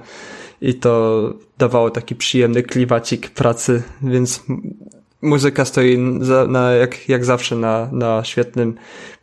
i 0.60 0.74
to 0.74 1.34
dawało 1.58 1.90
taki 1.90 2.14
przyjemny 2.14 2.62
kliwacik 2.62 3.30
pracy, 3.30 3.82
więc 4.02 4.42
muzyka 5.22 5.64
stoi 5.64 5.98
na, 6.48 6.72
jak, 6.72 7.08
jak 7.08 7.24
zawsze 7.24 7.56
na, 7.56 7.88
na 7.92 8.24
świetnym 8.24 8.74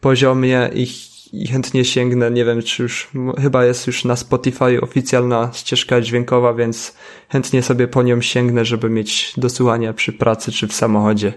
poziomie 0.01 0.69
i 0.73 0.87
i 1.33 1.47
chętnie 1.47 1.85
sięgnę, 1.85 2.31
nie 2.31 2.45
wiem 2.45 2.61
czy 2.61 2.83
już, 2.83 3.09
chyba 3.41 3.65
jest 3.65 3.87
już 3.87 4.05
na 4.05 4.15
Spotify 4.15 4.81
oficjalna 4.81 5.51
ścieżka 5.53 6.01
dźwiękowa, 6.01 6.53
więc 6.53 6.95
chętnie 7.29 7.63
sobie 7.63 7.87
po 7.87 8.03
nią 8.03 8.21
sięgnę, 8.21 8.65
żeby 8.65 8.89
mieć 8.89 9.33
do 9.37 9.49
słuchania 9.49 9.93
przy 9.93 10.13
pracy 10.13 10.51
czy 10.51 10.67
w 10.67 10.73
samochodzie. 10.73 11.33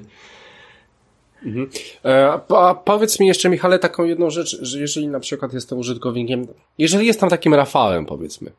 Mhm. 1.45 1.71
E, 2.05 2.33
a 2.49 2.75
powiedz 2.75 3.21
mi 3.21 3.27
jeszcze, 3.27 3.49
Michale, 3.49 3.79
taką 3.79 4.05
jedną 4.05 4.31
rzecz, 4.31 4.59
że 4.63 4.81
jeżeli 4.81 5.09
na 5.09 5.21
przykład 5.21 5.55
jestem 5.55 5.79
użytkownikiem, 5.79 6.47
jeżeli 6.79 7.07
jestem 7.07 7.29
takim 7.29 7.55
Rafałem, 7.55 8.07
powiedzmy, 8.07 8.53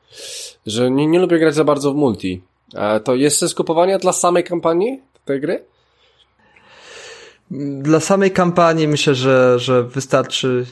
że 0.65 0.91
nie, 0.91 1.07
nie 1.07 1.19
lubię 1.19 1.39
grać 1.39 1.55
za 1.55 1.63
bardzo 1.63 1.93
w 1.93 1.95
multi, 1.95 2.41
e, 2.75 2.99
to 2.99 3.15
jest 3.15 3.37
sens 3.37 3.55
kupowania 3.55 3.99
dla 3.99 4.13
samej 4.13 4.43
kampanii 4.43 5.01
tej 5.25 5.41
gry? 5.41 5.65
Dla 7.81 7.99
samej 7.99 8.31
kampanii 8.31 8.87
myślę, 8.87 9.15
że, 9.15 9.59
że 9.59 9.83
wystarczy 9.83 10.65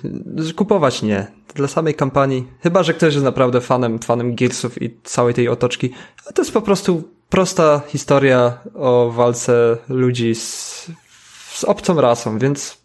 kupować 0.56 1.02
nie. 1.02 1.28
Dla 1.56 1.68
samej 1.68 1.96
kampanii, 1.96 2.48
chyba 2.62 2.84
że 2.84 2.94
ktoś 2.94 3.14
jest 3.14 3.26
naprawdę 3.26 3.62
fanem, 3.62 4.00
fanem 4.00 4.36
Gearsów 4.36 4.82
i 4.82 4.98
całej 5.04 5.34
tej 5.34 5.50
otoczki, 5.50 5.90
to 6.36 6.42
jest 6.42 6.54
po 6.54 6.62
prostu 6.62 7.04
prosta 7.30 7.82
historia 7.88 8.58
o 8.74 9.12
walce 9.12 9.78
ludzi 9.90 10.36
z, 10.36 10.92
z 11.54 11.64
obcą 11.64 12.02
rasą, 12.02 12.40
więc 12.40 12.78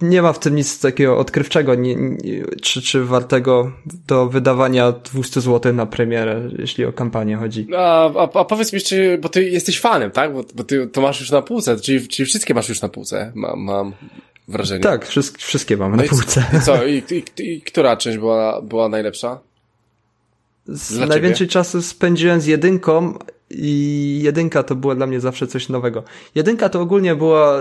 nie 0.00 0.22
ma 0.22 0.32
w 0.32 0.38
tym 0.38 0.56
nic 0.56 0.80
takiego 0.80 1.18
odkrywczego, 1.18 1.74
nie, 1.74 1.94
nie, 1.94 2.44
czy, 2.62 2.82
czy 2.82 3.04
wartego 3.04 3.72
do 4.06 4.26
wydawania 4.26 4.92
200 4.92 5.40
zł 5.40 5.72
na 5.72 5.86
premierę, 5.86 6.48
jeśli 6.58 6.84
o 6.84 6.92
kampanię 6.92 7.36
chodzi. 7.36 7.66
A, 7.76 8.10
a, 8.14 8.28
a 8.40 8.44
powiedz 8.44 8.72
mi 8.72 8.76
jeszcze, 8.76 9.18
bo 9.18 9.28
ty 9.28 9.50
jesteś 9.50 9.80
fanem, 9.80 10.10
tak? 10.10 10.32
Bo, 10.34 10.44
bo 10.54 10.64
ty 10.64 10.86
to 10.86 11.00
masz 11.00 11.20
już 11.20 11.30
na 11.30 11.42
półce, 11.42 11.80
czyli, 11.80 12.08
czyli 12.08 12.26
wszystkie 12.26 12.54
masz 12.54 12.68
już 12.68 12.82
na 12.82 12.88
półce, 12.88 13.32
mam, 13.34 13.60
mam 13.60 13.92
wrażenie. 14.48 14.80
Tak, 14.80 15.06
wszystkie, 15.06 15.38
wszystkie 15.38 15.76
mam 15.76 15.90
no 15.90 15.96
na 15.96 16.02
półce. 16.02 16.44
I 16.56 16.60
co, 16.60 16.86
i, 16.86 17.02
i, 17.38 17.42
i, 17.42 17.62
która 17.62 17.96
część 17.96 18.18
była, 18.18 18.62
była 18.62 18.88
najlepsza? 18.88 19.40
Z 20.66 21.08
najwięcej 21.08 21.48
czasu 21.48 21.82
spędziłem 21.82 22.40
z 22.40 22.46
jedynką 22.46 23.18
i 23.50 24.20
jedynka 24.22 24.62
to 24.62 24.74
była 24.74 24.94
dla 24.94 25.06
mnie 25.06 25.20
zawsze 25.20 25.46
coś 25.46 25.68
nowego. 25.68 26.04
Jedynka 26.34 26.68
to 26.68 26.80
ogólnie 26.80 27.14
była 27.14 27.58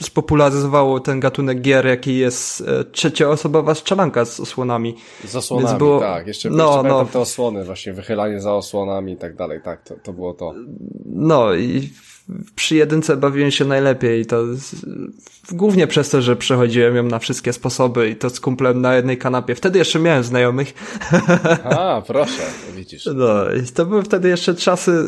spopularyzowało 0.00 1.00
ten 1.00 1.20
gatunek 1.20 1.60
gier, 1.60 1.86
jaki 1.86 2.18
jest 2.18 2.60
e, 2.60 2.84
trzecioosobowa 2.84 3.74
strzelanka 3.74 4.24
z 4.24 4.40
osłonami. 4.40 4.96
Z 5.24 5.36
osłonami, 5.36 5.78
było... 5.78 6.00
tak. 6.00 6.26
Jeszcze, 6.26 6.50
no, 6.50 6.72
jeszcze 6.74 6.88
no. 6.88 7.04
te 7.04 7.20
osłony, 7.20 7.64
właśnie 7.64 7.92
wychylanie 7.92 8.40
za 8.40 8.54
osłonami 8.54 9.12
i 9.12 9.16
tak 9.16 9.36
dalej, 9.36 9.60
tak, 9.64 9.82
to, 9.82 9.94
to 10.02 10.12
było 10.12 10.34
to. 10.34 10.54
No 11.06 11.54
i 11.54 11.90
przy 12.54 12.76
jedynce 12.76 13.16
bawiłem 13.16 13.50
się 13.50 13.64
najlepiej 13.64 14.26
to 14.26 14.44
głównie 15.52 15.86
przez 15.86 16.10
to, 16.10 16.22
że 16.22 16.36
przechodziłem 16.36 16.96
ją 16.96 17.02
na 17.02 17.18
wszystkie 17.18 17.52
sposoby 17.52 18.10
i 18.10 18.16
to 18.16 18.30
z 18.30 18.40
kumplem 18.40 18.80
na 18.80 18.94
jednej 18.94 19.18
kanapie. 19.18 19.54
Wtedy 19.54 19.78
jeszcze 19.78 19.98
miałem 19.98 20.24
znajomych. 20.24 20.74
A, 21.78 22.02
proszę, 22.06 22.42
widzisz. 22.76 23.08
No 23.14 23.52
i 23.52 23.66
to 23.66 23.86
były 23.86 24.02
wtedy 24.02 24.28
jeszcze 24.28 24.54
czasy, 24.54 25.04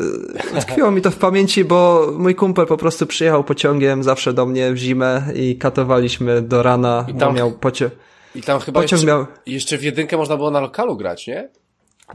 tkwiło 0.61 0.91
mi 0.91 1.01
to 1.01 1.11
w 1.11 1.15
pamięci, 1.15 1.65
bo 1.65 2.11
mój 2.17 2.35
kumpel 2.35 2.65
po 2.65 2.77
prostu 2.77 3.05
przyjechał 3.05 3.43
pociągiem 3.43 4.03
zawsze 4.03 4.33
do 4.33 4.45
mnie 4.45 4.73
w 4.73 4.77
zimę 4.77 5.23
i 5.35 5.57
katowaliśmy 5.57 6.41
do 6.41 6.63
rana, 6.63 7.05
I 7.07 7.13
tam, 7.13 7.35
miał 7.35 7.51
pociąg. 7.51 7.93
I 8.35 8.41
tam 8.41 8.59
chyba 8.59 8.81
jeszcze, 8.81 9.05
miał... 9.05 9.25
jeszcze 9.45 9.77
w 9.77 9.83
jedynkę 9.83 10.17
można 10.17 10.37
było 10.37 10.51
na 10.51 10.59
lokalu 10.59 10.97
grać, 10.97 11.27
nie? 11.27 11.49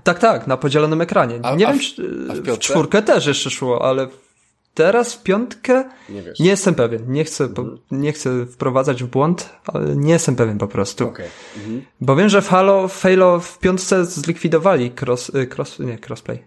Tak, 0.03 0.19
tak, 0.19 0.47
na 0.47 0.57
podzielonym 0.57 1.01
ekranie. 1.01 1.41
A, 1.43 1.55
nie 1.55 1.69
a 1.69 1.73
wiem, 1.73 1.81
w, 1.81 2.43
w, 2.43 2.55
w 2.55 2.59
czwórkę 2.59 3.03
też 3.03 3.27
jeszcze 3.27 3.51
szło, 3.51 3.85
ale 3.89 4.09
teraz 4.77 5.15
w 5.15 5.23
piątkę 5.23 5.85
nie, 6.09 6.23
wiesz. 6.23 6.39
nie 6.41 6.49
jestem 6.49 6.75
pewien. 6.75 7.13
Nie 7.13 7.25
chcę, 7.25 7.45
mhm. 7.45 7.79
nie 7.91 8.13
chcę 8.13 8.47
wprowadzać 8.47 9.05
w 9.05 9.07
błąd, 9.07 9.51
ale 9.67 9.97
nie 9.97 10.13
jestem 10.13 10.37
pewien 10.37 10.59
po 10.59 10.69
prostu. 10.69 11.09
Okay. 11.09 11.27
Mhm. 11.57 11.83
Bo 12.01 12.17
wiem, 12.17 12.29
że 12.29 12.43
w 12.43 12.49
Halo, 12.49 12.89
w 12.89 13.03
Halo 13.03 13.41
w 13.41 13.59
piątce 13.59 14.05
zlikwidowali 14.05 14.93
cross, 15.01 15.29
y, 15.29 15.49
cross 15.57 15.79
nie, 15.79 15.99
crossplay. 16.09 16.43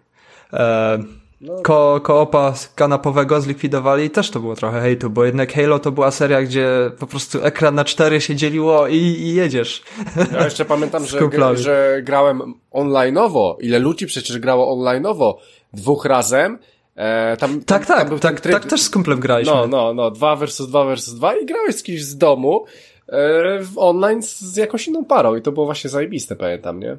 E, 0.53 0.99
no. 1.41 1.61
Ko, 1.63 2.01
koopa 2.03 2.53
kanapowego 2.75 3.41
zlikwidowali 3.41 4.05
i 4.05 4.09
też 4.09 4.29
to 4.29 4.39
było 4.39 4.55
trochę 4.55 4.81
hejtu, 4.81 5.09
bo 5.09 5.25
jednak 5.25 5.53
Halo 5.53 5.79
to 5.79 5.91
była 5.91 6.11
seria, 6.11 6.41
gdzie 6.41 6.91
po 6.99 7.07
prostu 7.07 7.43
ekran 7.43 7.75
na 7.75 7.85
cztery 7.85 8.21
się 8.21 8.35
dzieliło 8.35 8.87
i, 8.87 8.95
i 8.97 9.33
jedziesz. 9.35 9.83
Ja 10.31 10.43
jeszcze 10.43 10.65
pamiętam, 10.65 11.05
że, 11.07 11.19
że 11.57 12.01
grałem 12.03 12.53
onlineowo. 12.71 13.57
Ile 13.61 13.79
ludzi 13.79 14.05
przecież 14.05 14.39
grało 14.39 14.73
onlineowo? 14.73 15.39
Dwóch 15.73 16.05
razem 16.05 16.57
E, 16.99 17.37
tam, 17.37 17.61
tak, 17.63 17.85
tam, 17.85 17.97
tak, 17.97 18.09
tam 18.09 18.19
tak, 18.19 18.41
tryb... 18.41 18.53
tak 18.53 18.65
też 18.65 18.81
z 18.81 18.89
kumplem 18.89 19.19
graliśmy. 19.19 19.53
No, 19.53 19.67
no, 19.67 19.93
no, 19.93 20.11
dwa 20.11 20.35
versus 20.35 20.67
dwa 20.67 20.85
versus 20.85 21.13
dwa 21.13 21.35
i 21.35 21.45
grałeś 21.45 21.75
z 21.75 21.83
kimś 21.83 22.03
z 22.03 22.17
domu 22.17 22.65
e, 23.07 23.59
w 23.59 23.77
online 23.77 24.23
z, 24.23 24.57
jakąś 24.57 24.87
inną 24.87 25.05
parą 25.05 25.35
i 25.35 25.41
to 25.41 25.51
było 25.51 25.65
właśnie 25.65 25.89
zajebiste, 25.89 26.35
pamiętam, 26.35 26.79
nie? 26.79 26.97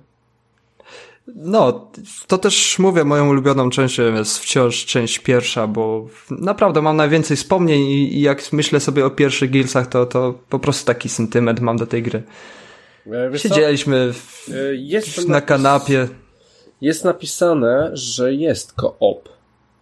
No, 1.26 1.90
to 2.26 2.38
też 2.38 2.78
mówię, 2.78 3.04
moją 3.04 3.28
ulubioną 3.28 3.70
częścią 3.70 4.14
jest 4.14 4.38
wciąż 4.38 4.84
część 4.84 5.18
pierwsza, 5.18 5.66
bo 5.66 6.06
naprawdę 6.30 6.82
mam 6.82 6.96
najwięcej 6.96 7.36
wspomnień 7.36 7.80
i, 7.80 8.14
i 8.14 8.20
jak 8.20 8.52
myślę 8.52 8.80
sobie 8.80 9.06
o 9.06 9.10
pierwszych 9.10 9.50
Gearsach, 9.50 9.86
to, 9.86 10.06
to 10.06 10.34
po 10.48 10.58
prostu 10.58 10.86
taki 10.86 11.08
sentyment 11.08 11.60
mam 11.60 11.76
do 11.76 11.86
tej 11.86 12.02
gry. 12.02 12.22
E, 13.06 13.30
wiesz 13.30 13.42
Siedzieliśmy 13.42 14.12
w, 14.12 14.48
e, 15.18 15.28
na 15.28 15.40
kanapie. 15.40 16.08
Jest 16.80 17.04
napisane, 17.04 17.90
że 17.92 18.34
jest 18.34 18.72
koop. 18.72 19.39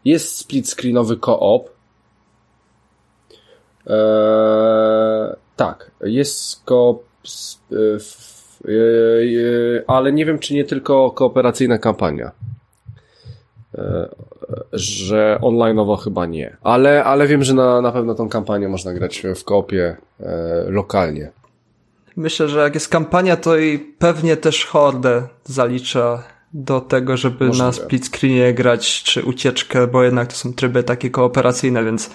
Jest 0.09 0.37
split 0.37 0.69
screenowy 0.69 1.17
koop. 1.17 1.71
Eee, 3.87 5.37
tak, 5.57 5.91
jest 6.01 6.65
koop 6.65 7.09
Yy, 8.65 9.85
ale 9.87 10.13
nie 10.13 10.27
wiem, 10.27 10.39
czy 10.39 10.55
nie 10.55 10.65
tylko 10.65 11.11
kooperacyjna 11.11 11.79
kampania. 11.79 12.31
Yy, 13.75 13.83
że 14.73 15.39
online'owo 15.43 15.99
chyba 15.99 16.27
nie. 16.27 16.57
Ale, 16.63 17.05
ale 17.05 17.27
wiem, 17.27 17.45
że 17.45 17.55
na, 17.55 17.81
na 17.81 17.93
pewno 17.93 18.15
tą 18.15 18.29
kampanię 18.29 18.69
można 18.69 18.93
grać 18.93 19.23
w 19.37 19.45
koopie 19.45 19.97
yy, 20.21 20.27
lokalnie. 20.69 21.31
Myślę, 22.17 22.49
że 22.49 22.61
jak 22.61 22.75
jest 22.75 22.89
kampania, 22.89 23.37
to 23.37 23.57
i 23.57 23.79
pewnie 23.79 24.37
też 24.37 24.65
hordę 24.65 25.23
zalicza 25.45 26.23
do 26.53 26.81
tego, 26.81 27.17
żeby 27.17 27.47
Możliwe. 27.47 27.67
na 27.67 27.73
split 27.73 28.07
screenie 28.07 28.55
grać, 28.55 29.03
czy 29.03 29.25
ucieczkę, 29.25 29.87
bo 29.87 30.03
jednak 30.03 30.29
to 30.29 30.37
są 30.37 30.53
tryby 30.53 30.83
takie 30.83 31.11
kooperacyjne, 31.11 31.85
więc 31.85 32.11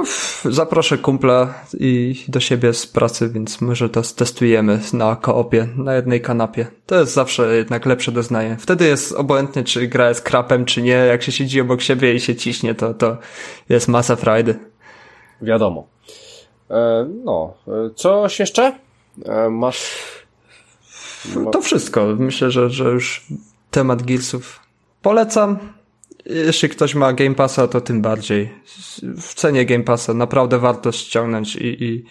Uf, 0.00 0.42
zaproszę 0.44 0.98
kumpla 0.98 1.54
i 1.80 2.24
do 2.28 2.40
siebie 2.40 2.72
z 2.72 2.86
pracy, 2.86 3.28
więc 3.28 3.60
może 3.60 3.88
to 3.88 4.02
testujemy 4.02 4.80
na 4.92 5.16
koopie, 5.16 5.68
na 5.76 5.94
jednej 5.94 6.20
kanapie. 6.20 6.66
To 6.86 7.00
jest 7.00 7.12
zawsze 7.14 7.56
jednak 7.56 7.86
lepsze 7.86 8.12
doznanie. 8.12 8.56
Wtedy 8.60 8.86
jest 8.86 9.12
obojętnie, 9.12 9.64
czy 9.64 9.86
gra 9.86 10.08
jest 10.08 10.22
krapem, 10.22 10.64
czy 10.64 10.82
nie. 10.82 10.92
Jak 10.92 11.22
się 11.22 11.32
siedzi 11.32 11.60
obok 11.60 11.80
siebie 11.80 12.14
i 12.14 12.20
się 12.20 12.36
ciśnie, 12.36 12.74
to, 12.74 12.94
to 12.94 13.16
jest 13.68 13.88
masa 13.88 14.16
frajdy. 14.16 14.58
Wiadomo. 15.42 15.86
E, 16.70 17.08
no, 17.24 17.54
e, 17.68 17.90
coś 17.94 18.40
jeszcze? 18.40 18.78
E, 19.24 19.50
masz... 19.50 19.96
To 21.52 21.62
wszystko. 21.62 22.16
Myślę, 22.18 22.50
że, 22.50 22.70
że 22.70 22.84
już 22.84 23.26
temat 23.70 24.02
Gearsów 24.02 24.60
polecam. 25.02 25.58
Jeśli 26.26 26.68
ktoś 26.68 26.94
ma 26.94 27.12
Game 27.12 27.34
Passa, 27.34 27.68
to 27.68 27.80
tym 27.80 28.02
bardziej. 28.02 28.50
W 29.20 29.34
cenie 29.34 29.66
Game 29.66 29.84
Passa 29.84 30.14
naprawdę 30.14 30.58
warto 30.58 30.92
ściągnąć 30.92 31.56
i, 31.56 31.84
i, 31.84 32.04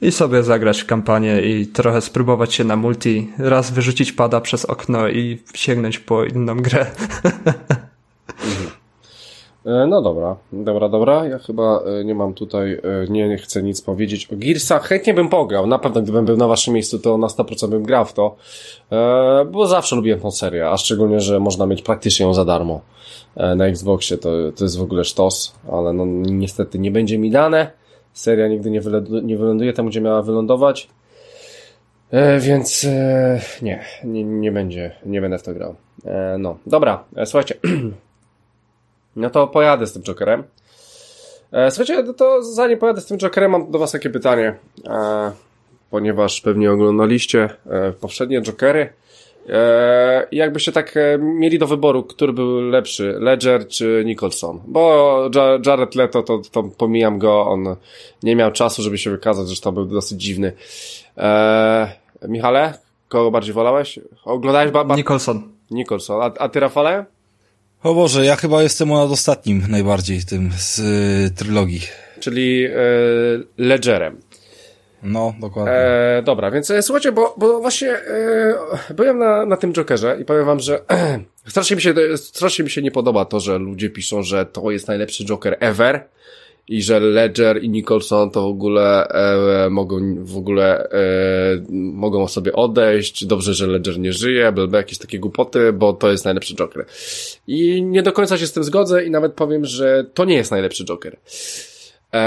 i 0.00 0.12
sobie 0.12 0.42
zagrać 0.42 0.80
w 0.82 0.86
kampanię 0.86 1.40
i 1.42 1.66
trochę 1.66 2.00
spróbować 2.00 2.54
się 2.54 2.64
na 2.64 2.76
multi, 2.76 3.32
raz 3.38 3.70
wyrzucić 3.70 4.12
pada 4.12 4.40
przez 4.40 4.64
okno 4.64 5.08
i 5.08 5.38
sięgnąć 5.54 5.98
po 5.98 6.24
inną 6.24 6.56
grę. 6.56 6.86
E, 9.66 9.86
no 9.86 10.02
dobra, 10.02 10.36
dobra, 10.52 10.88
dobra. 10.88 11.26
Ja 11.26 11.38
chyba 11.38 11.82
e, 12.00 12.04
nie 12.04 12.14
mam 12.14 12.34
tutaj, 12.34 12.72
e, 12.72 12.80
nie, 13.08 13.28
nie 13.28 13.36
chcę 13.36 13.62
nic 13.62 13.82
powiedzieć 13.82 14.28
o 14.32 14.36
Gearsach. 14.36 14.86
Chętnie 14.86 15.14
bym 15.14 15.28
pograł. 15.28 15.66
Na 15.66 15.78
pewno 15.78 16.02
gdybym 16.02 16.24
był 16.24 16.36
na 16.36 16.46
waszym 16.46 16.74
miejscu, 16.74 16.98
to 16.98 17.18
na 17.18 17.26
100% 17.26 17.68
bym 17.68 17.82
grał 17.82 18.04
w 18.04 18.12
to. 18.12 18.36
Bo 19.52 19.66
zawsze 19.66 19.96
lubiłem 19.96 20.20
tą 20.20 20.30
serię, 20.30 20.68
a 20.68 20.76
szczególnie, 20.76 21.20
że 21.20 21.40
można 21.40 21.66
mieć 21.66 21.82
praktycznie 21.82 22.26
ją 22.26 22.34
za 22.34 22.44
darmo 22.44 22.80
na 23.56 23.66
Xboxie. 23.66 24.18
To, 24.18 24.30
to 24.56 24.64
jest 24.64 24.78
w 24.78 24.82
ogóle 24.82 25.04
sztos, 25.04 25.54
ale 25.72 25.92
no 25.92 26.04
niestety 26.06 26.78
nie 26.78 26.90
będzie 26.90 27.18
mi 27.18 27.30
dane. 27.30 27.70
Seria 28.12 28.48
nigdy 28.48 28.70
nie, 28.70 28.80
wyląduje, 28.80 29.22
nie 29.22 29.36
wyląduje 29.36 29.72
tam, 29.72 29.86
gdzie 29.86 30.00
miała 30.00 30.22
wylądować. 30.22 30.88
Więc 32.38 32.86
nie, 33.62 33.84
nie, 34.04 34.24
nie 34.24 34.52
będzie, 34.52 34.96
nie 35.06 35.20
będę 35.20 35.38
w 35.38 35.42
to 35.42 35.54
grał. 35.54 35.74
No, 36.38 36.58
dobra, 36.66 37.04
słuchajcie. 37.24 37.54
No 39.16 39.30
to 39.30 39.46
pojadę 39.46 39.86
z 39.86 39.92
tym 39.92 40.02
Jokerem. 40.02 40.44
E, 41.52 41.70
słuchajcie, 41.70 42.02
no 42.02 42.12
to 42.12 42.42
zanim 42.42 42.78
pojadę 42.78 43.00
z 43.00 43.06
tym 43.06 43.18
Jokerem, 43.18 43.50
mam 43.50 43.70
do 43.70 43.78
Was 43.78 43.92
takie 43.92 44.10
pytanie. 44.10 44.54
E, 44.86 45.32
ponieważ 45.90 46.40
pewnie 46.40 46.72
oglądaliście 46.72 47.48
e, 47.70 47.92
poprzednie 47.92 48.42
Jokery. 48.42 48.92
Jakbyście 50.32 50.72
tak 50.72 50.94
mieli 51.18 51.58
do 51.58 51.66
wyboru, 51.66 52.02
który 52.02 52.32
był 52.32 52.60
lepszy, 52.60 53.14
Ledger 53.18 53.68
czy 53.68 54.02
Nicholson? 54.06 54.60
Bo 54.66 55.30
Jared 55.66 55.94
Leto, 55.94 56.22
to, 56.22 56.40
to 56.52 56.62
pomijam 56.62 57.18
go, 57.18 57.46
on 57.46 57.76
nie 58.22 58.36
miał 58.36 58.52
czasu, 58.52 58.82
żeby 58.82 58.98
się 58.98 59.10
wykazać, 59.10 59.46
zresztą 59.46 59.72
był 59.72 59.84
dosyć 59.84 60.22
dziwny. 60.22 60.52
Michale, 62.28 62.74
kogo 63.08 63.30
bardziej 63.30 63.54
wolałeś? 63.54 63.98
Oglądałeś 64.24 64.70
baba? 64.70 64.96
Nicholson. 64.96 65.42
Nicholson. 65.70 66.22
A, 66.22 66.24
a 66.38 66.48
ty, 66.48 66.60
Rafale? 66.60 67.04
O 67.82 67.94
Boże, 67.94 68.24
ja 68.24 68.36
chyba 68.36 68.62
jestem 68.62 68.88
nad 68.88 69.10
ostatnim 69.10 69.62
najbardziej 69.68 70.24
tym 70.24 70.50
z 70.58 70.78
y, 70.78 71.34
trylogii. 71.34 71.80
Czyli 72.20 72.66
y, 72.66 72.72
Ledgerem. 73.58 74.20
No, 75.02 75.34
dokładnie. 75.40 75.72
E, 75.72 76.22
dobra, 76.24 76.50
więc 76.50 76.70
e, 76.70 76.82
słuchajcie, 76.82 77.12
bo, 77.12 77.34
bo 77.38 77.60
właśnie 77.60 77.88
e, 77.88 78.54
byłem 78.94 79.18
na, 79.18 79.46
na 79.46 79.56
tym 79.56 79.72
Jokerze 79.72 80.16
i 80.20 80.24
powiem 80.24 80.46
wam, 80.46 80.60
że 80.60 80.80
strasznie 81.48 81.76
mi, 81.76 81.82
się, 81.82 81.94
strasznie 82.16 82.64
mi 82.64 82.70
się 82.70 82.82
nie 82.82 82.90
podoba 82.90 83.24
to, 83.24 83.40
że 83.40 83.58
ludzie 83.58 83.90
piszą, 83.90 84.22
że 84.22 84.46
to 84.46 84.70
jest 84.70 84.88
najlepszy 84.88 85.24
Joker 85.24 85.56
ever 85.60 86.08
i 86.70 86.82
że 86.82 87.00
Ledger 87.00 87.64
i 87.64 87.68
Nicholson 87.68 88.30
to 88.30 88.42
w 88.42 88.46
ogóle 88.46 89.08
e, 89.08 89.70
mogą 89.70 90.24
w 90.24 90.36
ogóle 90.36 90.90
e, 90.90 91.00
mogą 91.70 92.28
sobie 92.28 92.52
odejść, 92.52 93.24
dobrze, 93.24 93.54
że 93.54 93.66
Ledger 93.66 93.98
nie 93.98 94.12
żyje, 94.12 94.52
bla, 94.52 94.78
jakieś 94.78 94.98
takie 94.98 95.18
głupoty, 95.18 95.72
bo 95.72 95.92
to 95.92 96.10
jest 96.10 96.24
najlepszy 96.24 96.54
Joker. 96.54 96.86
I 97.46 97.82
nie 97.82 98.02
do 98.02 98.12
końca 98.12 98.38
się 98.38 98.46
z 98.46 98.52
tym 98.52 98.64
zgodzę 98.64 99.04
i 99.04 99.10
nawet 99.10 99.32
powiem, 99.32 99.64
że 99.64 100.04
to 100.14 100.24
nie 100.24 100.34
jest 100.34 100.50
najlepszy 100.50 100.84
Joker. 100.84 101.16
E, 102.14 102.18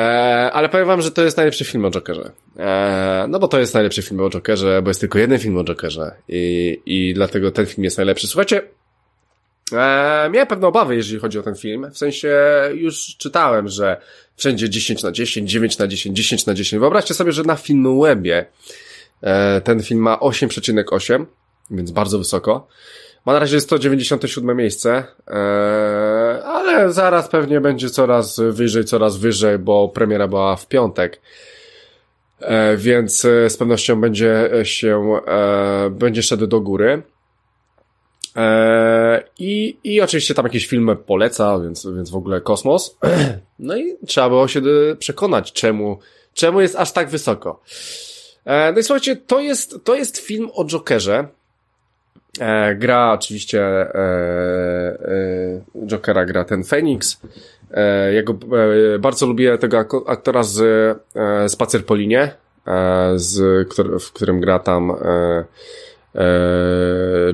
ale 0.53 0.69
powiem 0.69 0.87
wam, 0.87 1.01
że 1.01 1.11
to 1.11 1.23
jest 1.23 1.37
najlepszy 1.37 1.65
film 1.65 1.85
o 1.85 1.91
Jokerze. 1.91 2.31
E, 2.57 3.25
no 3.29 3.39
bo 3.39 3.47
to 3.47 3.59
jest 3.59 3.73
najlepszy 3.73 4.01
film 4.01 4.19
o 4.19 4.29
Jokerze, 4.29 4.81
bo 4.81 4.89
jest 4.89 4.99
tylko 4.99 5.19
jeden 5.19 5.39
film 5.39 5.57
o 5.57 5.63
Jokerze 5.63 6.11
i, 6.29 6.79
i 6.85 7.13
dlatego 7.13 7.51
ten 7.51 7.65
film 7.65 7.83
jest 7.83 7.97
najlepszy. 7.97 8.27
Słuchajcie, 8.27 8.61
e, 9.71 10.29
miałem 10.29 10.47
pewne 10.47 10.67
obawy, 10.67 10.95
jeżeli 10.95 11.19
chodzi 11.19 11.39
o 11.39 11.43
ten 11.43 11.55
film. 11.55 11.91
W 11.91 11.97
sensie 11.97 12.37
już 12.73 13.15
czytałem, 13.17 13.67
że 13.67 14.01
wszędzie 14.35 14.69
10 14.69 15.03
na 15.03 15.11
10, 15.11 15.51
9 15.51 15.77
na 15.77 15.87
10, 15.87 16.17
10 16.17 16.45
na 16.45 16.53
10. 16.53 16.79
Wyobraźcie 16.79 17.13
sobie, 17.13 17.31
że 17.31 17.43
na 17.43 17.55
Filmwebie 17.55 18.45
e, 19.21 19.61
ten 19.61 19.83
film 19.83 20.01
ma 20.01 20.15
8,8, 20.15 21.25
więc 21.71 21.91
bardzo 21.91 22.17
wysoko. 22.17 22.67
Ma 23.25 23.33
na 23.33 23.39
razie 23.39 23.61
197 23.61 24.57
miejsce, 24.57 25.03
e, 25.27 25.33
ale 26.45 26.93
zaraz 26.93 27.29
pewnie 27.29 27.61
będzie 27.61 27.89
coraz 27.89 28.39
wyżej, 28.39 28.85
coraz 28.85 29.17
wyżej, 29.17 29.59
bo 29.59 29.89
premiera 29.89 30.27
była 30.27 30.55
w 30.55 30.67
piątek. 30.67 31.21
E, 32.43 32.77
więc 32.77 33.25
e, 33.25 33.49
z 33.49 33.57
pewnością 33.57 34.01
będzie 34.01 34.49
się, 34.63 35.19
e, 35.27 35.89
będzie 35.89 36.23
szedł 36.23 36.47
do 36.47 36.61
góry. 36.61 37.01
E, 38.35 39.12
I, 39.39 39.77
I 39.83 40.01
oczywiście 40.01 40.33
tam 40.33 40.45
jakieś 40.45 40.67
filmy 40.67 40.95
poleca, 40.95 41.59
więc, 41.59 41.87
więc 41.95 42.09
w 42.09 42.15
ogóle 42.15 42.41
kosmos. 42.41 42.97
No 43.59 43.77
i 43.77 43.97
trzeba 44.07 44.29
było 44.29 44.47
się 44.47 44.61
przekonać, 44.99 45.53
czemu, 45.53 45.99
czemu 46.33 46.61
jest 46.61 46.75
aż 46.75 46.91
tak 46.91 47.09
wysoko. 47.09 47.61
E, 48.45 48.71
no 48.71 48.79
i 48.79 48.83
słuchajcie, 48.83 49.15
to 49.15 49.39
jest, 49.39 49.75
to 49.83 49.95
jest 49.95 50.17
film 50.17 50.49
o 50.53 50.65
Jokerze. 50.65 51.27
E, 52.39 52.75
gra 52.75 53.13
oczywiście 53.13 53.61
e, 53.61 53.95
e, 55.75 55.87
Jokera 55.87 56.25
gra 56.25 56.45
ten 56.45 56.63
Phoenix. 56.63 57.21
E, 57.71 58.13
ja 58.13 58.23
go, 58.23 58.33
e, 58.95 58.99
bardzo 58.99 59.25
lubię 59.25 59.57
tego 59.57 59.85
aktora 60.07 60.43
z 60.43 60.59
e, 61.15 61.49
Spacer 61.49 61.85
po 61.85 61.95
linie, 61.95 62.35
e, 62.67 63.11
z, 63.15 63.39
w 64.03 64.11
którym 64.11 64.39
gra 64.39 64.59
tam 64.59 64.91
e, 64.91 64.95
e, 64.95 65.45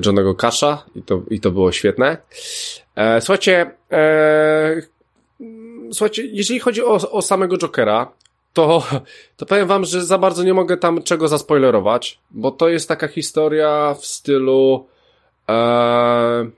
Johnego 0.06 0.34
Casha 0.34 0.84
i 0.94 1.02
to, 1.02 1.22
i 1.30 1.40
to 1.40 1.50
było 1.50 1.72
świetne. 1.72 2.16
E, 2.96 3.20
słuchajcie, 3.20 3.70
e, 3.92 4.82
słuchajcie, 5.92 6.22
jeżeli 6.26 6.60
chodzi 6.60 6.84
o, 6.84 7.10
o 7.10 7.22
samego 7.22 7.58
Jokera, 7.58 8.12
to, 8.52 8.82
to 9.36 9.46
powiem 9.46 9.66
wam, 9.66 9.84
że 9.84 10.04
za 10.04 10.18
bardzo 10.18 10.42
nie 10.42 10.54
mogę 10.54 10.76
tam 10.76 11.02
czego 11.02 11.28
zaspoilerować, 11.28 12.20
bo 12.30 12.50
to 12.50 12.68
jest 12.68 12.88
taka 12.88 13.08
historia 13.08 13.94
w 14.00 14.06
stylu 14.06 14.86
e, 15.48 16.50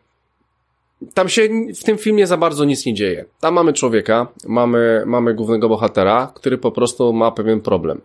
tam 1.15 1.29
się 1.29 1.49
w 1.77 1.85
tym 1.85 1.99
filmie 1.99 2.27
za 2.27 2.37
bardzo 2.37 2.65
nic 2.65 2.87
nie 2.87 2.95
dzieje. 2.95 3.25
Tam 3.41 3.55
mamy 3.55 3.73
człowieka, 3.73 4.27
mamy, 4.47 5.03
mamy 5.07 5.35
głównego 5.35 5.69
bohatera, 5.69 6.33
który 6.35 6.59
po 6.59 6.73
prostu 6.73 7.13
ma 7.13 7.31
pewien 7.31 7.61
problem. 7.61 8.01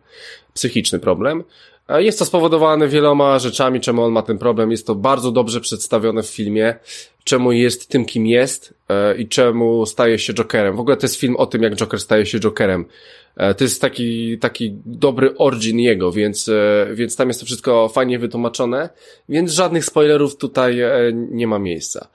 Psychiczny 0.54 1.00
problem. 1.00 1.44
Jest 1.90 2.20
to 2.20 2.26
spowodowane 2.26 2.88
wieloma 2.88 3.40
rzeczami, 3.40 3.82
czemu 3.82 4.04
on 4.04 4.12
ma 4.12 4.22
ten 4.22 4.38
problem. 4.38 4.72
Jest 4.72 4.88
to 4.88 4.96
bardzo 4.96 5.32
dobrze 5.32 5.62
przedstawione 5.62 6.24
w 6.24 6.28
filmie, 6.28 6.76
czemu 7.28 7.52
jest 7.52 7.88
tym, 7.88 8.06
kim 8.06 8.28
jest 8.28 8.74
e, 8.90 9.18
i 9.18 9.28
czemu 9.28 9.86
staje 9.86 10.20
się 10.20 10.34
Jokerem. 10.34 10.76
W 10.76 10.80
ogóle 10.80 10.98
to 10.98 11.06
jest 11.06 11.16
film 11.16 11.36
o 11.36 11.46
tym, 11.46 11.64
jak 11.64 11.76
Joker 11.76 12.00
staje 12.00 12.26
się 12.26 12.40
Jokerem. 12.40 12.86
E, 13.38 13.54
to 13.54 13.64
jest 13.64 13.82
taki, 13.82 14.38
taki 14.40 14.76
dobry 14.86 15.38
origin 15.38 15.80
jego, 15.80 16.12
więc, 16.12 16.50
e, 16.50 16.88
więc 16.94 17.16
tam 17.16 17.28
jest 17.28 17.40
to 17.40 17.46
wszystko 17.46 17.90
fajnie 17.90 18.20
wytłumaczone, 18.20 18.90
więc 19.30 19.52
żadnych 19.52 19.86
spoilerów 19.86 20.38
tutaj 20.38 20.78
nie 21.14 21.48
ma 21.48 21.60
miejsca. 21.60 22.08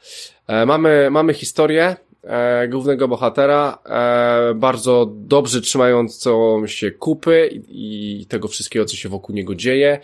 Mamy, 0.66 1.09
mamy 1.10 1.34
historię, 1.34 1.97
e, 2.23 2.69
głównego 2.69 3.09
bohatera, 3.09 3.78
e, 3.86 4.55
bardzo 4.55 5.12
dobrze 5.15 5.61
trzymającą 5.61 6.66
się 6.66 6.90
kupy 6.90 7.49
i, 7.53 8.20
i, 8.20 8.27
tego 8.27 8.49
wszystkiego, 8.49 8.85
co 8.85 8.97
się 8.97 9.09
wokół 9.09 9.35
niego 9.35 9.55
dzieje. 9.55 9.99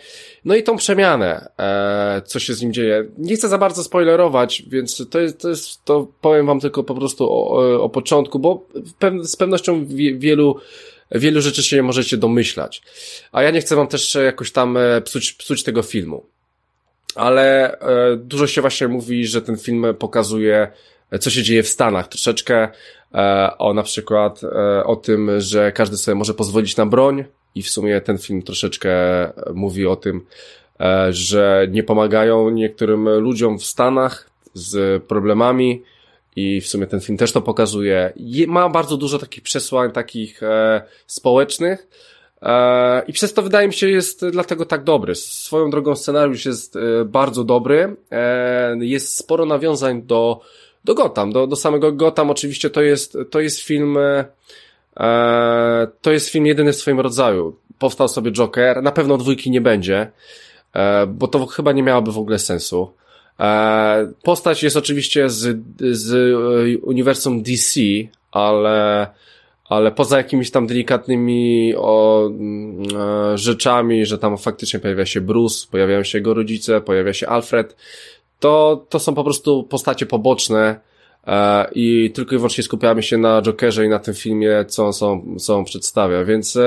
No 0.45 0.55
i 0.55 0.63
tą 0.63 0.77
przemianę, 0.77 1.49
e, 1.59 2.21
co 2.25 2.39
się 2.39 2.53
z 2.53 2.61
nim 2.61 2.73
dzieje. 2.73 3.05
Nie 3.17 3.35
chcę 3.35 3.49
za 3.49 3.57
bardzo 3.57 3.83
spoilerować, 3.83 4.63
więc 4.67 5.09
to 5.09 5.19
jest, 5.19 5.41
to 5.41 5.49
jest, 5.49 5.85
to 5.85 6.07
powiem 6.21 6.45
wam 6.45 6.59
tylko 6.59 6.83
po 6.83 6.95
prostu 6.95 7.23
o, 7.33 7.83
o 7.83 7.89
początku, 7.89 8.39
bo 8.39 8.65
z 9.23 9.35
pewnością 9.35 9.85
wielu 10.17 10.55
wielu 11.11 11.41
rzeczy 11.41 11.63
się 11.63 11.83
możecie 11.83 12.17
domyślać. 12.17 12.81
A 13.31 13.43
ja 13.43 13.51
nie 13.51 13.61
chcę 13.61 13.75
wam 13.75 13.87
też 13.87 14.15
jakoś 14.15 14.51
tam 14.51 14.77
e, 14.77 15.01
psuć, 15.01 15.33
psuć 15.33 15.63
tego 15.63 15.81
filmu. 15.81 16.25
Ale 17.15 17.79
e, 17.79 18.17
dużo 18.17 18.47
się 18.47 18.61
właśnie 18.61 18.87
mówi, 18.87 19.27
że 19.27 19.41
ten 19.41 19.57
film 19.57 19.85
pokazuje, 19.99 20.71
co 21.19 21.29
się 21.29 21.43
dzieje 21.43 21.63
w 21.63 21.67
Stanach. 21.67 22.07
Troszeczkę 22.07 22.67
e, 23.13 23.51
o 23.57 23.73
na 23.73 23.83
przykład 23.83 24.41
e, 24.43 24.83
o 24.83 24.95
tym, 24.95 25.41
że 25.41 25.71
każdy 25.71 25.97
sobie 25.97 26.15
może 26.15 26.33
pozwolić 26.33 26.77
na 26.77 26.85
broń 26.85 27.23
i 27.55 27.63
w 27.63 27.69
sumie 27.69 28.01
ten 28.01 28.17
film 28.17 28.41
troszeczkę 28.41 28.91
mówi 29.53 29.87
o 29.87 29.95
tym, 29.95 30.25
e, 30.79 31.13
że 31.13 31.67
nie 31.71 31.83
pomagają 31.83 32.49
niektórym 32.49 33.09
ludziom 33.09 33.59
w 33.59 33.65
Stanach 33.65 34.29
z 34.53 35.03
problemami, 35.03 35.83
i 36.35 36.61
w 36.61 36.67
sumie 36.67 36.87
ten 36.87 36.99
film 36.99 37.17
też 37.17 37.31
to 37.31 37.41
pokazuje. 37.41 38.13
Je, 38.15 38.47
ma 38.47 38.69
bardzo 38.69 38.97
dużo 38.97 39.19
takich 39.19 39.43
przesłań 39.43 39.91
takich 39.91 40.43
e, 40.43 40.81
społecznych 41.07 41.87
e, 42.41 43.03
i 43.07 43.13
przez 43.13 43.33
to 43.33 43.41
wydaje 43.41 43.67
mi 43.67 43.73
się 43.73 43.89
jest 43.89 44.25
dlatego 44.25 44.65
tak 44.65 44.83
dobry. 44.83 45.15
Swoją 45.15 45.69
drogą 45.69 45.95
scenariusz 45.95 46.45
jest 46.45 46.75
e, 46.75 47.05
bardzo 47.05 47.43
dobry. 47.43 47.95
E, 48.11 48.77
jest 48.79 49.17
sporo 49.17 49.45
nawiązań 49.45 50.01
do, 50.01 50.41
do 50.89 50.95
Gotham, 50.95 51.31
do, 51.31 51.47
do 51.47 51.55
samego 51.55 51.91
Gotham. 51.91 52.29
Oczywiście 52.29 52.69
to 52.69 52.81
jest, 52.81 53.17
to 53.29 53.39
jest 53.39 53.61
film 53.61 53.97
e, 53.97 54.25
e, 54.99 55.87
to 56.01 56.11
jest 56.11 56.29
film 56.29 56.45
jedyny 56.45 56.73
w 56.73 56.75
swoim 56.75 56.99
rodzaju. 56.99 57.55
Powstał 57.79 58.07
sobie 58.07 58.31
Joker, 58.31 58.83
na 58.83 58.91
pewno 58.91 59.17
dwójki 59.17 59.51
nie 59.51 59.61
będzie, 59.61 60.11
e, 60.73 61.07
bo 61.07 61.27
to 61.27 61.45
chyba 61.45 61.71
nie 61.71 61.83
miałoby 61.83 62.11
w 62.11 62.17
ogóle 62.17 62.39
sensu. 62.39 62.93
E, 63.39 64.11
postać 64.23 64.63
jest 64.63 64.77
oczywiście 64.77 65.29
z, 65.29 65.57
z 65.91 66.13
e, 66.13 66.77
uniwersum 66.77 67.43
DC, 67.43 67.79
ale, 68.31 69.07
ale 69.65 69.91
poza 69.91 70.17
jakimiś 70.17 70.51
tam 70.51 70.67
delikatnymi 70.67 71.73
o, 71.77 72.27
mm, 72.27 72.83
e, 73.33 73.37
rzeczami, 73.37 74.05
że 74.05 74.17
tam 74.17 74.37
faktycznie 74.37 74.79
pojawia 74.79 75.05
się 75.05 75.21
Bruce, 75.21 75.67
pojawiają 75.71 76.03
się 76.03 76.17
jego 76.17 76.33
rodzice, 76.33 76.81
pojawia 76.81 77.13
się 77.13 77.27
Alfred, 77.27 77.75
to, 78.39 78.85
to 78.89 78.99
są 78.99 79.15
po 79.15 79.23
prostu 79.23 79.63
postacie 79.63 80.05
poboczne 80.05 80.79
i 81.75 82.11
tylko 82.13 82.35
i 82.35 82.37
wyłącznie 82.37 82.63
skupiamy 82.63 83.03
się 83.03 83.17
na 83.17 83.41
Jokerze 83.41 83.85
i 83.85 83.89
na 83.89 83.99
tym 83.99 84.13
filmie, 84.13 84.65
co 84.67 84.85
on, 84.85 84.93
są, 84.93 85.35
co 85.39 85.57
on 85.57 85.65
przedstawia, 85.65 86.23
więc 86.23 86.57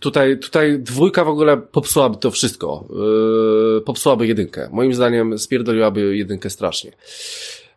Tutaj, 0.00 0.38
tutaj 0.38 0.78
dwójka 0.78 1.24
w 1.24 1.28
ogóle 1.28 1.56
popsułaby 1.56 2.16
to 2.16 2.30
wszystko. 2.30 2.84
Yy, 3.74 3.80
popsułaby 3.80 4.26
jedynkę. 4.26 4.68
Moim 4.72 4.94
zdaniem 4.94 5.38
spierdoliłaby 5.38 6.16
jedynkę 6.16 6.50
strasznie. 6.50 6.92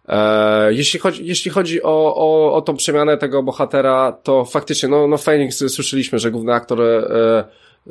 E, 0.08 0.74
jeśli 0.74 1.00
chodzi, 1.00 1.26
jeśli 1.26 1.52
chodzi 1.52 1.84
o, 1.84 2.16
o, 2.16 2.54
o 2.54 2.62
tą 2.62 2.76
przemianę 2.76 3.18
tego 3.18 3.44
bohatera, 3.44 4.12
to 4.24 4.46
faktycznie, 4.46 4.90
no, 4.90 5.08
no 5.08 5.18
Phoenix 5.18 5.64
słyszeliśmy, 5.74 6.20
że 6.20 6.32
główny 6.32 6.54
aktor 6.54 6.82
e, 6.82 7.44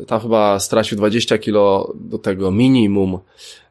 tam 0.06 0.20
chyba 0.20 0.58
stracił 0.58 0.98
20 0.98 1.38
kilo 1.38 1.92
do 1.94 2.18
tego 2.18 2.50
minimum. 2.50 3.18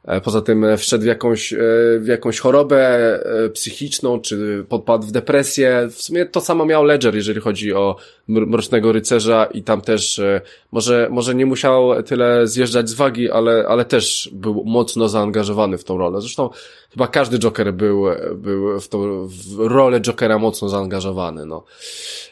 E, 0.03 0.21
poza 0.21 0.41
tym 0.41 0.65
wszedł 0.77 1.03
w 1.03 1.07
jakąś, 1.07 1.53
e, 1.53 1.57
w 1.99 2.07
jakąś 2.07 2.39
chorobę 2.39 2.79
e, 3.45 3.49
psychiczną, 3.49 4.21
czy 4.21 4.65
podpadł 4.69 5.07
w 5.07 5.11
depresję. 5.11 5.87
W 5.91 6.01
sumie 6.01 6.25
to 6.25 6.41
samo 6.41 6.65
miał 6.65 6.83
Ledger, 6.83 7.15
jeżeli 7.15 7.41
chodzi 7.41 7.73
o 7.73 7.95
Mrocznego 8.27 8.91
Rycerza 8.91 9.45
i 9.45 9.63
tam 9.63 9.81
też 9.81 10.21
może, 10.71 11.07
może 11.11 11.35
nie 11.35 11.45
musiał 11.45 12.03
tyle 12.03 12.47
zjeżdżać 12.47 12.89
z 12.89 12.93
wagi, 12.93 13.31
ale, 13.31 13.65
ale 13.67 13.85
też 13.85 14.29
był 14.33 14.63
mocno 14.65 15.09
zaangażowany 15.09 15.77
w 15.77 15.83
tą 15.83 15.97
rolę. 15.97 16.21
Zresztą 16.21 16.49
chyba 16.91 17.07
każdy 17.07 17.39
Joker 17.39 17.73
był, 17.73 18.05
był 18.35 18.79
w 18.79 18.87
tą 18.87 19.27
w 19.27 19.59
rolę 19.59 20.01
Jokera 20.01 20.39
mocno 20.39 20.69
zaangażowany, 20.69 21.45
no. 21.45 21.63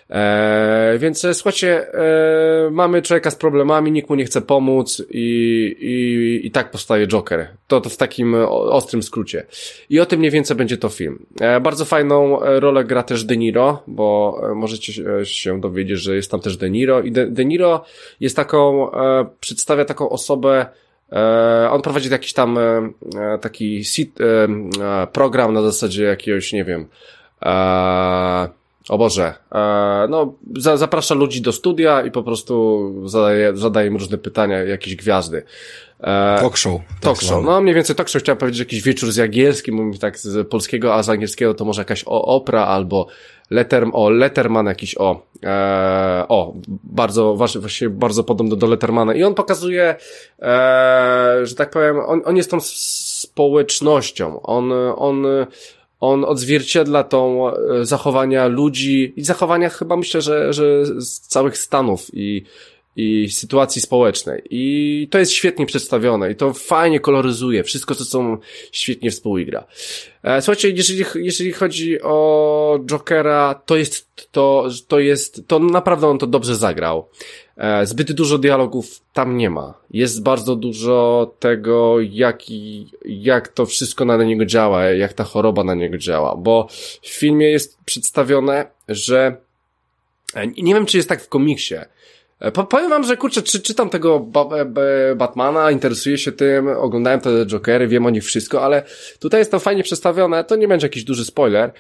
E, 0.10 0.98
więc 1.00 1.26
e, 1.26 1.34
słuchajcie, 1.34 1.94
e, 1.94 2.70
mamy 2.72 3.02
człowieka 3.02 3.32
z 3.32 3.36
problemami, 3.36 3.92
nikt 3.92 4.10
mu 4.10 4.16
nie 4.16 4.26
chce 4.26 4.42
pomóc 4.42 5.02
i, 5.10 5.76
i, 5.80 6.48
i 6.48 6.52
tak 6.52 6.72
powstaje 6.72 7.08
Joker. 7.08 7.48
To, 7.68 7.82
to 7.82 7.90
w 7.90 7.98
takim 7.98 8.36
ostrym 8.50 9.04
skrócie. 9.04 9.46
I 9.90 10.00
o 10.00 10.06
tym 10.06 10.20
mniej 10.20 10.32
więcej 10.32 10.58
będzie 10.58 10.78
to 10.78 10.90
film. 10.90 11.26
E, 11.40 11.62
bardzo 11.62 11.86
fajną 11.86 12.42
e, 12.42 12.60
rolę 12.60 12.84
gra 12.84 13.04
też 13.04 13.24
De 13.24 13.38
Niro, 13.38 13.84
bo 13.88 14.40
e, 14.44 14.56
możecie 14.56 14.94
się 15.24 15.62
dowiedzieć, 15.62 16.00
że 16.00 16.16
jest 16.16 16.32
tam 16.32 16.40
też 16.40 16.58
De 16.58 16.70
Niro 16.70 17.02
i 17.02 17.12
De, 17.12 17.28
De 17.28 17.46
Niro 17.46 17.86
jest 18.20 18.36
taką, 18.36 18.92
przedstawia 19.40 19.86
taką 19.86 20.10
osobę, 20.10 20.66
on 21.72 21.82
prowadzi 21.82 22.10
jakiś 22.10 22.34
tam 22.34 22.60
taki 23.42 23.84
program 25.14 25.54
na 25.54 25.62
zasadzie 25.62 26.04
jakiegoś, 26.04 26.54
nie 26.54 26.64
wiem, 26.64 26.88
o 28.90 28.98
Boże, 28.98 29.34
e, 29.52 30.08
no 30.10 30.34
za, 30.58 30.78
zaprasza 30.78 31.16
ludzi 31.16 31.42
do 31.42 31.52
studia 31.52 32.02
i 32.02 32.12
po 32.12 32.24
prostu 32.24 32.94
zadaje, 33.10 33.58
zadaje 33.58 33.88
im 33.88 33.98
różne 33.98 34.18
pytania, 34.18 34.64
jakieś 34.64 34.96
gwiazdy. 34.96 35.44
E, 36.00 36.38
talk 36.40 36.58
show. 36.58 36.82
Tak 36.88 37.00
talk 37.02 37.22
show. 37.22 37.46
No 37.46 37.62
mniej 37.62 37.76
więcej 37.76 37.96
talk 37.96 38.10
show 38.10 38.22
chciałem 38.22 38.38
powiedzieć 38.38 38.60
jakiś 38.60 38.82
wieczór 38.82 39.12
z 39.12 39.16
Jagielskim, 39.16 39.76
mówię 39.76 40.00
tak 40.00 40.20
z 40.20 40.48
polskiego, 40.48 40.96
a 40.96 41.04
z 41.04 41.10
angielskiego 41.10 41.54
to 41.54 41.66
może 41.66 41.82
jakaś 41.82 42.04
o, 42.06 42.22
opera 42.26 42.66
albo 42.66 43.08
letter, 43.50 43.88
o 43.94 44.10
Letterman 44.10 44.66
jakiś 44.66 44.98
o, 44.98 45.22
e, 45.44 46.26
o, 46.30 46.54
bardzo, 46.84 47.36
właśnie 47.36 47.90
bardzo 47.90 48.24
podobny 48.24 48.56
do 48.56 48.68
Lettermana 48.68 49.14
i 49.14 49.24
on 49.24 49.34
pokazuje, 49.34 49.96
e, 50.42 51.40
że 51.44 51.56
tak 51.56 51.70
powiem, 51.70 52.00
on, 52.00 52.22
on 52.26 52.38
jest 52.38 52.52
tą 52.52 52.58
społecznością, 52.62 54.42
on, 54.42 54.72
on 54.98 55.26
on 56.00 56.26
odzwierciedla 56.26 57.04
tą 57.04 57.52
e, 57.52 57.86
zachowania 57.86 58.48
ludzi 58.48 59.14
i 59.16 59.24
zachowania 59.24 59.70
chyba 59.70 59.98
myślę, 59.98 60.22
że, 60.22 60.54
że 60.54 60.86
z 60.86 61.20
całych 61.20 61.58
Stanów 61.58 62.08
i, 62.14 62.44
i 62.96 63.30
sytuacji 63.30 63.82
społecznej. 63.82 64.42
I 64.50 65.08
to 65.12 65.20
jest 65.20 65.32
świetnie 65.32 65.66
przedstawione 65.66 66.32
i 66.32 66.36
to 66.36 66.54
fajnie 66.54 67.00
koloryzuje 67.00 67.64
wszystko, 67.64 67.96
co 67.96 68.06
są 68.06 68.38
świetnie 68.72 69.12
współgra. 69.12 69.64
E, 70.24 70.42
słuchajcie, 70.42 70.70
jeżeli, 70.70 71.06
jeżeli 71.16 71.52
chodzi 71.52 72.02
o 72.02 72.80
Jokera, 72.86 73.62
to 73.66 73.76
jest, 73.76 74.28
to, 74.32 74.68
to 74.88 75.00
jest, 75.00 75.48
to 75.48 75.60
naprawdę 75.60 76.08
on 76.08 76.18
to 76.18 76.28
dobrze 76.28 76.56
zagrał. 76.56 77.10
E, 77.58 77.86
zbyt 77.86 78.12
dużo 78.12 78.38
dialogów 78.38 79.02
tam 79.14 79.38
nie 79.38 79.50
ma. 79.50 79.74
Jest 79.92 80.24
bardzo 80.24 80.56
dużo 80.56 81.32
tego, 81.40 81.98
jak, 82.00 82.42
jak 83.06 83.48
to 83.48 83.66
wszystko 83.66 84.06
na 84.06 84.24
niego 84.24 84.46
działa, 84.46 84.84
jak 84.84 85.14
ta 85.14 85.24
choroba 85.24 85.64
na 85.64 85.76
niego 85.76 85.98
działa, 85.98 86.36
bo 86.36 86.68
w 87.02 87.10
filmie 87.10 87.52
jest 87.52 87.78
przedstawione, 87.86 88.66
że 88.90 89.38
e, 90.34 90.48
nie 90.48 90.74
wiem, 90.74 90.86
czy 90.86 90.98
jest 90.98 91.10
tak 91.10 91.22
w 91.22 91.30
komiksie, 91.30 91.76
e, 92.40 92.52
Powiem 92.52 92.90
wam, 92.90 93.04
że 93.04 93.18
kurczę, 93.18 93.42
czy, 93.42 93.62
czytam 93.62 93.90
tego 93.90 94.20
ba 94.20 94.46
Batmana, 95.16 95.72
interesuję 95.72 96.18
się 96.18 96.32
tym, 96.32 96.68
oglądałem 96.68 97.20
te 97.20 97.46
Jokery, 97.46 97.88
wiem 97.88 98.06
o 98.06 98.10
nich 98.10 98.24
wszystko, 98.24 98.64
ale 98.64 98.84
tutaj 99.20 99.42
jest 99.42 99.52
to 99.52 99.60
fajnie 99.60 99.84
przedstawione, 99.84 100.44
to 100.44 100.56
nie 100.56 100.68
będzie 100.68 100.86
jakiś 100.86 101.04
duży 101.04 101.26
spoiler. 101.26 101.72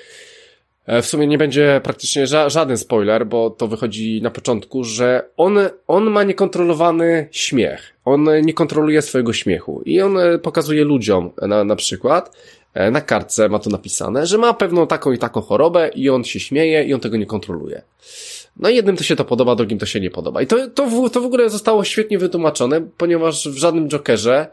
E, 0.87 1.01
w 1.01 1.05
sumie 1.05 1.27
nie 1.27 1.37
będzie 1.37 1.81
praktycznie 1.83 2.27
ża 2.27 2.49
żaden 2.49 2.77
spoiler, 2.77 3.27
bo 3.27 3.49
to 3.49 3.67
wychodzi 3.67 4.21
na 4.21 4.31
początku, 4.31 4.83
że 4.83 5.29
on, 5.37 5.57
on 5.87 6.09
ma 6.09 6.23
niekontrolowany 6.23 7.27
śmiech. 7.31 7.93
On 8.05 8.27
nie 8.41 8.53
kontroluje 8.53 9.01
swojego 9.01 9.33
śmiechu 9.33 9.81
i 9.85 10.01
on 10.01 10.17
e, 10.17 10.39
pokazuje 10.39 10.83
ludziom 10.83 11.31
na, 11.41 11.63
na 11.63 11.75
przykład, 11.75 12.37
e, 12.73 12.91
na 12.91 13.01
kartce 13.01 13.49
ma 13.49 13.59
to 13.59 13.69
napisane, 13.69 14.25
że 14.25 14.37
ma 14.37 14.53
pewną 14.53 14.87
taką 14.87 15.11
i 15.11 15.17
taką 15.17 15.41
chorobę 15.41 15.89
i 15.95 16.09
on 16.09 16.23
się 16.23 16.39
śmieje 16.39 16.83
i 16.83 16.93
on 16.93 16.99
tego 16.99 17.17
nie 17.17 17.25
kontroluje. 17.25 17.81
No 18.59 18.69
jednym 18.69 18.97
to 18.97 19.03
się 19.03 19.15
to 19.15 19.25
podoba, 19.25 19.55
drugim 19.55 19.79
to 19.79 19.85
się 19.85 19.99
nie 19.99 20.09
podoba. 20.09 20.41
I 20.41 20.47
to, 20.47 20.67
to, 20.67 20.85
w, 20.85 21.09
to 21.09 21.21
w 21.21 21.25
ogóle 21.25 21.49
zostało 21.49 21.83
świetnie 21.83 22.17
wytłumaczone, 22.17 22.81
ponieważ 22.97 23.49
w 23.49 23.57
żadnym 23.57 23.89
Jokerze 23.89 24.47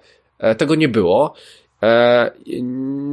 tego 0.58 0.74
nie 0.74 0.88
było. 0.88 1.34
E, 1.84 2.30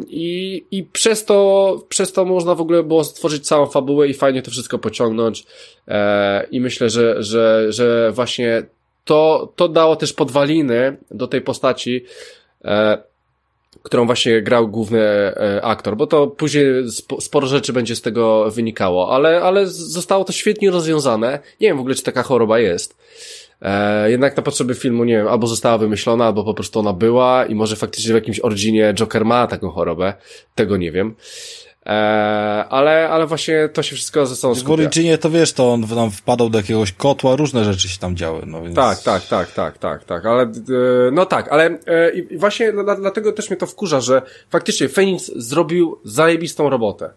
I, 0.07 0.65
I 0.71 0.83
przez 0.83 1.25
to, 1.25 1.81
przez 1.89 2.13
to 2.13 2.25
można 2.25 2.55
w 2.55 2.61
ogóle 2.61 2.83
było 2.83 3.03
stworzyć 3.03 3.47
całą 3.47 3.65
fabułę 3.65 4.07
i 4.07 4.13
fajnie 4.13 4.41
to 4.41 4.51
wszystko 4.51 4.79
pociągnąć. 4.79 5.45
E, 5.87 6.47
I 6.51 6.61
myślę, 6.61 6.89
że, 6.89 7.23
że, 7.23 7.65
że 7.69 8.11
właśnie 8.11 8.63
to, 9.05 9.53
to 9.55 9.67
dało 9.67 9.95
też 9.95 10.13
podwaliny 10.13 10.97
do 11.11 11.27
tej 11.27 11.41
postaci, 11.41 12.05
e, 12.65 12.97
którą 13.83 14.05
właśnie 14.05 14.41
grał 14.41 14.67
główny 14.67 15.33
aktor, 15.61 15.97
bo 15.97 16.07
to 16.07 16.27
później 16.27 16.65
sporo 17.19 17.47
rzeczy 17.47 17.73
będzie 17.73 17.95
z 17.95 18.01
tego 18.01 18.51
wynikało, 18.51 19.15
ale, 19.15 19.41
ale 19.41 19.67
zostało 19.67 20.23
to 20.23 20.33
świetnie 20.33 20.71
rozwiązane. 20.71 21.39
Nie 21.61 21.67
wiem 21.67 21.77
w 21.77 21.79
ogóle, 21.79 21.95
czy 21.95 22.03
taka 22.03 22.23
choroba 22.23 22.59
jest. 22.59 22.97
E, 23.61 24.11
jednak 24.11 24.37
na 24.37 24.43
potrzeby 24.43 24.75
filmu, 24.75 25.03
nie 25.03 25.17
wiem, 25.17 25.27
albo 25.27 25.47
została 25.47 25.77
wymyślona, 25.77 26.25
albo 26.25 26.43
po 26.43 26.53
prostu 26.53 26.79
ona 26.79 26.93
była 26.93 27.45
i 27.45 27.55
może 27.55 27.75
faktycznie 27.75 28.11
w 28.11 28.15
jakimś 28.15 28.39
originie 28.39 28.93
Joker 28.93 29.25
ma 29.25 29.47
taką 29.47 29.69
chorobę. 29.69 30.13
Tego 30.55 30.77
nie 30.77 30.91
wiem. 30.91 31.15
E, 31.85 31.91
ale, 32.69 33.09
ale 33.09 33.27
właśnie 33.27 33.69
to 33.73 33.83
się 33.83 33.95
wszystko 33.95 34.25
ze 34.25 34.35
sobą 34.35 34.55
skupia. 34.55 34.67
W 34.67 34.79
Originie 34.79 35.17
to 35.17 35.29
wiesz, 35.29 35.53
to 35.53 35.73
on 35.73 35.87
tam 35.87 36.11
wpadał 36.11 36.49
do 36.49 36.57
jakiegoś 36.57 36.91
kotła, 36.91 37.35
różne 37.35 37.63
rzeczy 37.63 37.89
się 37.89 37.99
tam 37.99 38.15
działy, 38.15 38.41
no 38.45 38.63
więc... 38.63 38.75
Tak, 38.75 38.99
tak, 38.99 39.25
tak, 39.25 39.51
tak, 39.51 39.77
tak, 39.77 40.03
tak, 40.03 40.25
ale, 40.25 40.43
e, 40.43 40.49
no 41.11 41.25
tak, 41.25 41.47
ale 41.47 41.65
e, 41.87 42.11
i 42.11 42.37
właśnie 42.37 42.73
dlatego 42.99 43.31
też 43.31 43.49
mnie 43.49 43.57
to 43.57 43.65
wkurza, 43.65 44.01
że 44.01 44.21
faktycznie 44.49 44.89
Phoenix 44.89 45.31
zrobił 45.35 45.99
zajebistą 46.03 46.69
robotę. 46.69 47.13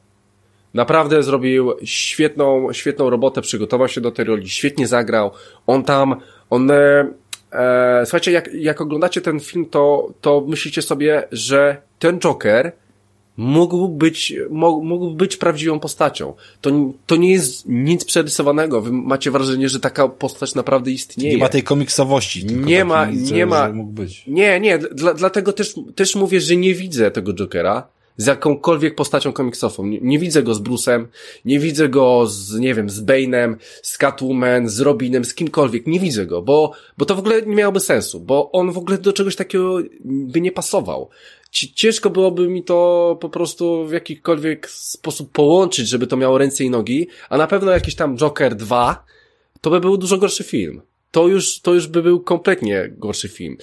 Naprawdę 0.74 1.22
zrobił 1.22 1.72
świetną, 1.84 2.72
świetną 2.72 3.10
robotę, 3.10 3.40
przygotował 3.42 3.88
się 3.88 4.00
do 4.00 4.10
tej 4.10 4.24
roli, 4.24 4.48
świetnie 4.48 4.86
zagrał. 4.86 5.30
On 5.66 5.84
tam, 5.84 6.20
on, 6.54 6.70
e, 6.70 8.02
słuchajcie, 8.04 8.32
jak, 8.32 8.54
jak 8.54 8.80
oglądacie 8.80 9.20
ten 9.20 9.40
film, 9.40 9.66
to, 9.66 10.12
to 10.20 10.44
myślicie 10.48 10.82
sobie, 10.82 11.28
że 11.32 11.76
ten 11.98 12.18
Joker 12.18 12.72
mógł 13.36 13.88
być, 13.88 14.32
mógł 14.50 15.10
być 15.10 15.36
prawdziwą 15.36 15.80
postacią. 15.80 16.34
To, 16.60 16.70
to 17.06 17.16
nie 17.16 17.32
jest 17.32 17.68
nic 17.68 18.04
przerysowanego. 18.04 18.80
Wy 18.80 18.92
macie 18.92 19.30
wrażenie, 19.30 19.68
że 19.68 19.80
taka 19.80 20.08
postać 20.08 20.54
naprawdę 20.54 20.90
istnieje. 20.90 21.34
Nie 21.34 21.38
ma 21.38 21.48
tej 21.48 21.62
komiksowości. 21.62 22.46
Nie 22.46 22.84
ma, 22.84 23.06
nie 23.32 23.46
ma. 23.46 23.72
Mógł 23.72 23.92
być. 23.92 24.24
Nie, 24.26 24.60
nie, 24.60 24.78
dla, 24.78 25.14
dlatego 25.14 25.52
też, 25.52 25.74
też 25.94 26.14
mówię, 26.14 26.40
że 26.40 26.56
nie 26.56 26.74
widzę 26.74 27.10
tego 27.10 27.34
Jokera 27.34 27.86
z 28.16 28.26
jakąkolwiek 28.26 28.94
postacią 28.94 29.32
komiksową. 29.32 29.86
Nie, 29.86 29.98
nie, 30.00 30.18
widzę 30.18 30.42
go 30.42 30.54
z 30.54 30.62
Bruce'em, 30.62 31.06
nie 31.44 31.58
widzę 31.58 31.88
go 31.88 32.26
z, 32.26 32.54
nie 32.54 32.74
wiem, 32.74 32.90
z 32.90 33.04
Bane'em, 33.04 33.56
z 33.82 33.98
Catwoman, 33.98 34.68
z 34.68 34.80
Robinem, 34.80 35.24
z 35.24 35.34
kimkolwiek. 35.34 35.86
Nie 35.86 36.00
widzę 36.00 36.26
go, 36.26 36.42
bo, 36.42 36.72
bo 36.98 37.04
to 37.04 37.14
w 37.14 37.18
ogóle 37.18 37.42
nie 37.42 37.54
miałoby 37.54 37.80
sensu, 37.80 38.20
bo 38.20 38.52
on 38.52 38.72
w 38.72 38.78
ogóle 38.78 38.98
do 38.98 39.12
czegoś 39.12 39.36
takiego 39.36 39.78
by 40.04 40.40
nie 40.40 40.52
pasował. 40.52 41.08
Ciężko 41.50 42.10
byłoby 42.10 42.48
mi 42.48 42.64
to 42.64 43.18
po 43.20 43.28
prostu 43.28 43.86
w 43.86 43.92
jakikolwiek 43.92 44.70
sposób 44.70 45.32
połączyć, 45.32 45.88
żeby 45.88 46.06
to 46.06 46.16
miało 46.16 46.38
ręce 46.38 46.64
i 46.64 46.70
nogi, 46.70 47.08
a 47.28 47.38
na 47.38 47.46
pewno 47.46 47.72
jakiś 47.72 47.94
tam 47.94 48.16
Joker 48.16 48.54
2 48.54 49.04
to 49.60 49.70
by 49.70 49.80
był 49.80 49.96
dużo 49.96 50.18
gorszy 50.18 50.44
film. 50.44 50.82
To 51.10 51.28
już, 51.28 51.60
to 51.60 51.74
już 51.74 51.86
by 51.86 52.02
był 52.02 52.20
kompletnie 52.20 52.90
gorszy 52.98 53.28
film. 53.28 53.56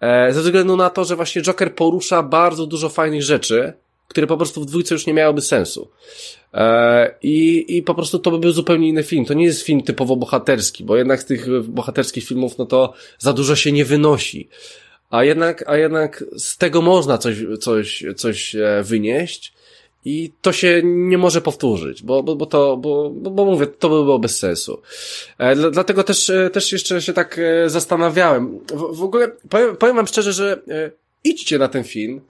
E, 0.00 0.32
ze 0.32 0.40
względu 0.40 0.76
na 0.76 0.90
to, 0.90 1.04
że 1.04 1.16
właśnie 1.16 1.42
Joker 1.42 1.74
porusza 1.74 2.22
bardzo 2.22 2.66
dużo 2.66 2.88
fajnych 2.88 3.22
rzeczy, 3.22 3.72
które 4.12 4.26
po 4.26 4.36
prostu 4.36 4.60
w 4.60 4.66
dwójce 4.66 4.94
już 4.94 5.06
nie 5.06 5.14
miałoby 5.14 5.42
sensu. 5.42 5.90
E, 6.54 7.14
I, 7.22 7.64
I 7.76 7.82
po 7.82 7.94
prostu 7.94 8.18
to 8.18 8.30
by 8.30 8.38
był 8.38 8.52
zupełnie 8.52 8.88
inny 8.88 9.02
film. 9.02 9.24
To 9.24 9.34
nie 9.34 9.44
jest 9.44 9.62
film 9.62 9.82
typowo 9.82 10.16
bohaterski, 10.16 10.84
bo 10.84 10.96
jednak 10.96 11.22
z 11.22 11.24
tych 11.24 11.62
bohaterskich 11.62 12.24
filmów, 12.24 12.58
no 12.58 12.66
to 12.66 12.92
za 13.18 13.32
dużo 13.32 13.56
się 13.56 13.72
nie 13.72 13.84
wynosi. 13.84 14.48
A 15.12 15.24
jednak, 15.24 15.64
a 15.68 15.76
jednak 15.76 16.24
z 16.36 16.56
tego 16.58 16.82
można 16.82 17.18
coś, 17.18 17.36
coś, 17.60 18.04
coś 18.16 18.54
e, 18.54 18.82
wynieść 18.82 19.52
i 20.04 20.32
to 20.40 20.52
się 20.52 20.80
nie 20.84 21.18
może 21.18 21.40
powtórzyć, 21.40 22.02
bo, 22.02 22.22
bo, 22.22 22.36
bo 22.36 22.46
to, 22.46 22.76
bo, 22.76 23.10
bo, 23.10 23.44
mówię, 23.44 23.66
to 23.66 23.88
by 23.88 23.94
było 23.94 24.18
bez 24.18 24.38
sensu. 24.38 24.82
E, 25.38 25.70
dlatego 25.70 26.04
też, 26.04 26.30
e, 26.30 26.50
też 26.50 26.72
jeszcze 26.72 27.02
się 27.02 27.12
tak 27.12 27.40
zastanawiałem. 27.66 28.58
W, 28.58 28.96
w 28.96 29.02
ogóle 29.02 29.28
powiem, 29.48 29.76
powiem 29.76 29.96
wam 29.96 30.06
szczerze, 30.06 30.32
że 30.32 30.62
idźcie 31.24 31.58
na 31.58 31.68
ten 31.68 31.84
film. 31.84 32.20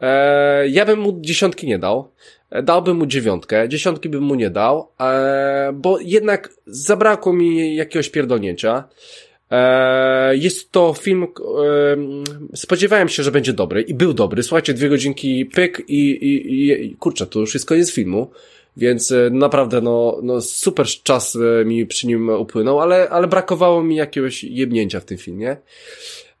E, 0.00 0.68
ja 0.68 0.84
bym 0.84 0.98
mu 1.00 1.18
dziesiątki 1.20 1.66
nie 1.66 1.78
dał. 1.78 2.10
E, 2.50 2.62
dałbym 2.62 2.96
mu 2.96 3.06
dziewiątkę. 3.06 3.68
Dziesiątki 3.68 4.08
bym 4.08 4.22
mu 4.22 4.34
nie 4.34 4.50
dał, 4.50 4.88
e, 5.00 5.70
bo 5.74 5.98
jednak 6.00 6.50
zabrakło 6.66 7.32
mi 7.32 7.76
jakiegoś 7.76 8.10
pierdolnięcia. 8.10 8.84
E, 9.50 10.36
jest 10.36 10.72
to 10.72 10.94
film, 10.94 11.22
e, 11.22 11.26
spodziewałem 12.56 13.08
się, 13.08 13.22
że 13.22 13.32
będzie 13.32 13.52
dobry 13.52 13.82
i 13.82 13.94
był 13.94 14.12
dobry. 14.14 14.42
Słuchajcie, 14.42 14.74
dwie 14.74 14.88
godzinki 14.88 15.46
pyk 15.46 15.82
i, 15.88 16.10
i, 16.10 16.84
i 16.86 16.96
kurczę, 16.96 17.26
to 17.26 17.40
już 17.40 17.54
jest 17.54 17.66
koniec 17.66 17.92
filmu. 17.92 18.30
Więc 18.76 19.12
e, 19.12 19.30
naprawdę, 19.30 19.80
no, 19.80 20.18
no 20.22 20.40
super 20.40 20.86
czas 20.86 21.38
mi 21.64 21.86
przy 21.86 22.06
nim 22.06 22.28
upłynął, 22.28 22.80
ale, 22.80 23.08
ale 23.08 23.26
brakowało 23.26 23.82
mi 23.82 23.96
jakiegoś 23.96 24.44
jebnięcia 24.44 25.00
w 25.00 25.04
tym 25.04 25.18
filmie. 25.18 25.56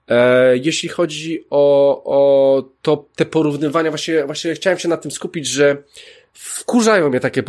E, 0.08 0.56
jeśli 0.56 0.88
chodzi 0.88 1.44
o, 1.50 2.02
o 2.04 2.62
to, 2.82 3.04
te 3.16 3.24
porównywania, 3.24 3.90
właśnie, 3.90 4.24
właśnie 4.24 4.54
chciałem 4.54 4.78
się 4.78 4.88
na 4.88 4.96
tym 4.96 5.10
skupić, 5.10 5.46
że 5.46 5.76
wkurzają 6.38 7.08
mnie 7.08 7.20
takie 7.20 7.42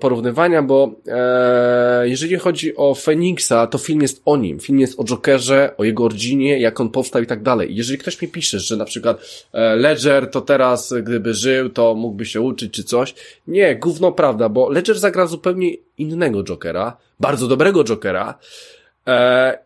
porównywania, 0.00 0.62
bo 0.62 0.94
e, 1.06 2.08
jeżeli 2.08 2.36
chodzi 2.36 2.76
o 2.76 2.94
Feniksa, 2.94 3.66
to 3.66 3.78
film 3.78 4.02
jest 4.02 4.22
o 4.24 4.36
nim. 4.36 4.60
Film 4.60 4.80
jest 4.80 5.00
o 5.00 5.04
Jokerze, 5.04 5.74
o 5.78 5.84
jego 5.84 6.04
ordzinie, 6.04 6.60
jak 6.60 6.80
on 6.80 6.90
powstał 6.90 7.22
i 7.22 7.26
tak 7.26 7.42
dalej. 7.42 7.76
Jeżeli 7.76 7.98
ktoś 7.98 8.22
mi 8.22 8.28
pisze, 8.28 8.60
że 8.60 8.76
na 8.76 8.84
przykład 8.84 9.46
e, 9.52 9.76
Ledger 9.76 10.30
to 10.30 10.40
teraz, 10.40 10.94
gdyby 11.02 11.34
żył, 11.34 11.68
to 11.68 11.94
mógłby 11.94 12.26
się 12.26 12.40
uczyć 12.40 12.72
czy 12.72 12.84
coś. 12.84 13.14
Nie, 13.46 13.76
gówno 13.76 14.12
prawda, 14.12 14.48
bo 14.48 14.70
Ledger 14.70 14.98
zagra 14.98 15.26
zupełnie 15.26 15.74
innego 15.98 16.44
Jokera, 16.44 16.96
bardzo 17.20 17.48
dobrego 17.48 17.84
Jokera, 17.84 18.38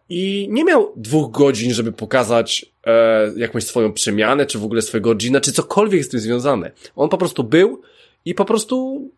I 0.09 0.49
nie 0.51 0.65
miał 0.65 0.93
dwóch 0.97 1.31
godzin, 1.31 1.75
żeby 1.75 1.93
pokazać 1.93 2.67
e, 2.87 3.33
jakąś 3.37 3.65
swoją 3.65 3.93
przemianę, 3.93 4.47
czy 4.47 4.59
w 4.59 4.65
ogóle 4.65 4.83
swojego 4.83 5.11
origina, 5.11 5.41
czy 5.41 5.53
cokolwiek 5.53 6.05
z 6.05 6.09
tym 6.09 6.21
związane. 6.21 6.71
On 6.97 7.09
po 7.09 7.19
prostu 7.19 7.45
był 7.45 7.83
i 8.25 8.35
po 8.35 8.45
prostu 8.45 9.09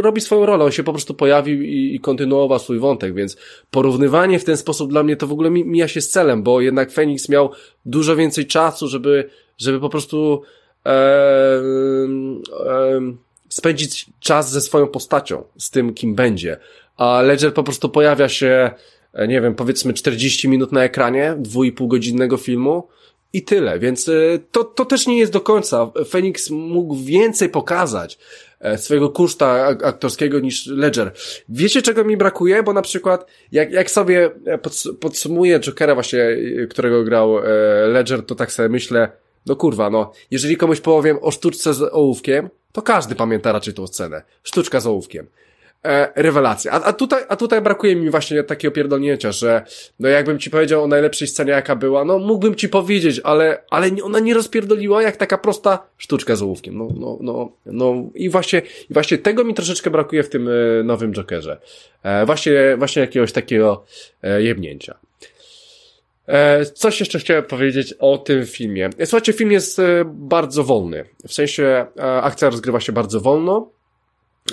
robi 0.00 0.20
swoją 0.20 0.46
rolę, 0.46 0.64
on 0.64 0.72
się 0.72 0.84
po 0.84 0.92
prostu 0.92 1.14
pojawił 1.14 1.62
i, 1.62 1.94
i 1.94 2.00
kontynuował 2.00 2.58
swój 2.58 2.78
wątek, 2.78 3.14
więc 3.14 3.36
porównywanie 3.70 4.38
w 4.38 4.44
ten 4.44 4.56
sposób 4.56 4.90
dla 4.90 5.02
mnie 5.02 5.16
to 5.16 5.26
w 5.26 5.32
ogóle 5.32 5.50
mija 5.50 5.88
się 5.88 6.00
z 6.00 6.08
celem, 6.08 6.42
bo 6.42 6.60
jednak 6.60 6.92
Phoenix 6.92 7.28
miał 7.28 7.50
dużo 7.86 8.16
więcej 8.16 8.46
czasu, 8.46 8.88
żeby, 8.88 9.30
żeby 9.58 9.80
po 9.80 9.88
prostu 9.88 10.42
e, 10.86 10.90
e, 10.90 11.60
spędzić 13.48 14.06
czas 14.20 14.50
ze 14.50 14.60
swoją 14.60 14.86
postacią, 14.86 15.44
z 15.58 15.70
tym, 15.70 15.94
kim 15.94 16.14
będzie. 16.14 16.56
A 16.96 17.22
Ledger 17.22 17.54
po 17.54 17.62
prostu 17.62 17.88
pojawia 17.88 18.28
się 18.28 18.70
E, 18.70 18.91
nie 19.28 19.40
wiem, 19.40 19.54
powiedzmy 19.54 19.92
40 19.92 20.48
minut 20.48 20.72
na 20.72 20.84
ekranie, 20.84 21.34
dwójpół 21.38 21.88
godzinnego 21.88 22.36
filmu 22.36 22.88
i 23.32 23.42
tyle, 23.42 23.78
więc 23.78 24.08
e, 24.08 24.12
to, 24.50 24.64
to 24.64 24.84
też 24.84 25.06
nie 25.06 25.18
jest 25.18 25.32
do 25.32 25.40
końca. 25.40 25.90
Phoenix 26.10 26.50
mógł 26.50 26.96
więcej 26.96 27.48
pokazać 27.48 28.18
e, 28.60 28.78
swojego 28.78 29.10
kuszta 29.10 29.66
aktorskiego 29.66 30.40
niż 30.40 30.66
Ledger. 30.66 31.12
Wiecie 31.48 31.82
czego 31.82 32.04
mi 32.04 32.16
brakuje? 32.16 32.62
Bo 32.62 32.72
na 32.72 32.82
przykład 32.82 33.26
jak, 33.52 33.72
jak 33.72 33.90
sobie 33.90 34.30
podsumuję 35.00 35.60
Jokera 35.60 35.94
właśnie, 35.94 36.20
którego 36.70 37.04
grał 37.04 37.36
Ledger, 37.88 38.26
to 38.26 38.34
tak 38.34 38.52
sobie 38.52 38.68
myślę, 38.68 39.08
no 39.46 39.56
kurwa, 39.56 39.90
no, 39.90 40.12
jeżeli 40.30 40.56
komuś 40.56 40.80
powiem 40.80 41.18
o 41.20 41.30
sztuczce 41.30 41.74
z 41.74 41.82
ołówkiem, 41.82 42.48
to 42.72 42.82
każdy 42.82 43.14
pamięta 43.14 43.52
raczej 43.52 43.74
tą 43.74 43.86
scenę. 43.86 44.22
Sztuczka 44.42 44.80
z 44.80 44.86
ołówkiem 44.86 45.26
e, 45.84 46.22
rewelacja. 46.22 46.72
A, 46.72 46.82
a, 46.82 46.92
tutaj, 46.92 47.22
a 47.28 47.36
tutaj 47.36 47.60
brakuje 47.60 47.96
mi 47.96 48.10
właśnie 48.10 48.42
takiego 48.42 48.74
pierdolnięcia, 48.74 49.32
że 49.32 49.64
no 50.00 50.08
jakbym 50.08 50.38
ci 50.38 50.50
powiedział 50.50 50.84
o 50.84 50.86
najlepszej 50.86 51.28
scenie 51.28 51.50
jaka 51.50 51.76
była, 51.76 52.04
no 52.04 52.18
mógłbym 52.18 52.54
ci 52.54 52.68
powiedzieć, 52.68 53.20
ale, 53.24 53.64
ale 53.70 53.90
ona 54.02 54.18
nie 54.18 54.34
rozpierdoliła 54.34 55.02
jak 55.02 55.16
taka 55.16 55.38
prosta 55.38 55.86
sztuczka 55.98 56.36
z 56.36 56.42
ołówkiem. 56.42 56.78
No, 56.78 56.88
no, 56.96 57.18
no, 57.20 57.52
no 57.66 57.94
i 58.14 58.30
właśnie, 58.30 58.62
i 58.90 58.94
właśnie 58.94 59.18
tego 59.18 59.44
mi 59.44 59.54
troszeczkę 59.54 59.90
brakuje 59.90 60.22
w 60.22 60.28
tym 60.28 60.48
e, 60.48 60.52
nowym 60.84 61.12
Jokerze. 61.12 61.60
E, 62.02 62.26
właśnie, 62.26 62.52
właśnie 62.78 63.00
jakiegoś 63.00 63.32
takiego 63.32 63.84
e, 64.22 64.42
jebnięcia. 64.42 64.98
E, 66.26 66.64
coś 66.64 67.00
jeszcze 67.00 67.18
chciałem 67.18 67.44
powiedzieć 67.44 67.94
o 67.98 68.18
tym 68.18 68.46
filmie. 68.46 68.90
Słuchajcie, 69.04 69.32
film 69.32 69.52
jest 69.52 69.78
e, 69.78 70.04
bardzo 70.06 70.64
wolny. 70.64 71.04
W 71.28 71.32
sensie 71.32 71.86
akcja 72.22 72.50
rozgrywa 72.50 72.80
się 72.80 72.92
bardzo 72.92 73.20
wolno. 73.20 73.70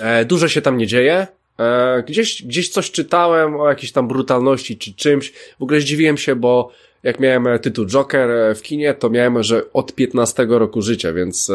E, 0.00 0.24
dużo 0.24 0.48
się 0.48 0.62
tam 0.62 0.76
nie 0.76 0.86
dzieje. 0.86 1.26
E, 1.58 2.02
gdzieś, 2.08 2.42
gdzieś 2.42 2.68
coś 2.68 2.90
czytałem 2.90 3.60
o 3.60 3.68
jakiejś 3.68 3.92
tam 3.92 4.08
brutalności 4.08 4.78
czy 4.78 4.94
czymś. 4.94 5.32
W 5.58 5.62
ogóle 5.62 5.80
zdziwiłem 5.80 6.16
się, 6.16 6.36
bo 6.36 6.70
jak 7.02 7.20
miałem 7.20 7.58
tytuł 7.58 7.86
Joker 7.86 8.30
e, 8.30 8.54
w 8.54 8.62
kinie, 8.62 8.94
to 8.94 9.10
miałem, 9.10 9.42
że 9.42 9.72
od 9.72 9.94
15 9.94 10.46
roku 10.48 10.82
życia, 10.82 11.12
więc 11.12 11.52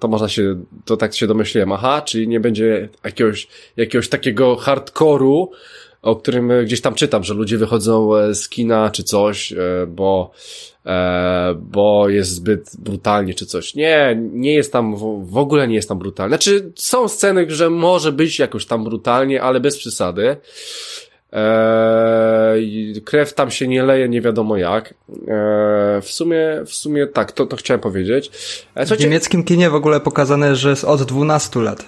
to 0.00 0.08
można 0.08 0.28
się, 0.28 0.64
to 0.84 0.96
tak 0.96 1.14
się 1.14 1.26
domyśliłem, 1.26 1.72
aha, 1.72 2.02
czyli 2.02 2.28
nie 2.28 2.40
będzie 2.40 2.88
jakiegoś, 3.04 3.48
jakiegoś 3.76 4.08
takiego 4.08 4.56
hardkoru, 4.56 5.50
o 6.02 6.16
którym 6.16 6.52
gdzieś 6.64 6.80
tam 6.80 6.94
czytam, 6.94 7.24
że 7.24 7.34
ludzie 7.34 7.58
wychodzą 7.58 8.10
z 8.34 8.48
kina 8.48 8.90
czy 8.90 9.02
coś, 9.02 9.54
bo 9.88 10.30
e, 10.30 10.77
bo 11.56 12.08
jest 12.08 12.30
zbyt 12.30 12.70
brutalnie 12.78 13.34
czy 13.34 13.46
coś. 13.46 13.74
Nie, 13.74 14.18
nie 14.32 14.54
jest 14.54 14.72
tam, 14.72 14.96
w, 15.26 15.36
ogóle 15.36 15.68
nie 15.68 15.74
jest 15.74 15.88
tam 15.88 15.98
brutalnie. 15.98 16.30
Znaczy, 16.30 16.72
są 16.76 17.08
sceny, 17.08 17.46
że 17.48 17.70
może 17.70 18.12
być 18.12 18.38
jakoś 18.38 18.66
tam 18.66 18.84
brutalnie, 18.84 19.42
ale 19.42 19.60
bez 19.60 19.78
przesady. 19.78 20.36
Eee, 21.32 23.02
krew 23.04 23.34
tam 23.34 23.50
się 23.50 23.68
nie 23.68 23.82
leje, 23.82 24.08
nie 24.08 24.20
wiadomo 24.20 24.56
jak. 24.56 24.94
Eee, 25.10 26.02
w 26.02 26.10
sumie, 26.10 26.62
w 26.66 26.72
sumie 26.72 27.06
tak, 27.06 27.32
to, 27.32 27.46
to 27.46 27.56
chciałem 27.56 27.80
powiedzieć. 27.80 28.30
E, 28.74 28.86
w 28.86 29.00
niemieckim 29.00 29.44
kinie 29.44 29.70
w 29.70 29.74
ogóle 29.74 30.00
pokazane, 30.00 30.56
że 30.56 30.70
jest 30.70 30.84
od 30.84 31.02
12 31.02 31.60
lat. 31.60 31.84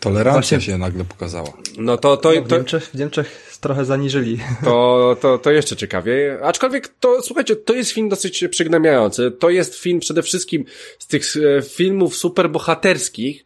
Tolerancja 0.00 0.58
Właśnie... 0.58 0.60
się 0.60 0.78
nagle 0.78 1.04
pokazała. 1.04 1.52
No 1.78 1.96
to, 1.96 2.16
to, 2.16 2.32
no, 2.32 2.42
w, 2.42 2.50
Niemczech, 2.50 2.84
w 2.84 2.94
Niemczech 2.94 3.53
trochę 3.64 3.84
zaniżyli. 3.84 4.38
To, 4.64 5.16
to, 5.20 5.38
to 5.38 5.50
jeszcze 5.50 5.76
ciekawie. 5.76 6.38
Aczkolwiek 6.42 6.88
to, 6.88 7.22
słuchajcie, 7.22 7.56
to 7.56 7.74
jest 7.74 7.90
film 7.90 8.08
dosyć 8.08 8.44
przygnębiający. 8.50 9.30
To 9.30 9.50
jest 9.50 9.74
film 9.74 10.00
przede 10.00 10.22
wszystkim 10.22 10.64
z 10.98 11.06
tych 11.06 11.24
e, 11.36 11.62
filmów 11.62 12.16
superbohaterskich. 12.16 13.44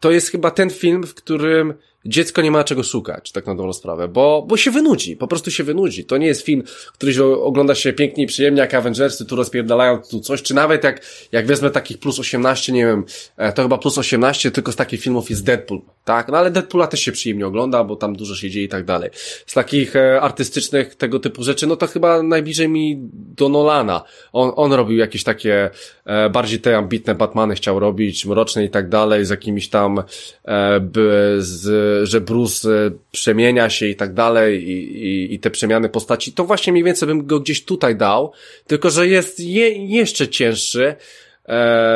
To 0.00 0.10
jest 0.10 0.30
chyba 0.30 0.50
ten 0.50 0.70
film, 0.70 1.06
w 1.06 1.14
którym 1.14 1.74
dziecko 2.06 2.42
nie 2.42 2.50
ma 2.50 2.64
czego 2.64 2.82
szukać, 2.82 3.32
tak 3.32 3.46
na 3.46 3.54
dobrą 3.54 3.72
sprawę, 3.72 4.08
bo, 4.08 4.44
bo 4.48 4.56
się 4.56 4.70
wynudzi, 4.70 5.16
po 5.16 5.28
prostu 5.28 5.50
się 5.50 5.64
wynudzi. 5.64 6.04
To 6.04 6.16
nie 6.16 6.26
jest 6.26 6.42
film, 6.42 6.62
który 6.92 7.14
się 7.14 7.24
ogląda 7.24 7.74
się 7.74 7.92
pięknie 7.92 8.24
i 8.24 8.26
przyjemnie, 8.26 8.60
jak 8.60 8.74
Avengersy 8.74 9.26
tu 9.26 9.36
rozpierdalają 9.36 10.02
tu 10.10 10.20
coś, 10.20 10.42
czy 10.42 10.54
nawet 10.54 10.84
jak, 10.84 11.06
jak 11.32 11.46
wezmę 11.46 11.70
takich 11.70 11.98
plus 11.98 12.18
18, 12.18 12.72
nie 12.72 12.86
wiem, 12.86 13.04
e, 13.36 13.52
to 13.52 13.62
chyba 13.62 13.78
plus 13.78 13.98
18, 13.98 14.50
tylko 14.50 14.72
z 14.72 14.76
takich 14.76 15.00
filmów 15.00 15.30
jest 15.30 15.44
Deadpool, 15.44 15.80
tak? 16.04 16.28
No 16.28 16.38
ale 16.38 16.50
Deadpoola 16.50 16.86
też 16.86 17.00
się 17.00 17.12
przyjemnie 17.12 17.46
ogląda, 17.46 17.84
bo 17.84 17.96
tam 17.96 18.16
dużo 18.16 18.34
się 18.34 18.50
dzieje 18.50 18.64
i 18.64 18.68
tak 18.68 18.84
dalej. 18.84 19.10
Z 19.46 19.54
takich 19.54 19.96
e, 19.96 20.20
artystycznych 20.20 20.94
tego 20.94 21.20
typu 21.20 21.42
rzeczy, 21.42 21.66
no 21.66 21.76
to 21.76 21.86
chyba 21.86 22.22
najbliżej 22.22 22.68
mi 22.68 22.96
do 23.12 23.48
Nolana. 23.48 24.02
On, 24.32 24.52
on 24.56 24.72
robił 24.72 24.98
jakieś 24.98 25.24
takie 25.24 25.70
e, 26.04 26.30
bardziej 26.30 26.60
te 26.60 26.76
ambitne 26.76 27.14
Batmany 27.14 27.54
chciał 27.54 27.78
robić, 27.78 28.26
mroczne 28.26 28.64
i 28.64 28.70
tak 28.70 28.88
dalej, 28.88 29.24
z 29.24 29.30
jakimiś 29.30 29.68
tam 29.68 30.02
e, 30.44 30.80
by, 30.80 31.36
z 31.38 32.08
że 32.08 32.20
Bruce 32.20 32.90
przemienia 33.10 33.70
się 33.70 33.86
i 33.86 33.96
tak 33.96 34.14
dalej 34.14 34.70
i, 34.70 35.06
i, 35.06 35.34
i 35.34 35.38
te 35.38 35.50
przemiany 35.50 35.88
postaci, 35.88 36.32
to 36.32 36.44
właśnie 36.44 36.72
mniej 36.72 36.84
więcej 36.84 37.08
bym 37.08 37.26
go 37.26 37.40
gdzieś 37.40 37.64
tutaj 37.64 37.96
dał, 37.96 38.32
tylko 38.66 38.90
że 38.90 39.08
jest 39.08 39.40
je, 39.40 39.86
jeszcze 39.86 40.28
cięższy 40.28 40.94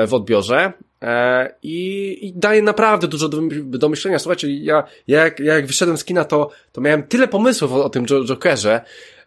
w 0.07 0.09
odbiorze 0.11 0.73
i, 1.63 2.19
i 2.27 2.33
daje 2.33 2.63
naprawdę 2.63 3.09
dużo 3.09 3.29
do, 3.29 3.41
do 3.65 3.89
myślenia. 3.89 4.19
Słuchajcie, 4.19 4.51
ja, 4.51 4.85
ja, 5.07 5.25
jak, 5.25 5.41
ja 5.41 5.55
jak 5.55 5.67
wyszedłem 5.67 5.99
z 5.99 6.05
kina, 6.05 6.25
to, 6.25 6.51
to 6.73 6.81
miałem 6.81 7.03
tyle 7.03 7.29
pomysłów 7.29 7.73
o, 7.73 7.85
o 7.85 7.91
tym 7.91 8.07
Jokerze, 8.07 8.81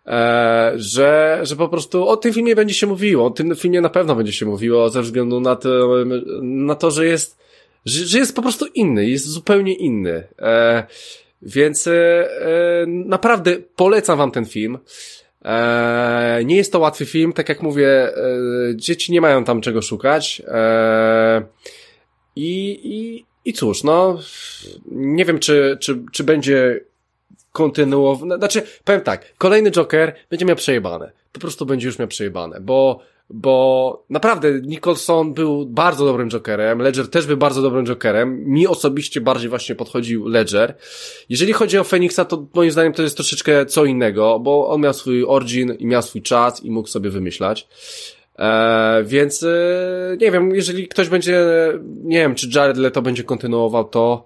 E, 0.08 0.72
że, 0.76 1.40
że 1.44 1.56
po 1.56 1.68
prostu 1.68 2.08
o 2.08 2.18
tym 2.18 2.34
filmie 2.34 2.56
będzie 2.56 2.74
się 2.74 2.88
mówiło, 2.88 3.26
o 3.26 3.30
tym 3.30 3.56
filmie 3.56 3.82
na 3.82 3.90
pewno 3.90 4.16
będzie 4.16 4.34
się 4.34 4.46
mówiło 4.46 4.90
ze 4.90 5.02
względu 5.02 5.40
na 5.40 5.56
to, 5.56 5.70
na 6.42 6.76
to 6.76 6.92
że 6.92 7.06
jest 7.06 7.42
że, 7.86 8.06
że 8.06 8.18
jest 8.18 8.36
po 8.36 8.42
prostu 8.42 8.66
inny, 8.66 9.06
jest 9.06 9.28
zupełnie 9.28 9.74
inny. 9.74 10.24
E, 10.40 10.84
więc 11.42 11.88
e, 11.88 11.92
e, 11.94 12.86
naprawdę 12.88 13.58
polecam 13.76 14.18
wam 14.18 14.32
ten 14.32 14.46
film. 14.46 14.78
E, 15.46 16.42
nie 16.46 16.56
jest 16.56 16.72
to 16.72 16.80
łatwy 16.80 17.06
film, 17.06 17.34
tak 17.34 17.50
jak 17.50 17.62
mówię, 17.62 17.88
e, 17.88 18.14
dzieci 18.76 19.12
nie 19.12 19.22
mają 19.22 19.44
tam 19.44 19.62
czego 19.62 19.82
szukać. 19.82 20.42
E, 20.48 21.44
i, 22.36 22.80
i, 22.84 23.26
I 23.46 23.54
cóż, 23.54 23.84
no, 23.84 24.20
nie 24.92 25.26
wiem, 25.26 25.40
czy, 25.40 25.78
czy, 25.82 26.04
czy 26.12 26.24
będzie 26.24 26.80
kontynuowany. 27.52 28.38
Znaczy, 28.38 28.64
powiem 28.84 29.02
tak, 29.02 29.34
kolejny 29.38 29.72
Joker 29.72 30.16
będzie 30.30 30.46
miał 30.46 30.56
przejebane. 30.56 31.12
Po 31.32 31.40
prostu 31.40 31.66
będzie 31.66 31.88
już 31.88 32.00
miał 32.00 32.08
przejebane, 32.08 32.62
bo 32.62 33.00
bo 33.34 34.06
naprawdę 34.10 34.62
Nicholson 34.62 35.34
był 35.34 35.66
bardzo 35.66 36.06
dobrym 36.06 36.30
Jokerem, 36.30 36.80
Ledger 36.82 37.10
też 37.10 37.28
był 37.28 37.38
bardzo 37.38 37.62
dobrym 37.62 37.86
Jokerem, 37.86 38.44
mi 38.46 38.68
osobiście 38.68 39.22
bardziej 39.22 39.50
właśnie 39.50 39.76
podchodził 39.76 40.28
Ledger. 40.28 40.76
Jeżeli 41.30 41.54
chodzi 41.54 41.78
o 41.78 41.84
Phoenixa, 41.84 42.26
to 42.26 42.48
moim 42.54 42.72
zdaniem 42.72 42.94
to 42.94 43.04
jest 43.04 43.16
troszeczkę 43.16 43.66
co 43.66 43.86
innego, 43.86 44.40
bo 44.40 44.70
on 44.70 44.82
miał 44.82 44.94
swój 44.94 45.26
origin 45.26 45.72
i 45.80 45.86
miał 45.86 46.02
swój 46.02 46.22
czas 46.22 46.64
i 46.64 46.72
mógł 46.72 46.88
sobie 46.88 47.10
wymyślać. 47.10 47.68
E, 48.40 49.04
więc 49.04 49.44
e, 49.44 50.18
nie 50.22 50.32
wiem, 50.32 50.56
jeżeli 50.56 50.88
ktoś 50.88 51.10
będzie, 51.10 51.44
nie 52.04 52.18
wiem, 52.18 52.36
czy 52.36 52.48
Jared 52.56 52.78
Leto 52.78 53.02
będzie 53.02 53.24
kontynuował 53.24 53.84
to, 53.84 54.26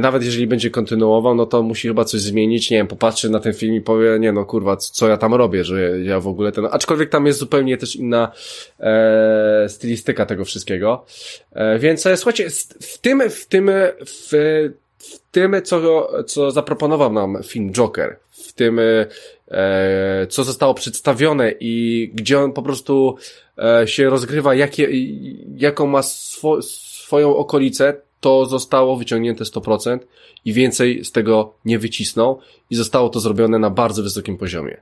nawet 0.00 0.24
jeżeli 0.24 0.46
będzie 0.46 0.70
kontynuował, 0.70 1.34
no 1.34 1.46
to 1.46 1.62
musi 1.62 1.88
chyba 1.88 2.04
coś 2.04 2.20
zmienić, 2.20 2.70
nie 2.70 2.76
wiem, 2.76 2.86
popatrzy 2.86 3.30
na 3.30 3.40
ten 3.40 3.54
film 3.54 3.74
i 3.74 3.80
powie, 3.80 4.18
nie 4.18 4.32
no 4.32 4.44
kurwa, 4.44 4.76
co 4.76 5.08
ja 5.08 5.16
tam 5.16 5.34
robię, 5.34 5.64
że 5.64 6.00
ja 6.00 6.20
w 6.20 6.28
ogóle 6.28 6.52
ten, 6.52 6.68
aczkolwiek 6.70 7.08
tam 7.08 7.26
jest 7.26 7.38
zupełnie 7.38 7.76
też 7.76 7.96
inna 7.96 8.32
e, 8.80 9.68
stylistyka 9.68 10.26
tego 10.26 10.44
wszystkiego, 10.44 11.04
e, 11.52 11.78
więc 11.78 12.06
e, 12.06 12.16
słuchajcie, 12.16 12.50
w 12.80 12.98
tym, 12.98 13.30
w 13.30 13.46
tym, 13.46 13.70
w, 14.06 14.30
w 14.98 15.18
tym, 15.30 15.56
co, 15.64 16.08
co 16.22 16.50
zaproponował 16.50 17.12
nam 17.12 17.38
film 17.44 17.72
Joker, 17.72 18.16
w 18.30 18.52
tym, 18.52 18.78
e, 18.78 20.26
co 20.28 20.44
zostało 20.44 20.74
przedstawione 20.74 21.52
i 21.60 22.10
gdzie 22.14 22.40
on 22.40 22.52
po 22.52 22.62
prostu 22.62 23.16
e, 23.58 23.88
się 23.88 24.10
rozgrywa, 24.10 24.54
jakie, 24.54 24.88
jaką 25.56 25.86
ma 25.86 26.02
swo, 26.02 26.62
swoją 26.62 27.36
okolicę, 27.36 27.94
to 28.22 28.46
zostało 28.46 28.96
wyciągnięte 28.96 29.44
100% 29.44 29.98
i 30.44 30.52
więcej 30.52 31.04
z 31.04 31.12
tego 31.12 31.54
nie 31.64 31.78
wycisnął 31.78 32.38
i 32.70 32.74
zostało 32.74 33.08
to 33.08 33.20
zrobione 33.20 33.58
na 33.58 33.70
bardzo 33.70 34.02
wysokim 34.02 34.38
poziomie. 34.38 34.80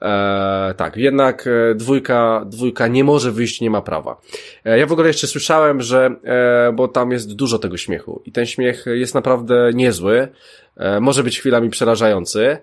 Eee, 0.00 0.74
tak, 0.74 0.96
jednak 0.96 1.46
e, 1.46 1.74
dwójka, 1.74 2.44
dwójka 2.46 2.86
nie 2.88 3.04
może 3.04 3.32
wyjść, 3.32 3.60
nie 3.60 3.70
ma 3.70 3.82
prawa. 3.82 4.20
E, 4.64 4.78
ja 4.78 4.86
w 4.86 4.92
ogóle 4.92 5.08
jeszcze 5.08 5.26
słyszałem, 5.26 5.80
że, 5.80 6.10
e, 6.24 6.72
bo 6.72 6.88
tam 6.88 7.10
jest 7.10 7.34
dużo 7.34 7.58
tego 7.58 7.76
śmiechu 7.76 8.22
i 8.26 8.32
ten 8.32 8.46
śmiech 8.46 8.84
jest 8.86 9.14
naprawdę 9.14 9.70
niezły, 9.74 10.28
e, 10.76 11.00
może 11.00 11.22
być 11.22 11.38
chwilami 11.38 11.70
przerażający. 11.70 12.58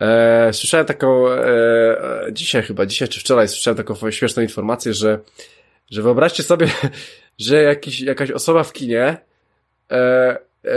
E, 0.00 0.52
słyszałem 0.52 0.86
taką, 0.86 1.28
e, 1.28 2.26
dzisiaj 2.32 2.62
chyba, 2.62 2.86
dzisiaj 2.86 3.08
czy 3.08 3.20
wczoraj 3.20 3.48
słyszałem 3.48 3.76
taką 3.76 4.10
śmieszną 4.10 4.42
informację, 4.42 4.94
że, 4.94 5.18
że 5.90 6.02
wyobraźcie 6.02 6.42
sobie, 6.42 6.66
że 7.38 7.62
jakiś, 7.62 8.00
jakaś 8.00 8.30
osoba 8.30 8.64
w 8.64 8.72
kinie 8.72 9.27
e, 9.90 9.96
e, 10.64 10.70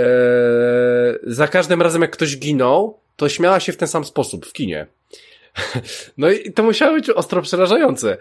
za 1.24 1.48
każdym 1.48 1.82
razem 1.82 2.02
jak 2.02 2.12
ktoś 2.12 2.38
ginął, 2.38 3.00
to 3.16 3.30
śmiała 3.30 3.60
się 3.60 3.72
w 3.72 3.78
ten 3.78 3.88
sam 3.88 4.06
sposób 4.06 4.46
w 4.46 4.54
kinie. 4.54 4.88
No 6.18 6.32
i 6.32 6.54
to 6.54 6.64
musiało 6.64 6.94
być 6.94 7.10
ostro 7.10 7.42
przerażające. 7.42 8.18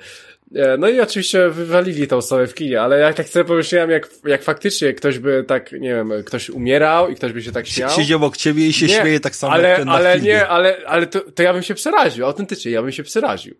E, 0.54 0.76
no 0.76 0.88
i 0.88 1.00
oczywiście 1.00 1.48
wywalili 1.48 2.08
tą 2.08 2.16
osobę 2.16 2.46
w 2.46 2.54
kinie, 2.54 2.80
ale 2.80 2.98
ja 2.98 3.12
tak 3.12 3.28
sobie 3.28 3.44
pomyślałem, 3.44 3.90
jak, 3.90 4.08
jak 4.24 4.42
faktycznie 4.42 4.94
ktoś 4.94 5.18
by 5.18 5.44
tak, 5.48 5.72
nie 5.72 5.94
wiem, 5.94 6.12
ktoś 6.26 6.50
umierał 6.50 7.10
i 7.10 7.14
ktoś 7.14 7.32
by 7.32 7.42
się 7.42 7.52
tak 7.52 7.66
śmiał. 7.66 7.90
Siedział 7.90 8.16
obok 8.16 8.36
ciebie 8.36 8.66
i 8.66 8.72
się 8.72 8.86
nie, 8.86 8.94
śmieje 8.94 9.20
tak 9.20 9.36
samo 9.36 9.52
ale, 9.52 9.68
jak 9.68 9.78
ten 9.78 9.88
na 9.88 9.94
Ale 9.94 10.14
filmie. 10.14 10.28
nie, 10.28 10.48
ale, 10.48 10.76
ale 10.86 11.06
to, 11.06 11.20
to 11.20 11.42
ja 11.42 11.52
bym 11.52 11.62
się 11.62 11.74
przeraził, 11.74 12.26
autentycznie, 12.26 12.70
ja 12.70 12.82
bym 12.82 12.92
się 12.92 13.02
przeraził. 13.02 13.54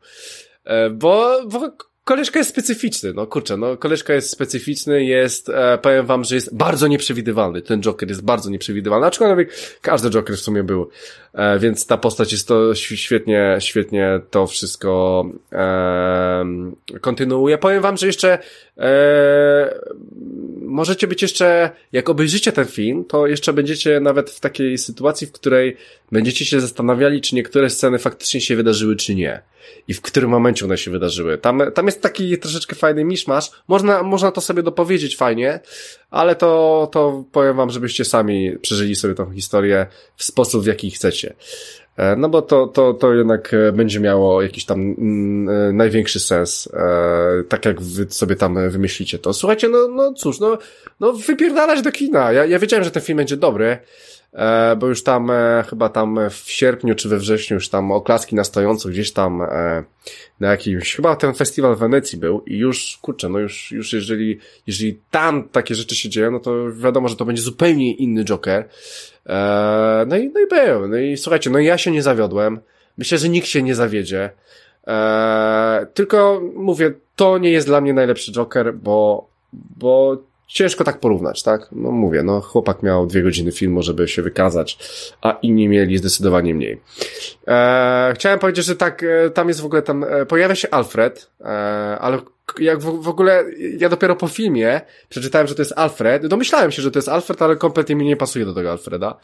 E, 0.65 0.91
bo, 0.91 1.41
bo 1.47 1.73
koleżka 2.05 2.39
jest 2.39 2.51
specyficzny, 2.51 3.13
no 3.13 3.27
kurczę, 3.27 3.57
no 3.57 3.77
koleżka 3.77 4.15
jest 4.15 4.31
specyficzny, 4.31 5.05
jest, 5.05 5.49
e, 5.49 5.79
powiem 5.79 6.07
wam, 6.07 6.25
że 6.25 6.35
jest 6.35 6.57
bardzo 6.57 6.87
nieprzewidywalny, 6.87 7.63
ten 7.63 7.83
Joker 7.83 8.09
jest 8.09 8.25
bardzo 8.25 8.51
nieprzewidywalny, 8.51 9.07
aczkolwiek 9.07 9.55
każdy 9.83 10.11
Joker 10.11 10.37
w 10.37 10.41
sumie 10.41 10.63
był, 10.63 10.91
e, 11.35 11.59
więc 11.59 11.87
ta 11.87 11.97
postać 11.97 12.33
jest 12.33 12.49
to 12.49 12.75
świetnie, 12.75 13.57
świetnie 13.61 14.21
to 14.31 14.47
wszystko 14.47 15.25
e, 15.53 16.45
kontynuuje. 17.01 17.59
Powiem 17.59 17.83
wam, 17.83 17.97
że 17.97 18.07
jeszcze 18.07 18.39
e, 18.79 19.81
możecie 20.61 21.07
być 21.07 21.23
jeszcze, 21.23 21.71
jak 21.93 22.09
obejrzycie 22.09 22.53
ten 22.53 22.67
film, 22.67 23.05
to 23.05 23.27
jeszcze 23.27 23.53
będziecie 23.53 24.01
nawet 24.01 24.31
w 24.31 24.41
takiej 24.41 24.79
sytuacji, 24.79 25.27
w 25.27 25.33
której 25.33 25.77
będziecie 26.13 26.45
się 26.45 26.61
zastanawiali, 26.61 27.21
czy 27.21 27.35
niektóre 27.35 27.71
sceny 27.71 27.99
faktycznie 27.99 28.41
się 28.41 28.57
wydarzyły, 28.57 28.97
czy 28.97 29.15
nie. 29.15 29.43
I 29.89 29.95
w 29.95 30.01
którym 30.01 30.31
momencie 30.31 30.65
one 30.65 30.79
się 30.79 30.91
wydarzyły. 30.91 31.39
Tam, 31.39 31.63
tam 31.75 31.87
jest 31.87 32.03
taki 32.03 32.39
troszeczkę 32.39 32.77
fajny 32.77 33.05
miszmasz. 33.05 33.51
Można, 33.69 34.03
można 34.03 34.33
to 34.33 34.41
sobie 34.41 34.63
dopowiedzieć 34.63 35.17
fajnie, 35.17 35.61
ale 36.11 36.37
to, 36.37 36.89
to 36.93 37.25
powiem 37.33 37.57
wam, 37.57 37.71
żebyście 37.71 38.05
sami 38.05 38.59
przeżyli 38.59 38.97
sobie 38.97 39.15
tą 39.15 39.31
historię 39.31 39.87
w 40.17 40.25
sposób, 40.25 40.63
w 40.63 40.67
jaki 40.67 40.91
chcecie. 40.91 41.35
E, 42.01 42.17
no 42.17 42.29
bo 42.29 42.43
to, 42.43 42.67
to, 42.67 42.95
to 42.95 43.15
jednak 43.15 43.55
e, 43.55 43.73
będzie 43.73 44.01
miało 44.01 44.43
jakiś 44.43 44.65
tam 44.65 44.81
mm, 44.81 45.49
e, 45.49 45.73
największy 45.73 46.21
sens, 46.21 46.69
tak 47.49 47.65
jak 47.65 47.83
wy 47.83 48.07
sobie 48.11 48.37
tam 48.37 48.71
wymyślicie 48.71 49.19
to. 49.19 49.33
Słuchajcie, 49.33 49.69
no, 49.69 49.89
no 49.89 50.13
cóż, 50.13 50.41
no, 50.41 50.59
no 51.01 51.13
wypierdalać 51.13 51.83
do 51.83 51.93
kina. 51.93 52.33
Ja, 52.33 52.47
ja 52.47 52.59
wiedziałem, 52.59 52.85
że 52.85 52.91
ten 52.91 53.03
film 53.03 53.17
będzie 53.17 53.37
dobry, 53.37 53.79
bo 54.79 54.87
już 54.87 55.03
tam 55.03 55.33
chyba 55.71 55.89
tam 55.89 56.19
w 56.31 56.51
sierpniu 56.51 56.95
czy 56.95 57.09
we 57.09 57.19
wrześniu 57.19 57.55
już 57.55 57.69
tam 57.69 57.93
oklaski 57.93 58.35
na 58.35 58.45
stojąco 58.45 58.89
gdzieś 58.89 59.13
tam 59.13 59.43
na 60.41 60.51
jakimś, 60.51 60.95
chyba 60.95 61.17
ten 61.17 61.35
festiwal 61.35 61.77
w 61.77 61.79
Wenecji 61.79 62.19
był 62.19 62.43
i 62.47 62.59
już, 62.59 62.99
kurczę, 63.03 63.29
no 63.29 63.39
już, 63.39 63.73
już 63.73 63.93
jeżeli, 63.93 64.39
jeżeli 64.67 64.99
tam 65.11 65.49
takie 65.49 65.75
rzeczy 65.75 65.97
się 65.97 66.09
dzieją, 66.09 66.31
no 66.31 66.41
to 66.41 66.73
wiadomo, 66.73 67.09
że 67.09 67.17
to 67.17 67.25
będzie 67.25 67.43
zupełnie 67.43 67.95
inny 67.95 68.25
Joker. 68.25 68.69
No 70.07 70.17
i, 70.17 70.31
no 70.35 70.41
i 70.41 70.47
był. 70.47 70.89
No 70.89 70.97
i 70.97 71.17
słuchajcie, 71.17 71.51
no 71.51 71.59
ja 71.59 71.79
się 71.79 71.91
nie 71.91 72.03
zawiodłem. 72.03 72.61
Myślę, 72.99 73.19
że 73.19 73.29
nikt 73.29 73.47
się 73.47 73.63
nie 73.63 73.75
zawiedzie. 73.75 74.31
Tylko 75.95 76.43
mówię, 76.55 76.93
to 77.17 77.39
nie 77.39 77.51
jest 77.51 77.67
dla 77.67 77.81
mnie 77.81 77.93
najlepszy 77.93 78.33
Joker, 78.33 78.75
bo, 78.75 79.29
bo 79.53 80.17
ciężko 80.53 80.85
tak 80.85 81.01
porównać, 81.01 81.43
tak? 81.43 81.69
No 81.73 81.91
mówię, 81.91 82.23
no 82.23 82.41
chłopak 82.41 82.83
miał 82.83 83.07
dwie 83.07 83.23
godziny 83.23 83.53
filmu, 83.53 83.83
żeby 83.83 84.09
się 84.09 84.23
wykazać, 84.23 84.79
a 85.23 85.39
inni 85.43 85.69
mieli 85.69 85.99
zdecydowanie 85.99 86.55
mniej. 86.55 86.81
Eee, 87.47 88.15
chciałem 88.15 88.39
powiedzieć, 88.39 88.65
że 88.65 88.77
tak, 88.77 89.03
e, 89.03 89.31
tam 89.31 89.49
jest 89.49 89.61
w 89.61 89.65
ogóle 89.65 89.83
tam, 89.83 90.05
e, 90.05 90.27
pojawia 90.27 90.55
się 90.55 90.71
Alfred, 90.71 91.31
e, 91.41 91.45
ale 92.01 92.19
jak 92.59 92.79
w, 92.79 93.03
w, 93.03 93.09
ogóle, 93.09 93.45
ja 93.79 93.89
dopiero 93.89 94.17
po 94.17 94.29
filmie 94.29 94.81
przeczytałem, 95.09 95.47
że 95.47 95.55
to 95.55 95.63
jest 95.63 95.73
Alfred, 95.77 96.27
domyślałem 96.27 96.71
się, 96.71 96.83
że 96.83 96.91
to 96.91 96.99
jest 96.99 97.09
Alfred, 97.09 97.43
ale 97.43 97.57
kompletnie 97.57 97.97
mi 97.97 98.07
nie 98.07 98.17
pasuje 98.17 98.45
do 98.45 98.55
tego 98.55 98.71
Alfreda. 98.71 99.17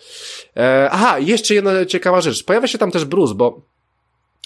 E, 0.57 0.89
aha, 0.90 1.19
jeszcze 1.19 1.55
jedna 1.55 1.86
ciekawa 1.86 2.20
rzecz, 2.20 2.44
pojawia 2.44 2.66
się 2.66 2.78
tam 2.78 2.90
też 2.90 3.05
Bruce, 3.05 3.35
bo 3.35 3.61
E, 3.61 3.76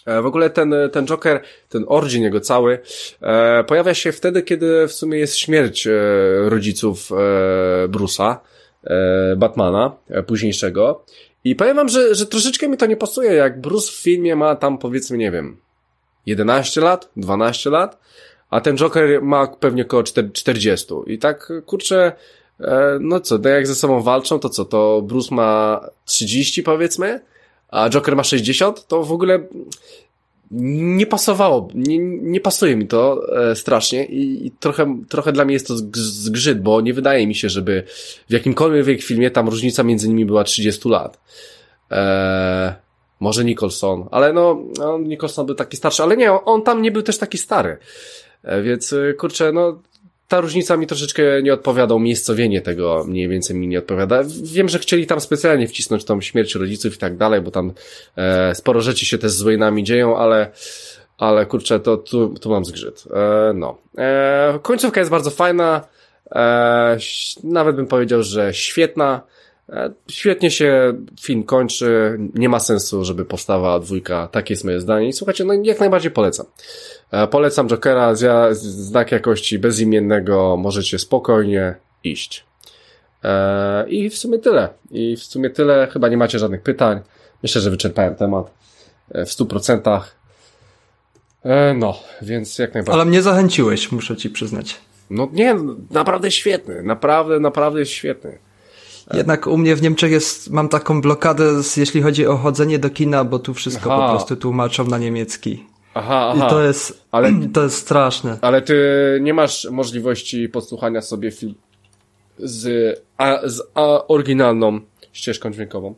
w 0.07 0.27
ogóle 0.27 0.51
ten, 0.51 0.75
ten 0.93 1.07
Joker, 1.07 1.41
ten 1.69 1.85
origin 1.89 2.23
jego 2.23 2.41
cały, 2.41 2.79
e, 3.23 3.65
pojawia 3.65 3.95
się 3.95 4.13
wtedy, 4.13 4.43
kiedy 4.43 4.89
w 4.89 4.93
sumie 4.93 5.19
jest 5.19 5.37
śmierć 5.37 5.87
e, 5.87 5.91
rodziców 6.49 7.11
e, 7.13 7.89
Bruce'a. 7.89 8.37
e, 8.85 9.37
Batmana 9.37 9.97
e, 10.11 10.23
późniejszego. 10.23 11.05
I 11.45 11.55
powiem 11.57 11.77
wam, 11.77 11.89
że, 11.89 12.15
że 12.15 12.27
troszeczkę 12.27 12.69
mi 12.69 12.77
to 12.77 12.87
nie 12.87 12.97
pasuje, 12.97 13.33
jak 13.33 13.61
Bruce 13.61 13.93
w 13.93 13.95
filmie 13.95 14.37
ma 14.37 14.57
tam 14.57 14.79
powiedzmy, 14.79 15.19
nie 15.19 15.31
wiem, 15.31 15.57
11 16.27 16.81
lat, 16.81 17.11
12 17.17 17.71
lat, 17.71 17.99
a 18.51 18.61
ten 18.61 18.77
Joker 18.77 19.23
ma 19.23 19.47
pewnie 19.47 19.83
około 19.83 20.03
40. 20.33 20.95
I 21.07 21.19
tak, 21.19 21.53
kurczę, 21.67 22.13
e, 22.61 22.99
no 23.01 23.21
co, 23.21 23.49
jak 23.49 23.67
ze 23.67 23.75
sobą 23.75 24.03
walczą, 24.03 24.39
to 24.39 24.49
co, 24.49 24.65
to 24.65 25.03
Bruce 25.03 25.35
ma 25.35 25.81
30 26.05 26.63
powiedzmy, 26.63 27.21
a 27.71 27.91
Joker 27.91 28.17
ma 28.17 28.25
60, 28.25 28.87
to 28.87 29.03
w 29.03 29.13
ogóle 29.13 29.49
nie 30.51 31.07
pasowało, 31.07 31.69
nie, 31.75 31.99
nie 31.99 32.41
pasuje 32.41 32.77
mi 32.77 32.87
to 32.87 33.23
e, 33.51 33.57
strasznie 33.57 34.05
i, 34.05 34.47
i, 34.47 34.51
trochę, 34.51 35.01
trochę 35.09 35.33
dla 35.33 35.45
mnie 35.45 35.53
jest 35.53 35.67
to 35.69 35.75
zgrzyt, 35.95 36.63
bo 36.63 36.81
nie 36.81 36.95
wydaje 36.95 37.27
mi 37.27 37.35
się, 37.35 37.49
żeby 37.49 37.83
w 38.29 38.33
jakimkolwiek 38.33 39.03
filmie 39.03 39.31
tam 39.31 39.49
różnica 39.49 39.83
między 39.83 40.09
nimi 40.09 40.25
była 40.25 40.45
30 40.45 40.89
lat. 40.89 41.21
E, 41.91 42.75
może 43.21 43.45
Nicholson, 43.45 44.09
ale 44.11 44.33
no, 44.33 44.63
no, 44.79 44.99
Nicholson 44.99 45.47
był 45.47 45.55
taki 45.55 45.77
starszy, 45.77 46.03
ale 46.03 46.17
nie, 46.17 46.33
on, 46.33 46.41
on 46.45 46.63
tam 46.63 46.83
nie 46.83 46.93
był 46.93 47.03
też 47.03 47.19
taki 47.19 47.39
stary. 47.39 47.79
E, 48.43 48.63
więc 48.63 48.93
e, 48.93 49.15
kurczę, 49.15 49.53
no 49.53 49.83
ta 50.31 50.41
różnica 50.41 50.77
mi 50.77 50.87
troszeczkę 50.87 51.23
nie 51.43 51.55
odpowiada, 51.55 51.95
umiejscowienie 51.95 52.61
tego 52.61 53.05
mniej 53.09 53.29
więcej 53.29 53.57
mi 53.57 53.69
nie 53.69 53.79
odpowiada. 53.79 54.23
Wiem, 54.43 54.69
że 54.69 54.79
chcieli 54.79 55.07
tam 55.07 55.21
specjalnie 55.21 55.69
wcisnąć 55.69 56.05
tą 56.05 56.21
śmierć 56.21 56.55
rodziców 56.55 56.95
i 56.95 56.99
tak 56.99 57.17
dalej, 57.17 57.41
bo 57.41 57.51
tam 57.51 57.73
e, 58.17 58.55
sporo 58.55 58.81
rzeczy 58.81 59.05
się 59.05 59.19
też 59.19 59.33
z 59.33 59.45
Wayne'ami 59.45 59.83
dzieją, 59.83 60.17
ale 60.17 60.51
ale 61.19 61.47
kurczę, 61.47 61.81
to 61.81 61.97
tu, 61.97 62.35
tu 62.41 62.51
mam 62.51 62.65
zgrzyt. 62.65 63.05
E, 63.15 63.53
no. 63.55 63.79
E, 63.99 64.59
końcówka 64.63 65.01
jest 65.01 65.11
bardzo 65.11 65.31
fajna, 65.31 65.81
e, 66.35 66.97
nawet 67.45 67.77
bym 67.77 67.87
powiedział, 67.87 68.23
że 68.23 68.55
świetna. 68.55 69.21
E, 69.69 69.93
świetnie 70.09 70.51
się 70.51 70.93
film 71.21 71.43
kończy, 71.43 72.19
nie 72.35 72.49
ma 72.49 72.61
sensu, 72.61 73.05
żeby 73.05 73.25
powstawała 73.25 73.81
dwójka, 73.81 74.29
takie 74.33 74.55
jest 74.55 74.65
moje 74.65 74.81
zdanie 74.81 75.09
i 75.09 75.13
słuchajcie, 75.13 75.45
no 75.45 75.55
jak 75.55 75.81
najbardziej 75.81 76.11
polecam. 76.11 76.47
E, 77.11 77.27
polecam 77.27 77.69
Jokera, 77.69 78.15
znak 78.55 79.13
jakości 79.13 79.59
bezimiennego, 79.59 80.57
możecie 80.57 80.99
spokojnie 80.99 81.75
iść. 82.05 82.45
E, 83.25 83.89
I 83.89 84.11
w 84.11 84.19
sumie 84.19 84.39
tyle. 84.39 84.69
I 84.91 85.17
w 85.17 85.23
sumie 85.23 85.51
tyle, 85.51 85.89
chyba 85.93 86.09
nie 86.09 86.17
macie 86.17 86.39
żadnych 86.39 86.63
pytań. 86.63 87.01
Myślę, 87.43 87.61
że 87.61 87.71
wyczerpałem 87.71 88.15
temat 88.15 88.51
w 89.15 89.33
stu 89.33 89.47
procentach. 89.47 90.17
No, 91.75 91.99
więc 92.23 92.59
jak 92.59 92.75
najbardziej. 92.75 92.95
Ale 93.01 93.11
mnie 93.11 93.23
zachęciłeś, 93.23 93.93
muszę 93.93 94.17
ci 94.17 94.31
przyznać. 94.31 94.77
No 95.11 95.29
nie, 95.33 95.57
naprawdę 95.91 96.31
świetny, 96.31 96.83
naprawdę, 96.83 97.41
naprawdę 97.41 97.81
jest 97.81 97.93
świetny. 97.93 98.39
Jednak 99.15 99.47
u 99.47 99.59
mnie 99.59 99.77
w 99.77 99.83
Niemczech 99.83 100.13
jest, 100.13 100.51
mam 100.51 100.69
taką 100.69 101.01
blokadę, 101.01 101.45
jeśli 101.77 102.03
chodzi 102.03 102.27
o 102.27 102.37
chodzenie 102.37 102.79
do 102.79 102.91
kina, 102.91 103.25
bo 103.25 103.39
tu 103.39 103.55
wszystko 103.55 103.95
aha. 103.95 104.07
po 104.07 104.13
prostu 104.13 104.37
tłumaczą 104.37 104.85
na 104.85 104.99
niemiecki. 104.99 105.65
Aha, 105.95 106.33
aha. 106.35 106.47
I 106.47 106.51
to 106.51 106.63
jest, 106.63 107.07
ale, 107.13 107.33
to 107.55 107.63
jest 107.63 107.77
straszne. 107.77 108.39
Ale 108.41 108.63
ty 108.63 108.75
nie 109.23 109.35
masz 109.35 109.69
możliwości 109.71 110.49
posłuchania 110.49 111.03
sobie 111.03 111.31
film 111.31 111.55
z, 112.39 112.97
a, 113.17 113.39
z 113.45 113.63
a, 113.75 114.07
oryginalną 114.09 114.81
ścieżką 115.13 115.51
dźwiękową? 115.51 115.95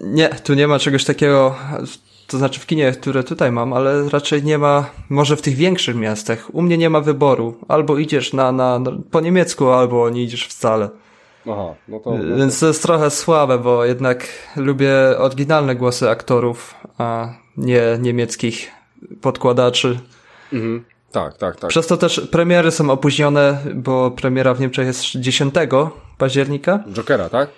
Nie, 0.00 0.28
tu 0.28 0.54
nie 0.54 0.68
ma 0.68 0.78
czegoś 0.78 1.04
takiego, 1.04 1.54
to 2.26 2.38
znaczy 2.38 2.60
w 2.60 2.66
kinie, 2.66 2.92
które 2.92 3.24
tutaj 3.24 3.52
mam, 3.52 3.72
ale 3.72 4.08
raczej 4.08 4.42
nie 4.42 4.58
ma, 4.58 4.90
może 5.08 5.36
w 5.36 5.42
tych 5.42 5.54
większych 5.54 5.96
miastach. 5.96 6.54
U 6.54 6.62
mnie 6.62 6.78
nie 6.78 6.90
ma 6.90 7.00
wyboru. 7.00 7.54
Albo 7.68 7.98
idziesz 7.98 8.32
na, 8.32 8.52
na, 8.52 8.80
po 9.10 9.20
niemiecku, 9.20 9.70
albo 9.70 10.10
nie 10.10 10.22
idziesz 10.22 10.46
wcale. 10.46 10.88
Aha, 11.50 11.74
no 11.88 12.00
to, 12.00 12.10
no 12.10 12.18
to... 12.18 12.36
Więc 12.36 12.60
to 12.60 12.66
jest 12.66 12.82
trochę 12.82 13.10
słabe, 13.10 13.58
bo 13.58 13.84
jednak 13.84 14.28
lubię 14.56 14.92
oryginalne 15.18 15.76
głosy 15.76 16.10
aktorów, 16.10 16.74
a 16.98 17.34
nie 17.56 17.82
niemieckich 18.00 18.75
podkładaczy. 19.20 19.98
Mhm. 20.52 20.84
Tak, 21.12 21.36
tak, 21.36 21.56
tak. 21.56 21.70
Przez 21.70 21.86
to 21.86 21.96
też 21.96 22.20
premiery 22.30 22.70
są 22.70 22.90
opóźnione, 22.90 23.58
bo 23.74 24.10
premiera 24.10 24.54
w 24.54 24.60
Niemczech 24.60 24.86
jest 24.86 25.02
10 25.02 25.54
października. 26.18 26.84
Jokera, 26.92 27.28
tak? 27.28 27.50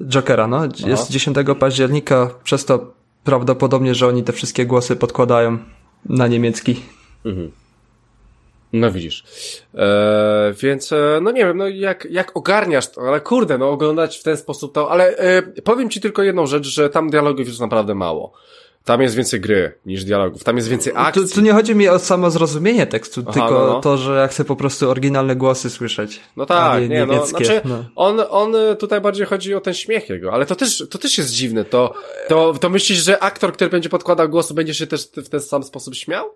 Jokera, 0.00 0.46
no. 0.46 0.56
Aha. 0.56 0.68
Jest 0.86 1.10
10 1.10 1.36
października, 1.58 2.30
przez 2.44 2.64
to 2.64 2.92
prawdopodobnie, 3.24 3.94
że 3.94 4.06
oni 4.06 4.24
te 4.24 4.32
wszystkie 4.32 4.66
głosy 4.66 4.96
podkładają 4.96 5.58
na 6.04 6.26
niemiecki. 6.26 6.82
Mhm. 7.24 7.50
No 8.72 8.92
widzisz. 8.92 9.24
Eee, 9.74 10.54
więc, 10.62 10.92
e, 10.92 11.18
no 11.22 11.30
nie 11.30 11.44
wiem, 11.44 11.56
no 11.56 11.68
jak, 11.68 12.06
jak 12.10 12.36
ogarniasz 12.36 12.90
to, 12.90 13.00
ale 13.00 13.20
kurde, 13.20 13.58
no 13.58 13.70
oglądać 13.70 14.18
w 14.18 14.22
ten 14.22 14.36
sposób 14.36 14.74
to, 14.74 14.90
ale 14.90 15.16
e, 15.16 15.42
powiem 15.42 15.90
ci 15.90 16.00
tylko 16.00 16.22
jedną 16.22 16.46
rzecz, 16.46 16.66
że 16.66 16.90
tam 16.90 17.10
dialogów 17.10 17.46
jest 17.46 17.60
naprawdę 17.60 17.94
mało. 17.94 18.32
Tam 18.88 19.02
jest 19.02 19.14
więcej 19.14 19.40
gry 19.40 19.72
niż 19.86 20.04
dialogów, 20.04 20.44
tam 20.44 20.56
jest 20.56 20.68
więcej 20.68 20.92
akcji. 20.96 21.22
Tu, 21.22 21.34
tu 21.34 21.40
nie 21.40 21.52
chodzi 21.52 21.74
mi 21.74 21.88
o 21.88 21.98
samo 21.98 22.30
zrozumienie 22.30 22.86
tekstu, 22.86 23.20
Aha, 23.24 23.32
tylko 23.32 23.50
no, 23.50 23.66
no. 23.66 23.80
to, 23.80 23.96
że 23.98 24.16
ja 24.16 24.28
chcę 24.28 24.44
po 24.44 24.56
prostu 24.56 24.90
oryginalne 24.90 25.36
głosy 25.36 25.70
słyszeć. 25.70 26.20
No 26.36 26.46
tak, 26.46 26.82
nie, 26.82 26.88
nie 26.88 27.06
no, 27.06 27.26
znaczy, 27.26 27.60
no. 27.64 27.84
On, 27.96 28.20
on 28.30 28.52
tutaj 28.78 29.00
bardziej 29.00 29.26
chodzi 29.26 29.54
o 29.54 29.60
ten 29.60 29.74
śmiech 29.74 30.08
jego, 30.08 30.32
ale 30.32 30.46
to 30.46 30.56
też, 30.56 30.84
to 30.90 30.98
też 30.98 31.18
jest 31.18 31.30
dziwne, 31.30 31.64
to, 31.64 31.94
to, 32.28 32.54
to 32.60 32.70
myślisz, 32.70 33.04
że 33.04 33.22
aktor, 33.22 33.52
który 33.52 33.70
będzie 33.70 33.88
podkładał 33.88 34.28
głos, 34.28 34.52
będzie 34.52 34.74
się 34.74 34.86
też 34.86 35.08
w 35.16 35.28
ten 35.28 35.40
sam 35.40 35.62
sposób 35.62 35.94
śmiał? 35.94 36.30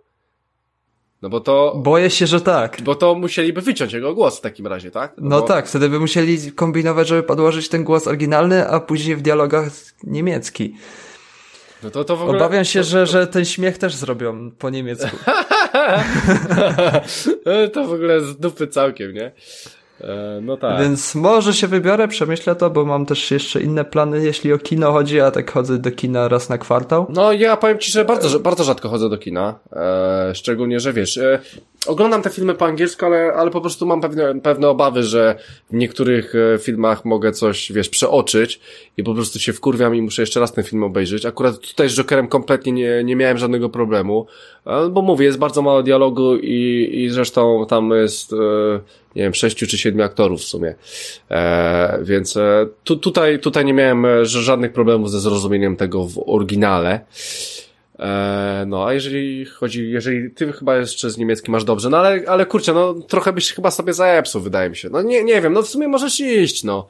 No 1.23 1.29
bo 1.29 1.41
to... 1.41 1.75
Boję 1.77 2.11
się, 2.11 2.27
że 2.27 2.41
tak. 2.41 2.83
Bo 2.83 2.95
to 2.95 3.15
musieliby 3.15 3.61
wyciąć 3.61 3.93
jego 3.93 4.15
głos 4.15 4.39
w 4.39 4.41
takim 4.41 4.67
razie, 4.67 4.91
tak? 4.91 5.15
No, 5.19 5.41
bo... 5.41 5.47
tak, 5.47 5.69
wtedy 5.69 5.89
by 5.89 6.01
musieli 6.01 6.53
kombinować, 6.53 7.09
żeby 7.09 7.23
podłożyć 7.23 7.69
ten 7.69 7.85
głos 7.85 8.07
oryginalny, 8.07 8.69
a 8.69 8.81
później 8.81 9.17
w 9.17 9.23
dialogach 9.23 9.69
niemiecki. 10.05 10.75
No 11.83 11.91
to, 11.91 12.05
to 12.05 12.17
w 12.17 12.23
ogóle... 12.23 12.39
Obawiam 12.39 12.65
się, 12.65 12.83
że, 12.83 13.07
że 13.07 13.27
ten 13.27 13.45
śmiech 13.45 13.79
też 13.79 13.95
zrobią 13.95 14.51
po 14.51 14.71
niemiecku. 14.71 15.17
to 17.73 17.85
w 17.85 17.93
ogóle 17.93 18.21
z 18.21 18.37
dupy 18.37 18.67
całkiem, 18.67 19.15
nie? 19.15 19.33
E, 20.01 20.41
no 20.43 20.57
tak. 20.57 20.81
Więc 20.81 21.15
może 21.15 21.55
się 21.55 21.67
wybiorę, 21.67 22.09
przemyślę 22.09 22.55
to, 22.55 22.71
bo 22.71 22.85
mam 22.85 23.07
też 23.07 23.31
jeszcze 23.31 23.61
inne 23.61 23.85
plany, 23.85 24.25
jeśli 24.25 24.53
o 24.53 24.59
kino 24.59 24.93
chodzi, 24.93 25.21
a 25.21 25.31
tak 25.31 25.51
chodzę 25.51 25.79
do 25.79 25.91
kina 25.91 26.29
raz 26.29 26.49
na 26.49 26.59
kwartał. 26.59 27.07
No 27.09 27.33
ja 27.33 27.57
powiem 27.57 27.79
ci, 27.79 27.93
że 27.93 28.05
bardzo, 28.05 28.41
bardzo 28.41 28.65
rzadko 28.65 28.89
chodzę 28.89 29.09
do 29.09 29.19
kina. 29.19 29.59
E, 29.73 30.35
szczególnie, 30.35 30.81
że 30.81 30.93
wiesz, 30.93 31.19
e, 31.19 31.39
oglądam 31.87 32.23
te 32.23 32.31
filmy 32.31 32.55
po 32.55 32.67
angielsku, 32.67 33.07
ale, 33.07 33.33
ale 33.33 33.51
po 33.51 33.61
prostu 33.61 33.87
mam 33.87 34.01
pewne, 34.01 34.41
pewne 34.41 34.69
obawy, 34.69 35.03
że 35.03 35.35
w 35.71 35.75
niektórych 35.75 36.35
e, 36.35 36.59
filmach 36.59 37.05
mogę 37.05 37.33
coś, 37.33 37.73
wiesz, 37.73 37.89
przeoczyć 37.89 38.61
i 38.97 39.05
po 39.05 39.15
prostu 39.15 39.39
się 39.39 39.53
wkurwiam 39.53 39.95
i 39.95 40.03
muszę 40.03 40.23
jeszcze 40.23 40.41
raz 40.41 40.53
ten 40.53 40.65
film 40.65 40.83
obejrzeć. 40.83 41.27
Akurat 41.27 41.59
tutaj 41.59 41.89
z 41.89 41.93
Jokerem 41.93 42.29
kompletnie 42.29 42.73
nie, 42.73 43.05
nie 43.05 43.17
miałem 43.17 43.39
żadnego 43.39 43.69
problemu, 43.69 44.27
e, 44.67 44.89
bo 44.89 45.03
mówię, 45.03 45.27
jest 45.27 45.39
bardzo 45.39 45.63
mało 45.63 45.83
dialogu 45.83 46.37
i, 46.37 46.91
i 46.93 47.11
zresztą 47.11 47.67
tam 47.69 47.91
jest, 47.91 48.33
e, 48.33 48.37
nie 49.17 49.23
wiem, 49.23 49.35
sześciu 49.35 49.67
czy 49.67 49.79
siedmiu 49.79 50.05
aktorów 50.05 50.41
w 50.41 50.45
sumie. 50.45 50.75
Więc 52.03 52.39
tu, 52.85 52.97
tutaj, 52.97 53.39
tutaj 53.39 53.65
nie 53.65 53.75
miałem 53.75 54.25
żadnych 54.25 54.73
problemów 54.73 55.11
ze 55.11 55.21
zrozumieniem 55.21 55.77
tego 55.77 56.05
w 56.05 56.23
oryginale. 56.27 57.01
E, 57.99 58.65
no, 58.67 58.87
a 58.87 58.93
jeżeli 58.93 59.45
chodzi, 59.45 59.91
jeżeli 59.91 60.31
ty 60.31 60.53
chyba 60.53 60.77
jeszcze 60.77 61.11
z 61.11 61.19
niemieckim 61.19 61.53
masz 61.53 61.65
dobrze, 61.65 61.91
no 61.91 61.99
ale, 61.99 62.23
ale 62.29 62.47
kurczę, 62.47 62.73
no 62.73 62.95
trochę 62.95 63.33
byś 63.33 63.53
chyba 63.53 63.71
sobie 63.71 63.93
zajepsuł, 63.93 64.43
wydaje 64.43 64.71
mi 64.71 64.77
się. 64.77 64.91
No 64.91 65.03
nie, 65.03 65.25
nie 65.25 65.41
wiem, 65.41 65.53
no 65.53 65.63
w 65.63 65.69
sumie 65.69 65.89
możesz 65.89 66.21
iść, 66.21 66.65
no. 66.65 66.89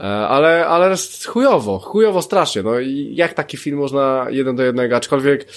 E, 0.00 0.02
ale, 0.04 0.66
ale 0.66 0.94
chujowo, 1.26 1.78
chujowo 1.78 2.22
strasznie, 2.22 2.62
no 2.62 2.78
i 2.78 3.12
jak 3.14 3.34
taki 3.34 3.56
film 3.56 3.78
można 3.78 4.26
jeden 4.30 4.56
do 4.56 4.62
jednego, 4.62 4.96
aczkolwiek 4.96 5.48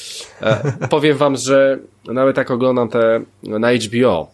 e, 0.42 0.74
powiem 0.90 1.18
wam, 1.18 1.36
że 1.36 1.80
nawet 2.06 2.38
jak 2.38 2.52
oglądam 2.52 2.90
te 2.90 3.22
na 3.44 3.74
HBO, 3.74 4.32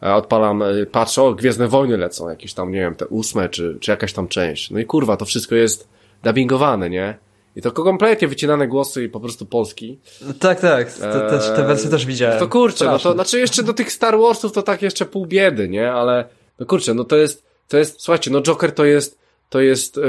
odpalam, 0.00 0.62
patrzę, 0.92 1.22
o, 1.22 1.34
Gwiezdne 1.34 1.68
Wojny 1.68 1.96
lecą, 1.96 2.28
jakieś 2.28 2.54
tam, 2.54 2.72
nie 2.72 2.80
wiem, 2.80 2.94
te 2.94 3.06
ósme, 3.06 3.48
czy, 3.48 3.78
czy 3.80 3.90
jakaś 3.90 4.12
tam 4.12 4.28
część. 4.28 4.70
No 4.70 4.78
i 4.78 4.84
kurwa, 4.84 5.16
to 5.16 5.24
wszystko 5.24 5.54
jest 5.54 5.88
dubbingowane, 6.22 6.90
nie? 6.90 7.25
I 7.56 7.62
to 7.62 7.72
kompletnie 7.72 8.28
wycinane 8.28 8.68
głosy 8.68 9.04
i 9.04 9.08
po 9.08 9.20
prostu 9.20 9.46
polski. 9.46 9.98
Tak, 10.40 10.60
tak. 10.60 10.92
To, 10.92 11.30
też, 11.30 11.46
te 11.46 11.66
wersje 11.66 11.90
też 11.90 12.06
widziałem. 12.06 12.38
To 12.38 12.48
kurczę, 12.48 12.76
Straszne. 12.76 12.92
no 12.92 12.98
to 12.98 13.12
znaczy 13.12 13.38
jeszcze 13.38 13.62
do 13.62 13.74
tych 13.74 13.92
Star 13.92 14.18
Warsów 14.18 14.52
to 14.52 14.62
tak 14.62 14.82
jeszcze 14.82 15.06
pół 15.06 15.26
biedy, 15.26 15.68
nie? 15.68 15.92
Ale 15.92 16.28
no 16.58 16.66
kurczę, 16.66 16.94
no 16.94 17.04
to 17.04 17.16
jest, 17.16 17.46
to 17.68 17.78
jest, 17.78 18.00
słuchajcie, 18.00 18.30
no 18.30 18.42
Joker 18.42 18.72
to 18.72 18.84
jest, 18.84 19.18
to 19.48 19.60
jest 19.60 20.00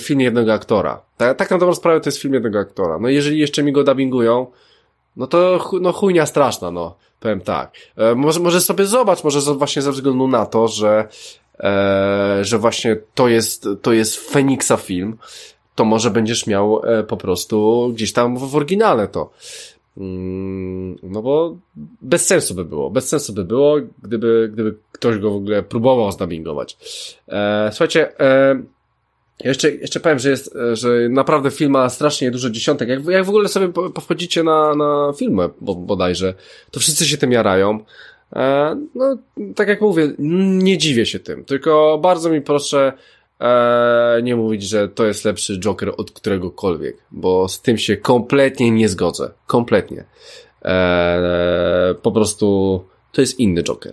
film 0.00 0.20
jednego 0.20 0.52
aktora. 0.52 1.00
Tak, 1.16 1.38
tak 1.38 1.50
na 1.50 1.58
dobrą 1.58 1.74
sprawę 1.74 2.00
to 2.00 2.08
jest 2.08 2.18
film 2.18 2.34
jednego 2.34 2.58
aktora. 2.58 2.98
No 2.98 3.08
jeżeli 3.08 3.38
jeszcze 3.38 3.62
mi 3.62 3.72
go 3.72 3.84
dubbingują, 3.84 4.46
no 5.16 5.26
to 5.26 5.70
no 5.80 5.92
chujnia 5.92 6.26
straszna, 6.26 6.70
no. 6.70 6.96
Powiem 7.20 7.40
tak. 7.40 7.72
E, 7.96 8.14
może, 8.14 8.40
może 8.40 8.60
sobie 8.60 8.86
zobacz, 8.86 9.24
może 9.24 9.40
właśnie 9.40 9.82
ze 9.82 9.92
względu 9.92 10.28
na 10.28 10.46
to, 10.46 10.68
że 10.68 11.08
e, 11.60 12.38
że 12.42 12.58
właśnie 12.58 12.96
to 13.14 13.28
jest, 13.28 13.68
to 13.82 13.92
jest 13.92 14.30
Feniksa 14.30 14.76
film, 14.76 15.18
to 15.82 15.86
może 15.86 16.10
będziesz 16.10 16.46
miał 16.46 16.82
e, 16.84 17.02
po 17.02 17.16
prostu 17.16 17.90
gdzieś 17.94 18.12
tam 18.12 18.36
w 18.36 18.56
oryginale 18.56 19.08
to. 19.08 19.30
Mm, 19.96 20.98
no 21.02 21.22
bo 21.22 21.56
bez 22.02 22.26
sensu 22.26 22.54
by 22.54 22.64
było, 22.64 22.90
bez 22.90 23.08
sensu 23.08 23.32
by 23.32 23.44
było, 23.44 23.76
gdyby, 24.02 24.50
gdyby 24.52 24.74
ktoś 24.92 25.18
go 25.18 25.30
w 25.30 25.36
ogóle 25.36 25.62
próbował 25.62 26.12
zdubbingować. 26.12 26.76
E, 27.28 27.68
słuchajcie, 27.72 28.20
e, 28.20 28.62
jeszcze, 29.44 29.70
jeszcze 29.70 30.00
powiem, 30.00 30.18
że 30.18 30.30
jest, 30.30 30.54
że 30.72 31.08
naprawdę 31.08 31.50
film 31.50 31.72
ma 31.72 31.88
strasznie 31.88 32.30
dużo 32.30 32.50
dziesiątek. 32.50 32.88
Jak, 32.88 33.04
jak 33.04 33.24
w 33.24 33.28
ogóle 33.28 33.48
sobie 33.48 33.68
powchodzicie 33.68 34.42
na, 34.42 34.74
na 34.74 35.12
filmę 35.16 35.48
bodajże, 35.60 36.34
to 36.70 36.80
wszyscy 36.80 37.06
się 37.06 37.16
tym 37.16 37.32
jarają. 37.32 37.78
No, 38.94 39.16
tak 39.54 39.68
jak 39.68 39.80
mówię, 39.80 40.12
nie 40.18 40.78
dziwię 40.78 41.06
się 41.06 41.18
tym, 41.18 41.44
tylko 41.44 41.98
bardzo 42.02 42.30
mi 42.30 42.40
proszę 42.40 42.92
e, 43.42 44.20
nie 44.22 44.36
mówić, 44.36 44.62
że 44.62 44.88
to 44.88 45.06
jest 45.06 45.24
lepszy 45.24 45.58
Joker 45.58 45.92
od 45.96 46.10
któregokolwiek, 46.10 46.96
bo 47.10 47.48
z 47.48 47.62
tym 47.62 47.78
się 47.78 47.96
kompletnie 47.96 48.70
nie 48.70 48.88
zgodzę. 48.88 49.30
Kompletnie. 49.46 50.04
E, 50.64 51.94
po 52.02 52.12
prostu 52.12 52.80
to 53.12 53.20
jest 53.20 53.38
inny 53.38 53.62
Joker. 53.62 53.92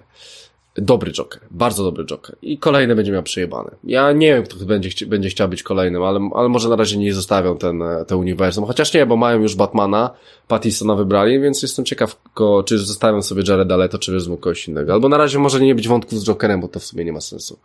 Dobry 0.75 1.11
Joker, 1.11 1.41
bardzo 1.51 1.83
dobry 1.83 2.05
Joker. 2.05 2.35
I 2.41 2.57
kolejny 2.57 2.95
będzie 2.95 3.11
miał 3.11 3.23
przejebane. 3.23 3.71
Ja 3.83 4.11
nie 4.11 4.33
wiem, 4.33 4.43
kto 4.43 4.65
będzie, 4.65 5.05
będzie 5.05 5.29
chciał 5.29 5.49
być 5.49 5.63
kolejnym, 5.63 6.03
ale, 6.03 6.29
ale 6.35 6.49
może 6.49 6.69
na 6.69 6.75
razie 6.75 6.97
nie 6.97 7.13
zostawią 7.13 7.57
ten, 7.57 7.83
te 8.07 8.17
uniwersum. 8.17 8.65
Chociaż 8.65 8.93
nie, 8.93 9.05
bo 9.05 9.17
mają 9.17 9.41
już 9.41 9.55
Batmana, 9.55 10.09
Pattisona 10.47 10.95
wybrali, 10.95 11.39
więc 11.39 11.61
jestem 11.61 11.85
ciekaw, 11.85 12.21
czy 12.65 12.77
zostawią 12.77 13.21
sobie 13.21 13.43
Jareda 13.47 13.77
Leto, 13.77 13.99
czy 13.99 14.11
wezmą 14.11 14.37
kogoś 14.37 14.67
innego. 14.67 14.93
Albo 14.93 15.09
na 15.09 15.17
razie 15.17 15.39
może 15.39 15.59
nie 15.59 15.75
być 15.75 15.87
wątków 15.87 16.19
z 16.19 16.25
Jokerem, 16.25 16.61
bo 16.61 16.67
to 16.67 16.79
w 16.79 16.83
sumie 16.83 17.05
nie 17.05 17.13
ma 17.13 17.21
sensu. 17.21 17.59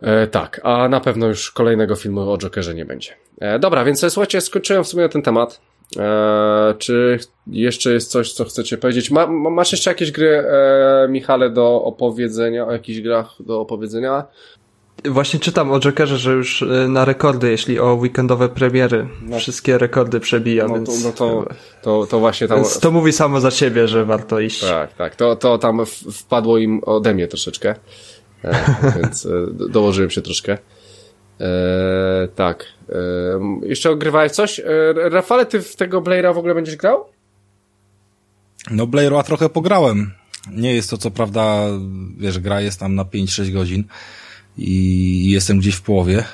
E, 0.00 0.26
tak, 0.26 0.60
a 0.64 0.88
na 0.88 1.00
pewno 1.00 1.26
już 1.26 1.50
kolejnego 1.50 1.96
filmu 1.96 2.32
o 2.32 2.38
Jokerze 2.38 2.74
nie 2.74 2.84
będzie. 2.84 3.12
E, 3.40 3.58
dobra, 3.58 3.84
więc 3.84 4.00
słuchajcie, 4.08 4.40
skończyłem 4.40 4.84
w 4.84 4.88
sumie 4.88 5.02
na 5.02 5.08
ten 5.08 5.22
temat. 5.22 5.60
E, 5.96 6.74
czy 6.78 7.18
jeszcze 7.46 7.92
jest 7.92 8.10
coś, 8.10 8.32
co 8.32 8.44
chcecie 8.44 8.78
powiedzieć? 8.78 9.10
Ma, 9.10 9.26
masz 9.26 9.72
jeszcze 9.72 9.90
jakieś 9.90 10.12
gry, 10.12 10.28
e, 10.28 11.08
Michale, 11.08 11.50
do 11.50 11.82
opowiedzenia, 11.82 12.66
o 12.66 12.72
jakichś 12.72 13.00
grach 13.00 13.34
do 13.40 13.60
opowiedzenia? 13.60 14.24
Właśnie 15.04 15.40
czytam 15.40 15.72
o 15.72 15.80
Jokerze, 15.80 16.18
że 16.18 16.32
już 16.32 16.62
e, 16.62 16.66
na 16.88 17.04
rekordy, 17.04 17.50
jeśli 17.50 17.80
o 17.80 17.94
weekendowe 17.94 18.48
premiery, 18.48 19.08
no. 19.22 19.38
wszystkie 19.38 19.78
rekordy 19.78 20.20
przebija, 20.20 20.68
no, 20.68 20.74
więc... 20.74 21.02
To, 21.02 21.08
no 21.08 21.12
to, 21.12 21.54
to, 21.82 22.06
to 22.06 22.18
właśnie 22.18 22.48
tam... 22.48 22.62
To 22.80 22.90
mówi 22.90 23.12
samo 23.12 23.40
za 23.40 23.50
siebie, 23.50 23.88
że 23.88 24.04
warto 24.04 24.40
iść. 24.40 24.60
Tak, 24.60 24.92
tak, 24.92 25.16
to, 25.16 25.36
to 25.36 25.58
tam 25.58 25.86
wpadło 26.12 26.58
im 26.58 26.80
ode 26.84 27.14
mnie 27.14 27.28
troszeczkę, 27.28 27.70
e, 27.70 27.74
więc 28.96 29.26
e, 29.26 29.30
dołożyłem 29.70 30.10
się 30.10 30.22
troszkę. 30.22 30.58
E, 31.40 32.28
tak. 32.34 32.64
E, 32.88 32.94
jeszcze 33.62 33.90
ogrywałeś 33.90 34.32
coś? 34.32 34.60
E, 34.60 34.64
Rafale, 34.94 35.46
ty 35.46 35.62
w 35.62 35.76
tego 35.76 36.00
Blaira 36.00 36.32
w 36.32 36.38
ogóle 36.38 36.54
będziesz 36.54 36.76
grał? 36.76 37.04
No 38.70 38.86
Blaira 38.86 39.22
trochę 39.22 39.48
pograłem. 39.48 40.12
Nie 40.52 40.74
jest 40.74 40.90
to 40.90 40.98
co 40.98 41.10
prawda, 41.10 41.66
wiesz, 42.18 42.38
gra 42.38 42.60
jest 42.60 42.80
tam 42.80 42.94
na 42.94 43.04
5-6 43.04 43.52
godzin 43.52 43.84
i 44.58 45.30
jestem 45.30 45.58
gdzieś 45.58 45.74
w 45.74 45.82
połowie. 45.82 46.24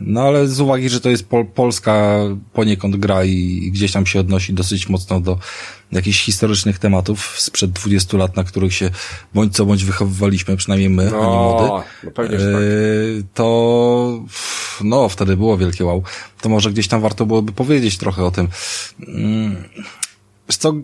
No 0.00 0.22
ale 0.22 0.48
z 0.48 0.60
uwagi, 0.60 0.88
że 0.88 1.00
to 1.00 1.10
jest 1.10 1.28
pol 1.28 1.46
polska 1.46 2.20
poniekąd 2.52 2.96
gra 2.96 3.24
i 3.24 3.70
gdzieś 3.72 3.92
tam 3.92 4.06
się 4.06 4.20
odnosi 4.20 4.54
dosyć 4.54 4.88
mocno 4.88 5.20
do 5.20 5.38
jakichś 5.92 6.24
historycznych 6.24 6.78
tematów 6.78 7.40
sprzed 7.40 7.70
20 7.70 8.16
lat, 8.16 8.36
na 8.36 8.44
których 8.44 8.74
się 8.74 8.90
bądź 9.34 9.56
co 9.56 9.66
bądź 9.66 9.84
wychowywaliśmy, 9.84 10.56
przynajmniej 10.56 10.90
my, 10.90 11.10
no, 11.10 11.16
a 11.16 11.24
nie 11.24 11.36
młody, 11.36 11.84
no 12.04 12.10
pewnie, 12.10 12.38
że 12.38 12.52
tak. 12.52 12.62
E, 12.62 12.66
to 13.34 14.24
no 14.84 15.08
wtedy 15.08 15.36
było 15.36 15.58
wielkie 15.58 15.84
wow. 15.84 16.02
To 16.40 16.48
może 16.48 16.70
gdzieś 16.70 16.88
tam 16.88 17.00
warto 17.00 17.26
byłoby 17.26 17.52
powiedzieć 17.52 17.98
trochę 17.98 18.24
o 18.24 18.30
tym. 18.30 18.48
Mm, 19.08 19.64
co, 20.48 20.74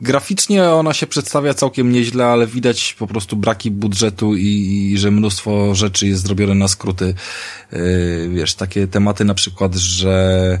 graficznie 0.00 0.70
ona 0.70 0.92
się 0.92 1.06
przedstawia 1.06 1.54
całkiem 1.54 1.92
nieźle, 1.92 2.26
ale 2.26 2.46
widać 2.46 2.96
po 2.98 3.06
prostu 3.06 3.36
braki 3.36 3.70
budżetu 3.70 4.36
i, 4.36 4.90
i 4.92 4.98
że 4.98 5.10
mnóstwo 5.10 5.74
rzeczy 5.74 6.06
jest 6.06 6.22
zrobione 6.22 6.54
na 6.54 6.68
skróty. 6.68 7.14
Yy, 7.72 8.28
wiesz, 8.32 8.54
takie 8.54 8.86
tematy 8.86 9.24
na 9.24 9.34
przykład, 9.34 9.74
że 9.74 10.58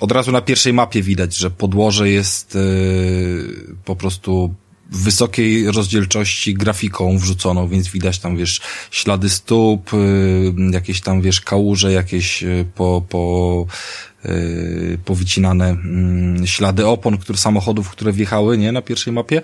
od 0.00 0.12
razu 0.12 0.32
na 0.32 0.40
pierwszej 0.40 0.72
mapie 0.72 1.02
widać, 1.02 1.36
że 1.36 1.50
podłoże 1.50 2.10
jest 2.10 2.54
yy, 2.54 3.76
po 3.84 3.96
prostu 3.96 4.54
wysokiej 4.94 5.70
rozdzielczości 5.70 6.54
grafiką 6.54 7.18
wrzuconą, 7.18 7.68
więc 7.68 7.88
widać 7.88 8.18
tam, 8.18 8.36
wiesz, 8.36 8.60
ślady 8.90 9.30
stóp, 9.30 9.92
yy, 9.92 10.70
jakieś 10.70 11.00
tam, 11.00 11.22
wiesz, 11.22 11.40
kałuże, 11.40 11.92
jakieś 11.92 12.42
yy, 12.42 12.64
po, 12.74 13.02
po 13.08 13.66
yy, 14.24 14.98
powycinane 15.04 15.76
yy, 16.40 16.46
ślady 16.46 16.86
opon, 16.86 17.18
które, 17.18 17.38
samochodów, 17.38 17.90
które 17.90 18.12
wjechały, 18.12 18.58
nie, 18.58 18.72
na 18.72 18.82
pierwszej 18.82 19.12
mapie. 19.12 19.42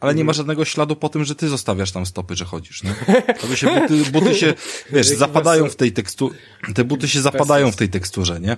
Ale 0.00 0.14
nie 0.14 0.24
ma 0.24 0.32
żadnego 0.32 0.64
śladu 0.64 0.96
po 0.96 1.08
tym, 1.08 1.24
że 1.24 1.34
ty 1.34 1.48
zostawiasz 1.48 1.92
tam 1.92 2.06
stopy, 2.06 2.36
że 2.36 2.44
chodzisz, 2.44 2.82
nie? 2.82 2.94
To 3.40 3.56
się 3.56 3.80
buty, 3.80 4.10
buty 4.10 4.34
się, 4.34 4.54
wiesz, 4.92 5.06
zapadają 5.26 5.68
w 5.68 5.76
tej 5.76 5.92
teksturze, 5.92 6.34
te 6.74 6.84
buty 6.84 7.08
się 7.08 7.20
zapadają 7.20 7.72
w 7.72 7.76
tej 7.76 7.88
teksturze, 7.88 8.40
nie? 8.40 8.56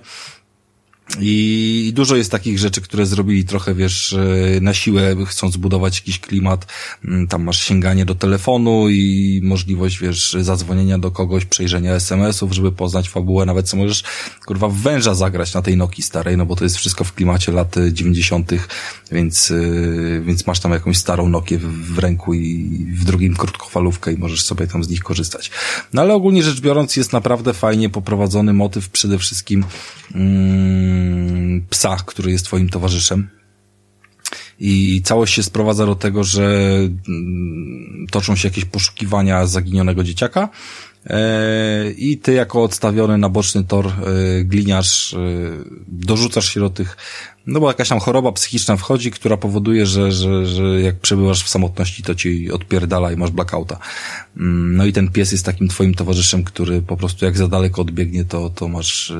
I 1.19 1.91
dużo 1.95 2.15
jest 2.15 2.31
takich 2.31 2.59
rzeczy, 2.59 2.81
które 2.81 3.05
zrobili 3.05 3.45
trochę, 3.45 3.75
wiesz, 3.75 4.13
e, 4.13 4.61
na 4.61 4.73
siłę, 4.73 5.15
chcąc 5.25 5.53
zbudować 5.53 5.97
jakiś 5.97 6.19
klimat. 6.19 6.65
Mm, 7.05 7.27
tam 7.27 7.43
masz 7.43 7.63
sięganie 7.63 8.05
do 8.05 8.15
telefonu 8.15 8.89
i 8.89 9.41
możliwość, 9.43 9.99
wiesz, 9.99 10.37
zadzwonienia 10.41 10.97
do 10.97 11.11
kogoś, 11.11 11.45
przejrzenia 11.45 11.93
SMS-ów, 11.93 12.53
żeby 12.53 12.71
poznać 12.71 13.09
fabułę. 13.09 13.45
Nawet 13.45 13.69
co 13.69 13.77
możesz, 13.77 14.03
kurwa, 14.45 14.67
węża 14.69 15.15
zagrać 15.15 15.53
na 15.53 15.61
tej 15.61 15.77
Noki 15.77 16.01
starej, 16.01 16.37
no 16.37 16.45
bo 16.45 16.55
to 16.55 16.63
jest 16.63 16.77
wszystko 16.77 17.03
w 17.03 17.13
klimacie 17.13 17.51
lat 17.51 17.75
90., 17.91 18.51
więc, 19.11 19.51
e, 19.51 20.21
więc 20.21 20.47
masz 20.47 20.59
tam 20.59 20.71
jakąś 20.71 20.97
starą 20.97 21.29
Nokię 21.29 21.57
w, 21.57 21.93
w 21.95 21.99
ręku 21.99 22.33
i 22.33 22.69
w 22.93 23.05
drugim 23.05 23.35
krótkofalówkę 23.35 24.13
i 24.13 24.17
możesz 24.17 24.43
sobie 24.43 24.67
tam 24.67 24.83
z 24.83 24.89
nich 24.89 25.03
korzystać. 25.03 25.51
No 25.93 26.01
ale 26.01 26.13
ogólnie 26.13 26.43
rzecz 26.43 26.61
biorąc 26.61 26.95
jest 26.95 27.13
naprawdę 27.13 27.53
fajnie 27.53 27.89
poprowadzony 27.89 28.53
motyw 28.53 28.89
przede 28.89 29.17
wszystkim, 29.17 29.63
mm, 30.15 31.00
psa, 31.69 31.97
który 32.05 32.31
jest 32.31 32.45
twoim 32.45 32.69
towarzyszem. 32.69 33.29
I 34.59 35.01
całość 35.03 35.33
się 35.33 35.43
sprowadza 35.43 35.85
do 35.85 35.95
tego, 35.95 36.23
że 36.23 36.43
mm, 37.07 38.05
toczą 38.11 38.35
się 38.35 38.47
jakieś 38.47 38.65
poszukiwania 38.65 39.47
zaginionego 39.47 40.03
dzieciaka, 40.03 40.49
E, 41.09 41.91
i 41.91 42.17
ty 42.17 42.33
jako 42.33 42.63
odstawiony 42.63 43.17
na 43.17 43.29
boczny 43.29 43.63
tor 43.63 43.87
e, 43.87 43.91
gliniarz 44.43 45.13
e, 45.13 45.17
dorzucasz 45.87 46.53
się 46.53 46.59
do 46.59 46.69
tych, 46.69 46.97
no 47.47 47.59
bo 47.59 47.67
jakaś 47.67 47.89
tam 47.89 47.99
choroba 47.99 48.31
psychiczna 48.31 48.77
wchodzi, 48.77 49.11
która 49.11 49.37
powoduje, 49.37 49.85
że, 49.85 50.11
że, 50.11 50.45
że 50.45 50.81
jak 50.81 50.99
przebywasz 50.99 51.43
w 51.43 51.49
samotności, 51.49 52.03
to 52.03 52.15
ci 52.15 52.51
odpierdala 52.51 53.11
i 53.11 53.15
masz 53.15 53.31
blackouta. 53.31 53.79
Mm, 54.37 54.75
no 54.75 54.85
i 54.85 54.93
ten 54.93 55.11
pies 55.11 55.31
jest 55.31 55.45
takim 55.45 55.67
twoim 55.67 55.93
towarzyszem, 55.93 56.43
który 56.43 56.81
po 56.81 56.97
prostu 56.97 57.25
jak 57.25 57.37
za 57.37 57.47
daleko 57.47 57.81
odbiegnie, 57.81 58.25
to, 58.25 58.49
to 58.49 58.67
masz 58.67 59.13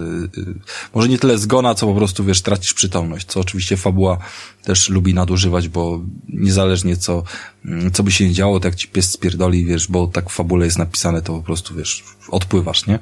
może 0.94 1.10
nie 1.10 1.20
tyle 1.20 1.38
zgona, 1.38 1.76
co 1.76 1.88
po 1.88 1.94
prostu, 1.94 2.24
wiesz, 2.24 2.42
tracisz 2.42 2.74
przytomność, 2.74 3.28
co 3.28 3.40
oczywiście 3.40 3.78
fabuła 3.78 4.18
też 4.64 4.90
lubi 4.90 5.14
nadużywać, 5.14 5.68
bo 5.68 6.02
niezależnie 6.30 6.98
co, 6.98 7.24
mm, 7.66 7.92
co 7.92 8.04
by 8.04 8.12
się 8.12 8.28
nie 8.28 8.34
działo, 8.34 8.60
to 8.60 8.68
jak 8.68 8.76
ci 8.76 8.88
pies 8.88 9.12
spierdoli, 9.12 9.66
wiesz, 9.66 9.88
bo 9.88 10.08
tak 10.08 10.30
w 10.30 10.34
fabule 10.34 10.66
jest 10.66 10.78
napisane, 10.78 11.22
to 11.22 11.34
po 11.34 11.44
prostu, 11.44 11.76
wiesz, 11.76 12.04
odpływasz, 12.30 12.88
nie? 12.88 13.00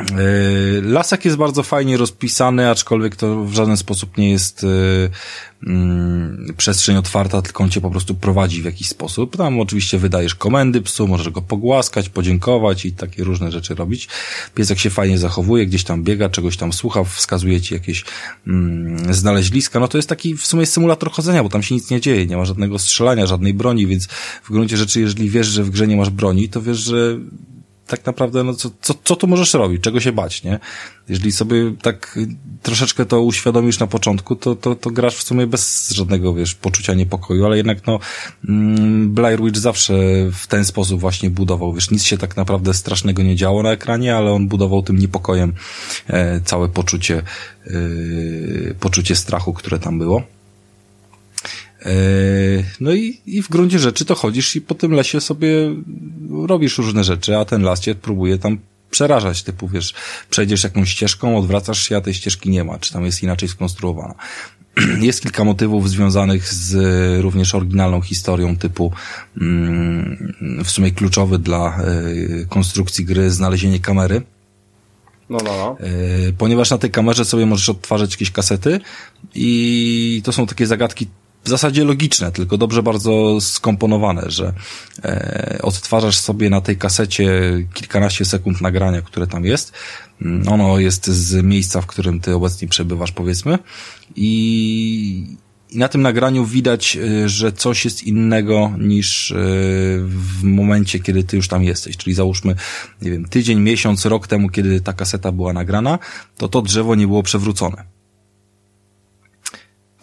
E, 0.00 0.80
lasek 0.82 1.24
jest 1.24 1.36
bardzo 1.36 1.62
fajnie 1.62 1.96
rozpisany, 1.96 2.70
aczkolwiek 2.70 3.16
to 3.16 3.44
w 3.44 3.54
żaden 3.54 3.76
sposób 3.76 4.18
nie 4.18 4.30
jest 4.30 4.64
e, 4.64 4.66
mm, 5.66 6.54
przestrzeń 6.56 6.96
otwarta, 6.96 7.42
tylko 7.42 7.64
on 7.64 7.70
cię 7.70 7.80
po 7.80 7.90
prostu 7.90 8.14
prowadzi 8.14 8.62
w 8.62 8.64
jakiś 8.64 8.88
sposób. 8.88 9.36
Tam 9.36 9.60
oczywiście 9.60 9.98
wydajesz 9.98 10.34
komendy 10.34 10.82
psu, 10.82 11.08
możesz 11.08 11.30
go 11.30 11.42
pogłaskać, 11.42 12.08
podziękować 12.08 12.84
i 12.84 12.92
takie 12.92 13.24
różne 13.24 13.52
rzeczy 13.52 13.74
robić. 13.74 14.08
Piesek 14.54 14.78
się 14.78 14.90
fajnie 14.90 15.18
zachowuje, 15.18 15.66
gdzieś 15.66 15.84
tam 15.84 16.04
biega, 16.04 16.28
czegoś 16.28 16.56
tam 16.56 16.72
słucha, 16.72 17.04
wskazuje 17.04 17.60
ci 17.60 17.74
jakieś 17.74 18.04
mm, 18.46 19.14
znaleźliska. 19.14 19.80
No 19.80 19.88
to 19.88 19.98
jest 19.98 20.08
taki 20.08 20.36
w 20.36 20.46
sumie 20.46 20.66
symulator 20.66 21.10
chodzenia, 21.10 21.42
bo 21.42 21.48
tam 21.48 21.62
się 21.62 21.74
nic 21.74 21.90
nie 21.90 22.00
dzieje, 22.00 22.26
nie 22.26 22.36
ma 22.36 22.44
żadnego 22.44 22.78
strzelania, 22.78 23.26
żadnej 23.26 23.54
broni, 23.54 23.86
więc 23.86 24.06
w 24.44 24.50
gruncie 24.50 24.76
rzeczy, 24.76 25.00
jeżeli 25.00 25.30
wiesz, 25.30 25.46
że 25.46 25.64
w 25.64 25.70
grze 25.70 25.86
nie 25.86 25.96
masz 25.96 26.10
broni, 26.10 26.48
to 26.48 26.62
wiesz, 26.62 26.78
że 26.78 27.18
tak 27.90 28.06
naprawdę, 28.06 28.44
no 28.44 28.54
co, 28.54 28.70
co, 28.80 28.94
co 29.04 29.16
tu 29.16 29.26
możesz 29.26 29.54
robić, 29.54 29.82
czego 29.82 30.00
się 30.00 30.12
bać, 30.12 30.42
nie? 30.42 30.58
Jeżeli 31.08 31.32
sobie 31.32 31.56
tak 31.82 32.18
troszeczkę 32.62 33.06
to 33.06 33.22
uświadomisz 33.22 33.78
na 33.78 33.86
początku, 33.86 34.36
to, 34.36 34.54
to, 34.54 34.74
to 34.74 34.90
grasz 34.90 35.16
w 35.16 35.22
sumie 35.22 35.46
bez 35.46 35.90
żadnego, 35.90 36.34
wiesz, 36.34 36.54
poczucia 36.54 36.94
niepokoju, 36.94 37.46
ale 37.46 37.56
jednak 37.56 37.86
no, 37.86 37.98
mm, 38.48 39.14
Blair 39.14 39.42
Witch 39.42 39.58
zawsze 39.58 39.92
w 40.32 40.46
ten 40.46 40.64
sposób 40.64 41.00
właśnie 41.00 41.30
budował, 41.30 41.72
wiesz, 41.72 41.90
nic 41.90 42.04
się 42.04 42.18
tak 42.18 42.36
naprawdę 42.36 42.74
strasznego 42.74 43.22
nie 43.22 43.36
działo 43.36 43.62
na 43.62 43.72
ekranie, 43.72 44.16
ale 44.16 44.32
on 44.32 44.48
budował 44.48 44.82
tym 44.82 44.98
niepokojem 44.98 45.52
e, 46.06 46.40
całe 46.40 46.68
poczucie, 46.68 47.22
e, 47.66 47.70
poczucie 48.80 49.16
strachu, 49.16 49.52
które 49.52 49.78
tam 49.78 49.98
było. 49.98 50.22
E, 51.82 51.92
no 52.80 52.92
i, 52.92 53.20
i 53.26 53.42
w 53.42 53.48
gruncie 53.48 53.78
rzeczy 53.78 54.04
to 54.04 54.14
chodzisz 54.14 54.56
i 54.56 54.60
po 54.60 54.74
tym 54.74 54.92
lesie 54.92 55.20
sobie 55.20 55.48
robisz 56.46 56.78
różne 56.78 57.04
rzeczy, 57.04 57.36
a 57.36 57.44
ten 57.44 57.62
las 57.62 57.80
cię 57.80 57.94
próbuje 57.94 58.38
tam 58.38 58.58
przerażać, 58.90 59.42
typu 59.42 59.68
wiesz, 59.68 59.94
przejdziesz 60.30 60.64
jakąś 60.64 60.90
ścieżką, 60.90 61.38
odwracasz 61.38 61.88
się, 61.88 61.96
a 61.96 62.00
tej 62.00 62.14
ścieżki 62.14 62.50
nie 62.50 62.64
ma, 62.64 62.78
czy 62.78 62.92
tam 62.92 63.04
jest 63.04 63.22
inaczej 63.22 63.48
skonstruowana. 63.48 64.14
Jest 65.00 65.22
kilka 65.22 65.44
motywów 65.44 65.90
związanych 65.90 66.52
z 66.52 66.74
również 67.22 67.54
oryginalną 67.54 68.00
historią 68.00 68.56
typu 68.56 68.92
mm, 69.40 70.34
w 70.64 70.70
sumie 70.70 70.90
kluczowy 70.90 71.38
dla 71.38 71.82
y, 71.82 72.46
konstrukcji 72.48 73.04
gry 73.04 73.30
znalezienie 73.30 73.80
kamery. 73.80 74.22
No, 75.30 75.38
no, 75.44 75.56
no. 75.56 75.76
Ponieważ 76.38 76.70
na 76.70 76.78
tej 76.78 76.90
kamerze 76.90 77.24
sobie 77.24 77.46
możesz 77.46 77.68
odtwarzać 77.68 78.10
jakieś 78.10 78.30
kasety 78.30 78.80
i 79.34 80.22
to 80.24 80.32
są 80.32 80.46
takie 80.46 80.66
zagadki 80.66 81.06
w 81.44 81.48
zasadzie 81.48 81.84
logiczne, 81.84 82.32
tylko 82.32 82.58
dobrze 82.58 82.82
bardzo 82.82 83.40
skomponowane, 83.40 84.30
że 84.30 84.52
e, 85.04 85.58
odtwarzasz 85.62 86.18
sobie 86.18 86.50
na 86.50 86.60
tej 86.60 86.76
kasecie 86.76 87.30
kilkanaście 87.74 88.24
sekund 88.24 88.60
nagrania, 88.60 89.02
które 89.02 89.26
tam 89.26 89.44
jest. 89.44 89.72
Mm, 90.22 90.48
ono 90.48 90.78
jest 90.78 91.06
z 91.06 91.44
miejsca, 91.44 91.80
w 91.80 91.86
którym 91.86 92.20
ty 92.20 92.34
obecnie 92.34 92.68
przebywasz, 92.68 93.12
powiedzmy. 93.12 93.58
I, 94.16 95.36
i 95.70 95.78
na 95.78 95.88
tym 95.88 96.02
nagraniu 96.02 96.44
widać, 96.44 96.96
e, 96.96 97.28
że 97.28 97.52
coś 97.52 97.84
jest 97.84 98.04
innego 98.04 98.72
niż 98.78 99.32
e, 99.32 99.34
w 100.04 100.42
momencie, 100.42 101.00
kiedy 101.00 101.24
ty 101.24 101.36
już 101.36 101.48
tam 101.48 101.64
jesteś. 101.64 101.96
Czyli 101.96 102.14
załóżmy, 102.14 102.54
nie 103.02 103.10
wiem, 103.10 103.24
tydzień, 103.24 103.60
miesiąc, 103.60 104.04
rok 104.04 104.26
temu, 104.26 104.48
kiedy 104.48 104.80
ta 104.80 104.92
kaseta 104.92 105.32
była 105.32 105.52
nagrana, 105.52 105.98
to 106.36 106.48
to 106.48 106.62
drzewo 106.62 106.94
nie 106.94 107.06
było 107.06 107.22
przewrócone 107.22 107.99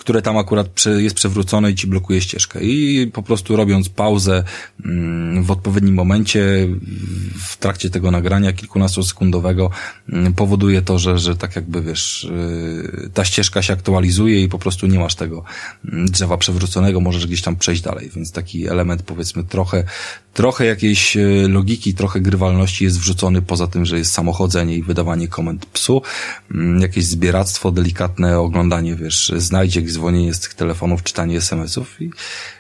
które 0.08 0.22
tam 0.22 0.38
akurat 0.38 0.86
jest 0.98 1.16
przewrócone 1.16 1.72
i 1.72 1.76
ci 1.76 1.88
blokuje 1.88 2.22
ścieżkę. 2.22 2.60
I 2.64 3.08
po 3.14 3.24
prostu 3.24 3.56
robiąc 3.56 3.90
pauzę 3.90 4.44
mm, 4.86 5.44
w 5.44 5.52
odpowiednim 5.52 5.96
momencie, 5.96 6.68
w 7.40 7.58
trakcie 7.58 7.90
tego 7.90 8.12
nagrania 8.12 8.54
kilkunastosekundowego, 8.54 9.70
mm, 10.10 10.34
powoduje 10.34 10.82
to, 10.82 11.00
że, 11.00 11.20
że 11.20 11.36
tak 11.36 11.56
jakby 11.56 11.82
wiesz, 11.82 12.24
y, 12.24 13.10
ta 13.14 13.26
ścieżka 13.26 13.62
się 13.62 13.74
aktualizuje 13.74 14.44
i 14.44 14.50
po 14.50 14.60
prostu 14.60 14.88
nie 14.88 15.00
masz 15.00 15.16
tego 15.16 15.44
mm, 15.86 16.06
drzewa 16.06 16.38
przewróconego, 16.38 17.02
możesz 17.02 17.28
gdzieś 17.28 17.42
tam 17.42 17.56
przejść 17.56 17.82
dalej. 17.82 18.12
Więc 18.16 18.32
taki 18.32 18.68
element 18.68 19.04
powiedzmy 19.04 19.44
trochę, 19.44 19.84
trochę 20.34 20.66
jakiejś 20.66 21.18
y, 21.18 21.48
logiki, 21.50 21.94
trochę 21.94 22.20
grywalności 22.20 22.84
jest 22.84 23.00
wrzucony 23.00 23.42
poza 23.42 23.68
tym, 23.68 23.86
że 23.86 23.98
jest 23.98 24.12
samochodzenie 24.12 24.76
i 24.76 24.84
wydawanie 24.84 25.28
komend 25.28 25.66
psu, 25.66 26.02
jakieś 26.80 27.06
zbieractwo, 27.06 27.72
delikatne 27.72 28.40
oglądanie, 28.40 28.96
wiesz, 28.96 29.34
znajdziek, 29.38 29.90
dzwonienie 29.98 30.34
z 30.34 30.40
tych 30.40 30.54
telefonów, 30.54 31.04
czytanie 31.04 31.38
SMS-ów 31.38 32.02
i 32.02 32.12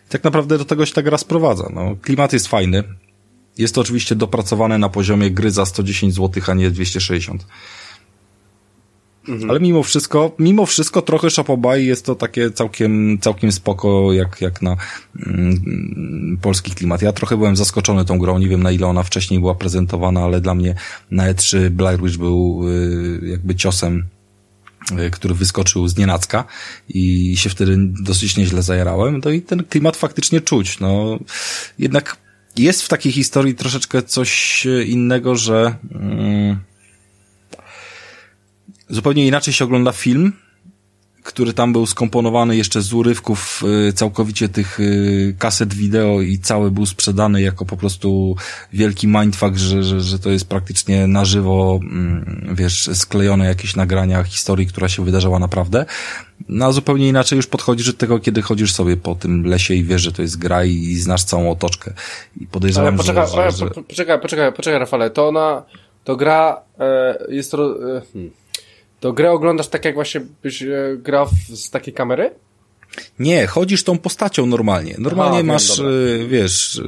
tak 0.09 0.23
naprawdę 0.23 0.57
do 0.57 0.65
tego 0.65 0.85
się 0.85 0.93
ta 0.93 1.01
gra 1.01 1.17
sprowadza. 1.17 1.69
No, 1.73 1.95
klimat 2.01 2.33
jest 2.33 2.47
fajny. 2.47 2.83
Jest 3.57 3.75
to 3.75 3.81
oczywiście 3.81 4.15
dopracowane 4.15 4.77
na 4.77 4.89
poziomie 4.89 5.31
gry 5.31 5.51
za 5.51 5.65
110 5.65 6.13
zł, 6.13 6.43
a 6.47 6.53
nie 6.53 6.71
260. 6.71 7.45
Mhm. 9.27 9.49
Ale 9.49 9.59
mimo 9.59 9.83
wszystko, 9.83 10.31
mimo 10.39 10.65
wszystko 10.65 11.01
trochę 11.01 11.29
Shopobay 11.29 11.85
jest 11.85 12.05
to 12.05 12.15
takie 12.15 12.51
całkiem, 12.51 13.17
całkiem 13.21 13.51
spoko, 13.51 14.13
jak, 14.13 14.41
jak 14.41 14.61
na 14.61 14.75
mm, 15.25 16.37
polski 16.41 16.71
klimat. 16.71 17.01
Ja 17.01 17.13
trochę 17.13 17.37
byłem 17.37 17.55
zaskoczony 17.55 18.05
tą 18.05 18.19
grą, 18.19 18.39
nie 18.39 18.47
wiem 18.47 18.63
na 18.63 18.71
ile 18.71 18.87
ona 18.87 19.03
wcześniej 19.03 19.39
była 19.39 19.55
prezentowana, 19.55 20.23
ale 20.23 20.41
dla 20.41 20.55
mnie 20.55 20.75
na 21.11 21.33
E3 21.33 21.69
Blair 21.69 22.01
Witch 22.01 22.17
był 22.17 22.61
y, 22.67 23.27
jakby 23.27 23.55
ciosem 23.55 24.03
który 25.11 25.33
wyskoczył 25.33 25.87
z 25.87 25.97
nienacka 25.97 26.43
i 26.89 27.33
się 27.37 27.49
wtedy 27.49 27.75
dosyć 27.79 28.37
nieźle 28.37 28.63
zajarałem, 28.63 29.21
to 29.21 29.29
i 29.29 29.41
ten 29.41 29.63
klimat 29.63 29.97
faktycznie 29.97 30.41
czuć. 30.41 30.79
No, 30.79 31.19
jednak 31.79 32.17
jest 32.57 32.83
w 32.83 32.87
takiej 32.87 33.11
historii 33.11 33.55
troszeczkę 33.55 34.03
coś 34.03 34.65
innego, 34.85 35.35
że 35.35 35.75
mm, 35.91 36.59
zupełnie 38.89 39.27
inaczej 39.27 39.53
się 39.53 39.65
ogląda 39.65 39.91
film, 39.91 40.33
który 41.27 41.53
tam 41.53 41.73
był 41.73 41.85
skomponowany 41.85 42.57
jeszcze 42.57 42.81
z 42.81 42.93
urywków 42.93 43.63
y, 43.89 43.93
całkowicie 43.93 44.49
tych 44.49 44.79
y, 44.79 45.35
kaset 45.39 45.73
wideo 45.73 46.21
i 46.21 46.39
cały 46.39 46.71
był 46.71 46.85
sprzedany 46.85 47.41
jako 47.41 47.65
po 47.65 47.77
prostu 47.77 48.35
wielki 48.73 49.07
mindfuck, 49.07 49.55
że, 49.55 49.83
że, 49.83 50.01
że 50.01 50.19
to 50.19 50.29
jest 50.29 50.49
praktycznie 50.49 51.07
na 51.07 51.25
żywo, 51.25 51.79
mm, 51.83 52.55
wiesz, 52.57 52.89
sklejone 52.93 53.45
jakieś 53.45 53.75
nagrania 53.75 54.23
historii, 54.23 54.67
która 54.67 54.89
się 54.89 55.05
wydarzała 55.05 55.39
naprawdę. 55.39 55.85
No 56.49 56.65
a 56.65 56.71
zupełnie 56.71 57.07
inaczej 57.07 57.35
już 57.35 57.47
podchodzisz 57.47 57.87
do 57.87 57.97
tego, 57.97 58.19
kiedy 58.19 58.41
chodzisz 58.41 58.73
sobie 58.73 58.97
po 58.97 59.15
tym 59.15 59.45
lesie 59.45 59.73
i 59.73 59.83
wiesz, 59.83 60.01
że 60.01 60.11
to 60.11 60.21
jest 60.21 60.37
gra 60.37 60.65
i 60.65 60.95
znasz 60.95 61.23
całą 61.23 61.51
otoczkę. 61.51 61.93
I 62.41 62.47
podejrzewam, 62.47 62.87
ale 62.87 62.97
poczekaj, 62.97 63.27
że, 63.27 63.51
że, 63.51 63.57
że... 63.57 63.69
Poczekaj, 63.69 64.21
poczekaj, 64.21 64.53
poczekaj, 64.53 64.79
Rafale, 64.79 65.09
to 65.09 65.27
ona, 65.27 65.63
to 66.03 66.15
gra 66.15 66.61
e, 66.79 67.17
jest. 67.29 67.53
E, 67.53 67.57
hmm 68.13 68.46
to 68.99 69.13
grę 69.13 69.31
oglądasz 69.31 69.67
tak, 69.67 69.85
jak 69.85 69.95
właśnie 69.95 70.21
byś 70.43 70.63
e, 70.63 70.97
grał 70.97 71.27
z 71.49 71.69
takiej 71.69 71.93
kamery? 71.93 72.31
Nie, 73.19 73.47
chodzisz 73.47 73.83
tą 73.83 73.97
postacią 73.97 74.45
normalnie. 74.45 74.95
Normalnie 74.97 75.37
Aha, 75.37 75.47
masz, 75.47 75.77
wiem, 75.77 76.29
wiesz, 76.29 76.81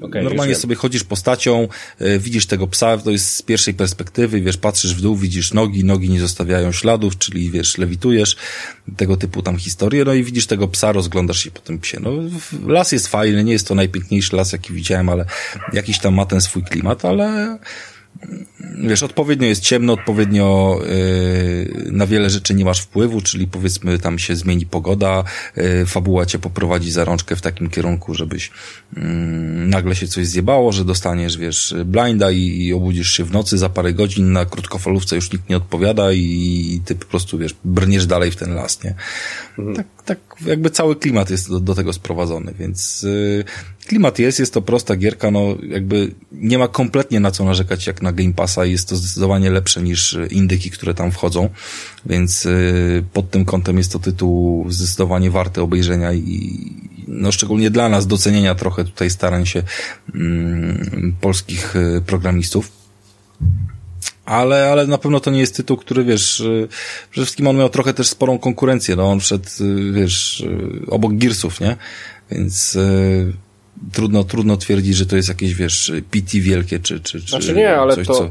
e, 0.00 0.04
okay, 0.04 0.22
normalnie 0.22 0.54
sobie 0.54 0.74
chodzisz 0.74 1.04
postacią, 1.04 1.68
e, 1.98 2.18
widzisz 2.18 2.46
tego 2.46 2.66
psa, 2.66 2.98
to 2.98 3.10
jest 3.10 3.32
z 3.32 3.42
pierwszej 3.42 3.74
perspektywy, 3.74 4.40
wiesz, 4.40 4.56
patrzysz 4.56 4.94
w 4.94 5.00
dół, 5.00 5.16
widzisz 5.16 5.52
nogi, 5.52 5.84
nogi 5.84 6.10
nie 6.10 6.20
zostawiają 6.20 6.72
śladów, 6.72 7.18
czyli 7.18 7.50
wiesz, 7.50 7.78
lewitujesz, 7.78 8.36
tego 8.96 9.16
typu 9.16 9.42
tam 9.42 9.58
historie, 9.58 10.04
no 10.04 10.14
i 10.14 10.24
widzisz 10.24 10.46
tego 10.46 10.68
psa, 10.68 10.92
rozglądasz 10.92 11.44
się 11.44 11.50
po 11.50 11.60
tym 11.60 11.78
psie. 11.78 12.00
No, 12.00 12.10
las 12.66 12.92
jest 12.92 13.08
fajny, 13.08 13.44
nie 13.44 13.52
jest 13.52 13.68
to 13.68 13.74
najpiękniejszy 13.74 14.36
las, 14.36 14.52
jaki 14.52 14.72
widziałem, 14.72 15.08
ale 15.08 15.24
jakiś 15.72 15.98
tam 15.98 16.14
ma 16.14 16.26
ten 16.26 16.40
swój 16.40 16.62
klimat, 16.62 17.04
ale 17.04 17.58
wiesz, 18.88 19.02
odpowiednio 19.02 19.48
jest 19.48 19.62
ciemno, 19.62 19.92
odpowiednio 19.92 20.78
yy, 20.86 21.92
na 21.92 22.06
wiele 22.06 22.30
rzeczy 22.30 22.54
nie 22.54 22.64
masz 22.64 22.80
wpływu, 22.80 23.20
czyli 23.20 23.46
powiedzmy 23.46 23.98
tam 23.98 24.18
się 24.18 24.36
zmieni 24.36 24.66
pogoda, 24.66 25.24
yy, 25.56 25.86
fabuła 25.86 26.26
cię 26.26 26.38
poprowadzi 26.38 26.90
za 26.90 27.04
rączkę 27.04 27.36
w 27.36 27.40
takim 27.40 27.70
kierunku, 27.70 28.14
żebyś 28.14 28.50
yy, 28.96 29.02
nagle 29.66 29.96
się 29.96 30.08
coś 30.08 30.26
zjebało, 30.26 30.72
że 30.72 30.84
dostaniesz, 30.84 31.38
wiesz, 31.38 31.74
blinda 31.84 32.30
i, 32.30 32.38
i, 32.38 32.72
obudzisz 32.72 33.10
się 33.10 33.24
w 33.24 33.32
nocy 33.32 33.58
za 33.58 33.68
parę 33.68 33.92
godzin 33.92 34.32
na 34.32 34.44
krótkofalówce 34.44 35.16
już 35.16 35.32
nikt 35.32 35.48
nie 35.48 35.56
odpowiada 35.56 36.12
i, 36.12 36.20
i 36.20 36.80
ty 36.84 36.94
po 36.94 37.04
prostu, 37.04 37.38
wiesz, 37.38 37.54
brniesz 37.64 38.06
dalej 38.06 38.30
w 38.30 38.36
ten 38.36 38.54
las, 38.54 38.84
nie? 38.84 38.94
Mhm. 39.58 39.76
Tak, 39.76 39.86
tak 40.04 40.18
jakby 40.46 40.70
cały 40.70 40.96
klimat 40.96 41.30
jest 41.30 41.48
do, 41.48 41.60
do 41.60 41.74
tego 41.74 41.92
sprowadzony, 41.92 42.54
więc 42.58 43.02
yy, 43.02 43.44
klimat 43.86 44.18
jest, 44.18 44.38
jest 44.38 44.54
to 44.54 44.62
prosta 44.62 44.96
gierka, 44.96 45.30
no 45.30 45.56
jakby 45.68 46.14
nie 46.32 46.58
ma 46.58 46.68
kompletnie 46.68 47.20
na 47.20 47.30
co 47.30 47.44
narzekać 47.44 47.86
jak 47.86 48.02
na 48.02 48.12
Game 48.12 48.32
Passa 48.32 48.64
jest 48.64 48.88
to 48.88 48.96
zdecydowanie 48.96 49.50
lepsze 49.50 49.82
niż 49.82 50.18
indyki, 50.30 50.70
które 50.70 50.94
tam 50.94 51.12
wchodzą, 51.12 51.48
więc 52.06 52.44
yy, 52.44 53.04
pod 53.12 53.30
tym 53.30 53.44
kątem 53.44 53.78
jest 53.78 53.92
to 53.92 53.98
tytuł 53.98 54.66
zdecydowanie 54.70 55.30
warty 55.30 55.60
obejrzenia 55.62 56.12
i 56.12 56.58
no 57.08 57.32
szczególnie 57.32 57.70
dla 57.70 57.88
nas 57.88 58.06
docenienia 58.06 58.54
trochę 58.54 58.84
tutaj 58.84 59.10
starań 59.10 59.46
się 59.46 59.62
yy, 60.14 61.12
polskich 61.20 61.76
y, 61.76 62.02
programistów 62.06 62.83
ale, 64.24 64.70
ale 64.70 64.86
na 64.86 64.98
pewno 64.98 65.20
to 65.20 65.30
nie 65.30 65.40
jest 65.40 65.56
tytuł, 65.56 65.76
który 65.76 66.04
wiesz, 66.04 66.40
y, 66.40 66.68
przede 67.10 67.24
wszystkim 67.24 67.46
on 67.46 67.56
miał 67.56 67.68
trochę 67.68 67.94
też 67.94 68.08
sporą 68.08 68.38
konkurencję, 68.38 68.96
no 68.96 69.10
on 69.10 69.20
wszedł, 69.20 69.48
y, 69.60 69.92
wiesz, 69.92 70.40
y, 70.40 70.90
obok 70.90 71.12
Gearsów, 71.14 71.60
nie? 71.60 71.76
Więc 72.30 72.78
trudno, 73.92 74.24
trudno 74.24 74.56
twierdzić, 74.56 74.96
że 74.96 75.06
to 75.06 75.16
jest 75.16 75.28
jakieś, 75.28 75.54
wiesz, 75.54 75.92
PT 76.10 76.38
wielkie, 76.40 76.80
czy, 76.80 77.00
czy, 77.00 77.20
czy 77.20 77.28
Znaczy 77.28 77.54
nie, 77.54 77.76
ale 77.76 77.94
coś, 77.94 78.06
to, 78.06 78.14
co... 78.14 78.30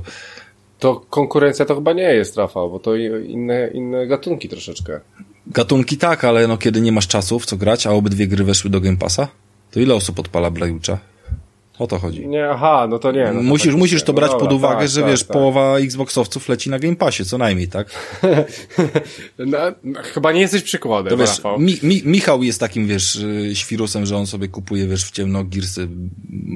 to 0.80 0.96
konkurencja 0.96 1.66
to 1.66 1.76
chyba 1.76 1.94
nie 1.94 2.14
jest, 2.14 2.38
Rafał, 2.38 2.72
bo 2.72 2.80
to 2.80 2.96
inne, 2.96 3.70
inne 3.74 4.08
gatunki 4.08 4.50
troszeczkę. 4.50 5.00
Gatunki 5.48 5.98
tak, 5.98 6.24
ale 6.24 6.48
no 6.48 6.58
kiedy 6.58 6.82
nie 6.82 6.92
masz 6.92 7.08
czasu 7.08 7.40
w 7.40 7.46
co 7.46 7.58
grać, 7.58 7.88
a 7.88 7.92
obydwie 7.92 8.28
gry 8.28 8.44
weszły 8.44 8.70
do 8.70 8.82
Game 8.82 8.98
Passa, 8.98 9.28
to 9.72 9.80
ile 9.80 9.96
osób 9.96 10.20
odpala 10.20 10.52
Blajucza? 10.52 11.13
O 11.80 11.88
to 11.88 12.00
chodzi. 12.00 12.28
Nie, 12.28 12.50
aha, 12.50 12.88
no 12.90 13.00
to 13.00 13.12
nie. 13.12 13.26
No 13.26 13.34
to 13.34 13.44
musisz, 13.44 13.76
musisz 13.76 14.04
to 14.04 14.14
brać 14.14 14.32
no 14.32 14.38
dobra, 14.38 14.48
pod 14.48 14.58
uwagę, 14.58 14.80
tak, 14.80 14.90
że 14.90 15.02
tak, 15.02 15.10
wiesz, 15.10 15.24
tak. 15.24 15.32
połowa 15.32 15.78
Xboxowców 15.78 16.50
leci 16.50 16.70
na 16.70 16.80
Game 16.80 16.96
Passie, 16.96 17.26
co 17.26 17.38
najmniej, 17.38 17.68
tak? 17.68 17.88
no, 19.40 19.58
no, 19.84 20.02
chyba 20.04 20.32
nie 20.32 20.42
jesteś 20.42 20.64
przykładem, 20.64 21.10
to 21.10 21.18
wiesz, 21.18 21.42
mi, 21.58 21.78
mi, 21.84 22.02
Michał 22.06 22.44
jest 22.44 22.60
takim, 22.60 22.88
wiesz, 22.88 23.16
y, 23.16 23.52
świrusem, 23.54 24.06
że 24.06 24.18
on 24.18 24.28
sobie 24.28 24.48
kupuje, 24.48 24.88
wiesz, 24.88 25.06
w 25.06 25.12
ciemno 25.12 25.44
Gearsy, 25.44 25.88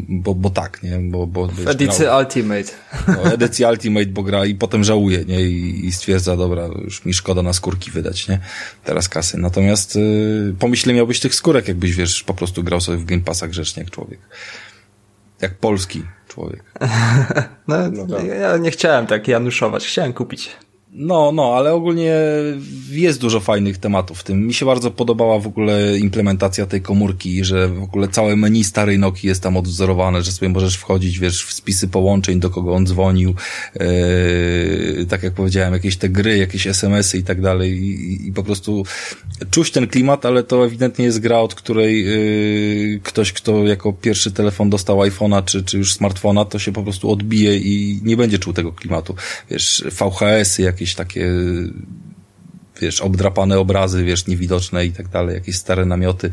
bo, 0.10 0.36
bo 0.36 0.50
tak, 0.50 0.84
nie? 0.84 1.00
Bo, 1.00 1.28
bo, 1.28 1.48
wiesz, 1.48 1.68
edycji 1.68 2.06
grał, 2.06 2.20
Ultimate. 2.20 2.72
No, 3.08 3.34
edycji 3.34 3.66
Ultimate, 3.66 4.06
bo 4.06 4.24
gra 4.24 4.46
i 4.46 4.56
potem 4.56 4.84
żałuje, 4.84 5.26
nie? 5.26 5.42
I, 5.42 5.86
I 5.86 5.92
stwierdza, 5.92 6.38
dobra, 6.38 6.70
już 6.84 7.06
mi 7.06 7.14
szkoda 7.14 7.42
na 7.42 7.54
skórki 7.54 7.92
wydać, 7.92 8.28
nie? 8.28 8.40
Teraz 8.84 9.10
kasy. 9.10 9.38
Natomiast 9.38 9.96
y, 9.96 10.56
pomyśle 10.60 10.94
miałbyś 10.94 11.20
tych 11.20 11.36
skórek, 11.36 11.68
jakbyś, 11.68 11.96
wiesz, 11.96 12.24
po 12.24 12.34
prostu 12.34 12.64
grał 12.64 12.82
sobie 12.82 12.98
w 12.98 13.06
Game 13.06 13.22
Passa 13.22 13.48
grzecznie 13.48 13.84
jak 13.84 13.92
człowiek. 13.92 14.20
Jak 15.42 15.58
polski 15.58 16.04
człowiek. 16.28 16.64
no, 17.68 17.78
no 17.92 18.18
tak. 18.18 18.28
ja 18.28 18.58
nie 18.58 18.72
chciałem 18.72 19.08
tak 19.08 19.28
januszować, 19.28 19.88
chciałem 19.88 20.14
kupić. 20.14 20.58
No, 20.92 21.32
no, 21.32 21.56
ale 21.56 21.74
ogólnie 21.74 22.14
jest 22.90 23.22
dużo 23.22 23.40
fajnych 23.40 23.78
tematów 23.78 24.20
w 24.20 24.24
tym. 24.24 24.48
Mi 24.48 24.54
się 24.54 24.66
bardzo 24.66 24.92
podobała 24.92 25.40
w 25.40 25.48
ogóle 25.48 25.98
implementacja 25.98 26.66
tej 26.66 26.82
komórki, 26.82 27.44
że 27.44 27.68
w 27.68 27.84
ogóle 27.84 28.08
całe 28.08 28.36
menu 28.36 28.64
starej 28.64 29.00
Noki 29.00 29.28
jest 29.28 29.44
tam 29.44 29.58
odwzorowane, 29.58 30.24
że 30.24 30.32
sobie 30.32 30.50
możesz 30.50 30.76
wchodzić, 30.76 31.20
wiesz, 31.20 31.46
w 31.46 31.54
spisy 31.54 31.88
połączeń, 31.88 32.40
do 32.40 32.50
kogo 32.50 32.74
on 32.74 32.86
dzwonił, 32.86 33.34
yy, 33.76 35.06
tak 35.10 35.24
jak 35.24 35.34
powiedziałem, 35.34 35.74
jakieś 35.74 35.98
te 35.98 36.10
gry, 36.10 36.38
jakieś 36.38 36.68
SMS-y 36.68 37.18
i 37.18 37.24
tak 37.24 37.42
dalej 37.42 37.72
i, 37.72 38.28
i 38.28 38.32
po 38.32 38.44
prostu 38.44 38.84
czuć 39.52 39.72
ten 39.72 39.88
klimat, 39.88 40.26
ale 40.26 40.44
to 40.44 40.66
ewidentnie 40.66 41.06
jest 41.06 41.20
gra, 41.20 41.40
od 41.40 41.56
której 41.56 42.06
yy, 42.06 43.00
ktoś, 43.04 43.34
kto 43.34 43.64
jako 43.64 43.94
pierwszy 43.94 44.32
telefon 44.32 44.70
dostał 44.70 44.98
iPhone'a 44.98 45.46
czy, 45.46 45.64
czy 45.64 45.78
już 45.78 45.94
smartfona, 45.94 46.46
to 46.46 46.60
się 46.60 46.72
po 46.72 46.84
prostu 46.84 47.12
odbije 47.12 47.58
i 47.58 48.00
nie 48.04 48.18
będzie 48.18 48.40
czuł 48.40 48.54
tego 48.54 48.72
klimatu. 48.72 49.16
Wiesz, 49.50 49.84
VHS-y, 49.92 50.77
jakieś 50.78 50.96
takie 50.96 51.32
wiesz, 52.82 53.02
obdrapane 53.02 53.60
obrazy, 53.60 54.04
wiesz, 54.04 54.28
niewidoczne 54.28 54.86
i 54.86 54.92
tak 54.92 55.08
dalej, 55.08 55.36
jakieś 55.36 55.56
stare 55.56 55.86
namioty. 55.86 56.32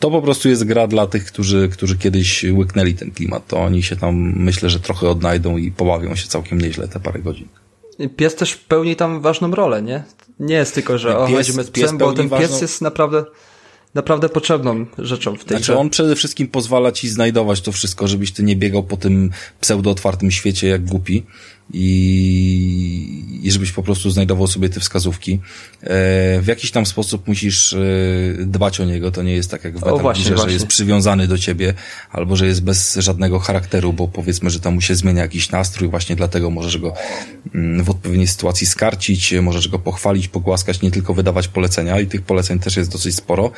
To 0.00 0.10
po 0.10 0.22
prostu 0.22 0.48
jest 0.48 0.64
gra 0.64 0.86
dla 0.86 1.06
tych, 1.06 1.24
którzy, 1.24 1.68
którzy 1.68 1.98
kiedyś 1.98 2.44
łyknęli 2.52 2.94
ten 2.94 3.10
klimat. 3.10 3.46
To 3.46 3.58
oni 3.58 3.82
się 3.82 3.96
tam, 3.96 4.14
myślę, 4.36 4.70
że 4.70 4.80
trochę 4.80 5.08
odnajdą 5.08 5.56
i 5.56 5.70
pobawią 5.70 6.14
się 6.14 6.28
całkiem 6.28 6.60
nieźle 6.60 6.88
te 6.88 7.00
parę 7.00 7.20
godzin. 7.20 7.48
Pies 8.16 8.34
też 8.34 8.56
pełni 8.56 8.96
tam 8.96 9.20
ważną 9.20 9.50
rolę, 9.50 9.82
nie? 9.82 10.04
Nie 10.40 10.54
jest 10.54 10.74
tylko, 10.74 10.98
że 10.98 11.18
o, 11.18 11.28
pies, 11.28 11.46
z 11.46 11.70
psem, 11.70 11.98
bo 11.98 12.12
ten 12.12 12.30
pies 12.30 12.60
jest 12.60 12.82
naprawdę 12.82 13.24
naprawdę 13.94 14.28
potrzebną 14.28 14.86
rzeczą 14.98 15.36
w 15.36 15.44
tej 15.44 15.48
Znaczy 15.56 15.72
grze. 15.72 15.78
on 15.78 15.90
przede 15.90 16.16
wszystkim 16.16 16.48
pozwala 16.48 16.92
ci 16.92 17.08
znajdować 17.08 17.60
to 17.60 17.72
wszystko, 17.72 18.08
żebyś 18.08 18.32
ty 18.32 18.42
nie 18.42 18.56
biegał 18.56 18.82
po 18.82 18.96
tym 18.96 19.30
pseudo 19.60 19.90
otwartym 19.90 20.30
świecie 20.30 20.68
jak 20.68 20.84
głupi 20.84 21.26
i, 21.72 23.40
i 23.42 23.50
żebyś 23.52 23.72
po 23.72 23.82
prostu 23.82 24.10
znajdował 24.10 24.46
sobie 24.46 24.68
te 24.68 24.80
wskazówki. 24.80 25.40
E, 25.82 25.88
w 26.40 26.44
jakiś 26.46 26.70
tam 26.70 26.86
sposób 26.86 27.28
musisz 27.28 27.72
e, 27.72 27.78
dbać 28.46 28.80
o 28.80 28.84
niego. 28.84 29.10
To 29.10 29.22
nie 29.22 29.32
jest 29.32 29.50
tak 29.50 29.64
jak 29.64 29.78
w 29.78 29.84
Metal 29.84 30.14
że 30.48 30.52
jest 30.52 30.66
przywiązany 30.66 31.28
do 31.28 31.38
ciebie 31.38 31.74
albo 32.10 32.36
że 32.36 32.46
jest 32.46 32.62
bez 32.62 32.94
żadnego 32.94 33.38
charakteru, 33.38 33.92
bo 33.92 34.08
powiedzmy, 34.08 34.50
że 34.50 34.60
tam 34.60 34.74
mu 34.74 34.80
się 34.80 34.94
zmienia 34.94 35.22
jakiś 35.22 35.50
nastrój, 35.50 35.88
właśnie 35.88 36.16
dlatego 36.16 36.50
możesz 36.50 36.78
go 36.78 36.94
mm, 37.54 37.84
w 37.84 37.90
odpowiedniej 37.90 38.26
sytuacji 38.26 38.66
skarcić, 38.66 39.34
możesz 39.42 39.68
go 39.68 39.78
pochwalić, 39.78 40.28
pogłaskać, 40.28 40.82
nie 40.82 40.90
tylko 40.90 41.14
wydawać 41.14 41.48
polecenia 41.48 42.00
i 42.00 42.06
tych 42.06 42.22
poleceń 42.22 42.58
też 42.58 42.76
jest 42.76 42.92
dosyć 42.92 43.14
sporo. 43.16 43.50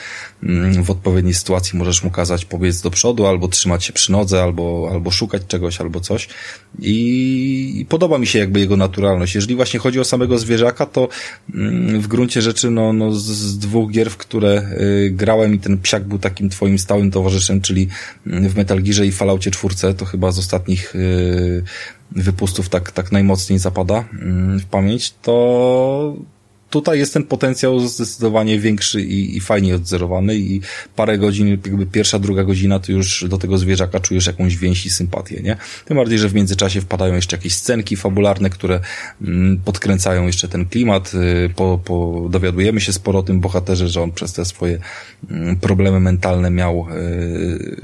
Mm, 0.43 0.85
w 0.85 0.91
odpowiedniej 0.91 1.35
sytuacji 1.35 1.78
możesz 1.78 2.05
mu 2.05 2.11
kazać 2.11 2.45
pobiec 2.45 2.81
do 2.81 2.91
przodu, 2.91 3.27
albo 3.27 3.49
trzymać 3.49 3.85
się 3.85 3.93
przy 3.93 4.12
nodze, 4.12 4.43
albo, 4.43 4.89
albo 4.93 5.11
szukać 5.11 5.43
czegoś, 5.49 5.81
albo 5.81 6.01
coś. 6.01 6.28
I, 6.78 7.74
i 7.81 7.85
podoba 7.97 8.18
mi 8.18 8.27
się 8.27 8.39
jakby 8.39 8.60
jego 8.60 8.77
naturalność. 8.77 9.35
Jeżeli 9.35 9.56
właśnie 9.56 9.81
chodzi 9.81 10.01
o 10.01 10.05
samego 10.05 10.39
zwierzaka, 10.39 10.86
to 10.86 11.09
mm, 11.55 12.01
w 12.01 12.06
gruncie 12.06 12.43
rzeczy 12.43 12.70
no, 12.70 12.93
no 12.93 13.12
z 13.12 13.59
dwóch 13.59 13.90
gier, 13.90 14.10
w 14.10 14.16
które 14.16 14.70
y, 14.81 15.10
grałem 15.10 15.55
i 15.55 15.59
ten 15.59 15.78
psiak 15.78 16.05
był 16.05 16.18
takim 16.18 16.48
twoim 16.48 16.78
stałym 16.78 17.10
towarzyszem, 17.10 17.60
czyli 17.60 17.89
mm, 18.27 18.48
w 18.48 18.56
Metal 18.56 18.82
Gearze 18.82 19.06
i 19.06 19.12
Falloutie 19.12 19.51
czwórce, 19.51 19.94
to 19.94 20.05
chyba 20.05 20.32
z 20.32 20.39
ostatnich 20.39 20.94
y, 20.94 21.62
wypustów 22.12 22.68
tak, 22.68 22.93
tak 22.93 23.12
najmocniej 23.12 23.59
zapada 23.59 24.05
mm, 24.12 24.60
w 24.60 24.66
pamięć, 24.66 25.14
to 25.23 26.16
tutaj 26.70 26.98
jest 26.98 27.12
ten 27.12 27.22
potencjał 27.22 27.80
zdecydowanie 27.80 28.59
większy 28.60 29.02
i, 29.02 29.36
i 29.36 29.40
fajnie 29.40 29.74
odzerowany 29.74 30.36
i 30.36 30.60
parę 30.97 31.18
godzin, 31.18 31.48
jakby 31.48 31.86
pierwsza, 31.86 32.18
druga 32.18 32.44
godzina, 32.44 32.80
to 32.80 32.93
już 32.93 33.24
do 33.28 33.38
tego 33.38 33.59
zwierzaka 33.59 34.01
czujesz 34.01 34.26
jakąś 34.26 34.56
więź 34.56 34.86
i 34.86 34.90
sympatię, 34.90 35.40
nie? 35.43 35.56
Tym 35.84 35.97
bardziej, 35.97 36.18
że 36.18 36.28
w 36.28 36.34
międzyczasie 36.34 36.80
wpadają 36.80 37.14
jeszcze 37.14 37.36
jakieś 37.36 37.55
scenki 37.55 37.97
fabularne, 37.97 38.51
które 38.51 38.80
mm, 39.22 39.60
podkręcają 39.64 40.26
jeszcze 40.26 40.48
ten 40.48 40.66
klimat, 40.66 41.12
y, 41.14 41.51
po, 41.56 41.80
po, 41.84 42.26
dowiadujemy 42.30 42.80
się 42.80 42.93
sporo 42.93 43.18
o 43.18 43.22
tym 43.22 43.40
bohaterze, 43.40 43.88
że 43.88 44.02
on 44.02 44.12
przez 44.12 44.32
te 44.32 44.44
swoje 44.44 44.78
mm, 45.30 45.56
problemy 45.56 46.01
mentalne 46.01 46.51
miał, 46.51 46.86
y, 46.97 47.82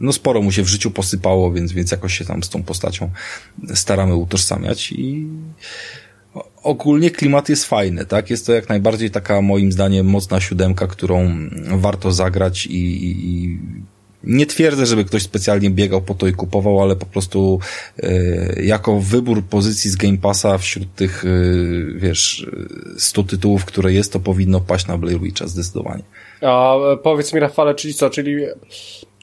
no 0.00 0.12
sporo 0.12 0.42
mu 0.42 0.52
się 0.52 0.62
w 0.62 0.68
życiu 0.68 0.90
posypało, 0.90 1.52
więc, 1.52 1.72
więc 1.72 1.90
jakoś 1.90 2.18
się 2.18 2.24
tam 2.24 2.42
z 2.42 2.48
tą 2.48 2.62
postacią 2.62 3.10
staramy 3.74 4.14
utożsamiać 4.14 4.92
i 4.92 5.26
ogólnie 6.62 7.10
klimat 7.10 7.48
jest 7.48 7.64
fajny, 7.64 8.06
tak? 8.06 8.30
Jest 8.30 8.46
to 8.46 8.52
jak 8.52 8.68
najbardziej 8.68 9.10
taka, 9.10 9.42
moim 9.42 9.72
zdaniem, 9.72 10.06
mocna 10.06 10.40
siódemka, 10.40 10.86
którą 10.86 11.48
warto 11.76 12.12
zagrać 12.12 12.66
i, 12.66 13.10
i 13.10 13.58
nie 14.24 14.46
twierdzę, 14.46 14.86
żeby 14.86 15.04
ktoś 15.04 15.22
specjalnie 15.22 15.70
biegał 15.70 16.02
po 16.02 16.14
to 16.14 16.26
i 16.26 16.32
kupował, 16.32 16.82
ale 16.82 16.96
po 16.96 17.06
prostu 17.06 17.60
y, 17.98 18.62
jako 18.64 19.00
wybór 19.00 19.42
pozycji 19.44 19.90
z 19.90 19.96
Game 19.96 20.18
Passa 20.18 20.58
wśród 20.58 20.94
tych, 20.94 21.24
y, 21.24 21.92
wiesz, 21.96 22.46
100 22.98 23.24
tytułów, 23.24 23.64
które 23.64 23.92
jest, 23.92 24.12
to 24.12 24.20
powinno 24.20 24.60
paść 24.60 24.86
na 24.86 24.98
Blair 24.98 25.20
Witcha 25.20 25.46
zdecydowanie. 25.46 26.02
A 26.40 26.74
powiedz 27.02 27.32
mi 27.32 27.40
Rafale, 27.40 27.74
czyli 27.74 27.94
co, 27.94 28.10
czyli 28.10 28.36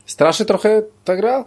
straszy 0.05 0.45
trochę 0.45 0.83
ta 1.03 1.15
gra? 1.15 1.45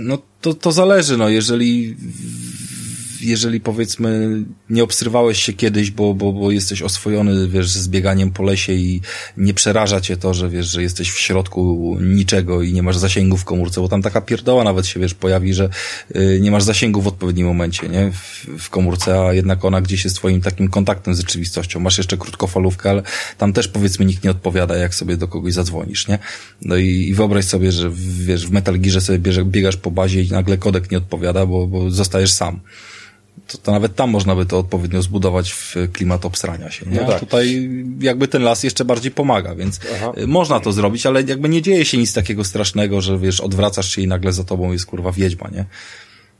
No 0.00 0.18
to, 0.40 0.54
to 0.54 0.72
zależy, 0.72 1.16
no 1.16 1.28
jeżeli 1.28 1.96
jeżeli 3.24 3.60
powiedzmy 3.60 4.42
nie 4.70 4.84
obstrywałeś 4.84 5.42
się 5.42 5.52
kiedyś, 5.52 5.90
bo, 5.90 6.14
bo, 6.14 6.32
bo 6.32 6.50
jesteś 6.50 6.82
oswojony, 6.82 7.48
wiesz, 7.48 7.70
z 7.70 7.88
bieganiem 7.88 8.30
po 8.30 8.42
lesie 8.42 8.72
i 8.72 9.00
nie 9.36 9.54
przeraża 9.54 10.00
cię 10.00 10.16
to, 10.16 10.34
że 10.34 10.48
wiesz, 10.48 10.66
że 10.66 10.82
jesteś 10.82 11.10
w 11.10 11.18
środku 11.18 11.96
niczego 12.00 12.62
i 12.62 12.72
nie 12.72 12.82
masz 12.82 12.96
zasięgu 12.96 13.36
w 13.36 13.44
komórce, 13.44 13.80
bo 13.80 13.88
tam 13.88 14.02
taka 14.02 14.20
pierdoła 14.20 14.64
nawet 14.64 14.86
się, 14.86 15.00
wiesz, 15.00 15.14
pojawi, 15.14 15.54
że 15.54 15.68
y, 16.16 16.38
nie 16.42 16.50
masz 16.50 16.62
zasięgu 16.62 17.02
w 17.02 17.06
odpowiednim 17.06 17.46
momencie, 17.46 17.88
nie? 17.88 18.12
W, 18.12 18.46
w 18.58 18.70
komórce, 18.70 19.20
a 19.20 19.32
jednak 19.32 19.64
ona 19.64 19.80
gdzieś 19.80 20.04
jest 20.04 20.16
twoim 20.16 20.40
takim 20.40 20.68
kontaktem 20.68 21.14
z 21.14 21.18
rzeczywistością. 21.18 21.80
Masz 21.80 21.98
jeszcze 21.98 22.16
krótkofalówkę, 22.16 22.90
ale 22.90 23.02
tam 23.38 23.52
też 23.52 23.68
powiedzmy 23.68 24.04
nikt 24.04 24.24
nie 24.24 24.30
odpowiada, 24.30 24.76
jak 24.76 24.94
sobie 24.94 25.16
do 25.16 25.28
kogoś 25.28 25.52
zadzwonisz, 25.52 26.08
nie? 26.08 26.18
No 26.62 26.76
i, 26.76 26.86
i 26.86 27.14
wyobraź 27.14 27.44
sobie, 27.44 27.72
że 27.72 27.90
wiesz, 28.26 28.46
w 28.46 28.50
Metal 28.50 28.80
Gearze 28.80 29.00
sobie 29.00 29.18
biegasz 29.44 29.76
po 29.76 29.90
bazie 29.90 30.22
i 30.22 30.30
nagle 30.30 30.58
kodek 30.58 30.90
nie 30.90 30.98
odpowiada, 30.98 31.46
bo, 31.46 31.66
bo 31.66 31.90
zostajesz 31.90 32.32
sam 32.32 32.60
to, 33.48 33.58
to 33.58 33.72
nawet 33.72 33.94
tam 33.94 34.10
można 34.10 34.36
by 34.36 34.46
to 34.46 34.58
odpowiednio 34.58 35.02
zbudować 35.02 35.52
w 35.52 35.76
klimat 35.92 36.24
obsrania 36.24 36.70
się. 36.70 36.86
Nie? 36.86 37.00
No 37.00 37.06
tak. 37.06 37.20
Tutaj 37.20 37.70
jakby 38.00 38.28
ten 38.28 38.42
las 38.42 38.62
jeszcze 38.62 38.84
bardziej 38.84 39.10
pomaga, 39.12 39.54
więc 39.54 39.80
Aha. 39.94 40.12
Y, 40.18 40.26
można 40.26 40.60
to 40.60 40.72
zrobić, 40.72 41.06
ale 41.06 41.22
jakby 41.22 41.48
nie 41.48 41.62
dzieje 41.62 41.84
się 41.84 41.98
nic 41.98 42.12
takiego 42.12 42.44
strasznego, 42.44 43.00
że 43.00 43.18
wiesz, 43.18 43.40
odwracasz 43.40 43.90
się 43.94 44.02
i 44.02 44.06
nagle 44.06 44.32
za 44.32 44.44
tobą 44.44 44.72
jest 44.72 44.86
kurwa 44.86 45.12
wiedźma, 45.12 45.48
nie? 45.52 45.64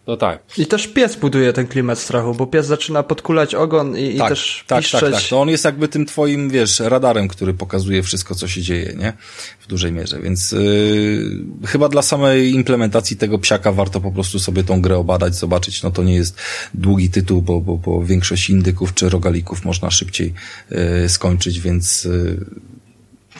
No 0.06 0.16
tak. 0.16 0.42
I 0.58 0.66
też 0.66 0.86
pies 0.86 1.16
buduje 1.16 1.52
ten 1.52 1.66
klimat 1.66 1.98
strachu, 1.98 2.34
bo 2.34 2.46
pies 2.46 2.66
zaczyna 2.66 3.02
podkulać 3.02 3.54
ogon 3.54 3.98
i, 3.98 4.18
tak, 4.18 4.26
i 4.26 4.28
też 4.28 4.64
tak, 4.66 4.82
piszczeć. 4.82 5.00
Tak, 5.00 5.12
tak, 5.12 5.22
To 5.30 5.40
on 5.40 5.48
jest 5.48 5.64
jakby 5.64 5.88
tym 5.88 6.06
twoim, 6.06 6.50
wiesz, 6.50 6.80
radarem, 6.80 7.28
który 7.28 7.54
pokazuje 7.54 8.02
wszystko, 8.02 8.34
co 8.34 8.48
się 8.48 8.62
dzieje, 8.62 8.94
nie? 8.98 9.12
W 9.60 9.66
dużej 9.66 9.92
mierze, 9.92 10.20
więc 10.20 10.52
yy, 10.52 11.44
chyba 11.66 11.88
dla 11.88 12.02
samej 12.02 12.50
implementacji 12.50 13.16
tego 13.16 13.38
psiaka 13.38 13.72
warto 13.72 14.00
po 14.00 14.12
prostu 14.12 14.38
sobie 14.38 14.64
tą 14.64 14.80
grę 14.80 14.98
obadać, 14.98 15.34
zobaczyć. 15.34 15.82
No 15.82 15.90
to 15.90 16.02
nie 16.02 16.14
jest 16.14 16.36
długi 16.74 17.10
tytuł, 17.10 17.42
bo, 17.42 17.60
bo, 17.60 17.76
bo 17.76 18.04
większość 18.04 18.50
indyków 18.50 18.94
czy 18.94 19.08
rogalików 19.08 19.64
można 19.64 19.90
szybciej 19.90 20.34
yy, 20.70 21.08
skończyć, 21.08 21.60
więc 21.60 22.04
yy, 22.04 22.44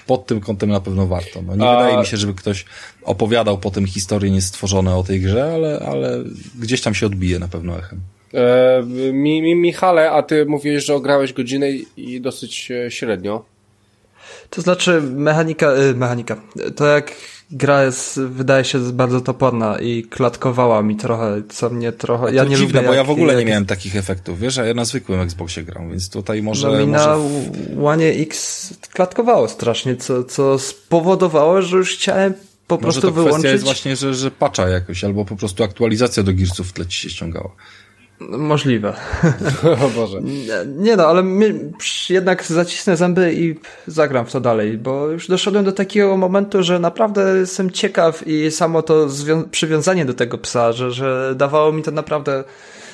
pod 0.06 0.26
tym 0.26 0.40
kątem 0.40 0.70
na 0.70 0.80
pewno 0.80 1.06
warto. 1.06 1.42
No, 1.42 1.56
nie 1.56 1.68
a... 1.68 1.76
wydaje 1.76 1.98
mi 1.98 2.06
się, 2.06 2.16
żeby 2.16 2.34
ktoś 2.34 2.64
opowiadał 3.02 3.58
potem 3.58 3.86
historie 3.86 4.30
niestworzone 4.30 4.96
o 4.96 5.02
tej 5.02 5.20
grze, 5.20 5.52
ale, 5.54 5.78
ale 5.78 6.24
gdzieś 6.58 6.80
tam 6.80 6.94
się 6.94 7.06
odbije 7.06 7.38
na 7.38 7.48
pewno 7.48 7.78
echem. 7.78 8.00
E, 8.34 8.82
mi, 9.12 9.42
mi, 9.42 9.54
Michale, 9.54 10.10
a 10.10 10.22
ty 10.22 10.46
mówiłeś, 10.46 10.84
że 10.84 10.94
ograłeś 10.94 11.32
godzinę 11.32 11.70
i 11.96 12.20
dosyć 12.20 12.70
e, 12.70 12.90
średnio. 12.90 13.53
To 14.54 14.62
znaczy 14.62 15.02
mechanika, 15.02 15.72
y, 15.76 15.94
mechanika. 15.94 16.36
To 16.76 16.86
jak 16.86 17.12
gra 17.50 17.84
jest, 17.84 18.20
wydaje 18.20 18.64
się 18.64 18.78
bardzo 18.92 19.20
toporna 19.20 19.78
i 19.78 20.02
klatkowała 20.02 20.82
mi 20.82 20.96
trochę, 20.96 21.42
co 21.48 21.70
mnie 21.70 21.92
trochę... 21.92 22.34
Ja 22.34 22.44
nie 22.44 22.56
dziwne, 22.56 22.78
lubię, 22.80 22.88
bo 22.88 22.94
ja 22.94 23.04
w 23.04 23.10
ogóle 23.10 23.32
jak... 23.32 23.38
nie 23.38 23.50
miałem 23.50 23.66
takich 23.66 23.96
efektów, 23.96 24.40
wiesz, 24.40 24.58
a 24.58 24.64
ja 24.64 24.74
na 24.74 24.84
zwykłym 24.84 25.20
Xboxie 25.20 25.62
gram, 25.62 25.90
więc 25.90 26.10
tutaj 26.10 26.42
może... 26.42 26.68
No 26.68 26.78
mi 26.78 26.86
może... 26.86 27.06
na 27.06 27.16
One 27.84 28.04
X 28.04 28.68
klatkowało 28.92 29.48
strasznie, 29.48 29.96
co, 29.96 30.24
co 30.24 30.58
spowodowało, 30.58 31.62
że 31.62 31.76
już 31.76 31.94
chciałem 31.94 32.34
po 32.66 32.74
może 32.76 33.00
prostu 33.00 33.12
wyłączyć... 33.12 33.36
Może 33.36 33.48
to 33.48 33.52
jest 33.52 33.64
właśnie, 33.64 33.96
że, 33.96 34.14
że 34.14 34.30
patcha 34.30 34.68
jakoś, 34.68 35.04
albo 35.04 35.24
po 35.24 35.36
prostu 35.36 35.64
aktualizacja 35.64 36.22
do 36.22 36.32
Gearsów 36.32 36.68
w 36.68 36.72
tle 36.72 36.86
ci 36.86 37.00
się 37.00 37.10
ściągała. 37.10 37.50
Możliwe. 38.20 38.94
O 39.86 39.88
Boże. 39.88 40.20
Nie, 40.66 40.96
no, 40.96 41.06
ale 41.06 41.22
my, 41.22 41.72
jednak 42.10 42.44
zacisnę 42.44 42.96
zęby 42.96 43.34
i 43.34 43.54
zagram 43.86 44.26
w 44.26 44.32
to 44.32 44.40
dalej, 44.40 44.78
bo 44.78 45.06
już 45.06 45.28
doszedłem 45.28 45.64
do 45.64 45.72
takiego 45.72 46.16
momentu, 46.16 46.62
że 46.62 46.78
naprawdę 46.78 47.36
jestem 47.38 47.70
ciekaw 47.70 48.26
i 48.26 48.50
samo 48.50 48.82
to 48.82 49.08
przywiązanie 49.50 50.04
do 50.04 50.14
tego 50.14 50.38
psa, 50.38 50.72
że, 50.72 50.90
że 50.90 51.34
dawało 51.36 51.72
mi 51.72 51.82
to 51.82 51.90
naprawdę 51.90 52.44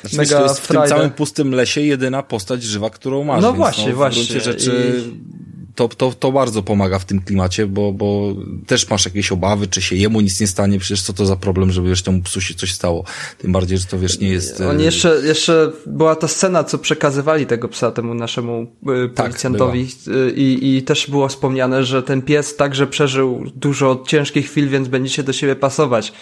znaczy, 0.01 0.17
mega 0.17 0.39
to 0.39 0.43
jest 0.43 0.61
w 0.61 0.69
tym 0.69 0.83
całym 0.87 1.11
pustym 1.11 1.55
lesie 1.55 1.81
jedyna 1.81 2.23
postać 2.23 2.63
żywa, 2.63 2.91
którą 2.91 3.25
masz. 3.25 3.43
No 3.43 3.53
właśnie, 3.53 3.87
no, 3.87 3.93
w 3.93 3.97
właśnie. 3.97 4.41
rzeczy... 4.41 4.93
I 5.07 5.50
to, 5.81 5.89
to, 5.89 6.13
to 6.13 6.33
bardzo 6.33 6.63
pomaga 6.63 6.99
w 6.99 7.05
tym 7.05 7.21
klimacie, 7.23 7.67
bo, 7.67 7.93
bo 7.93 8.35
też 8.67 8.91
masz 8.91 9.05
jakieś 9.05 9.33
obawy, 9.33 9.67
czy 9.67 9.83
się 9.83 9.97
jemu 9.97 10.21
nic 10.21 10.41
nie 10.41 10.47
stanie, 10.47 10.79
przecież 10.79 11.03
co 11.03 11.13
to 11.13 11.27
za 11.27 11.37
problem, 11.37 11.71
żeby 11.71 11.89
wiesz, 11.89 12.03
temu 12.03 12.23
psu 12.23 12.41
się 12.41 12.55
coś 12.55 12.73
stało. 12.73 13.05
Tym 13.39 13.53
bardziej, 13.53 13.79
że 13.79 13.85
to 13.85 13.99
wiesz, 13.99 14.19
nie 14.19 14.29
jest... 14.29 14.61
Oni 14.61 14.85
jeszcze, 14.85 15.21
jeszcze 15.25 15.73
była 15.87 16.17
ta 16.17 16.29
scena, 16.29 16.65
co 16.65 16.79
przekazywali 16.79 17.47
tego 17.47 17.69
psa 17.69 17.91
temu 17.91 18.15
naszemu 18.15 18.67
Tak, 19.15 19.27
policjantowi 19.27 19.89
i, 20.37 20.77
i 20.77 20.83
też 20.83 21.11
było 21.11 21.29
wspomniane, 21.29 21.85
że 21.85 22.03
ten 22.03 22.23
pies 22.23 22.57
także 22.57 22.87
przeżył 22.87 23.45
dużo 23.57 24.05
ciężkich 24.07 24.47
chwil, 24.47 24.69
więc 24.69 24.89
będziecie 24.89 25.23
do 25.23 25.33
siebie 25.33 25.57
pasować. 25.57 26.13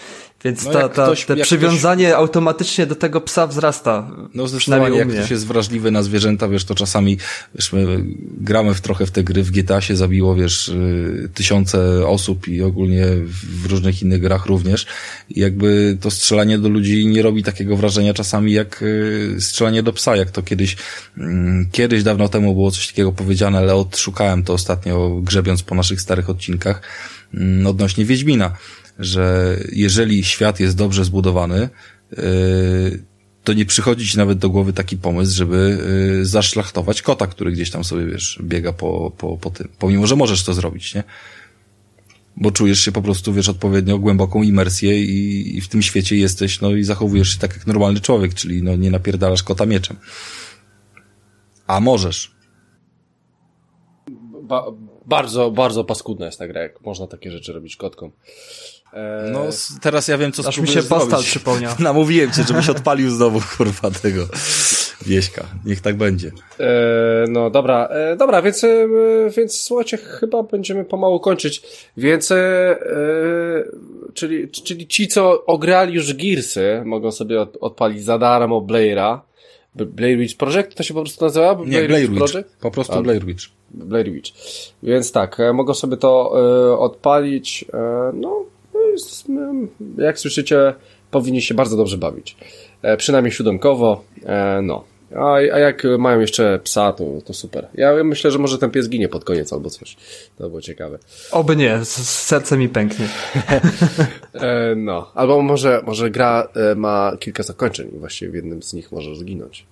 Więc 0.45 0.65
No 0.65 0.73
ta, 0.73 0.89
ta, 0.89 1.05
ktoś- 1.05 1.25
te 1.25 1.37
przywiązanie 1.37 2.17
automatycznie 2.17 2.87
do 2.87 2.95
tego 2.95 3.21
psa 3.21 3.47
wzrasta. 3.47 4.11
No 4.35 4.45
u 4.45 4.99
jak 4.99 5.09
ktoś 5.09 5.31
jest 5.31 5.47
wrażliwy 5.47 5.91
na 5.91 6.03
zwierzęta, 6.03 6.49
wiesz, 6.49 6.65
to 6.65 6.75
czasami, 6.75 7.19
wiesz, 7.55 7.73
my 7.73 8.05
gramy 8.41 8.75
w 8.75 8.81
trochę 8.81 9.07
w 9.07 9.11
te 9.11 9.25
gry, 9.25 9.43
w 9.43 9.51
GTA 9.51 9.81
się 9.81 9.97
zabiło, 9.97 10.35
wiesz, 10.35 10.69
y, 10.69 11.29
tysiące 11.35 12.07
osób 12.07 12.49
i 12.49 12.63
ogólnie 12.63 13.07
w 13.63 13.67
różnych 13.67 14.03
innych 14.03 14.21
grach 14.21 14.47
również. 14.47 14.87
I 15.31 15.41
jakby 15.41 15.99
to 16.01 16.11
strzelanie 16.11 16.59
do 16.59 16.69
ludzi 16.69 17.07
nie 17.07 17.23
robi 17.23 17.43
takiego 17.43 17.77
wrażenia 17.77 18.15
czasami 18.15 18.53
jak 18.53 18.83
y, 18.83 19.37
strzelanie 19.41 19.83
do 19.83 19.93
psa, 19.93 20.17
jak 20.17 20.31
to 20.31 20.43
kiedyś, 20.43 20.77
mm, 21.17 21.69
kiedyś 21.73 22.03
dawno 22.03 22.29
temu 22.29 22.55
było 22.55 22.71
coś 22.71 22.87
takiego 22.87 23.13
powiedziane, 23.13 23.59
ale 23.59 23.75
odszukałem 23.75 24.43
to 24.43 24.53
ostatnio 24.53 25.21
grzebiąc 25.23 25.63
po 25.63 25.75
naszych 25.75 26.01
starych 26.01 26.31
odcinkach 26.31 26.83
mm, 27.35 27.67
odnośnie 27.67 28.05
Wiedźmina, 28.05 28.53
że 28.99 29.57
jeżeli 29.73 30.25
świat 30.25 30.61
jest 30.61 30.77
dobrze 30.77 31.05
zbudowany, 31.05 31.69
y, 32.13 33.05
to 33.45 33.53
nie 33.53 33.67
przychodzi 33.67 34.07
ci 34.07 34.19
nawet 34.19 34.39
do 34.39 34.51
głowy 34.51 34.73
taki 34.73 34.97
pomysł, 34.97 35.37
żeby 35.37 35.79
y, 36.21 36.27
zaszlachtować 36.27 37.03
kota, 37.03 37.27
który 37.27 37.53
gdzieś 37.53 37.71
tam 37.71 37.85
sobie, 37.85 38.07
wiesz, 38.07 38.39
biega 38.43 38.73
po, 38.73 39.13
po, 39.19 39.37
po 39.37 39.51
tym. 39.51 39.69
Pomimo, 39.79 40.07
że 40.07 40.17
możesz 40.17 40.45
to 40.45 40.55
zrobić, 40.55 40.95
nie? 40.95 41.05
Bo 42.37 42.51
czujesz 42.51 42.81
się 42.81 42.93
po 42.93 43.03
prostu, 43.03 43.33
wiesz, 43.33 43.49
odpowiednio 43.49 43.99
głęboką 43.99 44.43
imersję 44.43 45.05
i, 45.05 45.57
i 45.57 45.61
w 45.61 45.69
tym 45.69 45.83
świecie 45.83 46.17
jesteś, 46.17 46.61
no 46.61 46.71
i 46.71 46.85
zachowujesz 46.85 47.29
się 47.29 47.39
tak 47.39 47.55
jak 47.55 47.67
normalny 47.67 48.01
człowiek, 48.01 48.35
czyli 48.35 48.63
no 48.63 48.77
nie 48.77 48.91
napierdalasz 48.91 49.43
kota 49.43 49.67
mieczem. 49.67 49.97
A 51.67 51.81
możesz. 51.81 52.35
Ba 54.43 54.65
bardzo, 55.07 55.51
bardzo 55.51 55.85
paskudna 55.85 56.27
jest 56.27 56.39
ta 56.39 56.49
gra, 56.49 56.63
jak 56.63 56.81
można 56.81 57.07
takie 57.07 57.31
rzeczy 57.31 57.53
robić 57.53 57.77
kotką. 57.77 58.11
E, 58.93 59.31
No, 59.33 59.41
teraz 59.81 60.09
ja 60.09 60.19
wiem, 60.19 60.33
co 60.33 60.49
Aż 60.49 60.59
mi 60.59 60.69
się 60.69 60.83
zrobić. 60.83 61.27
przypomniał. 61.27 61.73
Namówiłem 61.81 62.31
cię, 62.33 62.43
żebyś 62.49 62.69
odpalił 62.69 63.11
znowu, 63.11 63.41
kurwa, 63.57 63.91
tego 63.91 64.27
wieśka. 65.07 65.45
Niech 65.65 65.81
tak 65.81 65.97
będzie. 65.97 66.31
E, 66.61 67.25
no 67.29 67.51
dobra, 67.51 67.87
e, 67.87 68.17
dobra, 68.17 68.43
więc, 68.43 68.65
e, 68.65 68.89
więc 69.37 69.61
słuchajcie, 69.61 69.97
chyba 69.97 70.43
będziemy 70.43 70.85
pomału 70.85 71.21
kończyć. 71.21 71.63
Więc, 71.97 72.31
e, 72.31 72.37
e, 72.37 72.77
czyli, 74.15 74.49
czyli 74.49 74.87
ci, 74.87 75.09
co 75.09 75.47
ograli 75.47 75.95
już 75.95 76.15
Gearsy, 76.15 76.83
mogą 76.85 77.13
sobie 77.13 77.41
od, 77.41 77.57
odpalić 77.61 78.05
za 78.05 78.19
darmo 78.19 78.61
Blaira. 78.61 79.23
Blair 79.75 80.19
Witch 80.19 80.37
Project 80.37 80.75
to 80.75 80.83
się 80.83 80.95
po 80.95 81.01
prostu 81.01 81.25
nazywa? 81.25 81.59
Nie, 81.67 81.83
Blair 81.83 82.09
Witch. 82.11 82.33
Project? 82.33 82.57
Po 82.61 82.71
prostu 82.71 82.93
A. 82.95 83.03
Blair 83.03 83.25
Witch. 83.25 83.45
Blair 83.71 84.13
Witch. 84.13 84.31
Więc 84.83 85.13
tak, 85.13 85.39
mogą 85.55 85.75
sobie 85.75 85.97
to 85.97 86.31
odpalić. 86.79 87.65
No, 88.15 88.45
no 89.05 89.11
jest, 89.11 89.29
m, 89.29 89.69
jak 89.99 90.19
słyszycie, 90.19 90.75
powinni 91.11 91.43
się 91.43 91.55
bardzo 91.55 91.77
dobrze 91.77 91.99
bawić. 91.99 92.37
E, 92.83 92.97
przynajmniej 92.97 93.33
siódemkowo. 93.33 94.05
E, 94.27 94.61
no. 94.63 94.85
A, 95.17 95.35
a 95.35 95.59
jak 95.59 95.83
mają 95.99 96.21
jeszcze 96.21 96.59
psa, 96.65 96.93
to, 96.93 97.05
to 97.25 97.35
super. 97.35 97.69
Ja 97.75 98.05
myślę, 98.05 98.31
że 98.31 98.39
może 98.39 98.59
ten 98.59 98.71
pies 98.71 98.89
ginie 98.89 99.09
pod 99.09 99.25
koniec 99.25 99.53
albo 99.53 99.71
coś. 99.71 99.97
To 100.39 100.49
było 100.49 100.61
ciekawe. 100.61 100.99
Oby 101.31 101.57
nie, 101.57 101.85
serce 101.85 102.57
mi 102.57 102.69
pęknie. 102.69 103.09
E, 104.35 104.75
no. 104.77 105.11
Albo 105.15 105.43
może, 105.43 105.83
może 105.87 106.11
gra 106.11 106.49
ma 106.77 107.13
kilka 107.21 107.43
zakończeń 107.43 107.91
i 107.95 107.99
właściwie 107.99 108.31
w 108.31 108.35
jednym 108.35 108.63
z 108.63 108.73
nich 108.73 108.93
możesz 108.93 109.19
zginąć. 109.19 109.67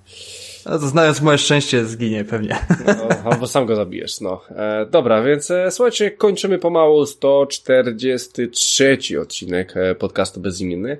No 0.70 0.78
to 0.78 0.88
znając 0.88 1.20
moje 1.20 1.38
szczęście, 1.38 1.84
zginie 1.84 2.24
pewnie. 2.24 2.58
No, 2.86 3.08
albo 3.30 3.46
sam 3.46 3.66
go 3.66 3.76
zabijesz, 3.76 4.20
no. 4.20 4.40
E, 4.50 4.86
dobra, 4.90 5.22
więc 5.22 5.50
e, 5.50 5.70
słuchajcie, 5.70 6.10
kończymy 6.10 6.58
pomału 6.58 7.06
143 7.06 8.98
odcinek 9.20 9.76
e, 9.76 9.94
podcastu 9.94 10.40
Bezimienny. 10.40 10.98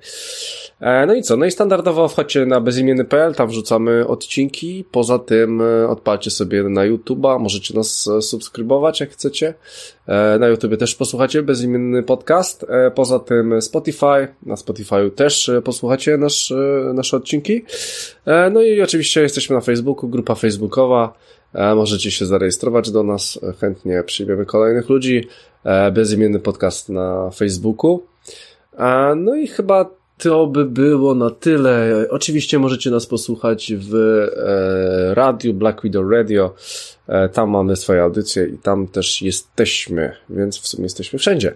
E, 0.81 1.07
no 1.07 1.15
i 1.15 1.23
co? 1.23 1.37
No 1.37 1.47
i 1.47 1.51
standardowo 1.51 2.09
wchodźcie 2.09 2.47
na 2.47 2.61
bezimienny.pl, 2.61 3.35
tam 3.35 3.49
wrzucamy 3.49 4.07
odcinki. 4.07 4.85
Poza 4.91 5.19
tym 5.19 5.61
e, 5.61 5.89
odpalcie 5.89 6.31
sobie 6.31 6.63
na 6.63 6.81
YouTube'a, 6.81 7.41
możecie 7.41 7.75
nas 7.75 8.09
e, 8.09 8.23
subskrybować 8.23 9.01
jak 9.01 9.11
chcecie. 9.11 9.55
Na 10.41 10.49
YouTubie 10.49 10.77
też 10.77 10.95
posłuchacie 10.95 11.43
bezimienny 11.43 12.03
podcast. 12.03 12.67
Poza 12.95 13.19
tym 13.19 13.63
Spotify, 13.63 14.29
na 14.43 14.57
Spotify 14.57 15.11
też 15.17 15.51
posłuchacie 15.65 16.17
nasz, 16.17 16.53
nasze 16.95 17.17
odcinki. 17.17 17.65
No 18.53 18.63
i 18.63 18.83
oczywiście 18.83 19.21
jesteśmy 19.23 19.56
na 19.57 19.61
Facebooku, 19.61 20.09
grupa 20.09 20.35
facebookowa. 20.35 21.13
E, 21.55 21.75
Możecie 21.75 22.11
się 22.11 22.27
zarejestrować 22.27 22.91
do 22.91 23.03
nas, 23.03 23.39
e, 23.43 23.53
chętnie 23.53 24.03
przyjmiemy 24.03 24.47
kolejnych 24.47 24.89
ludzi. 24.89 25.29
E, 25.65 25.91
Bezimienny 25.91 26.39
podcast 26.39 26.89
na 26.89 27.31
Facebooku. 27.31 28.03
No 29.17 29.35
i 29.35 29.47
chyba 29.47 29.91
to 30.19 30.47
by 30.47 30.65
było 30.65 31.15
na 31.15 31.31
tyle. 31.31 32.07
Oczywiście 32.11 32.59
możecie 32.59 32.91
nas 32.91 33.07
posłuchać 33.07 33.73
w 33.77 33.95
e, 33.95 35.15
radiu 35.15 35.55
Black 35.55 35.83
Widow 35.83 36.11
Radio. 36.11 36.55
E, 37.09 37.29
tam 37.29 37.51
mamy 37.51 37.77
swoje 37.77 38.03
audycje 38.03 38.47
i 38.47 38.59
tam 38.59 38.89
też 38.89 39.23
jesteśmy, 39.23 40.13
więc 40.31 40.59
w 40.59 40.67
sumie 40.67 40.83
jesteśmy 40.83 41.19
wszędzie. 41.19 41.55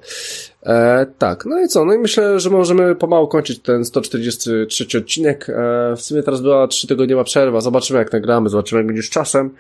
E, 0.63 1.07
tak, 1.19 1.45
no 1.47 1.61
i 1.61 1.69
co? 1.69 1.85
No 1.85 1.95
i 1.95 1.99
myślę, 1.99 2.41
że 2.41 2.51
możemy 2.51 2.95
pomału 2.95 3.29
kończyć 3.29 3.59
ten 3.59 3.85
143 3.85 4.99
odcinek. 4.99 5.47
E, 5.49 5.97
w 5.97 6.01
sumie 6.03 6.23
teraz 6.23 6.41
była 6.41 6.69
3 6.69 6.87
tygodniowa 6.87 7.25
przerwa. 7.25 7.61
Zobaczymy 7.61 7.99
jak 7.99 8.13
nagramy, 8.13 8.49
zobaczymy 8.49 8.79
jak 8.81 8.87
będzie 8.87 9.03
z 9.03 9.11
czasem. 9.11 9.51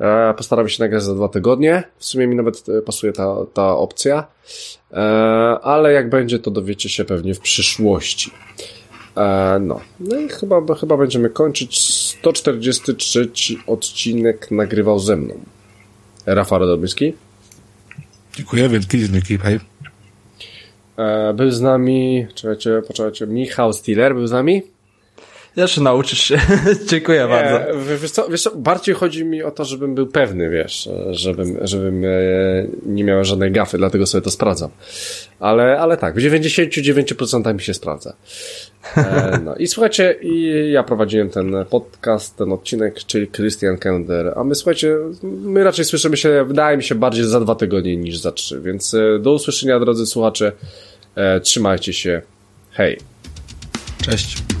E, 0.00 0.34
postaramy 0.34 0.68
się 0.70 0.82
nagrać 0.82 1.02
za 1.02 1.14
dwa 1.14 1.28
tygodnie. 1.28 1.82
W 1.98 2.04
sumie 2.04 2.26
mi 2.26 2.36
nawet 2.36 2.68
e, 2.68 2.82
pasuje 2.82 3.12
ta, 3.12 3.36
ta 3.54 3.76
opcja. 3.76 4.26
E, 4.94 4.98
ale 5.62 5.92
jak 5.92 6.10
będzie, 6.10 6.38
to 6.38 6.50
dowiecie 6.50 6.88
się 6.88 7.04
pewnie 7.04 7.34
w 7.34 7.40
przyszłości. 7.40 8.30
E, 9.16 9.58
no. 9.60 9.80
no 10.00 10.20
i 10.20 10.28
chyba, 10.28 10.74
chyba 10.74 10.96
będziemy 10.96 11.30
kończyć. 11.30 11.80
143 11.80 13.30
odcinek 13.66 14.50
nagrywał 14.50 14.98
ze 14.98 15.16
mną. 15.16 15.34
Rafał 16.26 16.58
Radomyski. 16.58 17.14
Dziękuję, 18.36 18.68
wielki 18.68 19.08
dzięki, 19.08 19.38
hej. 19.38 19.60
E, 20.96 21.34
był 21.34 21.50
z 21.50 21.60
nami, 21.60 22.26
czekajcie, 22.34 22.82
poczekajcie, 22.86 23.26
Michał 23.26 23.72
Stiller 23.72 24.14
był 24.14 24.26
z 24.26 24.32
nami. 24.32 24.73
Jeszcze 25.56 25.80
nauczysz 25.80 26.20
się. 26.20 26.38
Dziękuję 26.90 27.28
bardzo. 27.28 27.72
Nie, 27.72 27.78
w- 27.78 28.00
wiesz, 28.02 28.10
co, 28.10 28.28
wiesz 28.28 28.42
co, 28.42 28.56
bardziej 28.56 28.94
chodzi 28.94 29.24
mi 29.24 29.42
o 29.42 29.50
to, 29.50 29.64
żebym 29.64 29.94
był 29.94 30.06
pewny, 30.06 30.50
wiesz, 30.50 30.88
żebym, 31.10 31.58
żebym 31.62 32.04
e, 32.04 32.08
nie 32.86 33.04
miał 33.04 33.24
żadnej 33.24 33.52
gafy, 33.52 33.78
dlatego 33.78 34.06
sobie 34.06 34.22
to 34.22 34.30
sprawdzam. 34.30 34.70
Ale, 35.40 35.78
ale 35.80 35.96
tak, 35.96 36.14
w 36.14 36.18
99% 36.18 37.54
mi 37.54 37.60
się 37.60 37.74
sprawdza. 37.74 38.14
E, 38.96 39.40
no 39.44 39.54
i 39.56 39.66
słuchajcie, 39.66 40.16
i 40.22 40.52
ja 40.72 40.82
prowadziłem 40.82 41.30
ten 41.30 41.54
podcast, 41.70 42.36
ten 42.36 42.52
odcinek, 42.52 42.98
czyli 43.06 43.28
Christian 43.28 43.78
Kender, 43.78 44.32
a 44.36 44.44
my 44.44 44.54
słuchajcie, 44.54 44.96
my 45.22 45.64
raczej 45.64 45.84
słyszymy 45.84 46.16
się, 46.16 46.44
wydaje 46.44 46.76
mi 46.76 46.82
się, 46.82 46.94
bardziej 46.94 47.24
za 47.24 47.40
dwa 47.40 47.54
tygodnie 47.54 47.96
niż 47.96 48.18
za 48.18 48.32
trzy, 48.32 48.60
więc 48.60 48.94
e, 48.94 49.18
do 49.18 49.32
usłyszenia, 49.32 49.80
drodzy 49.80 50.06
słuchacze, 50.06 50.52
trzymajcie 51.42 51.92
się, 51.92 52.22
hej. 52.70 52.98
Cześć. 54.04 54.53